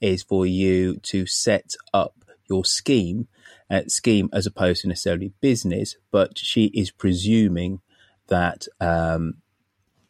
is 0.00 0.22
for 0.22 0.46
you 0.46 0.96
to 0.98 1.26
set 1.26 1.74
up 1.92 2.24
your 2.48 2.64
scheme, 2.64 3.28
uh, 3.70 3.82
scheme 3.86 4.28
as 4.32 4.46
opposed 4.46 4.82
to 4.82 4.88
necessarily 4.88 5.32
business. 5.40 5.96
But 6.10 6.38
she 6.38 6.66
is 6.66 6.90
presuming 6.90 7.80
that 8.28 8.66
um, 8.80 9.34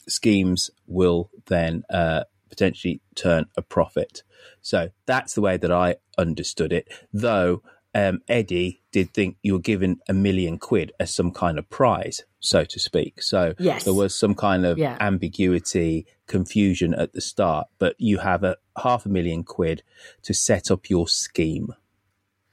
schemes 0.09 0.71
will 0.87 1.31
then 1.47 1.85
uh, 1.91 2.25
potentially 2.49 3.01
turn 3.15 3.47
a 3.57 3.63
profit. 3.63 4.23
So 4.61 4.91
that's 5.07 5.35
the 5.35 5.41
way 5.41 5.57
that 5.57 5.73
I 5.73 5.97
understood 6.19 6.73
it. 6.73 6.89
Though 7.13 7.63
um, 7.95 8.21
Eddie 8.29 8.83
did 8.93 9.13
think 9.13 9.37
you 9.43 9.53
were 9.55 9.59
given 9.61 10.01
a 10.09 10.13
million 10.13 10.59
quid 10.59 10.93
as 11.01 11.13
some 11.15 11.31
kind 11.33 11.59
of 11.59 11.69
prize, 11.71 12.23
so 12.41 12.65
to 12.65 12.79
speak. 12.79 13.23
So 13.23 13.55
Yes. 13.59 13.85
there 13.85 13.95
was 13.95 14.15
some 14.15 14.35
kind 14.35 14.65
of 14.65 14.79
Yeah. 14.79 14.97
ambiguity, 15.01 16.07
confusion 16.27 16.95
at 16.95 17.13
the 17.13 17.21
start. 17.21 17.67
But 17.79 17.97
you 17.99 18.19
have 18.19 18.45
a 18.45 18.57
half 18.83 19.07
a 19.07 19.09
million 19.09 19.43
quid 19.45 19.83
to 20.23 20.33
set 20.35 20.71
up 20.71 20.89
your 20.91 21.09
scheme. 21.09 21.75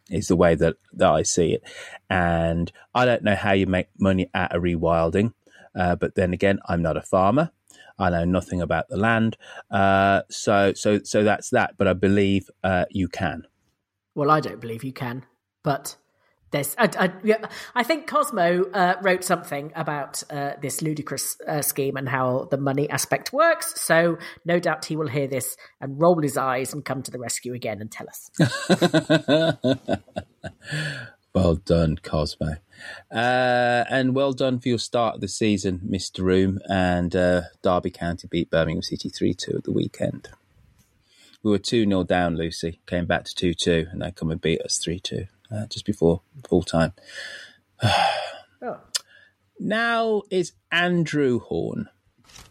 Is 0.09 0.29
the 0.29 0.37
way 0.37 0.55
that, 0.55 0.77
that 0.93 1.09
I 1.11 1.23
see 1.23 1.51
it, 1.51 1.63
and 2.09 2.71
I 2.95 3.03
don't 3.03 3.23
know 3.23 3.35
how 3.35 3.51
you 3.51 3.67
make 3.67 3.89
money 3.99 4.29
out 4.33 4.55
of 4.55 4.61
rewilding. 4.63 5.33
Uh, 5.75 5.97
but 5.97 6.15
then 6.15 6.31
again, 6.33 6.59
I'm 6.65 6.81
not 6.81 6.95
a 6.95 7.01
farmer. 7.01 7.51
I 7.99 8.09
know 8.09 8.23
nothing 8.23 8.61
about 8.61 8.87
the 8.87 8.95
land, 8.95 9.35
uh, 9.69 10.21
so 10.29 10.71
so 10.73 10.99
so 11.03 11.23
that's 11.25 11.49
that. 11.49 11.75
But 11.77 11.87
I 11.89 11.93
believe 11.93 12.49
uh, 12.63 12.85
you 12.89 13.09
can. 13.09 13.47
Well, 14.17 14.31
I 14.31 14.39
don't 14.39 14.59
believe 14.59 14.83
you 14.83 14.93
can, 14.93 15.25
but 15.61 15.95
there's. 16.49 16.75
I, 16.79 16.89
I, 16.97 17.13
yeah, 17.23 17.45
I 17.75 17.83
think 17.83 18.07
Cosmo 18.07 18.63
uh, 18.73 18.95
wrote 19.03 19.23
something 19.23 19.71
about 19.75 20.23
uh, 20.31 20.53
this 20.59 20.81
ludicrous 20.81 21.37
uh, 21.47 21.61
scheme 21.61 21.97
and 21.97 22.09
how 22.09 22.47
the 22.49 22.57
money 22.57 22.89
aspect 22.89 23.31
works. 23.31 23.79
So 23.79 24.17
no 24.43 24.59
doubt 24.59 24.85
he 24.85 24.95
will 24.95 25.07
hear 25.07 25.27
this 25.27 25.55
and 25.79 26.01
roll 26.01 26.19
his 26.19 26.35
eyes 26.35 26.73
and 26.73 26.83
come 26.83 27.03
to 27.03 27.11
the 27.11 27.19
rescue 27.19 27.53
again 27.53 27.79
and 27.79 27.91
tell 27.91 28.07
us. 28.07 28.31
well 31.35 31.57
done, 31.57 31.99
Cosmo, 32.01 32.55
uh, 33.11 33.83
and 33.87 34.15
well 34.15 34.33
done 34.33 34.59
for 34.59 34.69
your 34.69 34.79
start 34.79 35.13
of 35.13 35.21
the 35.21 35.27
season, 35.27 35.81
Mister 35.83 36.23
Room. 36.23 36.57
And 36.67 37.15
uh, 37.15 37.41
Derby 37.61 37.91
County 37.91 38.27
beat 38.27 38.49
Birmingham 38.49 38.81
City 38.81 39.09
three 39.09 39.35
two 39.35 39.57
at 39.57 39.63
the 39.63 39.71
weekend. 39.71 40.29
We 41.47 41.51
were 41.51 41.59
two 41.59 41.85
0 41.85 42.03
down. 42.03 42.35
Lucy 42.35 42.81
came 42.87 43.05
back 43.05 43.23
to 43.23 43.33
two 43.33 43.53
two, 43.53 43.87
and 43.89 44.01
they 44.01 44.11
come 44.11 44.31
and 44.31 44.41
beat 44.41 44.59
us 44.63 44.79
three 44.79 44.99
two 44.99 45.27
uh, 45.49 45.65
just 45.67 45.85
before 45.85 46.21
full 46.45 46.63
time. 46.63 46.91
Oh. 48.59 48.79
Now 49.59 50.23
is 50.31 50.53
Andrew 50.71 51.39
Horn. 51.39 51.89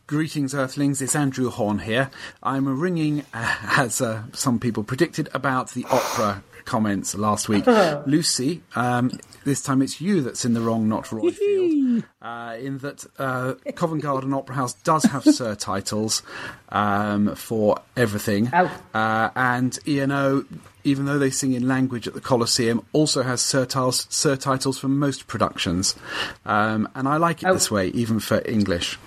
Greetings, 0.06 0.54
Earthlings. 0.54 1.02
It's 1.02 1.16
Andrew 1.16 1.50
Horn 1.50 1.80
here. 1.80 2.10
I'm 2.42 2.80
ringing, 2.80 3.24
uh, 3.34 3.56
as 3.76 4.00
uh, 4.00 4.22
some 4.32 4.60
people 4.60 4.84
predicted, 4.84 5.28
about 5.34 5.70
the 5.70 5.84
opera 5.90 6.44
comments 6.64 7.14
last 7.14 7.48
week. 7.48 7.66
Lucy, 8.06 8.62
um, 8.74 9.10
this 9.44 9.62
time 9.62 9.82
it's 9.82 10.00
you 10.00 10.20
that's 10.20 10.44
in 10.44 10.54
the 10.54 10.60
wrong, 10.60 10.88
not 10.88 11.06
Roifield. 11.06 12.04
uh, 12.22 12.56
in 12.58 12.78
that 12.78 13.04
uh, 13.18 13.54
Covent 13.74 14.02
Garden 14.02 14.32
Opera 14.32 14.54
House 14.54 14.74
does 14.74 15.04
have 15.04 15.24
surtitles 15.26 16.22
um, 16.68 17.34
for 17.34 17.80
everything. 17.96 18.48
Uh, 18.52 19.30
and 19.34 19.78
ENO, 19.88 20.44
even 20.86 21.04
though 21.04 21.18
they 21.18 21.30
sing 21.30 21.52
in 21.52 21.66
language 21.66 22.06
at 22.06 22.14
the 22.14 22.20
Coliseum, 22.20 22.84
also 22.92 23.22
has 23.22 23.40
surtitles, 23.40 24.06
surtitles 24.08 24.78
for 24.78 24.88
most 24.88 25.26
productions. 25.26 25.96
Um, 26.44 26.88
and 26.94 27.08
I 27.08 27.16
like 27.16 27.42
it 27.42 27.52
this 27.52 27.70
way, 27.70 27.88
even 27.88 28.20
for 28.20 28.40
English. 28.46 28.98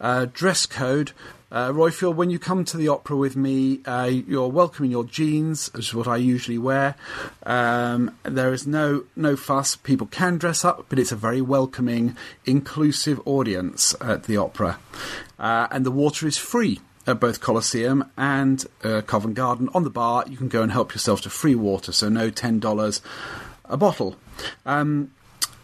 Uh, 0.00 0.26
dress 0.32 0.64
code. 0.64 1.12
Uh, 1.50 1.70
Roifield, 1.70 2.14
when 2.16 2.30
you 2.30 2.38
come 2.38 2.64
to 2.64 2.76
the 2.76 2.88
opera 2.88 3.16
with 3.16 3.36
me, 3.36 3.80
uh, 3.84 4.04
you're 4.04 4.48
welcome 4.48 4.86
in 4.86 4.90
your 4.90 5.04
jeans, 5.04 5.72
which 5.72 5.88
is 5.88 5.94
what 5.94 6.08
I 6.08 6.16
usually 6.16 6.58
wear. 6.58 6.96
Um, 7.44 8.16
there 8.24 8.52
is 8.52 8.66
no 8.66 9.04
no 9.14 9.36
fuss. 9.36 9.76
People 9.76 10.08
can 10.08 10.36
dress 10.36 10.64
up, 10.64 10.86
but 10.88 10.98
it's 10.98 11.12
a 11.12 11.16
very 11.16 11.40
welcoming, 11.40 12.16
inclusive 12.44 13.20
audience 13.24 13.94
at 14.00 14.24
the 14.24 14.36
opera. 14.36 14.78
Uh, 15.38 15.68
and 15.70 15.86
the 15.86 15.92
water 15.92 16.26
is 16.26 16.36
free 16.36 16.80
at 17.06 17.20
both 17.20 17.40
Coliseum 17.40 18.10
and 18.16 18.64
uh, 18.82 19.02
Covent 19.02 19.34
Garden 19.34 19.68
on 19.74 19.84
the 19.84 19.90
bar. 19.90 20.24
You 20.28 20.36
can 20.36 20.48
go 20.48 20.62
and 20.62 20.72
help 20.72 20.94
yourself 20.94 21.20
to 21.22 21.30
free 21.30 21.54
water, 21.54 21.92
so 21.92 22.08
no 22.08 22.30
ten 22.30 22.58
dollars 22.58 23.00
a 23.64 23.76
bottle. 23.76 24.16
Um, 24.66 25.12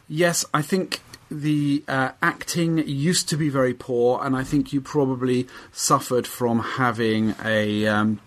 yes, 0.09 0.45
I 0.53 0.63
think 0.63 1.01
the 1.31 1.85
uh, 1.87 2.13
acting 2.23 2.79
used 2.87 3.29
to 3.29 3.37
be 3.37 3.49
very 3.49 3.75
poor, 3.75 4.21
and 4.23 4.37
I 4.37 4.45
think 4.45 4.73
you 4.73 4.81
probably 4.81 5.47
suffered 5.73 6.27
from 6.27 6.61
having 6.61 7.35
a. 7.45 7.87
Um, 7.87 8.21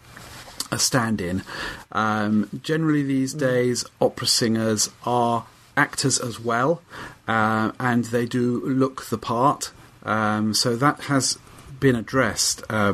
a 0.72 0.80
stand-in. 0.80 1.44
Um, 1.92 2.50
generally, 2.64 3.04
these 3.04 3.32
days, 3.36 3.86
opera 4.02 4.26
singers 4.26 4.90
are 5.06 5.46
actors 5.78 6.18
as 6.18 6.40
well, 6.40 6.82
uh, 7.28 7.74
and 7.80 8.06
they 8.06 8.26
do 8.26 8.60
look 8.66 9.06
the 9.06 9.20
part. 9.20 9.72
Um, 10.02 10.56
so 10.56 10.76
that 10.76 11.02
has 11.02 11.38
been 11.84 11.96
addressed 11.98 12.64
uh, 12.70 12.94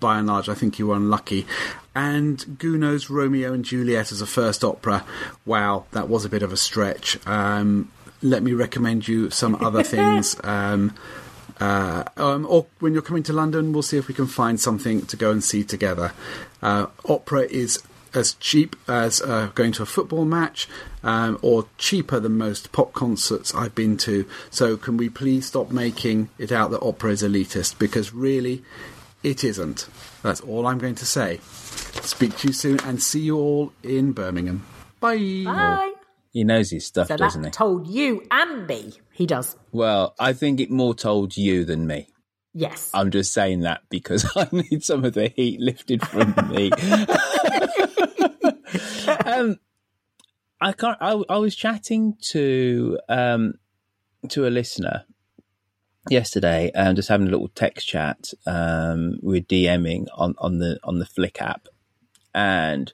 by 0.00 0.18
and 0.18 0.26
large. 0.26 0.48
I 0.48 0.54
think 0.54 0.78
you 0.78 0.86
were 0.86 0.96
unlucky. 0.96 1.46
And 1.94 2.58
Gounod's 2.58 3.10
Romeo 3.10 3.52
and 3.52 3.64
Juliet 3.64 4.10
as 4.10 4.22
a 4.22 4.26
first 4.26 4.64
opera, 4.64 5.04
wow, 5.44 5.84
that 5.92 6.08
was 6.08 6.24
a 6.24 6.30
bit 6.30 6.42
of 6.42 6.50
a 6.50 6.56
stretch. 6.56 7.24
Um, 7.26 7.92
let 8.22 8.42
me 8.42 8.54
recommend 8.54 9.06
you 9.06 9.28
some 9.28 9.56
other 9.56 9.82
things. 9.94 10.36
Um, 10.42 10.94
uh, 11.60 12.04
um, 12.16 12.46
or 12.46 12.66
when 12.78 12.94
you're 12.94 13.02
coming 13.02 13.22
to 13.24 13.34
London, 13.34 13.74
we'll 13.74 13.82
see 13.82 13.98
if 13.98 14.08
we 14.08 14.14
can 14.14 14.26
find 14.26 14.58
something 14.58 15.04
to 15.06 15.16
go 15.18 15.30
and 15.30 15.44
see 15.44 15.62
together. 15.62 16.12
Uh, 16.62 16.86
opera 17.04 17.42
is 17.42 17.82
as 18.14 18.34
cheap 18.34 18.74
as 18.88 19.20
uh, 19.20 19.50
going 19.54 19.72
to 19.72 19.82
a 19.82 19.86
football 19.86 20.24
match, 20.24 20.66
um, 21.02 21.38
or 21.42 21.66
cheaper 21.78 22.20
than 22.20 22.38
most 22.38 22.72
pop 22.72 22.92
concerts 22.92 23.54
I've 23.54 23.74
been 23.74 23.96
to. 23.98 24.26
So, 24.50 24.76
can 24.76 24.96
we 24.96 25.08
please 25.08 25.46
stop 25.46 25.70
making 25.70 26.28
it 26.38 26.52
out 26.52 26.70
that 26.70 26.82
opera 26.82 27.12
is 27.12 27.22
elitist? 27.22 27.78
Because 27.78 28.12
really, 28.12 28.62
it 29.22 29.44
isn't. 29.44 29.88
That's 30.22 30.40
all 30.40 30.66
I'm 30.66 30.78
going 30.78 30.96
to 30.96 31.06
say. 31.06 31.40
Speak 32.02 32.36
to 32.38 32.48
you 32.48 32.52
soon 32.52 32.80
and 32.80 33.02
see 33.02 33.20
you 33.20 33.38
all 33.38 33.72
in 33.82 34.12
Birmingham. 34.12 34.66
Bye. 35.00 35.42
Bye. 35.44 35.92
He 36.32 36.44
knows 36.44 36.70
his 36.70 36.86
stuff, 36.86 37.08
So 37.08 37.16
doesn't 37.16 37.42
that 37.42 37.48
he? 37.48 37.58
told 37.58 37.88
you 37.88 38.24
and 38.30 38.66
me. 38.66 38.92
He 39.12 39.26
does. 39.26 39.56
Well, 39.72 40.14
I 40.18 40.32
think 40.32 40.60
it 40.60 40.70
more 40.70 40.94
told 40.94 41.36
you 41.36 41.64
than 41.64 41.86
me. 41.86 42.08
Yes. 42.54 42.90
I'm 42.94 43.10
just 43.10 43.32
saying 43.32 43.60
that 43.60 43.80
because 43.90 44.24
I 44.36 44.48
need 44.52 44.84
some 44.84 45.04
of 45.04 45.14
the 45.14 45.28
heat 45.28 45.60
lifted 45.60 46.06
from 46.06 46.34
me. 46.50 46.70
um, 49.26 49.58
I 50.60 50.72
can't. 50.72 50.98
I, 51.00 51.22
I 51.28 51.38
was 51.38 51.56
chatting 51.56 52.16
to 52.30 52.98
um, 53.08 53.54
to 54.28 54.46
a 54.46 54.50
listener 54.50 55.04
yesterday, 56.08 56.70
and 56.74 56.96
just 56.96 57.08
having 57.08 57.28
a 57.28 57.30
little 57.30 57.48
text 57.48 57.88
chat. 57.88 58.32
Um, 58.46 59.18
we 59.22 59.38
we're 59.38 59.42
DMing 59.42 60.06
on, 60.14 60.34
on 60.38 60.58
the 60.58 60.78
on 60.84 60.98
the 60.98 61.06
Flick 61.06 61.40
app, 61.40 61.68
and 62.34 62.92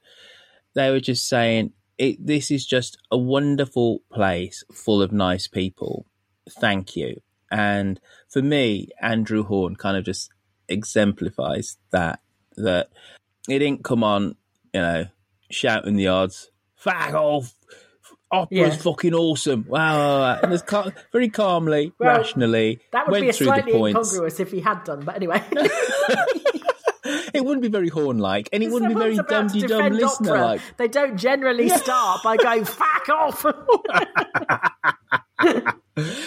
they 0.75 0.91
were 0.91 1.01
just 1.01 1.29
saying, 1.29 1.73
it, 1.99 2.25
"This 2.25 2.51
is 2.51 2.65
just 2.67 2.99
a 3.11 3.19
wonderful 3.19 4.03
place 4.13 4.63
full 4.73 5.03
of 5.03 5.13
nice 5.13 5.49
people. 5.49 6.07
Thank 6.49 6.95
you." 6.95 7.21
And 7.51 8.01
for 8.29 8.43
me, 8.43 8.89
Andrew 9.01 9.43
Horn 9.43 9.77
kind 9.77 9.97
of 9.97 10.05
just 10.05 10.31
exemplifies 10.69 11.79
that. 11.91 12.21
That 12.57 12.91
it 13.49 13.59
didn't 13.59 13.85
come 13.85 14.03
on, 14.03 14.37
you 14.73 14.81
know, 14.81 15.07
shouting 15.51 15.97
the 15.97 16.09
odds. 16.09 16.51
Fuck 16.77 17.15
off. 17.15 17.55
Opera's 18.31 18.77
Yeah. 18.77 18.81
fucking 18.83 19.15
awesome. 19.15 19.65
Wow. 19.69 20.39
And 20.43 20.67
cal- 20.67 20.93
very 21.13 21.29
calmly, 21.29 21.93
Well, 21.99 22.17
rationally, 22.19 22.81
That 22.93 23.07
would 23.07 23.13
went 23.13 23.25
be 23.25 23.29
a 23.29 23.33
through 23.33 23.47
the 23.47 23.53
slightly 23.53 23.73
incongruous 23.91 24.41
if 24.41 24.51
he 24.51 24.61
had 24.61 24.85
done, 24.85 25.01
but 25.05 25.17
anyway. 25.17 25.43
It 27.33 27.45
wouldn't 27.45 27.63
be 27.63 27.69
very 27.69 27.89
horn 27.89 28.19
like, 28.19 28.49
and 28.53 28.63
it 28.63 28.71
wouldn't 28.71 28.89
be 28.89 28.99
very 28.99 29.17
to 29.17 29.23
dum 29.23 29.93
listener 29.93 30.39
like. 30.39 30.61
They 30.79 30.89
don't 30.89 31.17
generally 31.19 31.69
start 31.69 32.23
by 32.25 32.37
going 32.37 32.65
"fuck 32.65 33.09
off." 33.11 33.45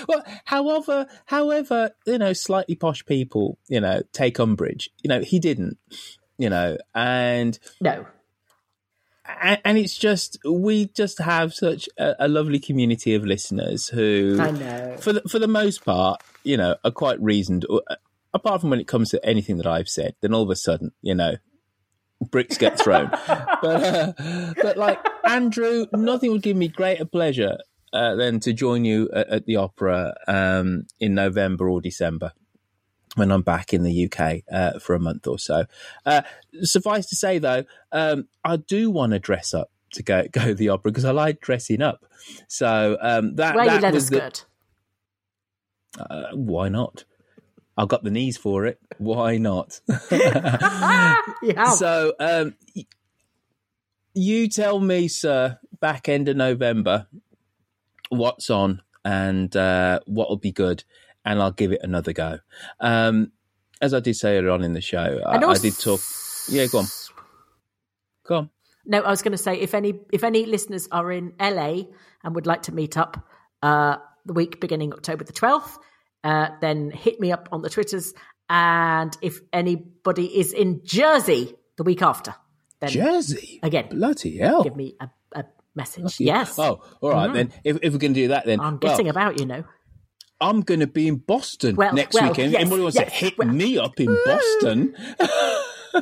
Well, 0.08 0.24
however, 0.46 1.08
however, 1.26 1.92
you 2.06 2.18
know, 2.18 2.34
slightly 2.34 2.76
posh 2.76 3.06
people, 3.06 3.58
you 3.68 3.80
know, 3.80 4.02
take 4.14 4.40
umbrage. 4.40 4.90
You 5.04 5.10
know, 5.10 5.22
he 5.22 5.40
didn't. 5.40 5.78
You 6.38 6.50
know, 6.50 6.78
and 6.96 7.58
no, 7.82 8.06
and, 9.42 9.62
and 9.66 9.78
it's 9.78 9.98
just 9.98 10.38
we 10.46 10.88
just 10.88 11.20
have 11.20 11.54
such 11.54 11.90
a, 11.98 12.26
a 12.26 12.28
lovely 12.28 12.60
community 12.60 13.16
of 13.16 13.26
listeners 13.26 13.88
who, 13.88 14.38
I 14.40 14.52
know. 14.52 14.98
for 15.00 15.14
the, 15.14 15.22
for 15.22 15.40
the 15.40 15.48
most 15.48 15.86
part, 15.86 16.22
you 16.44 16.58
know, 16.58 16.76
are 16.84 16.92
quite 16.92 17.22
reasoned. 17.22 17.66
uh, 17.70 17.96
Apart 18.32 18.62
from 18.62 18.70
when 18.70 18.80
it 18.80 18.88
comes 18.88 19.10
to 19.10 19.26
anything 19.26 19.58
that 19.58 19.66
I've 19.66 19.90
said, 19.90 20.14
then 20.22 20.36
all 20.36 20.44
of 20.44 20.52
a 20.52 20.56
sudden, 20.56 20.92
you 21.02 21.16
know, 21.16 21.38
bricks 22.30 22.58
get 22.60 22.80
thrown. 22.80 23.10
but 23.28 23.64
uh, 23.64 24.14
but 24.62 24.78
like 24.78 25.00
Andrew, 25.26 25.88
nothing 25.94 26.32
would 26.32 26.44
give 26.44 26.56
me 26.56 26.68
greater 26.68 27.06
pleasure 27.06 27.58
uh, 27.92 28.16
than 28.16 28.40
to 28.42 28.54
join 28.54 28.86
you 28.86 29.10
at, 29.14 29.30
at 29.30 29.46
the 29.48 29.56
opera 29.56 30.14
um, 30.28 30.86
in 31.00 31.16
November 31.16 31.68
or 31.70 31.82
December 31.82 32.34
when 33.20 33.32
I'm 33.32 33.42
back 33.44 33.74
in 33.74 33.84
the 33.84 34.06
UK 34.12 34.42
uh, 34.52 34.80
for 34.80 34.96
a 34.96 35.00
month 35.00 35.28
or 35.28 35.38
so. 35.38 35.66
Uh, 36.06 36.22
suffice 36.62 37.06
to 37.08 37.16
say, 37.16 37.38
though, 37.38 37.64
um, 37.92 38.28
I 38.44 38.58
do 38.58 38.90
want 38.90 39.12
to 39.12 39.20
dress 39.20 39.54
up 39.54 39.70
to 39.94 40.04
go 40.04 40.26
go 40.32 40.46
to 40.46 40.56
the 40.56 40.70
opera 40.70 40.92
because 40.92 41.06
I 41.06 41.12
like 41.12 41.40
dressing 41.42 41.82
up. 41.82 42.06
So 42.48 42.98
um, 43.02 43.36
that 43.36 43.56
Wear 43.56 43.80
that 43.80 43.94
was 43.94 44.10
the- 44.10 44.18
skirt. 44.18 44.46
uh, 46.00 46.30
why 46.34 46.70
not? 46.70 47.04
I've 47.78 47.88
got 47.88 48.04
the 48.04 48.12
knees 48.12 48.38
for 48.38 48.66
it. 48.66 48.78
Why 48.98 49.38
not? 49.38 49.80
Yeah. 51.42 51.70
So, 51.72 52.14
um, 52.20 52.56
you 54.14 54.50
tell 54.50 54.80
me, 54.82 55.08
sir, 55.08 55.60
back 55.80 56.10
end 56.10 56.28
of 56.28 56.36
November, 56.36 57.08
what's 58.10 58.50
on 58.50 58.82
and 59.06 59.56
uh, 59.56 60.00
what 60.06 60.28
will 60.30 60.38
be 60.38 60.52
good, 60.52 60.84
and 61.26 61.42
I'll 61.42 61.52
give 61.52 61.72
it 61.72 61.82
another 61.84 62.14
go. 62.14 62.40
Um, 62.80 63.32
as 63.82 63.94
I 63.94 64.00
did 64.00 64.16
say 64.16 64.38
earlier 64.38 64.52
on 64.52 64.64
in 64.64 64.74
the 64.74 64.82
show, 64.82 65.22
I, 65.26 65.36
And 65.36 65.46
I 65.46 65.54
did 65.58 65.78
talk. 65.80 66.02
Yeah, 66.50 66.66
go 66.68 66.80
on. 66.80 66.86
Go 68.26 68.36
on. 68.36 68.50
No, 68.86 69.02
I 69.02 69.10
was 69.10 69.22
going 69.22 69.32
to 69.34 69.38
say 69.38 69.56
if 69.60 69.74
any 69.74 70.00
if 70.12 70.24
any 70.24 70.46
listeners 70.46 70.88
are 70.92 71.12
in 71.12 71.34
LA 71.40 71.84
and 72.24 72.36
would 72.36 72.48
like 72.48 72.64
to 72.64 72.74
meet 72.74 72.98
up 72.98 73.24
uh, 73.62 73.98
the 74.26 74.34
week 74.34 74.60
beginning 74.60 74.94
October 74.94 75.24
the 75.24 75.34
twelfth, 75.34 75.78
uh, 76.24 76.50
then 76.62 76.90
hit 76.92 77.20
me 77.20 77.32
up 77.32 77.50
on 77.52 77.62
the 77.62 77.70
Twitters. 77.70 78.14
And 78.50 79.16
if 79.22 79.40
anybody 79.54 80.26
is 80.40 80.54
in 80.54 80.82
Jersey 80.84 81.54
the 81.78 81.84
week 81.84 82.02
after, 82.02 82.34
then 82.80 82.90
Jersey 82.90 83.60
again, 83.62 83.90
bloody 83.92 84.38
hell, 84.38 84.64
give 84.64 84.76
me 84.76 84.96
a, 85.00 85.10
a 85.34 85.46
message. 85.76 86.04
Lucky- 86.06 86.24
Yes. 86.26 86.58
Oh, 86.58 86.82
all 87.02 87.12
right 87.12 87.30
Mhm. 87.30 87.34
then. 87.34 87.54
If, 87.64 87.78
if 87.84 87.94
we 87.94 88.00
can 88.00 88.14
do 88.14 88.30
that, 88.30 88.46
then 88.48 88.60
I'm 88.60 88.80
well, 88.82 88.92
getting 88.92 89.08
about, 89.10 89.40
you 89.40 89.46
know. 89.46 89.64
I'm 90.42 90.62
going 90.62 90.80
to 90.80 90.88
be 90.88 91.08
in 91.08 91.18
Boston 91.18 91.76
Well, 91.76 91.94
next 91.94 92.14
well, 92.14 92.30
weekend. 92.30 92.54
yes, 92.54 92.62
Anybody 92.62 92.82
wants 92.84 92.98
yes, 92.98 93.10
to 93.10 93.16
hit 93.26 93.38
me 93.40 93.78
up 93.78 94.00
in 94.00 94.16
Boston? 94.26 94.96
they 95.90 96.00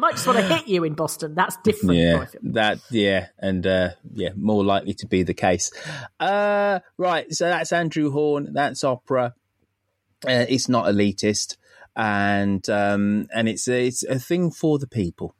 might 0.00 0.12
just 0.12 0.26
want 0.26 0.38
to 0.38 0.44
hit 0.44 0.68
you 0.68 0.84
in 0.84 0.94
Boston. 0.94 1.34
That's 1.34 1.56
different. 1.58 1.96
yeah, 1.96 2.26
that 2.42 2.78
yeah, 2.90 3.28
and 3.38 3.66
uh, 3.66 3.90
yeah, 4.12 4.30
more 4.36 4.64
likely 4.64 4.94
to 4.94 5.06
be 5.06 5.22
the 5.22 5.34
case. 5.34 5.70
Uh, 6.18 6.80
right, 6.96 7.32
so 7.32 7.46
that's 7.46 7.72
Andrew 7.72 8.10
Horn. 8.10 8.48
That's 8.52 8.84
opera. 8.84 9.34
Uh, 10.26 10.46
it's 10.48 10.68
not 10.68 10.86
elitist, 10.86 11.56
and 11.94 12.68
um, 12.70 13.28
and 13.34 13.48
it's 13.48 13.68
a, 13.68 13.86
it's 13.86 14.02
a 14.02 14.18
thing 14.18 14.50
for 14.50 14.78
the 14.78 14.86
people. 14.86 15.34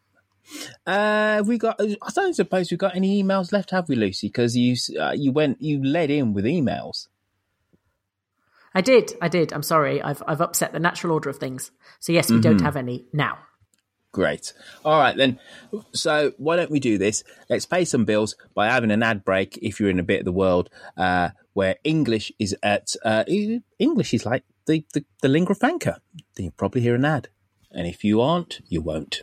Uh, 0.86 1.36
have 1.36 1.48
we 1.48 1.59
got? 1.59 1.81
I 1.81 2.10
don't 2.14 2.35
suppose 2.35 2.70
we've 2.70 2.78
got 2.78 2.97
any 2.97 3.23
emails 3.23 3.52
left, 3.52 3.70
have 3.70 3.89
we, 3.89 3.97
Lucy? 3.97 4.28
Because 4.28 4.56
you 4.56 4.77
uh, 5.01 5.12
you 5.12 5.32
went 5.32 5.60
you 5.62 5.82
led 5.85 6.10
in 6.10 6.32
with 6.35 6.44
emails. 6.44 7.09
I 8.74 8.81
did. 8.81 9.12
I 9.20 9.28
did. 9.28 9.52
I'm 9.52 9.62
sorry. 9.62 10.02
I've 10.02 10.23
I've 10.27 10.40
upset 10.40 10.73
the 10.73 10.81
natural 10.81 11.12
order 11.12 11.28
of 11.31 11.36
things. 11.36 11.70
So 12.01 12.12
yes, 12.12 12.31
we 12.31 12.40
don't 12.40 12.59
Mhm. 12.59 12.62
have 12.64 12.77
any 12.77 13.05
now. 13.12 13.39
Great. 14.12 14.52
All 14.85 14.98
right 14.98 15.16
then. 15.16 15.39
So 15.94 16.32
why 16.36 16.56
don't 16.56 16.70
we 16.70 16.81
do 16.81 16.98
this? 16.98 17.24
Let's 17.48 17.64
pay 17.64 17.85
some 17.86 18.05
bills 18.05 18.35
by 18.55 18.66
having 18.69 18.90
an 18.90 19.02
ad 19.02 19.24
break. 19.24 19.59
If 19.62 19.81
you're 19.81 19.89
in 19.90 19.98
a 19.98 20.02
bit 20.02 20.19
of 20.20 20.24
the 20.27 20.32
world 20.32 20.69
uh, 20.98 21.31
where 21.55 21.77
English 21.85 22.31
is 22.39 22.55
at 22.62 22.94
uh, 23.05 23.24
English 23.78 24.12
is 24.12 24.27
like 24.27 24.44
the, 24.66 24.85
the 24.93 25.05
the 25.23 25.28
lingua 25.28 25.55
franca, 25.55 26.01
then 26.35 26.44
you'll 26.44 26.52
probably 26.56 26.81
hear 26.82 26.94
an 26.94 27.05
ad. 27.05 27.28
And 27.70 27.86
if 27.86 28.05
you 28.05 28.20
aren't, 28.20 28.60
you 28.69 28.82
won't. 28.82 29.23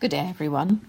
Good 0.00 0.12
day, 0.12 0.28
everyone. 0.28 0.80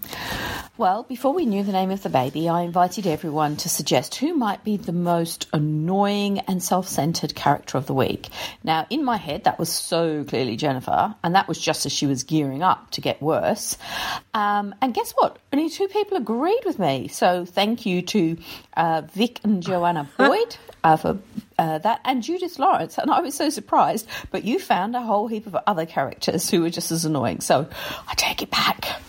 Well, 0.78 1.02
before 1.02 1.32
we 1.32 1.44
knew 1.44 1.64
the 1.64 1.72
name 1.72 1.90
of 1.90 2.04
the 2.04 2.08
baby, 2.08 2.48
I 2.48 2.60
invited 2.62 3.08
everyone 3.08 3.56
to 3.56 3.68
suggest 3.68 4.14
who 4.14 4.34
might 4.34 4.62
be 4.62 4.76
the 4.76 4.92
most 4.92 5.48
annoying 5.52 6.38
and 6.38 6.62
self 6.62 6.86
centered 6.86 7.34
character 7.34 7.76
of 7.76 7.86
the 7.86 7.92
week. 7.92 8.28
Now, 8.62 8.86
in 8.88 9.04
my 9.04 9.16
head, 9.16 9.42
that 9.44 9.58
was 9.58 9.68
so 9.68 10.22
clearly 10.22 10.54
Jennifer, 10.54 11.12
and 11.24 11.34
that 11.34 11.48
was 11.48 11.58
just 11.58 11.86
as 11.86 11.92
she 11.92 12.06
was 12.06 12.22
gearing 12.22 12.62
up 12.62 12.92
to 12.92 13.00
get 13.00 13.20
worse. 13.20 13.76
Um, 14.32 14.76
and 14.80 14.94
guess 14.94 15.10
what? 15.16 15.40
Only 15.52 15.70
two 15.70 15.88
people 15.88 16.16
agreed 16.16 16.62
with 16.64 16.78
me. 16.78 17.08
So 17.08 17.44
thank 17.44 17.86
you 17.86 18.02
to 18.02 18.36
uh, 18.76 19.02
Vic 19.12 19.40
and 19.42 19.60
Joanna 19.60 20.08
Boyd 20.16 20.56
for 20.96 21.18
uh, 21.58 21.78
that, 21.78 22.00
and 22.04 22.22
Judith 22.22 22.58
Lawrence. 22.58 22.98
And 22.98 23.10
I 23.10 23.20
was 23.20 23.34
so 23.34 23.50
surprised, 23.50 24.06
but 24.30 24.44
you 24.44 24.58
found 24.58 24.96
a 24.96 25.02
whole 25.02 25.28
heap 25.28 25.46
of 25.46 25.56
other 25.66 25.86
characters 25.86 26.50
who 26.50 26.62
were 26.62 26.70
just 26.70 26.90
as 26.90 27.04
annoying. 27.04 27.40
So 27.40 27.68
I 28.08 28.14
take 28.14 28.42
it 28.42 28.50
back. 28.50 29.00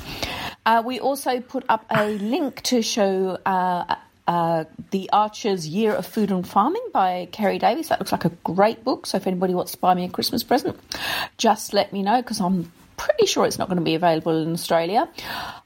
Uh, 0.65 0.83
we 0.85 0.99
also 0.99 1.39
put 1.39 1.63
up 1.69 1.85
a 1.89 2.09
link 2.09 2.61
to 2.63 2.81
show 2.81 3.37
uh, 3.45 3.95
uh, 4.27 4.65
The 4.91 5.09
Archer's 5.11 5.67
Year 5.67 5.93
of 5.93 6.05
Food 6.05 6.31
and 6.31 6.47
Farming 6.47 6.85
by 6.93 7.27
Keri 7.31 7.57
Davies. 7.57 7.89
That 7.89 7.99
looks 7.99 8.11
like 8.11 8.25
a 8.25 8.29
great 8.29 8.83
book. 8.83 9.05
So 9.05 9.17
if 9.17 9.25
anybody 9.25 9.53
wants 9.53 9.71
to 9.71 9.77
buy 9.77 9.93
me 9.93 10.05
a 10.05 10.09
Christmas 10.09 10.43
present, 10.43 10.79
just 11.37 11.73
let 11.73 11.91
me 11.91 12.03
know 12.03 12.21
because 12.21 12.39
I'm 12.39 12.71
pretty 13.01 13.25
sure 13.25 13.45
it's 13.45 13.57
not 13.57 13.67
going 13.67 13.79
to 13.79 13.83
be 13.83 13.95
available 13.95 14.43
in 14.43 14.53
Australia. 14.53 15.09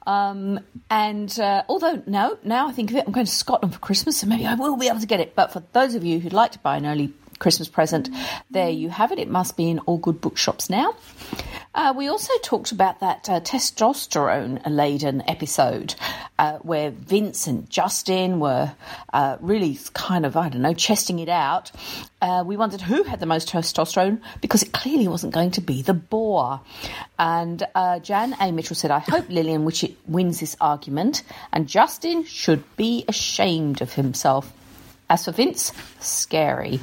Um, 0.08 0.62
and 0.90 1.38
uh, 1.40 1.64
although 1.68 2.02
no, 2.08 2.38
now 2.44 2.68
I 2.68 2.72
think 2.72 2.92
of 2.92 2.98
it, 2.98 3.04
I'm 3.06 3.12
going 3.12 3.26
to 3.26 3.32
Scotland 3.32 3.74
for 3.74 3.80
Christmas, 3.80 4.18
so 4.20 4.28
maybe 4.28 4.46
I 4.46 4.56
will 4.56 4.78
be 4.78 4.88
able 4.88 5.02
to 5.02 5.08
get 5.08 5.20
it. 5.20 5.36
But 5.36 5.52
for 5.52 5.64
those 5.74 5.96
of 5.96 6.04
you 6.04 6.20
who'd 6.20 6.34
like 6.34 6.54
to 6.54 6.60
buy 6.60 6.78
an 6.78 6.86
early 6.86 7.12
Christmas 7.40 7.68
present, 7.68 8.10
there 8.50 8.70
you 8.70 8.90
have 8.90 9.12
it. 9.12 9.20
It 9.20 9.30
must 9.30 9.58
be 9.58 9.70
in 9.70 9.80
all 9.80 9.98
good 9.98 10.22
bookshops 10.22 10.70
now. 10.70 10.96
Uh, 11.76 11.94
we 11.96 12.08
also 12.08 12.32
talked 12.42 12.72
about 12.72 13.02
that 13.02 13.30
uh, 13.30 13.42
testosterone 13.42 14.62
laden 14.66 15.22
episode 15.28 15.94
uh, 16.40 16.58
where 16.60 16.90
Vince 16.90 17.48
and 17.48 17.70
Justin 17.70 18.40
were 18.40 18.72
uh, 19.12 19.36
really 19.42 19.78
kind 19.94 20.26
of, 20.26 20.38
I 20.38 20.48
don't 20.48 20.62
know, 20.62 20.74
chesting 20.74 21.20
it 21.20 21.28
out. 21.28 21.74
Uh, 22.22 22.46
we 22.46 22.56
wondered 22.56 22.80
who 22.80 23.04
had 23.04 23.20
the 23.20 23.26
most 23.26 23.50
testosterone 23.50 24.22
because 24.40 24.64
it 24.64 24.72
clearly 24.72 25.10
wasn't 25.10 25.34
going 25.34 25.52
to 25.52 25.62
be 25.62 25.82
the 25.82 25.94
boar. 25.94 26.62
And 27.20 27.62
uh, 27.76 28.00
Jan 28.00 28.36
A. 28.40 28.54
Mitchell 28.54 28.76
said, 28.76 28.92
I 28.92 29.00
hope 29.00 29.28
Lilian 29.28 29.70
wins 30.08 30.40
this 30.40 30.56
argument, 30.62 31.24
and 31.52 31.68
Justin 31.68 32.24
should 32.24 32.64
be 32.78 33.04
ashamed 33.10 33.82
of 33.82 33.94
himself. 33.94 34.54
As 35.10 35.26
for 35.26 35.34
Vince, 35.34 35.74
scary. 36.00 36.80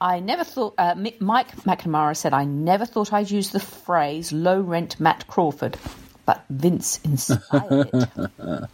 I 0.00 0.20
never 0.20 0.44
thought, 0.44 0.74
uh, 0.78 0.94
Mike 1.20 1.56
McNamara 1.56 2.16
said, 2.16 2.32
I 2.32 2.44
never 2.44 2.86
thought 2.86 3.12
I'd 3.12 3.30
use 3.30 3.50
the 3.50 3.60
phrase 3.60 4.32
low 4.32 4.60
rent 4.60 4.98
Matt 5.00 5.26
Crawford, 5.26 5.76
but 6.26 6.44
Vince 6.50 7.00
inspired 7.04 7.90
it. 7.92 8.08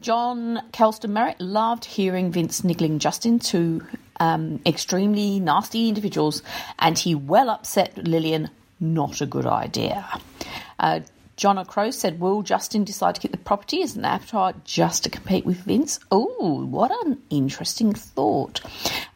John 0.00 0.60
Kelston 0.72 1.12
Merritt 1.12 1.40
loved 1.40 1.84
hearing 1.84 2.32
Vince 2.32 2.64
niggling 2.64 2.98
Justin 2.98 3.38
to 3.38 3.86
um, 4.18 4.60
extremely 4.66 5.38
nasty 5.38 5.88
individuals, 5.88 6.42
and 6.78 6.98
he 6.98 7.14
well 7.14 7.48
upset 7.48 7.96
Lilian. 7.96 8.50
Not 8.80 9.20
a 9.20 9.26
good 9.26 9.46
idea. 9.46 10.04
Uh, 10.78 11.00
John 11.42 11.58
O'Crow 11.58 11.90
said, 11.90 12.20
Will 12.20 12.42
Justin 12.42 12.84
decide 12.84 13.16
to 13.16 13.20
keep 13.20 13.32
the 13.32 13.36
property 13.36 13.82
as 13.82 13.96
an 13.96 14.04
abattoir 14.04 14.54
just 14.62 15.02
to 15.02 15.10
compete 15.10 15.44
with 15.44 15.56
Vince? 15.56 15.98
Oh, 16.12 16.64
what 16.66 16.92
an 17.04 17.20
interesting 17.30 17.92
thought. 17.92 18.60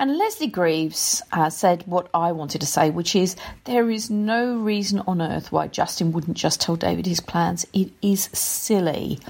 And 0.01 0.19
Leslie 0.19 0.48
Greaves 0.48 1.23
uh, 1.31 1.51
said 1.51 1.85
what 1.86 2.11
I 2.12 2.32
wanted 2.32 2.62
to 2.62 2.66
say, 2.66 2.90
which 2.90 3.15
is 3.15 3.36
there 3.62 3.89
is 3.89 4.11
no 4.11 4.57
reason 4.57 5.05
on 5.07 5.23
earth 5.23 5.53
why 5.53 5.69
Justin 5.69 6.11
wouldn't 6.11 6.36
just 6.36 6.61
tell 6.61 6.74
David 6.74 7.07
his 7.07 7.20
plans. 7.20 7.65
It 7.73 7.93
is 8.03 8.24
silly. 8.32 9.20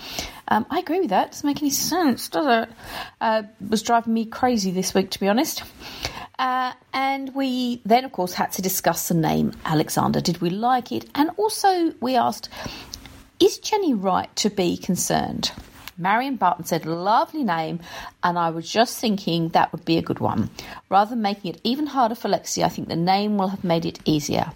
Um, 0.48 0.64
I 0.70 0.78
agree 0.78 1.00
with 1.00 1.10
that. 1.10 1.26
It 1.26 1.30
Doesn't 1.32 1.46
make 1.46 1.60
any 1.60 1.68
sense, 1.68 2.30
does 2.30 2.46
it? 2.46 2.74
Uh, 3.20 3.42
was 3.68 3.82
driving 3.82 4.14
me 4.14 4.24
crazy 4.24 4.70
this 4.70 4.94
week, 4.94 5.10
to 5.10 5.20
be 5.20 5.28
honest. 5.28 5.64
Uh, 6.38 6.72
and 6.92 7.34
we 7.34 7.80
then, 7.84 8.04
of 8.04 8.12
course, 8.12 8.34
had 8.34 8.52
to 8.52 8.62
discuss 8.62 9.08
the 9.08 9.14
name 9.14 9.52
Alexander. 9.64 10.20
Did 10.20 10.40
we 10.40 10.50
like 10.50 10.92
it? 10.92 11.08
And 11.14 11.30
also, 11.36 11.94
we 12.00 12.16
asked, 12.16 12.48
is 13.40 13.58
Jenny 13.58 13.94
right 13.94 14.34
to 14.36 14.50
be 14.50 14.76
concerned? 14.76 15.52
Marion 15.98 16.36
Barton 16.36 16.66
said, 16.66 16.84
lovely 16.84 17.42
name, 17.42 17.80
and 18.22 18.38
I 18.38 18.50
was 18.50 18.70
just 18.70 18.98
thinking 18.98 19.48
that 19.50 19.72
would 19.72 19.86
be 19.86 19.96
a 19.96 20.02
good 20.02 20.18
one. 20.18 20.50
Rather 20.90 21.10
than 21.10 21.22
making 21.22 21.54
it 21.54 21.60
even 21.64 21.86
harder 21.86 22.14
for 22.14 22.28
Lexi, 22.28 22.62
I 22.62 22.68
think 22.68 22.88
the 22.88 22.96
name 22.96 23.38
will 23.38 23.48
have 23.48 23.64
made 23.64 23.86
it 23.86 23.98
easier. 24.04 24.52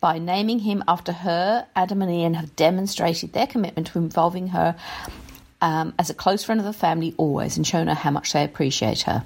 By 0.00 0.18
naming 0.18 0.58
him 0.58 0.84
after 0.86 1.12
her, 1.12 1.66
Adam 1.74 2.02
and 2.02 2.12
Ian 2.12 2.34
have 2.34 2.54
demonstrated 2.54 3.32
their 3.32 3.46
commitment 3.46 3.86
to 3.88 3.98
involving 3.98 4.48
her 4.48 4.76
um, 5.62 5.94
as 5.98 6.10
a 6.10 6.14
close 6.14 6.44
friend 6.44 6.60
of 6.60 6.66
the 6.66 6.74
family 6.74 7.14
always 7.16 7.56
and 7.56 7.66
shown 7.66 7.86
her 7.86 7.94
how 7.94 8.10
much 8.10 8.34
they 8.34 8.44
appreciate 8.44 9.02
her. 9.02 9.24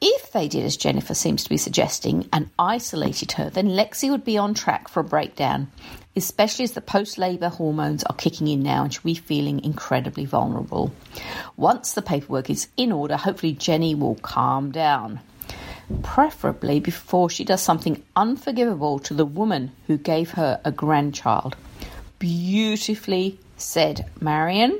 If 0.00 0.32
they 0.32 0.46
did 0.46 0.64
as 0.64 0.76
Jennifer 0.76 1.14
seems 1.14 1.42
to 1.44 1.48
be 1.48 1.56
suggesting 1.56 2.28
and 2.30 2.50
isolated 2.58 3.32
her, 3.32 3.48
then 3.48 3.68
Lexi 3.68 4.10
would 4.10 4.24
be 4.24 4.36
on 4.36 4.52
track 4.52 4.88
for 4.88 5.00
a 5.00 5.04
breakdown, 5.04 5.70
especially 6.14 6.64
as 6.64 6.72
the 6.72 6.82
post 6.82 7.16
labour 7.16 7.48
hormones 7.48 8.04
are 8.04 8.14
kicking 8.14 8.46
in 8.48 8.62
now 8.62 8.84
and 8.84 8.92
she'll 8.92 9.02
be 9.04 9.14
feeling 9.14 9.64
incredibly 9.64 10.26
vulnerable. 10.26 10.92
Once 11.56 11.92
the 11.92 12.02
paperwork 12.02 12.50
is 12.50 12.68
in 12.76 12.92
order, 12.92 13.16
hopefully 13.16 13.52
Jenny 13.52 13.94
will 13.94 14.16
calm 14.16 14.70
down. 14.70 15.20
Preferably 16.02 16.78
before 16.78 17.30
she 17.30 17.44
does 17.44 17.62
something 17.62 18.02
unforgivable 18.14 18.98
to 18.98 19.14
the 19.14 19.24
woman 19.24 19.72
who 19.86 19.96
gave 19.96 20.32
her 20.32 20.60
a 20.62 20.72
grandchild. 20.72 21.56
Beautifully 22.18 23.38
said, 23.56 24.10
Marion. 24.20 24.78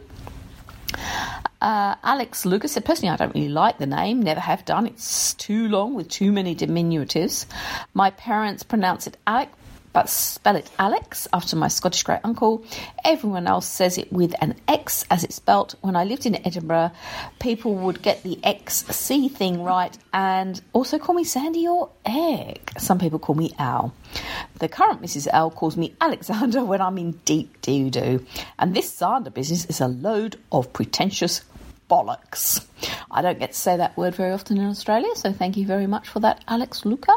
Uh, 1.61 1.95
Alex 2.03 2.45
Lucas 2.45 2.73
said, 2.73 2.85
personally, 2.85 3.13
I 3.13 3.17
don't 3.17 3.35
really 3.35 3.49
like 3.49 3.79
the 3.79 3.87
name, 3.87 4.23
never 4.23 4.41
have 4.41 4.65
done. 4.65 4.87
It's 4.87 5.35
too 5.35 5.69
long 5.69 5.95
with 5.95 6.09
too 6.09 6.31
many 6.31 6.55
diminutives. 6.55 7.47
My 7.95 8.11
parents 8.11 8.63
pronounce 8.63 9.07
it 9.07 9.17
Alec, 9.27 9.51
but 9.97 10.11
spell 10.11 10.57
it 10.57 10.71
Alex 10.79 11.27
after 11.33 11.57
my 11.57 11.69
Scottish 11.69 12.03
great 12.03 12.21
uncle. 12.23 12.63
Everyone 13.03 13.47
else 13.47 13.65
says 13.65 13.97
it 13.97 14.13
with 14.13 14.35
an 14.43 14.55
X 14.69 15.07
as 15.11 15.25
it's 15.25 15.37
spelt. 15.37 15.75
When 15.81 15.97
I 15.97 16.05
lived 16.05 16.27
in 16.27 16.37
Edinburgh, 16.47 16.91
people 17.41 17.75
would 17.77 18.03
get 18.03 18.23
the 18.23 18.39
XC 18.45 19.31
thing 19.31 19.63
right 19.63 19.97
and 20.13 20.61
also 20.75 20.99
call 20.99 21.15
me 21.15 21.25
Sandy 21.25 21.67
or 21.67 21.89
Egg. 22.05 22.73
Some 22.77 22.99
people 22.99 23.19
call 23.19 23.37
me 23.37 23.55
Al. 23.59 23.95
The 24.59 24.69
current 24.69 25.01
Mrs. 25.01 25.29
L 25.33 25.51
calls 25.51 25.79
me 25.79 25.95
Alexander 25.99 26.63
when 26.63 26.83
I'm 26.83 26.99
in 26.99 27.13
deep 27.25 27.63
doo 27.63 27.89
doo. 27.89 28.27
And 28.59 28.77
this 28.77 28.95
Zander 29.01 29.33
business 29.33 29.65
is 29.65 29.81
a 29.81 29.89
load 29.89 30.37
of 30.53 30.75
pretentious 30.75 31.41
bollocks. 31.89 32.67
I 33.11 33.23
don't 33.23 33.39
get 33.39 33.53
to 33.53 33.59
say 33.59 33.79
that 33.79 33.97
word 33.97 34.15
very 34.15 34.33
often 34.33 34.59
in 34.59 34.67
Australia, 34.67 35.15
so 35.15 35.33
thank 35.33 35.57
you 35.57 35.65
very 35.65 35.87
much 35.87 36.07
for 36.07 36.21
that, 36.21 36.45
Alex 36.49 36.85
Luca. 36.85 37.15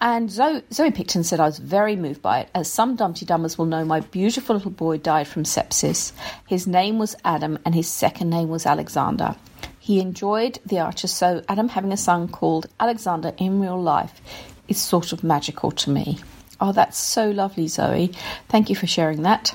And 0.00 0.30
Zoe, 0.30 0.62
Zoe 0.72 0.90
Picton 0.90 1.24
said 1.24 1.40
I 1.40 1.46
was 1.46 1.58
very 1.58 1.96
moved 1.96 2.20
by 2.20 2.40
it, 2.40 2.50
as 2.54 2.70
some 2.70 2.96
Dum 2.96 3.14
Tee 3.14 3.26
Dummers 3.26 3.56
will 3.56 3.64
know 3.64 3.84
my 3.84 4.00
beautiful 4.00 4.56
little 4.56 4.70
boy 4.70 4.98
died 4.98 5.28
from 5.28 5.44
sepsis. 5.44 6.12
His 6.46 6.66
name 6.66 6.98
was 6.98 7.16
Adam, 7.24 7.58
and 7.64 7.74
his 7.74 7.88
second 7.88 8.30
name 8.30 8.48
was 8.48 8.66
Alexander. 8.66 9.36
He 9.78 10.00
enjoyed 10.00 10.58
the 10.66 10.80
Archer, 10.80 11.06
so 11.06 11.42
Adam 11.48 11.68
having 11.68 11.92
a 11.92 11.96
son 11.96 12.28
called 12.28 12.66
Alexander 12.80 13.32
in 13.38 13.60
real 13.60 13.80
life 13.80 14.20
is 14.68 14.80
sort 14.80 15.12
of 15.12 15.22
magical 15.24 15.70
to 15.70 15.90
me. 15.90 16.18
Oh, 16.60 16.72
that's 16.72 16.98
so 16.98 17.30
lovely, 17.30 17.68
Zoe. 17.68 18.12
Thank 18.48 18.68
you 18.68 18.76
for 18.76 18.86
sharing 18.86 19.22
that. 19.22 19.54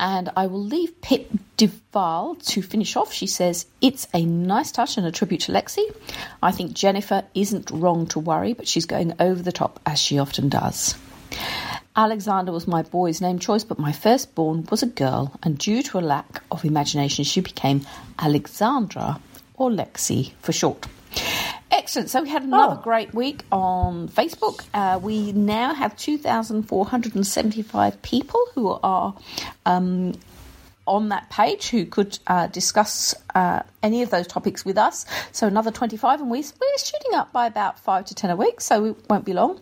And 0.00 0.30
I 0.36 0.46
will 0.46 0.62
leave 0.62 1.00
Pip 1.00 1.30
Duval 1.56 2.36
to 2.36 2.62
finish 2.62 2.94
off. 2.96 3.12
She 3.12 3.26
says, 3.26 3.66
It's 3.80 4.06
a 4.14 4.24
nice 4.24 4.70
touch 4.70 4.96
and 4.96 5.06
a 5.06 5.12
tribute 5.12 5.42
to 5.42 5.52
Lexi. 5.52 5.84
I 6.42 6.52
think 6.52 6.72
Jennifer 6.72 7.24
isn't 7.34 7.70
wrong 7.70 8.06
to 8.08 8.20
worry, 8.20 8.52
but 8.52 8.68
she's 8.68 8.86
going 8.86 9.14
over 9.18 9.42
the 9.42 9.52
top, 9.52 9.80
as 9.84 9.98
she 9.98 10.18
often 10.18 10.48
does. 10.48 10.94
Alexander 11.96 12.52
was 12.52 12.68
my 12.68 12.82
boy's 12.82 13.20
name 13.20 13.40
choice, 13.40 13.64
but 13.64 13.80
my 13.80 13.90
firstborn 13.90 14.66
was 14.70 14.84
a 14.84 14.86
girl, 14.86 15.34
and 15.42 15.58
due 15.58 15.82
to 15.82 15.98
a 15.98 16.00
lack 16.00 16.44
of 16.52 16.64
imagination, 16.64 17.24
she 17.24 17.40
became 17.40 17.84
Alexandra, 18.20 19.20
or 19.54 19.68
Lexi 19.68 20.32
for 20.40 20.52
short. 20.52 20.86
Excellent. 21.70 22.08
So 22.10 22.22
we 22.22 22.28
had 22.30 22.42
another 22.44 22.76
Oh. 22.78 22.82
great 22.82 23.12
week 23.14 23.44
on 23.52 24.08
Facebook. 24.08 24.64
Uh, 24.72 24.98
we 25.02 25.32
now 25.32 25.74
have 25.74 25.94
2,475 25.96 28.00
people 28.02 28.40
who 28.54 28.78
are 28.82 29.14
um, 29.66 30.14
on 30.86 31.10
that 31.10 31.28
page 31.28 31.68
who 31.68 31.84
could 31.84 32.18
uh, 32.26 32.46
discuss 32.46 33.14
uh, 33.34 33.60
any 33.82 34.00
of 34.02 34.08
those 34.08 34.26
topics 34.26 34.64
with 34.64 34.78
us. 34.78 35.04
So 35.32 35.46
another 35.46 35.70
25, 35.70 36.22
and 36.22 36.30
we, 36.30 36.38
we're 36.38 36.78
shooting 36.78 37.12
up 37.14 37.30
by 37.32 37.46
about 37.46 37.78
5 37.78 38.06
to 38.06 38.14
10 38.14 38.30
a 38.30 38.36
week, 38.36 38.62
so 38.62 38.86
it 38.86 38.96
won't 39.10 39.26
be 39.26 39.34
long. 39.34 39.60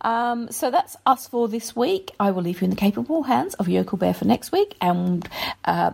Um, 0.00 0.50
so 0.50 0.72
that's 0.72 0.96
us 1.06 1.28
for 1.28 1.46
this 1.46 1.76
week. 1.76 2.10
I 2.18 2.32
will 2.32 2.42
leave 2.42 2.60
you 2.60 2.64
in 2.64 2.70
the 2.70 2.76
capable 2.76 3.22
hands 3.22 3.54
of 3.54 3.68
Yokel 3.68 3.98
Bear 3.98 4.14
for 4.14 4.24
next 4.24 4.50
week, 4.50 4.74
and 4.80 5.28
uh, 5.64 5.92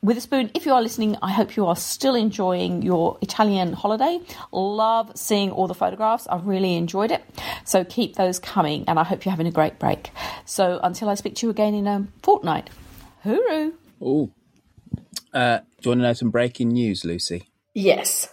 Witherspoon, 0.00 0.50
if 0.54 0.64
you 0.64 0.72
are 0.72 0.80
listening, 0.80 1.16
I 1.22 1.32
hope 1.32 1.56
you 1.56 1.66
are 1.66 1.74
still 1.74 2.14
enjoying 2.14 2.82
your 2.82 3.18
Italian 3.20 3.72
holiday. 3.72 4.20
Love 4.52 5.10
seeing 5.16 5.50
all 5.50 5.66
the 5.66 5.74
photographs. 5.74 6.28
I've 6.28 6.46
really 6.46 6.76
enjoyed 6.76 7.10
it. 7.10 7.24
So 7.64 7.84
keep 7.84 8.14
those 8.14 8.38
coming, 8.38 8.84
and 8.86 8.98
I 8.98 9.02
hope 9.04 9.24
you're 9.24 9.32
having 9.32 9.48
a 9.48 9.52
great 9.52 9.80
break. 9.80 10.10
So 10.44 10.78
until 10.84 11.08
I 11.08 11.14
speak 11.14 11.34
to 11.36 11.46
you 11.46 11.50
again 11.50 11.74
in 11.74 11.88
a 11.88 12.06
fortnight, 12.22 12.70
hooroo! 13.24 13.72
Oh, 14.00 14.30
uh, 15.34 15.58
do 15.58 15.64
you 15.82 15.90
want 15.90 15.98
to 15.98 16.02
know 16.02 16.12
some 16.12 16.30
breaking 16.30 16.68
news, 16.68 17.04
Lucy? 17.04 17.48
Yes. 17.74 18.28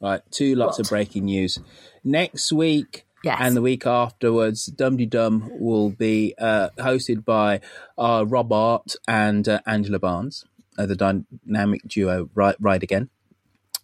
Right, 0.00 0.22
two 0.30 0.54
lots 0.54 0.78
of 0.78 0.88
breaking 0.88 1.26
news. 1.26 1.58
Next 2.02 2.50
week 2.52 3.04
Yes. 3.24 3.38
and 3.40 3.54
the 3.56 3.60
week 3.62 3.84
afterwards, 3.84 4.66
Dum 4.66 4.96
Dum 4.96 5.50
will 5.52 5.90
be 5.90 6.34
uh, 6.38 6.70
hosted 6.78 7.24
by 7.26 7.60
uh, 7.98 8.24
Rob 8.26 8.52
Art 8.52 8.94
and 9.06 9.46
uh, 9.48 9.60
Angela 9.66 9.98
Barnes, 9.98 10.44
uh, 10.78 10.86
the 10.86 10.96
dynamic 10.96 11.82
duo 11.86 12.30
Ride, 12.34 12.56
Ride 12.60 12.82
Again. 12.82 13.10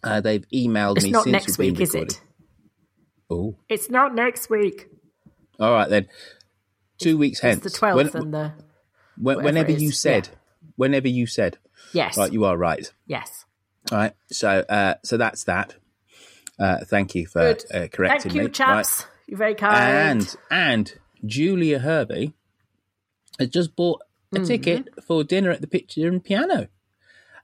Uh, 0.03 0.21
they've 0.21 0.45
emailed 0.53 0.97
It's 0.97 1.05
me 1.05 1.11
not 1.11 1.23
since 1.25 1.31
next 1.33 1.57
week, 1.57 1.79
is 1.79 1.93
it? 1.95 2.21
Oh, 3.29 3.55
It's 3.69 3.89
not 3.89 4.13
next 4.15 4.49
week. 4.49 4.87
all 5.59 5.71
right 5.71 5.89
then. 5.89 6.07
Two 6.97 7.17
weeks 7.17 7.39
hence. 7.39 7.65
It's 7.65 7.73
the 7.79 7.85
12th 7.87 7.95
When- 8.13 8.23
and 8.23 8.33
the. 8.33 8.53
when- 9.17 9.43
whenever 9.43 9.71
you 9.71 9.91
said, 9.91 10.29
whenever 10.75 11.07
you 11.07 11.25
said, 11.27 11.57
Yes. 11.91 12.17
right, 12.17 12.31
you 12.31 12.45
are 12.45 12.57
right. 12.57 12.91
Yes. 13.07 13.45
All 13.91 13.97
right, 13.99 14.13
so 14.31 14.49
uh, 14.69 14.95
so 15.03 15.17
that's 15.17 15.43
that. 15.43 15.75
Uh, 16.57 16.85
thank 16.85 17.13
you 17.15 17.27
for 17.27 17.41
uh, 17.73 17.87
correcting 17.91 18.31
Thank 18.31 18.35
you, 18.35 18.43
me. 18.43 18.49
chaps. 18.49 19.01
Right. 19.01 19.09
You're 19.27 19.37
very 19.37 19.55
kind. 19.55 20.21
And 20.21 20.35
and 20.49 20.93
Julia 21.25 21.79
Hervey 21.79 22.33
has 23.39 23.49
just 23.49 23.75
bought 23.75 24.01
a 24.31 24.37
Mm-hmm. 24.37 24.45
ticket 24.45 24.89
for 25.05 25.23
dinner 25.23 25.49
at 25.51 25.61
the 25.61 25.67
Pitcher 25.67 26.07
and 26.07 26.23
Piano 26.23 26.67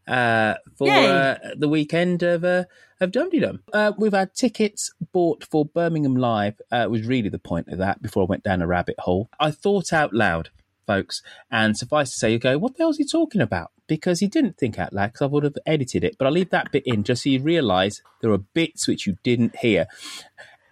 uh, 0.08 0.56
for 0.76 0.90
uh, 0.90 1.38
the 1.56 1.68
weekend 1.68 2.24
of 2.24 2.44
uh, 2.44 2.66
of 3.00 3.12
Dum 3.12 3.30
Dum. 3.30 3.60
Uh, 3.74 3.94
we've 3.98 4.14
had 4.14 4.34
tickets 4.34 4.94
bought 5.12 5.44
for 5.44 5.66
Birmingham 5.66 6.16
Live. 6.16 6.62
Uh, 6.72 6.88
was 6.90 7.06
really 7.06 7.30
the 7.30 7.40
point 7.40 7.68
of 7.70 7.78
that. 7.80 8.02
Before 8.02 8.24
I 8.24 8.28
went 8.28 8.44
down 8.44 8.62
a 8.62 8.68
rabbit 8.68 9.00
hole, 9.00 9.30
I 9.40 9.52
thought 9.52 9.94
out 9.94 10.14
loud, 10.14 10.50
folks, 10.86 11.22
and 11.50 11.78
suffice 11.78 12.12
to 12.12 12.18
say, 12.18 12.32
you 12.32 12.40
go, 12.40 12.58
"What 12.58 12.76
the 12.76 12.84
hell 12.84 12.90
is 12.90 12.98
he 12.98 13.06
talking 13.06 13.42
about?" 13.42 13.72
Because 13.88 14.20
he 14.20 14.28
didn't 14.28 14.58
think 14.58 14.80
out 14.80 14.94
loud. 14.94 15.08
Because 15.08 15.24
I 15.24 15.28
would 15.28 15.44
have 15.44 15.58
edited 15.66 16.04
it, 16.04 16.18
but 16.18 16.26
I'll 16.26 16.34
leave 16.34 16.52
that 16.52 16.72
bit 16.72 16.84
in 16.86 17.04
just 17.04 17.24
so 17.24 17.30
you 17.30 17.42
realise 17.42 18.02
there 18.22 18.32
are 18.32 18.38
bits 18.38 18.88
which 18.88 19.08
you 19.08 19.18
didn't 19.24 19.58
hear. 19.58 19.88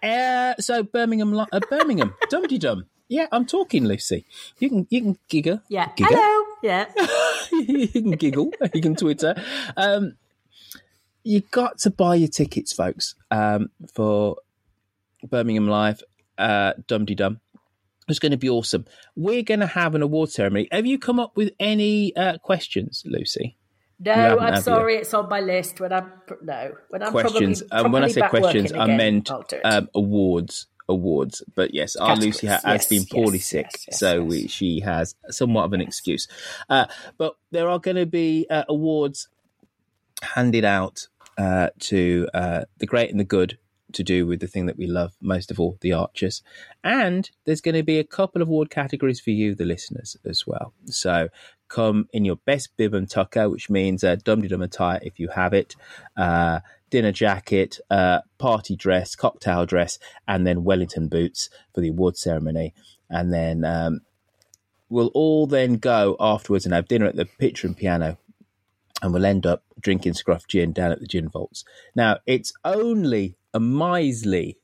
Uh, 0.02 0.54
so 0.58 0.82
Birmingham, 0.82 1.38
uh, 1.38 1.60
Birmingham, 1.68 2.14
Dum 2.30 2.46
Dum. 2.46 2.86
Yeah, 3.08 3.26
I'm 3.32 3.44
talking, 3.44 3.84
Lucy. 3.84 4.24
You 4.60 4.68
can 4.68 4.86
you 4.88 5.00
can 5.00 5.18
giggle. 5.28 5.62
Yeah. 5.68 5.90
Giggle. 5.96 6.16
Hello. 6.16 6.49
Yeah. 6.62 6.86
you 7.52 7.88
can 7.88 8.12
giggle. 8.12 8.50
You 8.74 8.80
can 8.80 8.96
Twitter. 8.96 9.34
Um, 9.76 10.16
you 11.22 11.40
got 11.40 11.78
to 11.78 11.90
buy 11.90 12.14
your 12.16 12.28
tickets, 12.28 12.72
folks, 12.72 13.14
um, 13.30 13.70
for 13.92 14.36
Birmingham 15.22 15.68
Live, 15.68 16.02
uh, 16.38 16.72
Dum 16.86 17.04
Dum. 17.04 17.40
It's 18.08 18.18
going 18.18 18.32
to 18.32 18.38
be 18.38 18.48
awesome. 18.48 18.86
We're 19.14 19.42
going 19.42 19.60
to 19.60 19.66
have 19.66 19.94
an 19.94 20.02
award 20.02 20.30
ceremony. 20.30 20.68
Have 20.72 20.86
you 20.86 20.98
come 20.98 21.20
up 21.20 21.36
with 21.36 21.52
any 21.60 22.14
uh, 22.16 22.38
questions, 22.38 23.04
Lucy? 23.06 23.56
No, 24.00 24.38
I'm 24.38 24.54
you? 24.54 24.60
sorry, 24.62 24.96
it's 24.96 25.12
on 25.12 25.28
my 25.28 25.40
list. 25.40 25.78
When 25.78 25.92
I'm 25.92 26.10
no, 26.42 26.72
when 26.88 27.02
I'm 27.02 27.10
questions. 27.12 27.62
Probably, 27.62 27.86
um, 27.86 27.92
when 27.92 28.04
I 28.04 28.08
say 28.08 28.22
questions, 28.28 28.72
I 28.72 28.86
meant 28.86 29.30
I'll 29.30 29.42
do 29.42 29.56
it. 29.56 29.60
um, 29.60 29.88
awards. 29.94 30.66
Awards, 30.90 31.42
but 31.54 31.72
yes, 31.72 31.96
our 31.96 32.08
Categories, 32.08 32.42
Lucy 32.42 32.46
has 32.48 32.62
yes, 32.64 32.86
been 32.88 33.04
poorly 33.06 33.38
yes, 33.38 33.46
sick, 33.46 33.66
yes, 33.88 33.98
so 33.98 34.22
We, 34.22 34.48
she 34.48 34.80
has 34.80 35.14
somewhat 35.28 35.64
of 35.64 35.72
an 35.72 35.80
excuse. 35.80 36.28
Uh, 36.68 36.86
but 37.16 37.36
there 37.50 37.68
are 37.68 37.78
going 37.78 37.96
to 37.96 38.06
be 38.06 38.46
uh, 38.50 38.64
awards 38.68 39.28
handed 40.22 40.64
out 40.64 41.08
uh, 41.38 41.68
to 41.78 42.28
uh, 42.34 42.64
the 42.78 42.86
great 42.86 43.10
and 43.10 43.20
the 43.20 43.24
good 43.24 43.58
to 43.92 44.02
do 44.02 44.26
with 44.26 44.40
the 44.40 44.46
thing 44.46 44.66
that 44.66 44.76
we 44.76 44.86
love 44.86 45.14
most 45.20 45.50
of 45.50 45.58
all, 45.58 45.76
the 45.80 45.92
Archers. 45.92 46.42
And 46.84 47.30
there's 47.44 47.60
going 47.60 47.74
to 47.74 47.82
be 47.82 47.98
a 47.98 48.04
couple 48.04 48.42
of 48.42 48.48
award 48.48 48.70
categories 48.70 49.20
for 49.20 49.30
you, 49.30 49.54
the 49.54 49.64
listeners, 49.64 50.16
as 50.24 50.46
well. 50.46 50.72
So 50.86 51.28
come 51.68 52.08
in 52.12 52.24
your 52.24 52.36
best 52.36 52.76
bib 52.76 52.94
and 52.94 53.08
tucker, 53.08 53.48
which 53.48 53.70
means 53.70 54.04
a 54.04 54.16
dum 54.16 54.42
dum 54.42 54.62
attire 54.62 55.00
if 55.02 55.18
you 55.18 55.28
have 55.28 55.52
it, 55.54 55.76
uh, 56.16 56.60
dinner 56.90 57.12
jacket, 57.12 57.78
uh, 57.90 58.20
party 58.38 58.76
dress, 58.76 59.14
cocktail 59.14 59.66
dress, 59.66 59.98
and 60.28 60.46
then 60.46 60.64
Wellington 60.64 61.08
boots 61.08 61.48
for 61.74 61.80
the 61.80 61.88
award 61.88 62.16
ceremony. 62.16 62.74
And 63.08 63.32
then 63.32 63.64
um, 63.64 64.00
we'll 64.88 65.10
all 65.14 65.46
then 65.46 65.74
go 65.74 66.16
afterwards 66.20 66.64
and 66.64 66.74
have 66.74 66.88
dinner 66.88 67.06
at 67.06 67.16
the 67.16 67.26
Pitcher 67.26 67.66
and 67.66 67.76
Piano 67.76 68.18
and 69.02 69.12
we'll 69.12 69.26
end 69.26 69.46
up 69.46 69.64
drinking 69.80 70.14
scruff 70.14 70.46
gin 70.46 70.72
down 70.72 70.92
at 70.92 71.00
the 71.00 71.06
gin 71.06 71.28
vaults. 71.28 71.64
Now, 71.94 72.18
it's 72.26 72.52
only 72.64 73.36
a 73.54 73.60
miserly, 73.60 74.58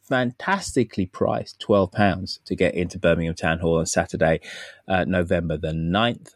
fantastically 0.00 1.06
priced 1.06 1.60
£12 1.66 2.42
to 2.44 2.56
get 2.56 2.74
into 2.74 2.98
Birmingham 2.98 3.34
Town 3.34 3.58
Hall 3.58 3.78
on 3.78 3.86
Saturday, 3.86 4.40
uh, 4.88 5.04
November 5.04 5.56
the 5.56 5.72
9th. 5.72 6.32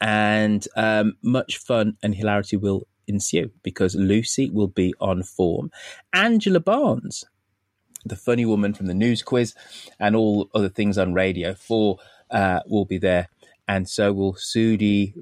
And 0.00 0.66
um, 0.76 1.16
much 1.22 1.56
fun 1.58 1.96
and 2.02 2.14
hilarity 2.14 2.56
will 2.56 2.86
ensue 3.06 3.50
because 3.62 3.94
Lucy 3.94 4.50
will 4.50 4.68
be 4.68 4.94
on 5.00 5.22
form. 5.22 5.70
Angela 6.12 6.60
Barnes, 6.60 7.24
the 8.04 8.16
funny 8.16 8.44
woman 8.44 8.74
from 8.74 8.86
the 8.86 8.94
news 8.94 9.22
quiz 9.22 9.54
and 9.98 10.14
all 10.14 10.50
other 10.54 10.68
things 10.68 10.98
on 10.98 11.14
radio, 11.14 11.54
for 11.54 11.98
uh, 12.30 12.60
will 12.66 12.84
be 12.84 12.98
there 12.98 13.28
and 13.66 13.88
so 13.88 14.12
will 14.12 14.34
Susie, 14.34 15.14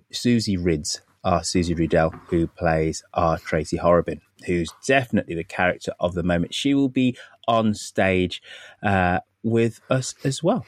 Rids, 0.56 1.00
our 1.24 1.44
Susie 1.44 1.74
Riddell, 1.74 2.10
who 2.28 2.46
plays 2.46 3.02
our 3.14 3.38
Tracy 3.38 3.76
Horrobin, 3.76 4.20
who's 4.46 4.70
definitely 4.86 5.34
the 5.34 5.44
character 5.44 5.92
of 6.00 6.14
the 6.14 6.22
moment. 6.22 6.54
She 6.54 6.74
will 6.74 6.88
be 6.88 7.16
on 7.46 7.74
stage 7.74 8.42
uh, 8.82 9.20
with 9.42 9.80
us 9.88 10.14
as 10.24 10.42
well. 10.42 10.66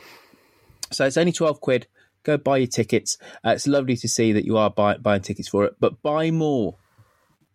So 0.93 1.05
it's 1.07 1.17
only 1.17 1.33
12 1.33 1.61
quid. 1.61 1.87
Go 2.23 2.39
buy 2.39 2.59
your 2.59 2.69
tickets. 2.69 3.19
Uh, 3.45 3.51
it's 3.51 3.67
lovely 3.67 3.97
to 3.97 4.09
see 4.09 4.33
that 4.33 4.45
you 4.45 4.57
are 4.57 4.71
buy, 4.71 4.97
buying 4.97 5.23
tickets 5.23 5.49
for 5.49 5.65
it, 5.65 5.75
but 5.81 6.01
buy 6.03 6.31
more. 6.31 6.77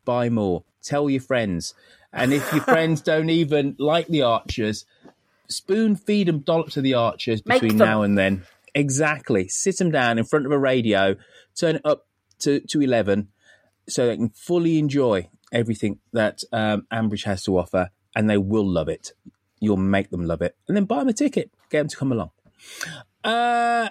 Buy 0.06 0.30
more. 0.30 0.64
Tell 0.82 1.10
your 1.10 1.22
friends. 1.22 1.74
And 2.12 2.34
if 2.34 2.52
your 2.52 2.64
friends 2.64 3.02
don't 3.12 3.30
even 3.30 3.76
like 3.78 4.08
the 4.08 4.24
Archers, 4.24 4.86
spoon 5.50 5.96
feed 5.96 6.28
them 6.28 6.40
dollops 6.40 6.76
to 6.76 6.82
the 6.82 6.94
archers 6.94 7.42
between 7.42 7.78
now 7.78 8.04
and 8.04 8.18
then. 8.18 8.44
Exactly. 8.74 9.48
Sit 9.48 9.78
them 9.78 9.92
down 9.92 10.18
in 10.18 10.26
front 10.26 10.46
of 10.46 10.52
a 10.52 10.58
radio, 10.60 11.16
turn 11.56 11.78
it 11.78 11.82
up 11.86 12.08
to, 12.40 12.60
to 12.62 12.82
11 12.82 13.30
so 13.88 14.08
they 14.08 14.16
can 14.16 14.30
fully 14.30 14.78
enjoy 14.78 15.28
everything 15.52 16.00
that 16.14 16.44
um, 16.54 16.86
Ambridge 16.92 17.26
has 17.26 17.44
to 17.44 17.58
offer 17.58 17.90
and 18.16 18.30
they 18.30 18.38
will 18.38 18.68
love 18.68 18.88
it. 18.88 19.14
You'll 19.60 19.78
make 19.78 20.12
them 20.12 20.26
love 20.26 20.42
it. 20.42 20.56
And 20.68 20.78
then 20.78 20.86
buy 20.86 21.00
them 21.00 21.10
a 21.10 21.14
ticket, 21.14 21.52
get 21.70 21.80
them 21.80 21.88
to 21.90 21.98
come 21.98 22.12
along. 22.12 22.32
Uh, 23.24 23.90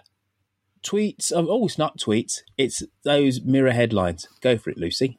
tweets. 0.82 1.32
Oh, 1.34 1.66
it's 1.66 1.78
not 1.78 1.98
tweets. 1.98 2.42
It's 2.56 2.82
those 3.04 3.42
mirror 3.42 3.72
headlines. 3.72 4.28
Go 4.40 4.56
for 4.56 4.70
it, 4.70 4.78
Lucy. 4.78 5.18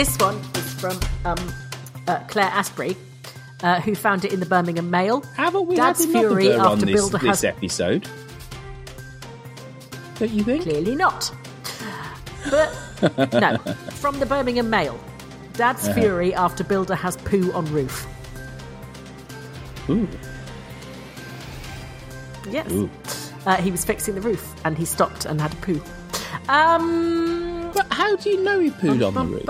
This 0.00 0.16
one 0.16 0.36
is 0.54 0.72
from 0.80 0.98
um, 1.26 1.52
uh, 2.08 2.20
Claire 2.28 2.46
Asprey, 2.46 2.96
uh, 3.62 3.82
who 3.82 3.94
found 3.94 4.24
it 4.24 4.32
in 4.32 4.40
the 4.40 4.46
Birmingham 4.46 4.88
Mail. 4.88 5.20
Haven't 5.36 5.66
we 5.66 5.76
Dad's 5.76 6.06
had 6.06 6.10
fury 6.10 6.44
girl 6.44 6.60
on 6.62 6.72
after 6.72 6.86
this, 6.86 6.94
Builder 6.94 7.18
this 7.18 7.26
has 7.28 7.44
episode? 7.44 8.08
Don't 10.18 10.30
you 10.30 10.42
think? 10.42 10.62
Clearly 10.62 10.94
not. 10.94 11.30
But 12.50 12.72
no, 13.34 13.58
from 13.92 14.18
the 14.20 14.24
Birmingham 14.24 14.70
Mail. 14.70 14.98
Dad's 15.52 15.86
Uh-huh. 15.86 16.00
fury 16.00 16.32
after 16.34 16.64
builder 16.64 16.94
has 16.94 17.18
poo 17.18 17.52
on 17.52 17.66
roof. 17.70 18.06
Ooh. 19.90 20.08
Yes. 22.48 22.72
Ooh. 22.72 22.88
Uh, 23.44 23.56
he 23.56 23.70
was 23.70 23.84
fixing 23.84 24.14
the 24.14 24.22
roof 24.22 24.54
and 24.64 24.78
he 24.78 24.86
stopped 24.86 25.26
and 25.26 25.38
had 25.38 25.52
a 25.52 25.56
poo. 25.56 25.82
Um, 26.48 27.49
but 27.74 27.86
how 27.92 28.16
do 28.16 28.30
you 28.30 28.42
know 28.42 28.58
he 28.60 28.70
pooed 28.70 29.06
on 29.06 29.14
the 29.14 29.24
roof? 29.24 29.40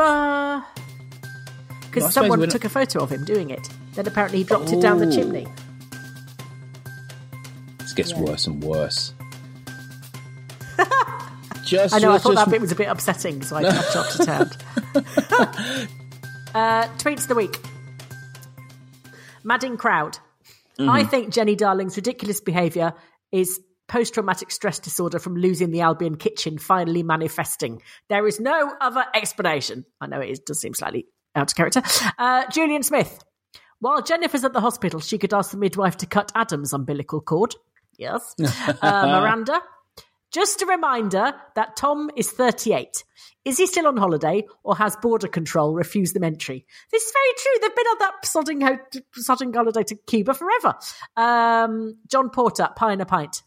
Because 1.82 2.02
Well, 2.04 2.10
someone 2.12 2.48
took 2.48 2.64
a 2.64 2.68
photo 2.68 3.00
of 3.02 3.10
him 3.10 3.24
doing 3.24 3.50
it. 3.50 3.68
Then 3.94 4.06
apparently 4.06 4.38
he 4.38 4.44
dropped 4.44 4.70
it 4.72 4.80
down 4.80 4.98
the 4.98 5.06
Oh. 5.06 5.10
chimney. 5.10 5.46
This 7.78 7.92
gets 7.92 8.10
Yeah. 8.12 8.20
worse 8.20 8.46
and 8.46 8.62
worse. 8.62 9.12
just, 11.64 11.94
I 11.94 11.98
know, 11.98 12.12
I 12.12 12.18
thought 12.18 12.34
just- 12.34 12.44
that 12.46 12.50
bit 12.50 12.60
was 12.60 12.72
a 12.72 12.76
bit 12.76 12.88
upsetting, 12.88 13.42
so 13.42 13.56
I, 13.56 13.60
I 13.60 13.82
chopped 13.92 14.20
it 14.20 14.28
out. 14.28 14.56
uh, 16.54 16.88
tweets 16.98 17.22
of 17.22 17.28
the 17.28 17.34
week. 17.34 17.58
Madding 19.42 19.76
crowd. 19.76 20.18
I 20.78 21.02
Mhm. 21.02 21.10
think 21.10 21.30
Jenny 21.32 21.56
Darling's 21.56 21.96
ridiculous 21.96 22.40
behaviour 22.40 22.94
is 23.32 23.60
post 23.90 24.14
traumatic 24.14 24.50
stress 24.52 24.78
disorder 24.78 25.18
from 25.18 25.34
losing 25.36 25.72
the 25.72 25.80
Albion 25.80 26.14
kitchen 26.16 26.58
finally 26.58 27.02
manifesting. 27.02 27.82
There 28.08 28.26
is 28.26 28.38
no 28.40 28.72
other 28.80 29.04
explanation. 29.14 29.84
I 30.00 30.06
know 30.06 30.20
it 30.20 30.30
is, 30.30 30.38
does 30.38 30.60
seem 30.60 30.74
slightly 30.74 31.06
out 31.34 31.50
of 31.50 31.56
character. 31.56 31.82
Uh, 32.16 32.48
Julian 32.50 32.82
Smith. 32.84 33.22
While 33.80 34.02
Jennifer's 34.02 34.44
at 34.44 34.52
the 34.52 34.60
hospital, 34.60 35.00
she 35.00 35.18
could 35.18 35.34
ask 35.34 35.50
the 35.50 35.56
midwife 35.56 35.96
to 35.98 36.06
cut 36.06 36.30
Adam's 36.34 36.72
umbilical 36.72 37.20
cord. 37.20 37.54
Yes. 37.98 38.34
Uh, 38.82 39.20
Miranda. 39.20 39.60
Just 40.32 40.62
a 40.62 40.66
reminder 40.66 41.34
that 41.56 41.76
Tom 41.76 42.08
is 42.16 42.30
38. 42.30 43.02
Is 43.44 43.58
he 43.58 43.66
still 43.66 43.88
on 43.88 43.96
holiday 43.96 44.46
or 44.62 44.76
has 44.76 44.94
border 44.96 45.26
control 45.26 45.74
refused 45.74 46.14
them 46.14 46.22
entry? 46.22 46.64
This 46.92 47.02
is 47.02 47.12
very 47.12 47.34
true. 47.36 47.60
They've 47.60 47.76
been 47.76 47.86
on 47.86 47.98
that 47.98 48.14
sodding, 48.24 48.62
ho- 48.62 49.00
sodding 49.20 49.54
holiday 49.54 49.82
to 49.82 49.96
Cuba 50.06 50.34
forever. 50.34 50.74
Um, 51.16 51.96
John 52.08 52.30
Porter, 52.30 52.68
pie 52.76 52.92
and 52.92 53.02
a 53.02 53.06
pint. 53.06 53.42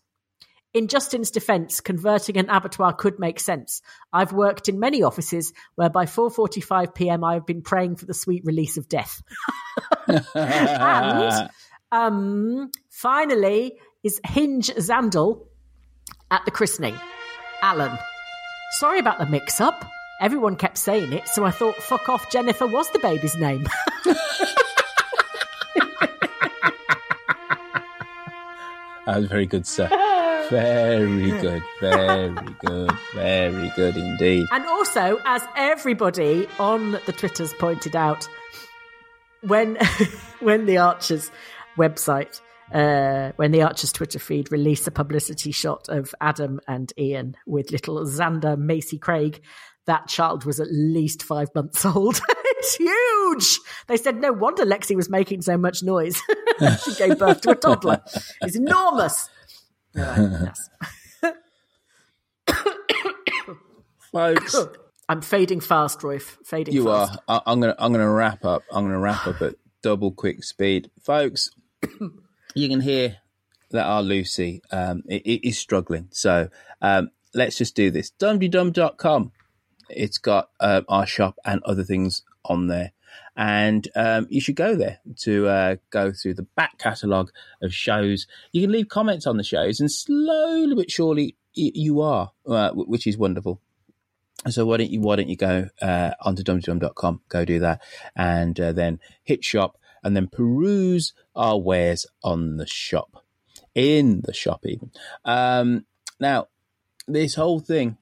In 0.73 0.87
Justin's 0.87 1.29
defence, 1.29 1.81
converting 1.81 2.37
an 2.37 2.49
abattoir 2.49 2.93
could 2.93 3.19
make 3.19 3.39
sense. 3.39 3.83
I've 4.11 4.33
worked 4.33 4.69
in 4.69 4.79
many 4.79 5.03
offices 5.03 5.53
where 5.75 5.89
by 5.89 6.05
4:45 6.05 6.95
p.m. 6.95 7.23
I 7.23 7.35
have 7.35 7.45
been 7.45 7.61
praying 7.61 7.97
for 7.97 8.05
the 8.05 8.13
sweet 8.13 8.43
release 8.43 8.77
of 8.77 8.89
death. 8.89 9.21
and 10.35 11.49
um, 11.91 12.71
finally 12.89 13.73
is 14.03 14.19
Hinge 14.25 14.69
Zandal 14.71 15.45
at 16.31 16.43
the 16.45 16.51
christening. 16.51 16.95
Alan. 17.61 17.97
Sorry 18.71 18.97
about 18.97 19.19
the 19.19 19.27
mix 19.27 19.61
up. 19.61 19.85
Everyone 20.19 20.55
kept 20.55 20.79
saying 20.79 21.13
it, 21.13 21.27
so 21.27 21.45
I 21.45 21.51
thought 21.51 21.75
fuck 21.75 22.09
off 22.09 22.31
Jennifer 22.31 22.65
was 22.65 22.89
the 22.91 22.99
baby's 22.99 23.35
name. 23.35 23.67
That 29.05 29.17
was 29.17 29.25
very 29.27 29.45
good, 29.45 29.67
sir. 29.67 29.89
Very 30.49 31.31
good, 31.41 31.63
very 31.79 32.35
good, 32.65 32.91
very 33.15 33.71
good 33.75 33.97
indeed. 33.97 34.45
and 34.51 34.65
also, 34.65 35.19
as 35.25 35.41
everybody 35.55 36.47
on 36.59 36.91
the 37.05 37.13
Twitters 37.13 37.53
pointed 37.53 37.95
out, 37.95 38.27
when 39.41 39.77
when 40.41 40.65
the 40.65 40.77
Archers 40.77 41.31
website, 41.77 42.39
uh, 42.73 43.31
when 43.37 43.51
the 43.51 43.63
Archers 43.63 43.91
Twitter 43.91 44.19
feed 44.19 44.51
released 44.51 44.87
a 44.87 44.91
publicity 44.91 45.51
shot 45.51 45.87
of 45.89 46.13
Adam 46.21 46.59
and 46.67 46.91
Ian 46.97 47.35
with 47.47 47.71
little 47.71 48.03
Xander 48.05 48.57
Macy 48.57 48.97
Craig, 48.99 49.41
that 49.85 50.07
child 50.07 50.45
was 50.45 50.59
at 50.59 50.67
least 50.71 51.23
five 51.23 51.49
months 51.55 51.85
old. 51.95 52.19
it's 52.45 52.75
huge. 52.75 53.59
They 53.87 53.97
said 53.97 54.17
no 54.17 54.31
wonder 54.33 54.65
Lexi 54.65 54.95
was 54.95 55.09
making 55.09 55.41
so 55.41 55.57
much 55.57 55.81
noise. 55.83 56.21
she 56.85 56.93
gave 56.95 57.17
birth 57.17 57.41
to 57.41 57.51
a 57.51 57.55
toddler. 57.55 58.01
It's 58.41 58.55
enormous. 58.55 59.29
Right, 59.95 60.29
yes. 61.21 61.33
Folks, 64.11 64.55
I'm 65.09 65.21
fading 65.21 65.59
fast, 65.59 65.99
Royf. 66.01 66.37
Fading 66.45 66.73
you 66.73 66.85
fast. 66.85 67.19
are. 67.27 67.41
I, 67.45 67.51
I'm 67.51 67.59
gonna. 67.59 67.75
I'm 67.79 67.91
gonna 67.91 68.09
wrap 68.11 68.45
up. 68.45 68.63
I'm 68.71 68.85
gonna 68.85 68.99
wrap 68.99 69.25
up 69.27 69.41
at 69.41 69.55
double 69.81 70.11
quick 70.11 70.43
speed, 70.43 70.89
folks. 71.01 71.49
you 72.55 72.69
can 72.69 72.79
hear 72.81 73.17
that 73.71 73.85
our 73.85 74.03
Lucy 74.03 74.61
um, 74.71 75.03
i- 75.09 75.15
i- 75.25 75.39
is 75.43 75.57
struggling. 75.57 76.07
So 76.11 76.49
um, 76.81 77.09
let's 77.33 77.57
just 77.57 77.75
do 77.75 77.89
this. 77.91 78.11
Dumteedum.com. 78.19 79.31
It's 79.89 80.17
got 80.19 80.49
uh, 80.59 80.81
our 80.87 81.05
shop 81.07 81.37
and 81.43 81.61
other 81.63 81.83
things 81.83 82.23
on 82.45 82.67
there. 82.67 82.92
And 83.35 83.87
um, 83.95 84.27
you 84.29 84.41
should 84.41 84.55
go 84.55 84.75
there 84.75 84.99
to 85.21 85.47
uh, 85.47 85.75
go 85.89 86.11
through 86.11 86.35
the 86.35 86.47
back 86.55 86.77
catalogue 86.77 87.31
of 87.61 87.73
shows. 87.73 88.27
You 88.51 88.61
can 88.61 88.71
leave 88.71 88.89
comments 88.89 89.25
on 89.25 89.37
the 89.37 89.43
shows, 89.43 89.79
and 89.79 89.91
slowly 89.91 90.75
but 90.75 90.91
surely 90.91 91.35
you 91.53 92.01
are, 92.01 92.31
uh, 92.47 92.71
which 92.71 93.07
is 93.07 93.17
wonderful. 93.17 93.61
So 94.49 94.65
why 94.65 94.77
don't 94.77 94.91
you 94.91 94.99
why 94.99 95.15
don't 95.15 95.29
you 95.29 95.37
go 95.37 95.69
uh, 95.81 96.11
onto 96.21 96.43
dumteedum.com, 96.43 97.21
go 97.29 97.45
do 97.45 97.59
that, 97.59 97.81
and 98.15 98.59
uh, 98.59 98.71
then 98.73 98.99
hit 99.23 99.43
shop, 99.43 99.77
and 100.03 100.15
then 100.15 100.27
peruse 100.27 101.13
our 101.35 101.57
wares 101.57 102.05
on 102.23 102.57
the 102.57 102.67
shop, 102.67 103.23
in 103.73 104.21
the 104.25 104.33
shop 104.33 104.65
even. 104.65 104.91
Um, 105.23 105.85
now, 106.19 106.47
this 107.07 107.35
whole 107.35 107.59
thing, 107.59 107.97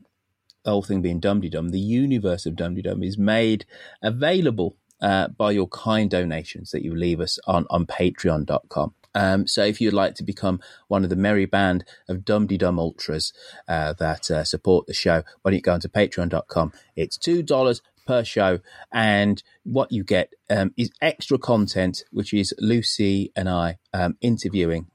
the 0.64 0.72
whole 0.72 0.82
thing 0.82 1.02
being 1.02 1.20
Dum 1.20 1.42
Dum, 1.42 1.70
the 1.70 1.80
universe 1.80 2.46
of 2.46 2.56
Dum 2.56 2.76
Dum 2.76 3.04
is 3.04 3.18
made 3.18 3.66
available 4.02 4.78
uh, 5.02 5.28
by 5.30 5.52
your 5.52 5.68
kind 5.68 6.10
donations 6.10 6.72
that 6.72 6.84
you 6.84 6.96
leave 6.96 7.20
us 7.20 7.40
on 7.48 7.66
on 7.70 7.86
Patreon.com. 7.86 8.94
Um, 9.14 9.48
so 9.48 9.64
if 9.64 9.82
you'd 9.82 9.94
like 9.94 10.16
to 10.16 10.24
become 10.24 10.62
one 10.88 11.04
of 11.04 11.10
the 11.10 11.16
merry 11.16 11.46
band 11.46 11.84
of 12.08 12.24
Dum 12.24 12.48
Dum 12.48 12.80
Ultras 12.80 13.34
uh, 13.68 13.94
that 13.94 14.32
uh, 14.32 14.44
support 14.44 14.88
the 14.88 14.94
show, 14.94 15.24
why 15.42 15.52
don't 15.52 15.56
you 15.56 15.62
go 15.62 15.74
onto 15.74 15.90
Patreon.com? 15.90 16.72
It's 16.96 17.18
two 17.18 17.44
dollars 17.44 17.82
per 18.06 18.24
show, 18.24 18.60
and 18.92 19.44
what 19.64 19.92
you 19.92 20.04
get 20.04 20.34
um, 20.50 20.74
is 20.78 20.92
extra 21.02 21.38
content, 21.38 22.04
which 22.12 22.34
is 22.34 22.54
Lucy 22.60 23.32
and 23.36 23.50
I 23.50 23.78
um, 23.94 24.18
interviewing 24.22 24.88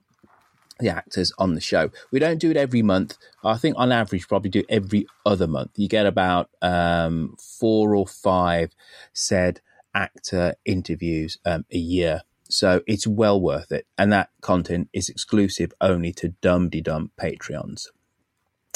the 0.78 0.90
actors 0.90 1.32
on 1.38 1.54
the 1.54 1.60
show. 1.60 1.90
We 2.10 2.18
don't 2.18 2.38
do 2.38 2.50
it 2.50 2.56
every 2.56 2.82
month. 2.82 3.16
I 3.42 3.56
think 3.56 3.76
on 3.78 3.92
average, 3.92 4.28
probably 4.28 4.50
do 4.50 4.64
every 4.68 5.06
other 5.24 5.46
month. 5.46 5.70
You 5.76 5.88
get 5.88 6.06
about 6.06 6.50
um, 6.60 7.36
four 7.38 7.94
or 7.94 8.06
five 8.06 8.74
said 9.12 9.60
actor 9.96 10.54
interviews 10.64 11.38
um, 11.44 11.64
a 11.72 11.78
year. 11.78 12.20
So 12.48 12.82
it's 12.86 13.06
well 13.06 13.40
worth 13.40 13.72
it. 13.72 13.86
And 13.98 14.12
that 14.12 14.30
content 14.40 14.88
is 14.92 15.08
exclusive 15.08 15.72
only 15.80 16.12
to 16.12 16.28
Dum 16.28 16.68
Dum 16.68 17.10
Patreons. 17.20 17.86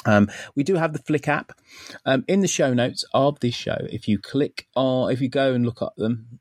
Um, 0.07 0.29
we 0.57 0.65
do 0.65 0.77
have 0.77 0.95
the 0.95 0.99
Flick 0.99 1.29
app 1.29 1.53
um, 2.07 2.25
in 2.27 2.41
the 2.41 2.49
show 2.49 2.73
notes 2.73 3.05
of 3.13 3.39
this 3.41 3.55
show. 3.55 3.77
If 3.91 4.09
you 4.09 4.19
click 4.19 4.67
on, 4.75 5.13
if 5.13 5.21
you 5.21 5.29
go 5.29 5.53
and 5.53 5.65
look 5.65 5.83
at 5.83 5.95
them, 5.97 6.41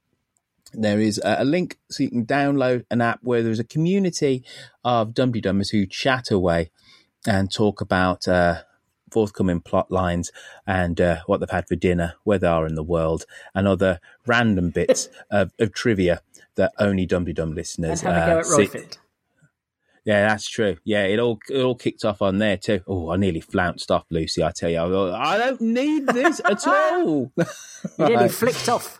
there 0.74 1.00
is 1.00 1.20
a 1.24 1.38
a 1.40 1.44
link 1.44 1.78
so 1.90 2.04
you 2.04 2.10
can 2.10 2.26
download 2.26 2.86
an 2.92 3.02
app 3.02 3.20
where 3.22 3.44
there's 3.44 3.60
a 3.60 3.64
community 3.66 4.44
of 4.84 5.14
Dum 5.14 5.34
Dummers 5.34 5.72
who 5.72 5.86
chat 5.86 6.32
away 6.32 6.72
and 7.28 7.52
talk 7.52 7.82
about 7.82 8.28
uh, 8.28 8.62
forthcoming 9.11 9.61
plot 9.61 9.91
lines 9.91 10.31
and 10.65 10.99
uh, 10.99 11.18
what 11.26 11.40
they've 11.40 11.49
had 11.49 11.68
for 11.68 11.76
dinner, 11.76 12.14
where 12.23 12.40
they 12.40 12.48
are 12.48 12.65
in 12.65 12.76
the 12.76 12.84
world, 12.84 13.26
and 13.53 13.68
other 13.68 13.99
random 14.26 14.69
bits 14.69 15.10
of, 15.31 15.52
of 15.60 15.73
trivia 15.73 16.22
that 16.56 16.73
only 16.77 17.06
Dum 17.06 17.26
Dum 17.26 17.53
listeners 17.53 18.03
And 18.03 18.15
have 18.15 18.45
a 18.45 18.49
go 18.49 18.57
uh, 18.57 18.61
at. 18.61 18.98
Yeah, 20.06 20.27
that's 20.27 20.48
true. 20.48 20.77
Yeah, 20.84 21.03
it 21.03 21.19
all 21.19 21.40
it 21.49 21.61
all 21.61 21.76
kicked 21.76 22.03
off 22.03 22.22
on 22.22 22.40
there 22.40 22.57
too. 22.57 22.81
Oh, 22.88 23.11
I 23.11 23.18
nearly 23.18 23.41
flounced 23.41 23.91
off 23.91 24.06
Lucy. 24.10 24.44
I 24.44 24.52
tell 24.52 24.69
you, 24.69 24.80
I, 24.80 25.36
I 25.36 25.38
don't 25.38 25.61
need 25.61 26.07
this 26.07 26.41
at 26.49 26.65
all. 26.68 27.31
You 27.38 27.45
nearly 27.99 28.30
flicked 28.41 28.69
off. 28.69 28.99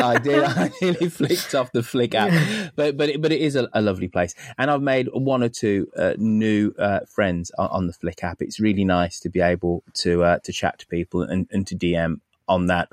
I 0.00 0.18
did. 0.18 0.42
I 0.44 0.70
nearly 0.80 1.08
flicked 1.08 1.54
off 1.54 1.72
the 1.72 1.82
flick 1.82 2.14
app, 2.14 2.72
but 2.76 2.96
but 2.96 3.08
it, 3.08 3.22
but 3.22 3.32
it 3.32 3.40
is 3.40 3.56
a, 3.56 3.68
a 3.72 3.80
lovely 3.80 4.08
place, 4.08 4.34
and 4.58 4.70
I've 4.70 4.82
made 4.82 5.08
one 5.12 5.42
or 5.42 5.48
two 5.48 5.88
uh, 5.96 6.14
new 6.18 6.72
uh, 6.78 7.00
friends 7.08 7.50
on, 7.58 7.68
on 7.70 7.86
the 7.86 7.92
Flick 7.92 8.22
app. 8.24 8.42
It's 8.42 8.60
really 8.60 8.84
nice 8.84 9.20
to 9.20 9.28
be 9.28 9.40
able 9.40 9.82
to 9.94 10.24
uh, 10.24 10.38
to 10.40 10.52
chat 10.52 10.78
to 10.80 10.86
people 10.86 11.22
and, 11.22 11.46
and 11.50 11.66
to 11.66 11.76
DM 11.76 12.20
on 12.48 12.66
that. 12.66 12.88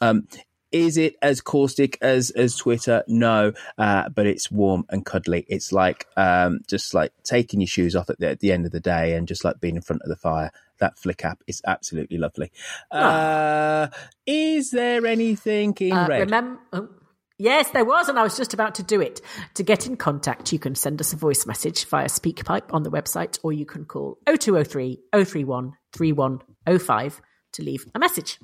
Um, 0.00 0.26
is 0.72 0.96
it 0.96 1.16
as 1.22 1.40
caustic 1.40 1.96
as 2.02 2.30
as 2.30 2.56
Twitter? 2.56 3.04
No, 3.06 3.52
uh, 3.78 4.08
but 4.08 4.26
it's 4.26 4.50
warm 4.50 4.84
and 4.90 5.06
cuddly. 5.06 5.46
It's 5.48 5.72
like 5.72 6.06
um, 6.16 6.60
just 6.66 6.92
like 6.92 7.12
taking 7.22 7.60
your 7.60 7.68
shoes 7.68 7.94
off 7.94 8.10
at 8.10 8.18
the, 8.18 8.28
at 8.28 8.40
the 8.40 8.52
end 8.52 8.66
of 8.66 8.72
the 8.72 8.80
day 8.80 9.14
and 9.14 9.28
just 9.28 9.44
like 9.44 9.60
being 9.60 9.76
in 9.76 9.82
front 9.82 10.02
of 10.02 10.08
the 10.08 10.16
fire. 10.16 10.50
That 10.78 10.98
Flick 10.98 11.24
app 11.24 11.42
is 11.46 11.62
absolutely 11.66 12.18
lovely. 12.18 12.50
Uh, 12.90 13.88
is 14.26 14.70
there 14.70 15.06
anything 15.06 15.74
in 15.80 15.92
Uh, 15.92 16.06
red? 16.08 16.28
remem- 16.28 16.58
oh, 16.72 16.88
yes, 17.38 17.70
there 17.70 17.84
was, 17.84 18.08
and 18.08 18.18
I 18.18 18.22
was 18.22 18.36
just 18.36 18.52
about 18.54 18.74
to 18.76 18.82
do 18.82 19.00
it. 19.00 19.20
To 19.54 19.62
get 19.62 19.86
in 19.86 19.96
contact, 19.96 20.52
you 20.52 20.58
can 20.58 20.74
send 20.74 21.00
us 21.00 21.12
a 21.12 21.16
voice 21.16 21.46
message 21.46 21.84
via 21.86 22.06
SpeakPipe 22.06 22.72
on 22.72 22.82
the 22.82 22.90
website, 22.90 23.38
or 23.42 23.52
you 23.52 23.64
can 23.66 23.84
call 23.84 24.18
0203 24.26 25.00
031 25.12 25.72
3105 25.92 27.20
to 27.52 27.62
leave 27.62 27.86
a 27.94 27.98
message. 27.98 28.38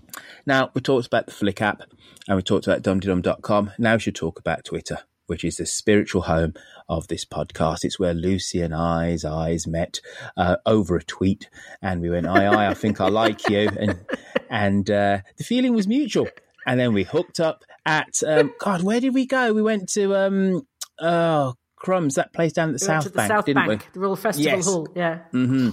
Now, 0.47 0.71
we 0.75 0.81
talked 0.81 1.07
about 1.07 1.27
the 1.27 1.33
Flick 1.33 1.61
app 1.61 1.83
and 2.29 2.37
we 2.37 2.43
talked 2.43 2.67
about 2.67 2.83
dumteedum.com. 2.83 3.73
Now 3.79 3.95
we 3.95 3.99
should 4.01 4.15
talk 4.15 4.39
about 4.39 4.65
Twitter, 4.65 5.01
which 5.33 5.45
is 5.45 5.57
the 5.57 5.65
spiritual 5.65 6.21
home 6.21 6.53
of 6.91 7.09
this 7.09 7.25
podcast. 7.25 7.85
It's 7.85 7.99
where 7.99 8.13
Lucy 8.13 8.61
and 8.61 8.75
I's 8.75 9.25
eyes 9.25 9.67
met 9.67 9.99
uh, 10.37 10.57
over 10.67 10.95
a 10.95 11.03
tweet 11.03 11.49
and 11.81 12.03
we 12.03 12.11
went, 12.11 12.27
aye, 12.27 12.45
aye, 12.45 12.69
I 12.69 12.75
think 12.75 13.01
I 13.01 13.09
like 13.09 13.49
you. 13.49 13.71
And, 13.79 14.05
and 14.51 14.91
uh, 14.91 15.21
the 15.39 15.45
feeling 15.45 15.73
was 15.75 15.89
mutual. 15.89 16.29
And 16.67 16.79
then 16.79 16.93
we 16.93 17.05
hooked 17.05 17.41
up 17.41 17.65
at, 17.87 18.23
um, 18.27 18.53
God, 18.61 18.83
where 18.83 19.01
did 19.01 19.15
we 19.15 19.25
go? 19.25 19.55
We 19.55 19.63
went 19.63 19.89
to, 19.95 20.15
um, 20.15 20.67
oh, 21.01 21.55
crumbs, 21.77 22.17
that 22.17 22.35
place 22.35 22.53
down 22.53 22.69
at 22.75 22.79
the 22.79 22.85
We 22.85 22.87
South 22.89 23.05
to 23.05 23.09
the 23.09 23.17
Bank, 23.17 23.31
South 23.31 23.45
didn't 23.47 23.67
Bank, 23.67 23.87
we? 23.87 23.89
the 23.95 24.01
Royal 24.01 24.17
Festival 24.17 24.57
Yes. 24.59 24.67
Hall. 24.67 24.89
Yeah. 24.95 25.19
hmm 25.31 25.71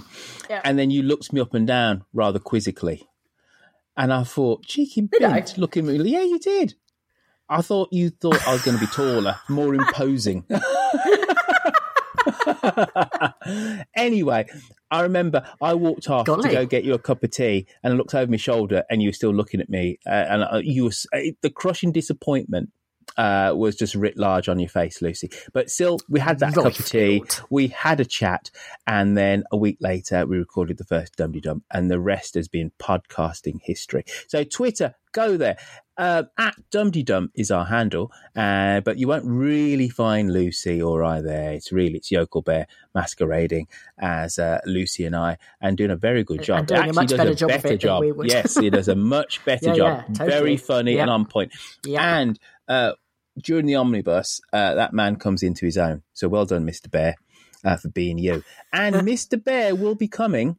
Yeah. 0.48 0.62
And 0.64 0.78
then 0.78 0.90
you 0.90 1.02
looked 1.02 1.34
me 1.34 1.40
up 1.42 1.52
and 1.52 1.66
down 1.66 2.04
rather 2.14 2.38
quizzically. 2.38 3.06
And 3.94 4.10
I 4.10 4.24
thought, 4.24 4.64
cheeky 4.64 5.02
I? 5.22 5.40
bit, 5.42 5.58
looking 5.58 5.86
at 5.86 5.94
me. 6.00 6.10
Yeah, 6.10 6.22
you 6.22 6.38
did. 6.38 6.74
I 7.50 7.62
thought 7.62 7.92
you 7.92 8.10
thought 8.10 8.46
I 8.46 8.52
was 8.52 8.62
going 8.62 8.78
to 8.78 8.80
be 8.80 8.86
taller, 8.86 9.36
more 9.48 9.74
imposing. 9.74 10.44
anyway, 13.96 14.46
I 14.90 15.02
remember 15.02 15.44
I 15.60 15.74
walked 15.74 16.08
off 16.08 16.26
to 16.26 16.48
go 16.48 16.64
get 16.64 16.84
you 16.84 16.94
a 16.94 16.98
cup 16.98 17.24
of 17.24 17.30
tea, 17.32 17.66
and 17.82 17.92
I 17.92 17.96
looked 17.96 18.14
over 18.14 18.30
my 18.30 18.36
shoulder, 18.36 18.84
and 18.88 19.02
you 19.02 19.08
were 19.08 19.14
still 19.14 19.34
looking 19.34 19.60
at 19.60 19.68
me, 19.68 19.98
uh, 20.06 20.10
and 20.10 20.44
uh, 20.44 20.60
you 20.62 20.84
were 20.84 20.92
uh, 21.12 21.32
the 21.42 21.50
crushing 21.50 21.90
disappointment. 21.90 22.70
Uh, 23.16 23.52
was 23.54 23.76
just 23.76 23.94
writ 23.94 24.16
large 24.16 24.48
on 24.48 24.58
your 24.58 24.68
face, 24.68 25.02
Lucy. 25.02 25.30
But 25.52 25.68
still, 25.70 25.98
we 26.08 26.20
had 26.20 26.38
that 26.38 26.54
cup 26.54 26.66
of 26.78 26.86
tea. 26.86 27.22
We 27.50 27.68
had 27.68 28.00
a 28.00 28.04
chat, 28.04 28.50
and 28.86 29.16
then 29.16 29.44
a 29.52 29.56
week 29.56 29.78
later, 29.80 30.24
we 30.26 30.38
recorded 30.38 30.78
the 30.78 30.84
first 30.84 31.16
Dum 31.16 31.32
Dum, 31.32 31.62
and 31.70 31.90
the 31.90 32.00
rest 32.00 32.34
has 32.34 32.48
been 32.48 32.72
podcasting 32.78 33.60
history. 33.62 34.04
So, 34.28 34.44
Twitter, 34.44 34.94
go 35.12 35.36
there. 35.36 35.56
Uh, 35.98 36.22
at 36.38 36.54
Dum 36.70 36.90
Dum 36.90 37.30
is 37.34 37.50
our 37.50 37.66
handle, 37.66 38.10
uh, 38.34 38.80
but 38.80 38.96
you 38.96 39.06
won't 39.06 39.26
really 39.26 39.90
find 39.90 40.32
Lucy 40.32 40.80
or 40.80 41.04
I 41.04 41.20
there. 41.20 41.52
It's 41.52 41.72
really 41.72 41.96
it's 41.98 42.10
Yokel 42.10 42.40
Bear 42.40 42.66
masquerading 42.94 43.68
as 43.98 44.38
uh, 44.38 44.60
Lucy 44.64 45.04
and 45.04 45.14
I, 45.14 45.36
and 45.60 45.76
doing 45.76 45.90
a 45.90 45.96
very 45.96 46.24
good 46.24 46.42
job. 46.42 46.60
And 46.60 46.68
doing 46.68 46.88
a 46.90 46.92
much 46.94 47.08
does 47.08 47.18
better 47.18 47.30
a 47.32 47.34
job 47.34 47.48
better 47.48 47.76
job. 47.76 48.04
Yes, 48.24 48.56
it 48.56 48.70
does 48.70 48.88
a 48.88 48.94
much 49.16 49.44
better 49.44 49.66
Yeah, 49.70 49.74
job. 49.74 50.04
yeah, 50.08 50.14
totally. 50.14 50.30
Very 50.30 50.56
funny 50.56 50.92
Yep. 50.94 51.00
and 51.02 51.10
on 51.10 51.24
point. 51.26 51.52
Yep. 51.84 52.00
And 52.00 52.38
uh, 52.70 52.92
during 53.42 53.66
the 53.66 53.74
omnibus, 53.74 54.40
uh, 54.52 54.74
that 54.74 54.94
man 54.94 55.16
comes 55.16 55.42
into 55.42 55.66
his 55.66 55.76
own. 55.76 56.02
So 56.14 56.28
well 56.28 56.46
done, 56.46 56.64
Mr. 56.66 56.90
Bear, 56.90 57.16
uh, 57.64 57.76
for 57.76 57.88
being 57.88 58.16
you. 58.16 58.42
And 58.72 58.94
Mr. 59.06 59.42
Bear 59.42 59.74
will 59.74 59.94
be 59.94 60.08
coming 60.08 60.56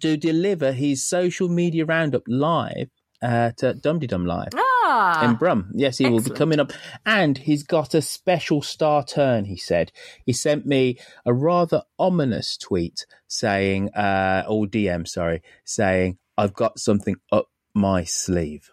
to 0.00 0.16
deliver 0.16 0.72
his 0.72 1.06
social 1.06 1.48
media 1.48 1.84
roundup 1.84 2.22
live 2.26 2.90
at 3.22 3.62
uh, 3.62 3.74
Dum 3.74 3.98
Dum 3.98 4.24
Live 4.26 4.48
Ah, 4.54 5.28
in 5.28 5.36
Brum. 5.36 5.70
Yes, 5.74 5.98
he 5.98 6.08
will 6.08 6.22
be 6.22 6.30
coming 6.30 6.58
up. 6.58 6.72
And 7.04 7.36
he's 7.36 7.62
got 7.62 7.94
a 7.94 8.00
special 8.02 8.62
star 8.62 9.04
turn, 9.04 9.44
he 9.44 9.56
said. 9.56 9.92
He 10.24 10.32
sent 10.32 10.66
me 10.66 10.98
a 11.26 11.34
rather 11.34 11.82
ominous 11.98 12.56
tweet 12.56 13.06
saying, 13.28 13.90
uh, 13.90 14.44
or 14.48 14.66
DM, 14.66 15.06
sorry, 15.06 15.42
saying, 15.64 16.18
I've 16.38 16.54
got 16.54 16.78
something 16.78 17.16
up 17.30 17.48
my 17.74 18.04
sleeve. 18.04 18.70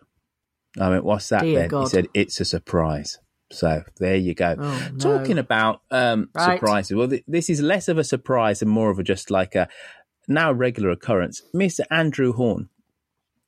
I 0.80 0.90
went, 0.90 1.04
what's 1.04 1.30
that 1.30 1.42
Dear 1.42 1.60
then? 1.60 1.70
God. 1.70 1.82
He 1.84 1.88
said, 1.90 2.08
it's 2.14 2.40
a 2.40 2.46
surprise. 2.46 3.18
So 3.52 3.84
there 4.00 4.16
you 4.16 4.34
go. 4.34 4.56
Oh, 4.60 4.88
no. 4.94 4.98
Talking 4.98 5.38
about 5.38 5.82
um, 5.90 6.30
Right. 6.36 6.56
surprises. 6.60 6.96
Well, 6.96 7.08
th- 7.08 7.24
this 7.28 7.50
is 7.50 7.62
less 7.62 7.88
of 7.88 7.98
a 7.98 8.04
surprise 8.04 8.62
and 8.62 8.70
more 8.70 8.90
of 8.90 9.00
a 9.00 9.04
just 9.04 9.32
like 9.32 9.56
a 9.56 9.68
now 10.28 10.52
regular 10.52 10.90
occurrence. 10.90 11.42
Mr. 11.56 11.82
Andrew 11.90 12.34
Horn, 12.34 12.70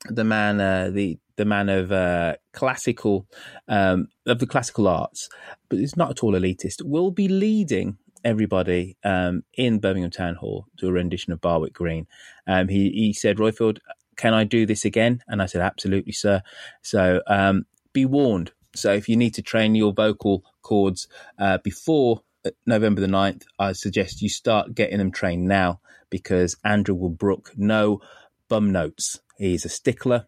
the 0.10 0.23
man, 0.23 0.61
uh, 0.61 0.89
the 0.91 1.19
the 1.35 1.43
man 1.45 1.69
of 1.69 1.91
uh, 1.91 2.35
classical 2.53 3.26
um, 3.68 4.07
of 4.26 4.39
the 4.39 4.47
classical 4.47 4.88
arts, 4.88 5.30
but 5.69 5.80
he's 5.80 5.97
not 5.97 6.10
at 6.11 6.23
all 6.23 6.31
elitist. 6.34 6.81
Will 6.84 7.11
be 7.11 7.27
leading 7.27 7.97
everybody 8.23 8.97
um, 9.03 9.43
in 9.53 9.80
Birmingham 9.80 10.11
Town 10.11 10.35
Hall 10.35 10.65
to 10.77 10.88
a 10.88 10.91
rendition 10.91 11.31
of 11.34 11.41
Barwick 11.41 11.73
Green. 11.73 12.07
Um, 12.47 12.69
he 12.69 12.89
he 12.91 13.14
said, 13.14 13.38
Roifield, 13.38 13.80
can 14.19 14.33
I 14.33 14.43
do 14.43 14.65
this 14.65 14.83
again? 14.83 15.23
And 15.27 15.41
I 15.41 15.45
said, 15.45 15.61
absolutely, 15.61 16.11
sir. 16.11 16.43
So 16.81 17.21
um, 17.27 17.65
be 17.93 18.05
warned. 18.05 18.51
So 18.75 18.93
if 18.93 19.07
you 19.07 19.15
need 19.15 19.33
to 19.35 19.41
train 19.41 19.75
your 19.75 19.93
vocal 19.93 20.43
cords 20.61 21.07
uh, 21.39 21.59
before 21.63 22.21
uh, 22.45 22.51
November 22.65 22.99
the 22.99 23.07
9th, 23.07 23.43
I 23.57 23.71
suggest 23.71 24.21
you 24.21 24.27
start 24.27 24.75
getting 24.75 24.97
them 24.97 25.11
trained 25.11 25.47
now 25.47 25.79
because 26.09 26.57
Andrew 26.65 26.95
will 26.95 27.09
brook 27.09 27.53
no 27.55 28.01
bum 28.49 28.71
notes. 28.71 29.21
He's 29.37 29.63
a 29.63 29.69
stickler 29.69 30.27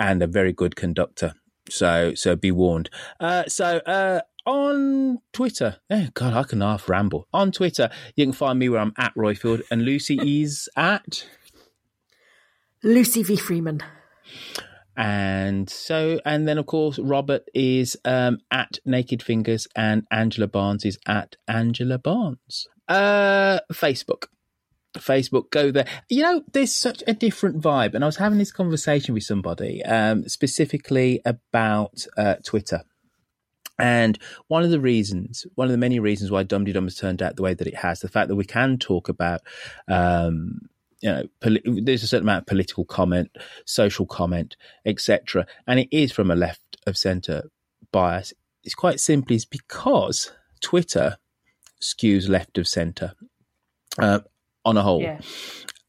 and 0.00 0.20
a 0.20 0.26
very 0.26 0.52
good 0.52 0.74
conductor. 0.74 1.34
So 1.70 2.14
so 2.14 2.34
be 2.34 2.50
warned. 2.50 2.90
Uh, 3.20 3.44
so 3.46 3.76
uh, 3.86 4.20
on 4.46 5.18
Twitter, 5.32 5.76
oh 5.90 6.08
God, 6.14 6.34
I 6.34 6.42
can 6.42 6.60
half 6.60 6.88
ramble. 6.88 7.28
On 7.32 7.52
Twitter, 7.52 7.88
you 8.16 8.24
can 8.24 8.32
find 8.32 8.58
me 8.58 8.68
where 8.68 8.80
I'm 8.80 8.94
at 8.96 9.14
Roifield, 9.14 9.62
and 9.70 9.82
Lucy 9.82 10.42
is 10.42 10.68
at. 10.76 11.24
Lucy 12.82 13.22
V. 13.22 13.36
Freeman. 13.36 13.82
And 14.96 15.70
so, 15.70 16.20
and 16.24 16.48
then 16.48 16.58
of 16.58 16.66
course, 16.66 16.98
Robert 16.98 17.44
is 17.54 17.96
um, 18.04 18.38
at 18.50 18.78
Naked 18.84 19.22
Fingers, 19.22 19.68
and 19.76 20.04
Angela 20.10 20.48
Barnes 20.48 20.84
is 20.84 20.98
at 21.06 21.36
Angela 21.46 21.98
Barnes. 21.98 22.66
Uh, 22.88 23.60
Facebook. 23.72 24.24
Facebook, 24.96 25.50
go 25.50 25.70
there. 25.70 25.86
You 26.08 26.22
know, 26.22 26.42
there's 26.52 26.74
such 26.74 27.02
a 27.06 27.12
different 27.12 27.60
vibe. 27.60 27.94
And 27.94 28.02
I 28.02 28.08
was 28.08 28.16
having 28.16 28.38
this 28.38 28.52
conversation 28.52 29.14
with 29.14 29.22
somebody 29.22 29.84
um, 29.84 30.28
specifically 30.28 31.20
about 31.24 32.06
uh, 32.16 32.36
Twitter. 32.44 32.82
And 33.78 34.18
one 34.48 34.64
of 34.64 34.70
the 34.70 34.80
reasons, 34.80 35.46
one 35.54 35.66
of 35.66 35.72
the 35.72 35.78
many 35.78 36.00
reasons 36.00 36.30
why 36.30 36.42
Dum 36.42 36.64
Dum 36.64 36.84
has 36.84 36.96
turned 36.96 37.22
out 37.22 37.36
the 37.36 37.42
way 37.42 37.54
that 37.54 37.66
it 37.66 37.76
has, 37.76 38.00
the 38.00 38.08
fact 38.08 38.28
that 38.28 38.34
we 38.34 38.44
can 38.44 38.78
talk 38.78 39.08
about, 39.08 39.42
um, 39.86 40.62
you 41.00 41.10
know, 41.10 41.24
poli- 41.40 41.62
there's 41.82 42.02
a 42.02 42.06
certain 42.08 42.24
amount 42.26 42.42
of 42.42 42.46
political 42.46 42.84
comment, 42.84 43.30
social 43.64 44.06
comment, 44.06 44.56
etc., 44.84 45.46
and 45.66 45.78
it 45.80 45.88
is 45.90 46.12
from 46.12 46.30
a 46.30 46.36
left 46.36 46.76
of 46.86 46.96
centre 46.96 47.50
bias. 47.92 48.32
It's 48.64 48.74
quite 48.74 49.00
simply 49.00 49.36
is 49.36 49.44
because 49.44 50.32
Twitter 50.60 51.18
skews 51.80 52.28
left 52.28 52.58
of 52.58 52.66
centre 52.66 53.12
uh, 53.98 54.20
on 54.64 54.76
a 54.76 54.82
whole 54.82 55.00
Yeah. 55.02 55.20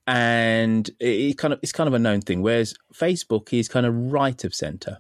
and 0.07 0.87
it, 0.99 1.05
it 1.31 1.37
kind 1.37 1.53
of 1.53 1.59
it's 1.63 1.71
kind 1.71 1.87
of 1.87 1.93
a 1.93 1.99
known 1.99 2.21
thing. 2.21 2.41
Whereas 2.41 2.73
Facebook 2.93 3.51
is 3.57 3.67
kind 3.67 3.85
of 3.85 3.95
right 3.95 4.43
of 4.43 4.53
center, 4.53 4.99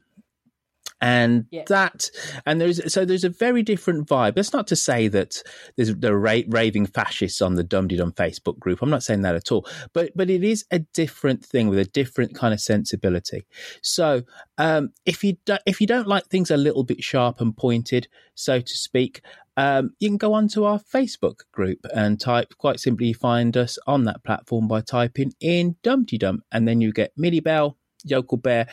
and 1.01 1.45
Yeah. 1.51 1.63
that 1.67 2.09
and 2.45 2.59
there's 2.59 2.91
so 2.91 3.05
there's 3.05 3.23
a 3.23 3.29
very 3.29 3.63
different 3.63 4.07
vibe. 4.07 4.35
That's 4.35 4.53
not 4.53 4.67
to 4.67 4.75
say 4.75 5.07
that 5.09 5.41
there's 5.75 5.95
there 5.95 6.13
are 6.13 6.19
ra- 6.19 6.41
raving 6.47 6.87
fascists 6.87 7.41
on 7.41 7.55
the 7.55 7.63
Dum 7.63 7.87
Dum 7.87 8.11
Facebook 8.13 8.59
group. 8.59 8.81
I'm 8.81 8.89
not 8.89 9.03
saying 9.03 9.21
that 9.21 9.35
at 9.35 9.51
all, 9.51 9.67
but 9.93 10.11
but 10.15 10.29
it 10.29 10.43
is 10.43 10.65
a 10.71 10.79
different 10.79 11.45
thing 11.45 11.69
with 11.69 11.79
a 11.79 11.85
different 11.85 12.35
kind 12.35 12.53
of 12.53 12.59
sensibility. 12.59 13.45
So 13.81 14.23
um, 14.57 14.89
if 15.05 15.23
you 15.23 15.37
do, 15.45 15.57
if 15.65 15.79
you 15.81 15.87
don't 15.87 16.07
like 16.07 16.25
things 16.27 16.51
a 16.51 16.57
little 16.57 16.83
bit 16.83 17.03
sharp 17.03 17.39
and 17.41 17.55
pointed, 17.55 18.07
so 18.35 18.59
to 18.59 18.77
speak, 18.77 19.21
um, 19.57 19.91
you 19.99 20.09
can 20.09 20.17
go 20.17 20.33
onto 20.33 20.63
our 20.63 20.79
Facebook 20.79 21.39
group 21.51 21.79
and 21.93 22.19
type 22.19 22.53
quite 22.57 22.79
simply 22.79 23.13
find 23.13 23.55
us 23.57 23.77
on 23.87 24.03
that 24.05 24.23
platform 24.23 24.67
by 24.67 24.81
typing 24.81 25.33
in 25.39 25.75
Dum 25.83 26.05
Tee 26.05 26.17
Dum, 26.17 26.43
and 26.51 26.67
then 26.67 26.81
you 26.81 26.91
get 26.91 27.13
Millie 27.17 27.39
Bell, 27.39 27.77
Yokel 28.03 28.37
Bear, 28.37 28.67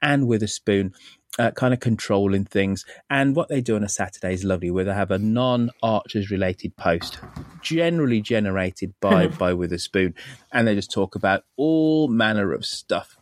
and 0.00 0.26
Witherspoon. 0.26 0.92
Uh, 1.38 1.50
kind 1.52 1.72
of 1.72 1.80
controlling 1.80 2.44
things. 2.44 2.84
And 3.08 3.34
what 3.34 3.48
they 3.48 3.60
do 3.60 3.76
on 3.76 3.84
a 3.84 3.88
Saturday 3.88 4.34
is 4.34 4.44
lovely, 4.44 4.70
where 4.70 4.84
they 4.84 4.94
have 4.94 5.10
a 5.10 5.18
non-Archers 5.18 6.30
related 6.30 6.76
post, 6.76 7.18
generally 7.60 8.20
generated 8.20 8.94
by 9.00 9.26
by 9.38 9.52
Witherspoon, 9.52 10.14
and 10.52 10.66
they 10.66 10.74
just 10.74 10.92
talk 10.92 11.14
about 11.14 11.44
all 11.56 12.08
manner 12.08 12.52
of 12.52 12.64
stuff. 12.64 13.16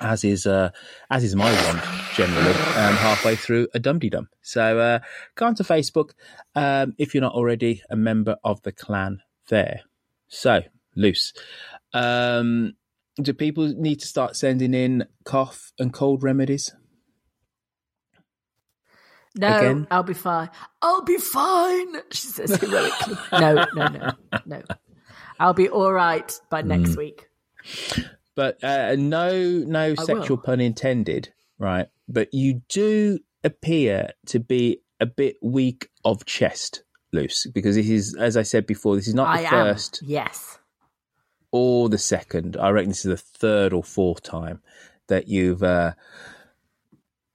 As 0.00 0.22
is 0.22 0.46
uh, 0.46 0.70
as 1.10 1.24
is 1.24 1.34
my 1.34 1.52
one 1.66 1.82
generally 2.14 2.52
um, 2.52 2.94
halfway 2.94 3.34
through 3.34 3.66
a 3.74 3.80
dum 3.80 3.98
dum. 3.98 4.28
So 4.42 4.78
uh, 4.78 4.98
go 5.34 5.46
onto 5.46 5.64
Facebook 5.64 6.10
um, 6.54 6.94
if 6.98 7.14
you're 7.14 7.20
not 7.20 7.34
already 7.34 7.82
a 7.90 7.96
member 7.96 8.36
of 8.44 8.62
the 8.62 8.72
clan 8.72 9.22
there. 9.48 9.80
So 10.28 10.62
loose. 10.94 11.32
Um, 11.92 12.74
do 13.20 13.32
people 13.32 13.66
need 13.66 13.98
to 14.00 14.06
start 14.06 14.36
sending 14.36 14.72
in 14.72 15.06
cough 15.24 15.72
and 15.80 15.92
cold 15.92 16.22
remedies? 16.22 16.72
No, 19.36 19.56
Again? 19.58 19.86
I'll 19.90 20.02
be 20.02 20.14
fine. 20.14 20.50
I'll 20.82 21.02
be 21.02 21.18
fine. 21.18 21.94
She 22.12 22.26
says 22.28 22.56
heroically. 22.56 23.16
no, 23.32 23.66
no, 23.74 23.86
no, 23.88 24.12
no. 24.46 24.62
I'll 25.38 25.54
be 25.54 25.68
all 25.68 25.92
right 25.92 26.32
by 26.50 26.62
next 26.62 26.90
Mm. 26.92 26.96
week. 26.96 27.28
But 28.34 28.62
uh, 28.64 28.94
no, 28.96 29.32
no 29.66 29.92
I 29.92 29.94
sexual 30.04 30.36
will. 30.36 30.42
pun 30.44 30.60
intended, 30.60 31.32
right? 31.58 31.88
But 32.08 32.32
you 32.32 32.62
do 32.68 33.18
appear 33.44 34.10
to 34.26 34.38
be 34.40 34.80
a 35.00 35.06
bit 35.06 35.36
weak 35.42 35.88
of 36.04 36.24
chest, 36.24 36.82
loose, 37.12 37.46
because 37.46 37.76
this 37.76 37.88
is, 37.88 38.16
as 38.16 38.36
I 38.36 38.42
said 38.42 38.66
before, 38.66 38.96
this 38.96 39.08
is 39.08 39.14
not 39.14 39.24
the 39.36 39.40
I 39.40 39.42
am. 39.44 39.50
first 39.74 40.02
Yes. 40.04 40.58
or 41.52 41.88
the 41.88 41.98
second. 41.98 42.56
I 42.56 42.70
reckon 42.70 42.90
this 42.90 43.04
is 43.04 43.10
the 43.10 43.16
third 43.38 43.72
or 43.72 43.82
fourth 43.84 44.22
time 44.22 44.60
that 45.08 45.28
you've, 45.28 45.62
uh, 45.62 45.92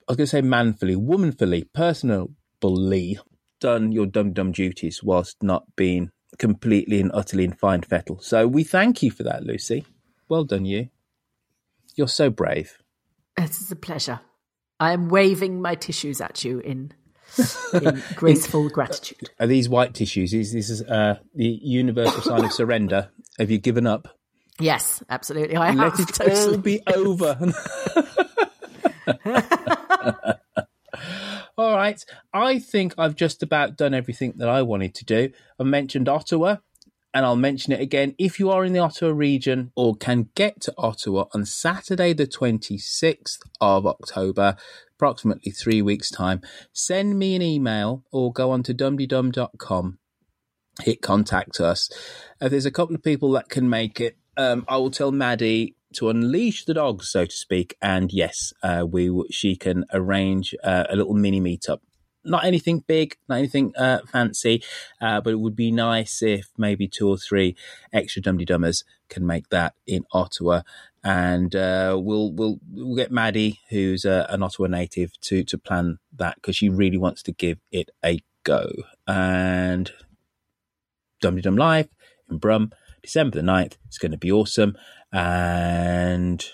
I 0.06 0.12
was 0.12 0.16
going 0.18 0.26
to 0.26 0.30
say 0.30 0.42
manfully, 0.42 0.96
womanfully, 0.96 1.64
personally 1.72 3.18
done 3.60 3.92
your 3.92 4.04
dum 4.06 4.34
dum 4.34 4.52
duties 4.52 5.02
whilst 5.02 5.42
not 5.42 5.64
being 5.76 6.10
completely 6.38 7.00
and 7.00 7.10
utterly 7.14 7.44
in 7.44 7.52
fine 7.52 7.80
fettle. 7.80 8.18
So 8.20 8.46
we 8.46 8.64
thank 8.64 9.02
you 9.02 9.10
for 9.10 9.22
that, 9.22 9.44
Lucy. 9.44 9.86
Well 10.28 10.44
done, 10.44 10.66
you. 10.66 10.88
You're 11.96 12.08
so 12.08 12.28
brave. 12.28 12.76
It 13.38 13.50
is 13.50 13.70
a 13.70 13.76
pleasure. 13.76 14.20
I 14.78 14.92
am 14.92 15.08
waving 15.08 15.62
my 15.62 15.74
tissues 15.74 16.20
at 16.20 16.44
you 16.44 16.58
in, 16.58 16.92
in 17.72 18.02
graceful 18.14 18.68
gratitude. 18.68 19.30
Are 19.40 19.46
these 19.46 19.70
white 19.70 19.94
tissues? 19.94 20.34
Is 20.34 20.52
this 20.52 20.68
is 20.68 20.82
uh, 20.82 21.18
the 21.34 21.58
universal 21.62 22.20
sign 22.20 22.44
of 22.44 22.52
surrender? 22.52 23.10
Have 23.38 23.50
you 23.50 23.58
given 23.58 23.86
up? 23.86 24.08
Yes, 24.60 25.02
absolutely. 25.08 25.56
I 25.56 25.72
Let 25.72 25.96
have 25.96 26.00
it 26.00 26.14
totally. 26.14 26.56
all 26.56 26.58
be 26.58 26.82
over. 26.86 27.38
all 31.56 31.74
right. 31.76 32.04
I 32.32 32.58
think 32.58 32.94
I've 32.98 33.16
just 33.16 33.42
about 33.42 33.76
done 33.76 33.94
everything 33.94 34.34
that 34.36 34.48
I 34.48 34.62
wanted 34.62 34.94
to 34.96 35.04
do. 35.04 35.30
I 35.58 35.64
mentioned 35.64 36.08
Ottawa, 36.08 36.56
and 37.12 37.24
I'll 37.24 37.36
mention 37.36 37.72
it 37.72 37.80
again. 37.80 38.14
If 38.18 38.38
you 38.38 38.50
are 38.50 38.64
in 38.64 38.72
the 38.72 38.80
Ottawa 38.80 39.12
region 39.12 39.72
or 39.76 39.96
can 39.96 40.30
get 40.34 40.60
to 40.62 40.74
Ottawa 40.76 41.26
on 41.32 41.44
Saturday, 41.44 42.12
the 42.12 42.26
26th 42.26 43.38
of 43.60 43.86
October, 43.86 44.56
approximately 44.96 45.52
three 45.52 45.82
weeks' 45.82 46.10
time, 46.10 46.40
send 46.72 47.18
me 47.18 47.34
an 47.36 47.42
email 47.42 48.04
or 48.10 48.32
go 48.32 48.50
on 48.50 48.62
to 48.64 48.74
dumteedum.com 48.74 49.98
hit 50.82 51.02
contact 51.02 51.60
us. 51.60 51.90
If 52.40 52.50
there's 52.50 52.66
a 52.66 52.70
couple 52.70 52.94
of 52.94 53.02
people 53.02 53.32
that 53.32 53.48
can 53.48 53.68
make 53.68 54.00
it, 54.00 54.16
um, 54.36 54.64
I 54.68 54.76
will 54.78 54.90
tell 54.90 55.12
Maddie 55.12 55.76
to 55.94 56.10
unleash 56.10 56.64
the 56.64 56.74
dogs, 56.74 57.10
so 57.10 57.24
to 57.24 57.34
speak. 57.34 57.76
And 57.80 58.12
yes, 58.12 58.52
uh, 58.62 58.86
we 58.90 59.10
she 59.30 59.56
can 59.56 59.84
arrange 59.92 60.54
uh, 60.62 60.84
a 60.88 60.96
little 60.96 61.14
mini 61.14 61.40
meetup. 61.40 61.80
Not 62.26 62.44
anything 62.44 62.82
big, 62.86 63.16
not 63.28 63.38
anything 63.38 63.74
uh, 63.76 63.98
fancy, 64.10 64.62
uh, 65.00 65.20
but 65.20 65.34
it 65.34 65.40
would 65.40 65.56
be 65.56 65.70
nice 65.70 66.22
if 66.22 66.48
maybe 66.56 66.88
two 66.88 67.08
or 67.08 67.18
three 67.18 67.54
extra 67.92 68.22
Dum 68.22 68.38
Tee 68.38 68.46
Dummers 68.46 68.82
can 69.10 69.26
make 69.26 69.50
that 69.50 69.74
in 69.86 70.04
Ottawa. 70.12 70.62
And 71.02 71.54
uh, 71.54 71.98
we'll 72.00 72.32
we'll 72.32 72.58
we'll 72.72 72.96
get 72.96 73.12
Maddie, 73.12 73.60
who's 73.68 74.06
uh, 74.06 74.26
an 74.30 74.42
Ottawa 74.42 74.68
native, 74.68 75.20
to 75.22 75.44
to 75.44 75.58
plan 75.58 75.98
that 76.16 76.36
because 76.36 76.56
she 76.56 76.68
really 76.70 76.98
wants 76.98 77.22
to 77.24 77.32
give 77.32 77.58
it 77.70 77.90
a 78.04 78.20
go. 78.42 78.70
And 79.06 79.92
Dum 81.20 81.40
Dum 81.40 81.56
Live 81.56 81.88
in 82.30 82.38
Brum, 82.38 82.72
December 83.02 83.36
the 83.36 83.42
9th. 83.42 83.76
It's 83.86 83.98
going 83.98 84.12
to 84.12 84.18
be 84.18 84.32
awesome. 84.32 84.76
And 85.14 86.44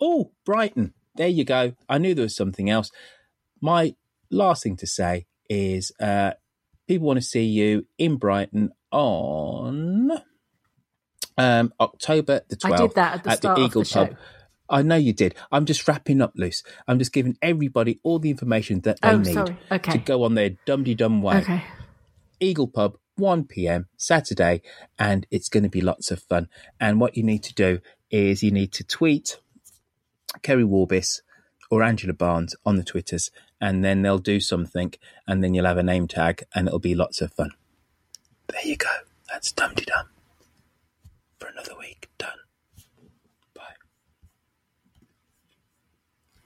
oh, 0.00 0.30
Brighton. 0.44 0.94
There 1.16 1.26
you 1.28 1.44
go. 1.44 1.72
I 1.88 1.98
knew 1.98 2.14
there 2.14 2.22
was 2.22 2.36
something 2.36 2.70
else. 2.70 2.90
My 3.60 3.94
last 4.30 4.62
thing 4.62 4.76
to 4.76 4.86
say 4.86 5.26
is 5.50 5.90
uh, 6.00 6.32
people 6.86 7.06
want 7.08 7.18
to 7.18 7.24
see 7.24 7.44
you 7.44 7.86
in 7.98 8.16
Brighton 8.16 8.70
on 8.92 10.12
um, 11.36 11.72
October 11.80 12.42
the 12.48 12.56
12th 12.56 12.72
I 12.72 12.76
did 12.76 12.94
that 12.94 13.14
at 13.14 13.24
the 13.24 13.30
start 13.32 13.58
the 13.58 13.64
Eagle 13.64 13.82
the 13.82 13.90
Pub. 13.92 14.16
I 14.68 14.82
know 14.82 14.96
you 14.96 15.12
did. 15.12 15.34
I'm 15.52 15.64
just 15.64 15.86
wrapping 15.86 16.20
up 16.20 16.32
loose. 16.36 16.62
I'm 16.88 16.98
just 16.98 17.12
giving 17.12 17.36
everybody 17.40 18.00
all 18.02 18.18
the 18.18 18.30
information 18.30 18.80
that 18.80 19.00
they 19.00 19.08
Oh, 19.10 19.18
need. 19.18 19.56
Okay. 19.70 19.92
to 19.92 19.98
go 19.98 20.24
on 20.24 20.34
their 20.34 20.50
dum 20.64 20.84
dum 20.84 21.22
way. 21.22 21.38
Okay. 21.38 21.64
Eagle 22.40 22.68
Pub, 22.68 22.98
1 23.16 23.44
p.m. 23.44 23.88
Saturday, 23.96 24.62
and 24.98 25.26
it's 25.30 25.48
going 25.48 25.62
to 25.62 25.68
be 25.68 25.80
lots 25.80 26.10
of 26.10 26.22
fun. 26.22 26.48
And 26.80 27.00
what 27.00 27.16
you 27.16 27.22
need 27.22 27.42
to 27.44 27.54
do 27.54 27.80
is 28.10 28.42
you 28.42 28.50
need 28.50 28.72
to 28.72 28.84
tweet 28.84 29.38
Kerry 30.42 30.64
Warbis 30.64 31.20
or 31.70 31.82
Angela 31.82 32.12
Barnes 32.12 32.54
on 32.64 32.76
the 32.76 32.84
Twitters, 32.84 33.30
and 33.60 33.84
then 33.84 34.02
they'll 34.02 34.18
do 34.18 34.38
something, 34.40 34.92
and 35.26 35.42
then 35.42 35.54
you'll 35.54 35.66
have 35.66 35.78
a 35.78 35.82
name 35.82 36.06
tag, 36.06 36.44
and 36.54 36.68
it'll 36.68 36.78
be 36.78 36.94
lots 36.94 37.20
of 37.20 37.32
fun. 37.32 37.50
There 38.48 38.64
you 38.64 38.76
go. 38.76 38.86
That's 39.32 39.50
Dum 39.52 39.74
Dum 39.74 40.06
for 41.38 41.48
another 41.48 41.76
week. 41.78 42.08
Done. 42.18 42.38
Bye. 43.54 43.62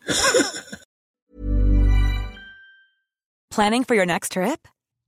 Planning 3.51 3.84
for 3.84 3.94
your 3.94 4.06
next 4.06 4.32
trip? 4.32 4.66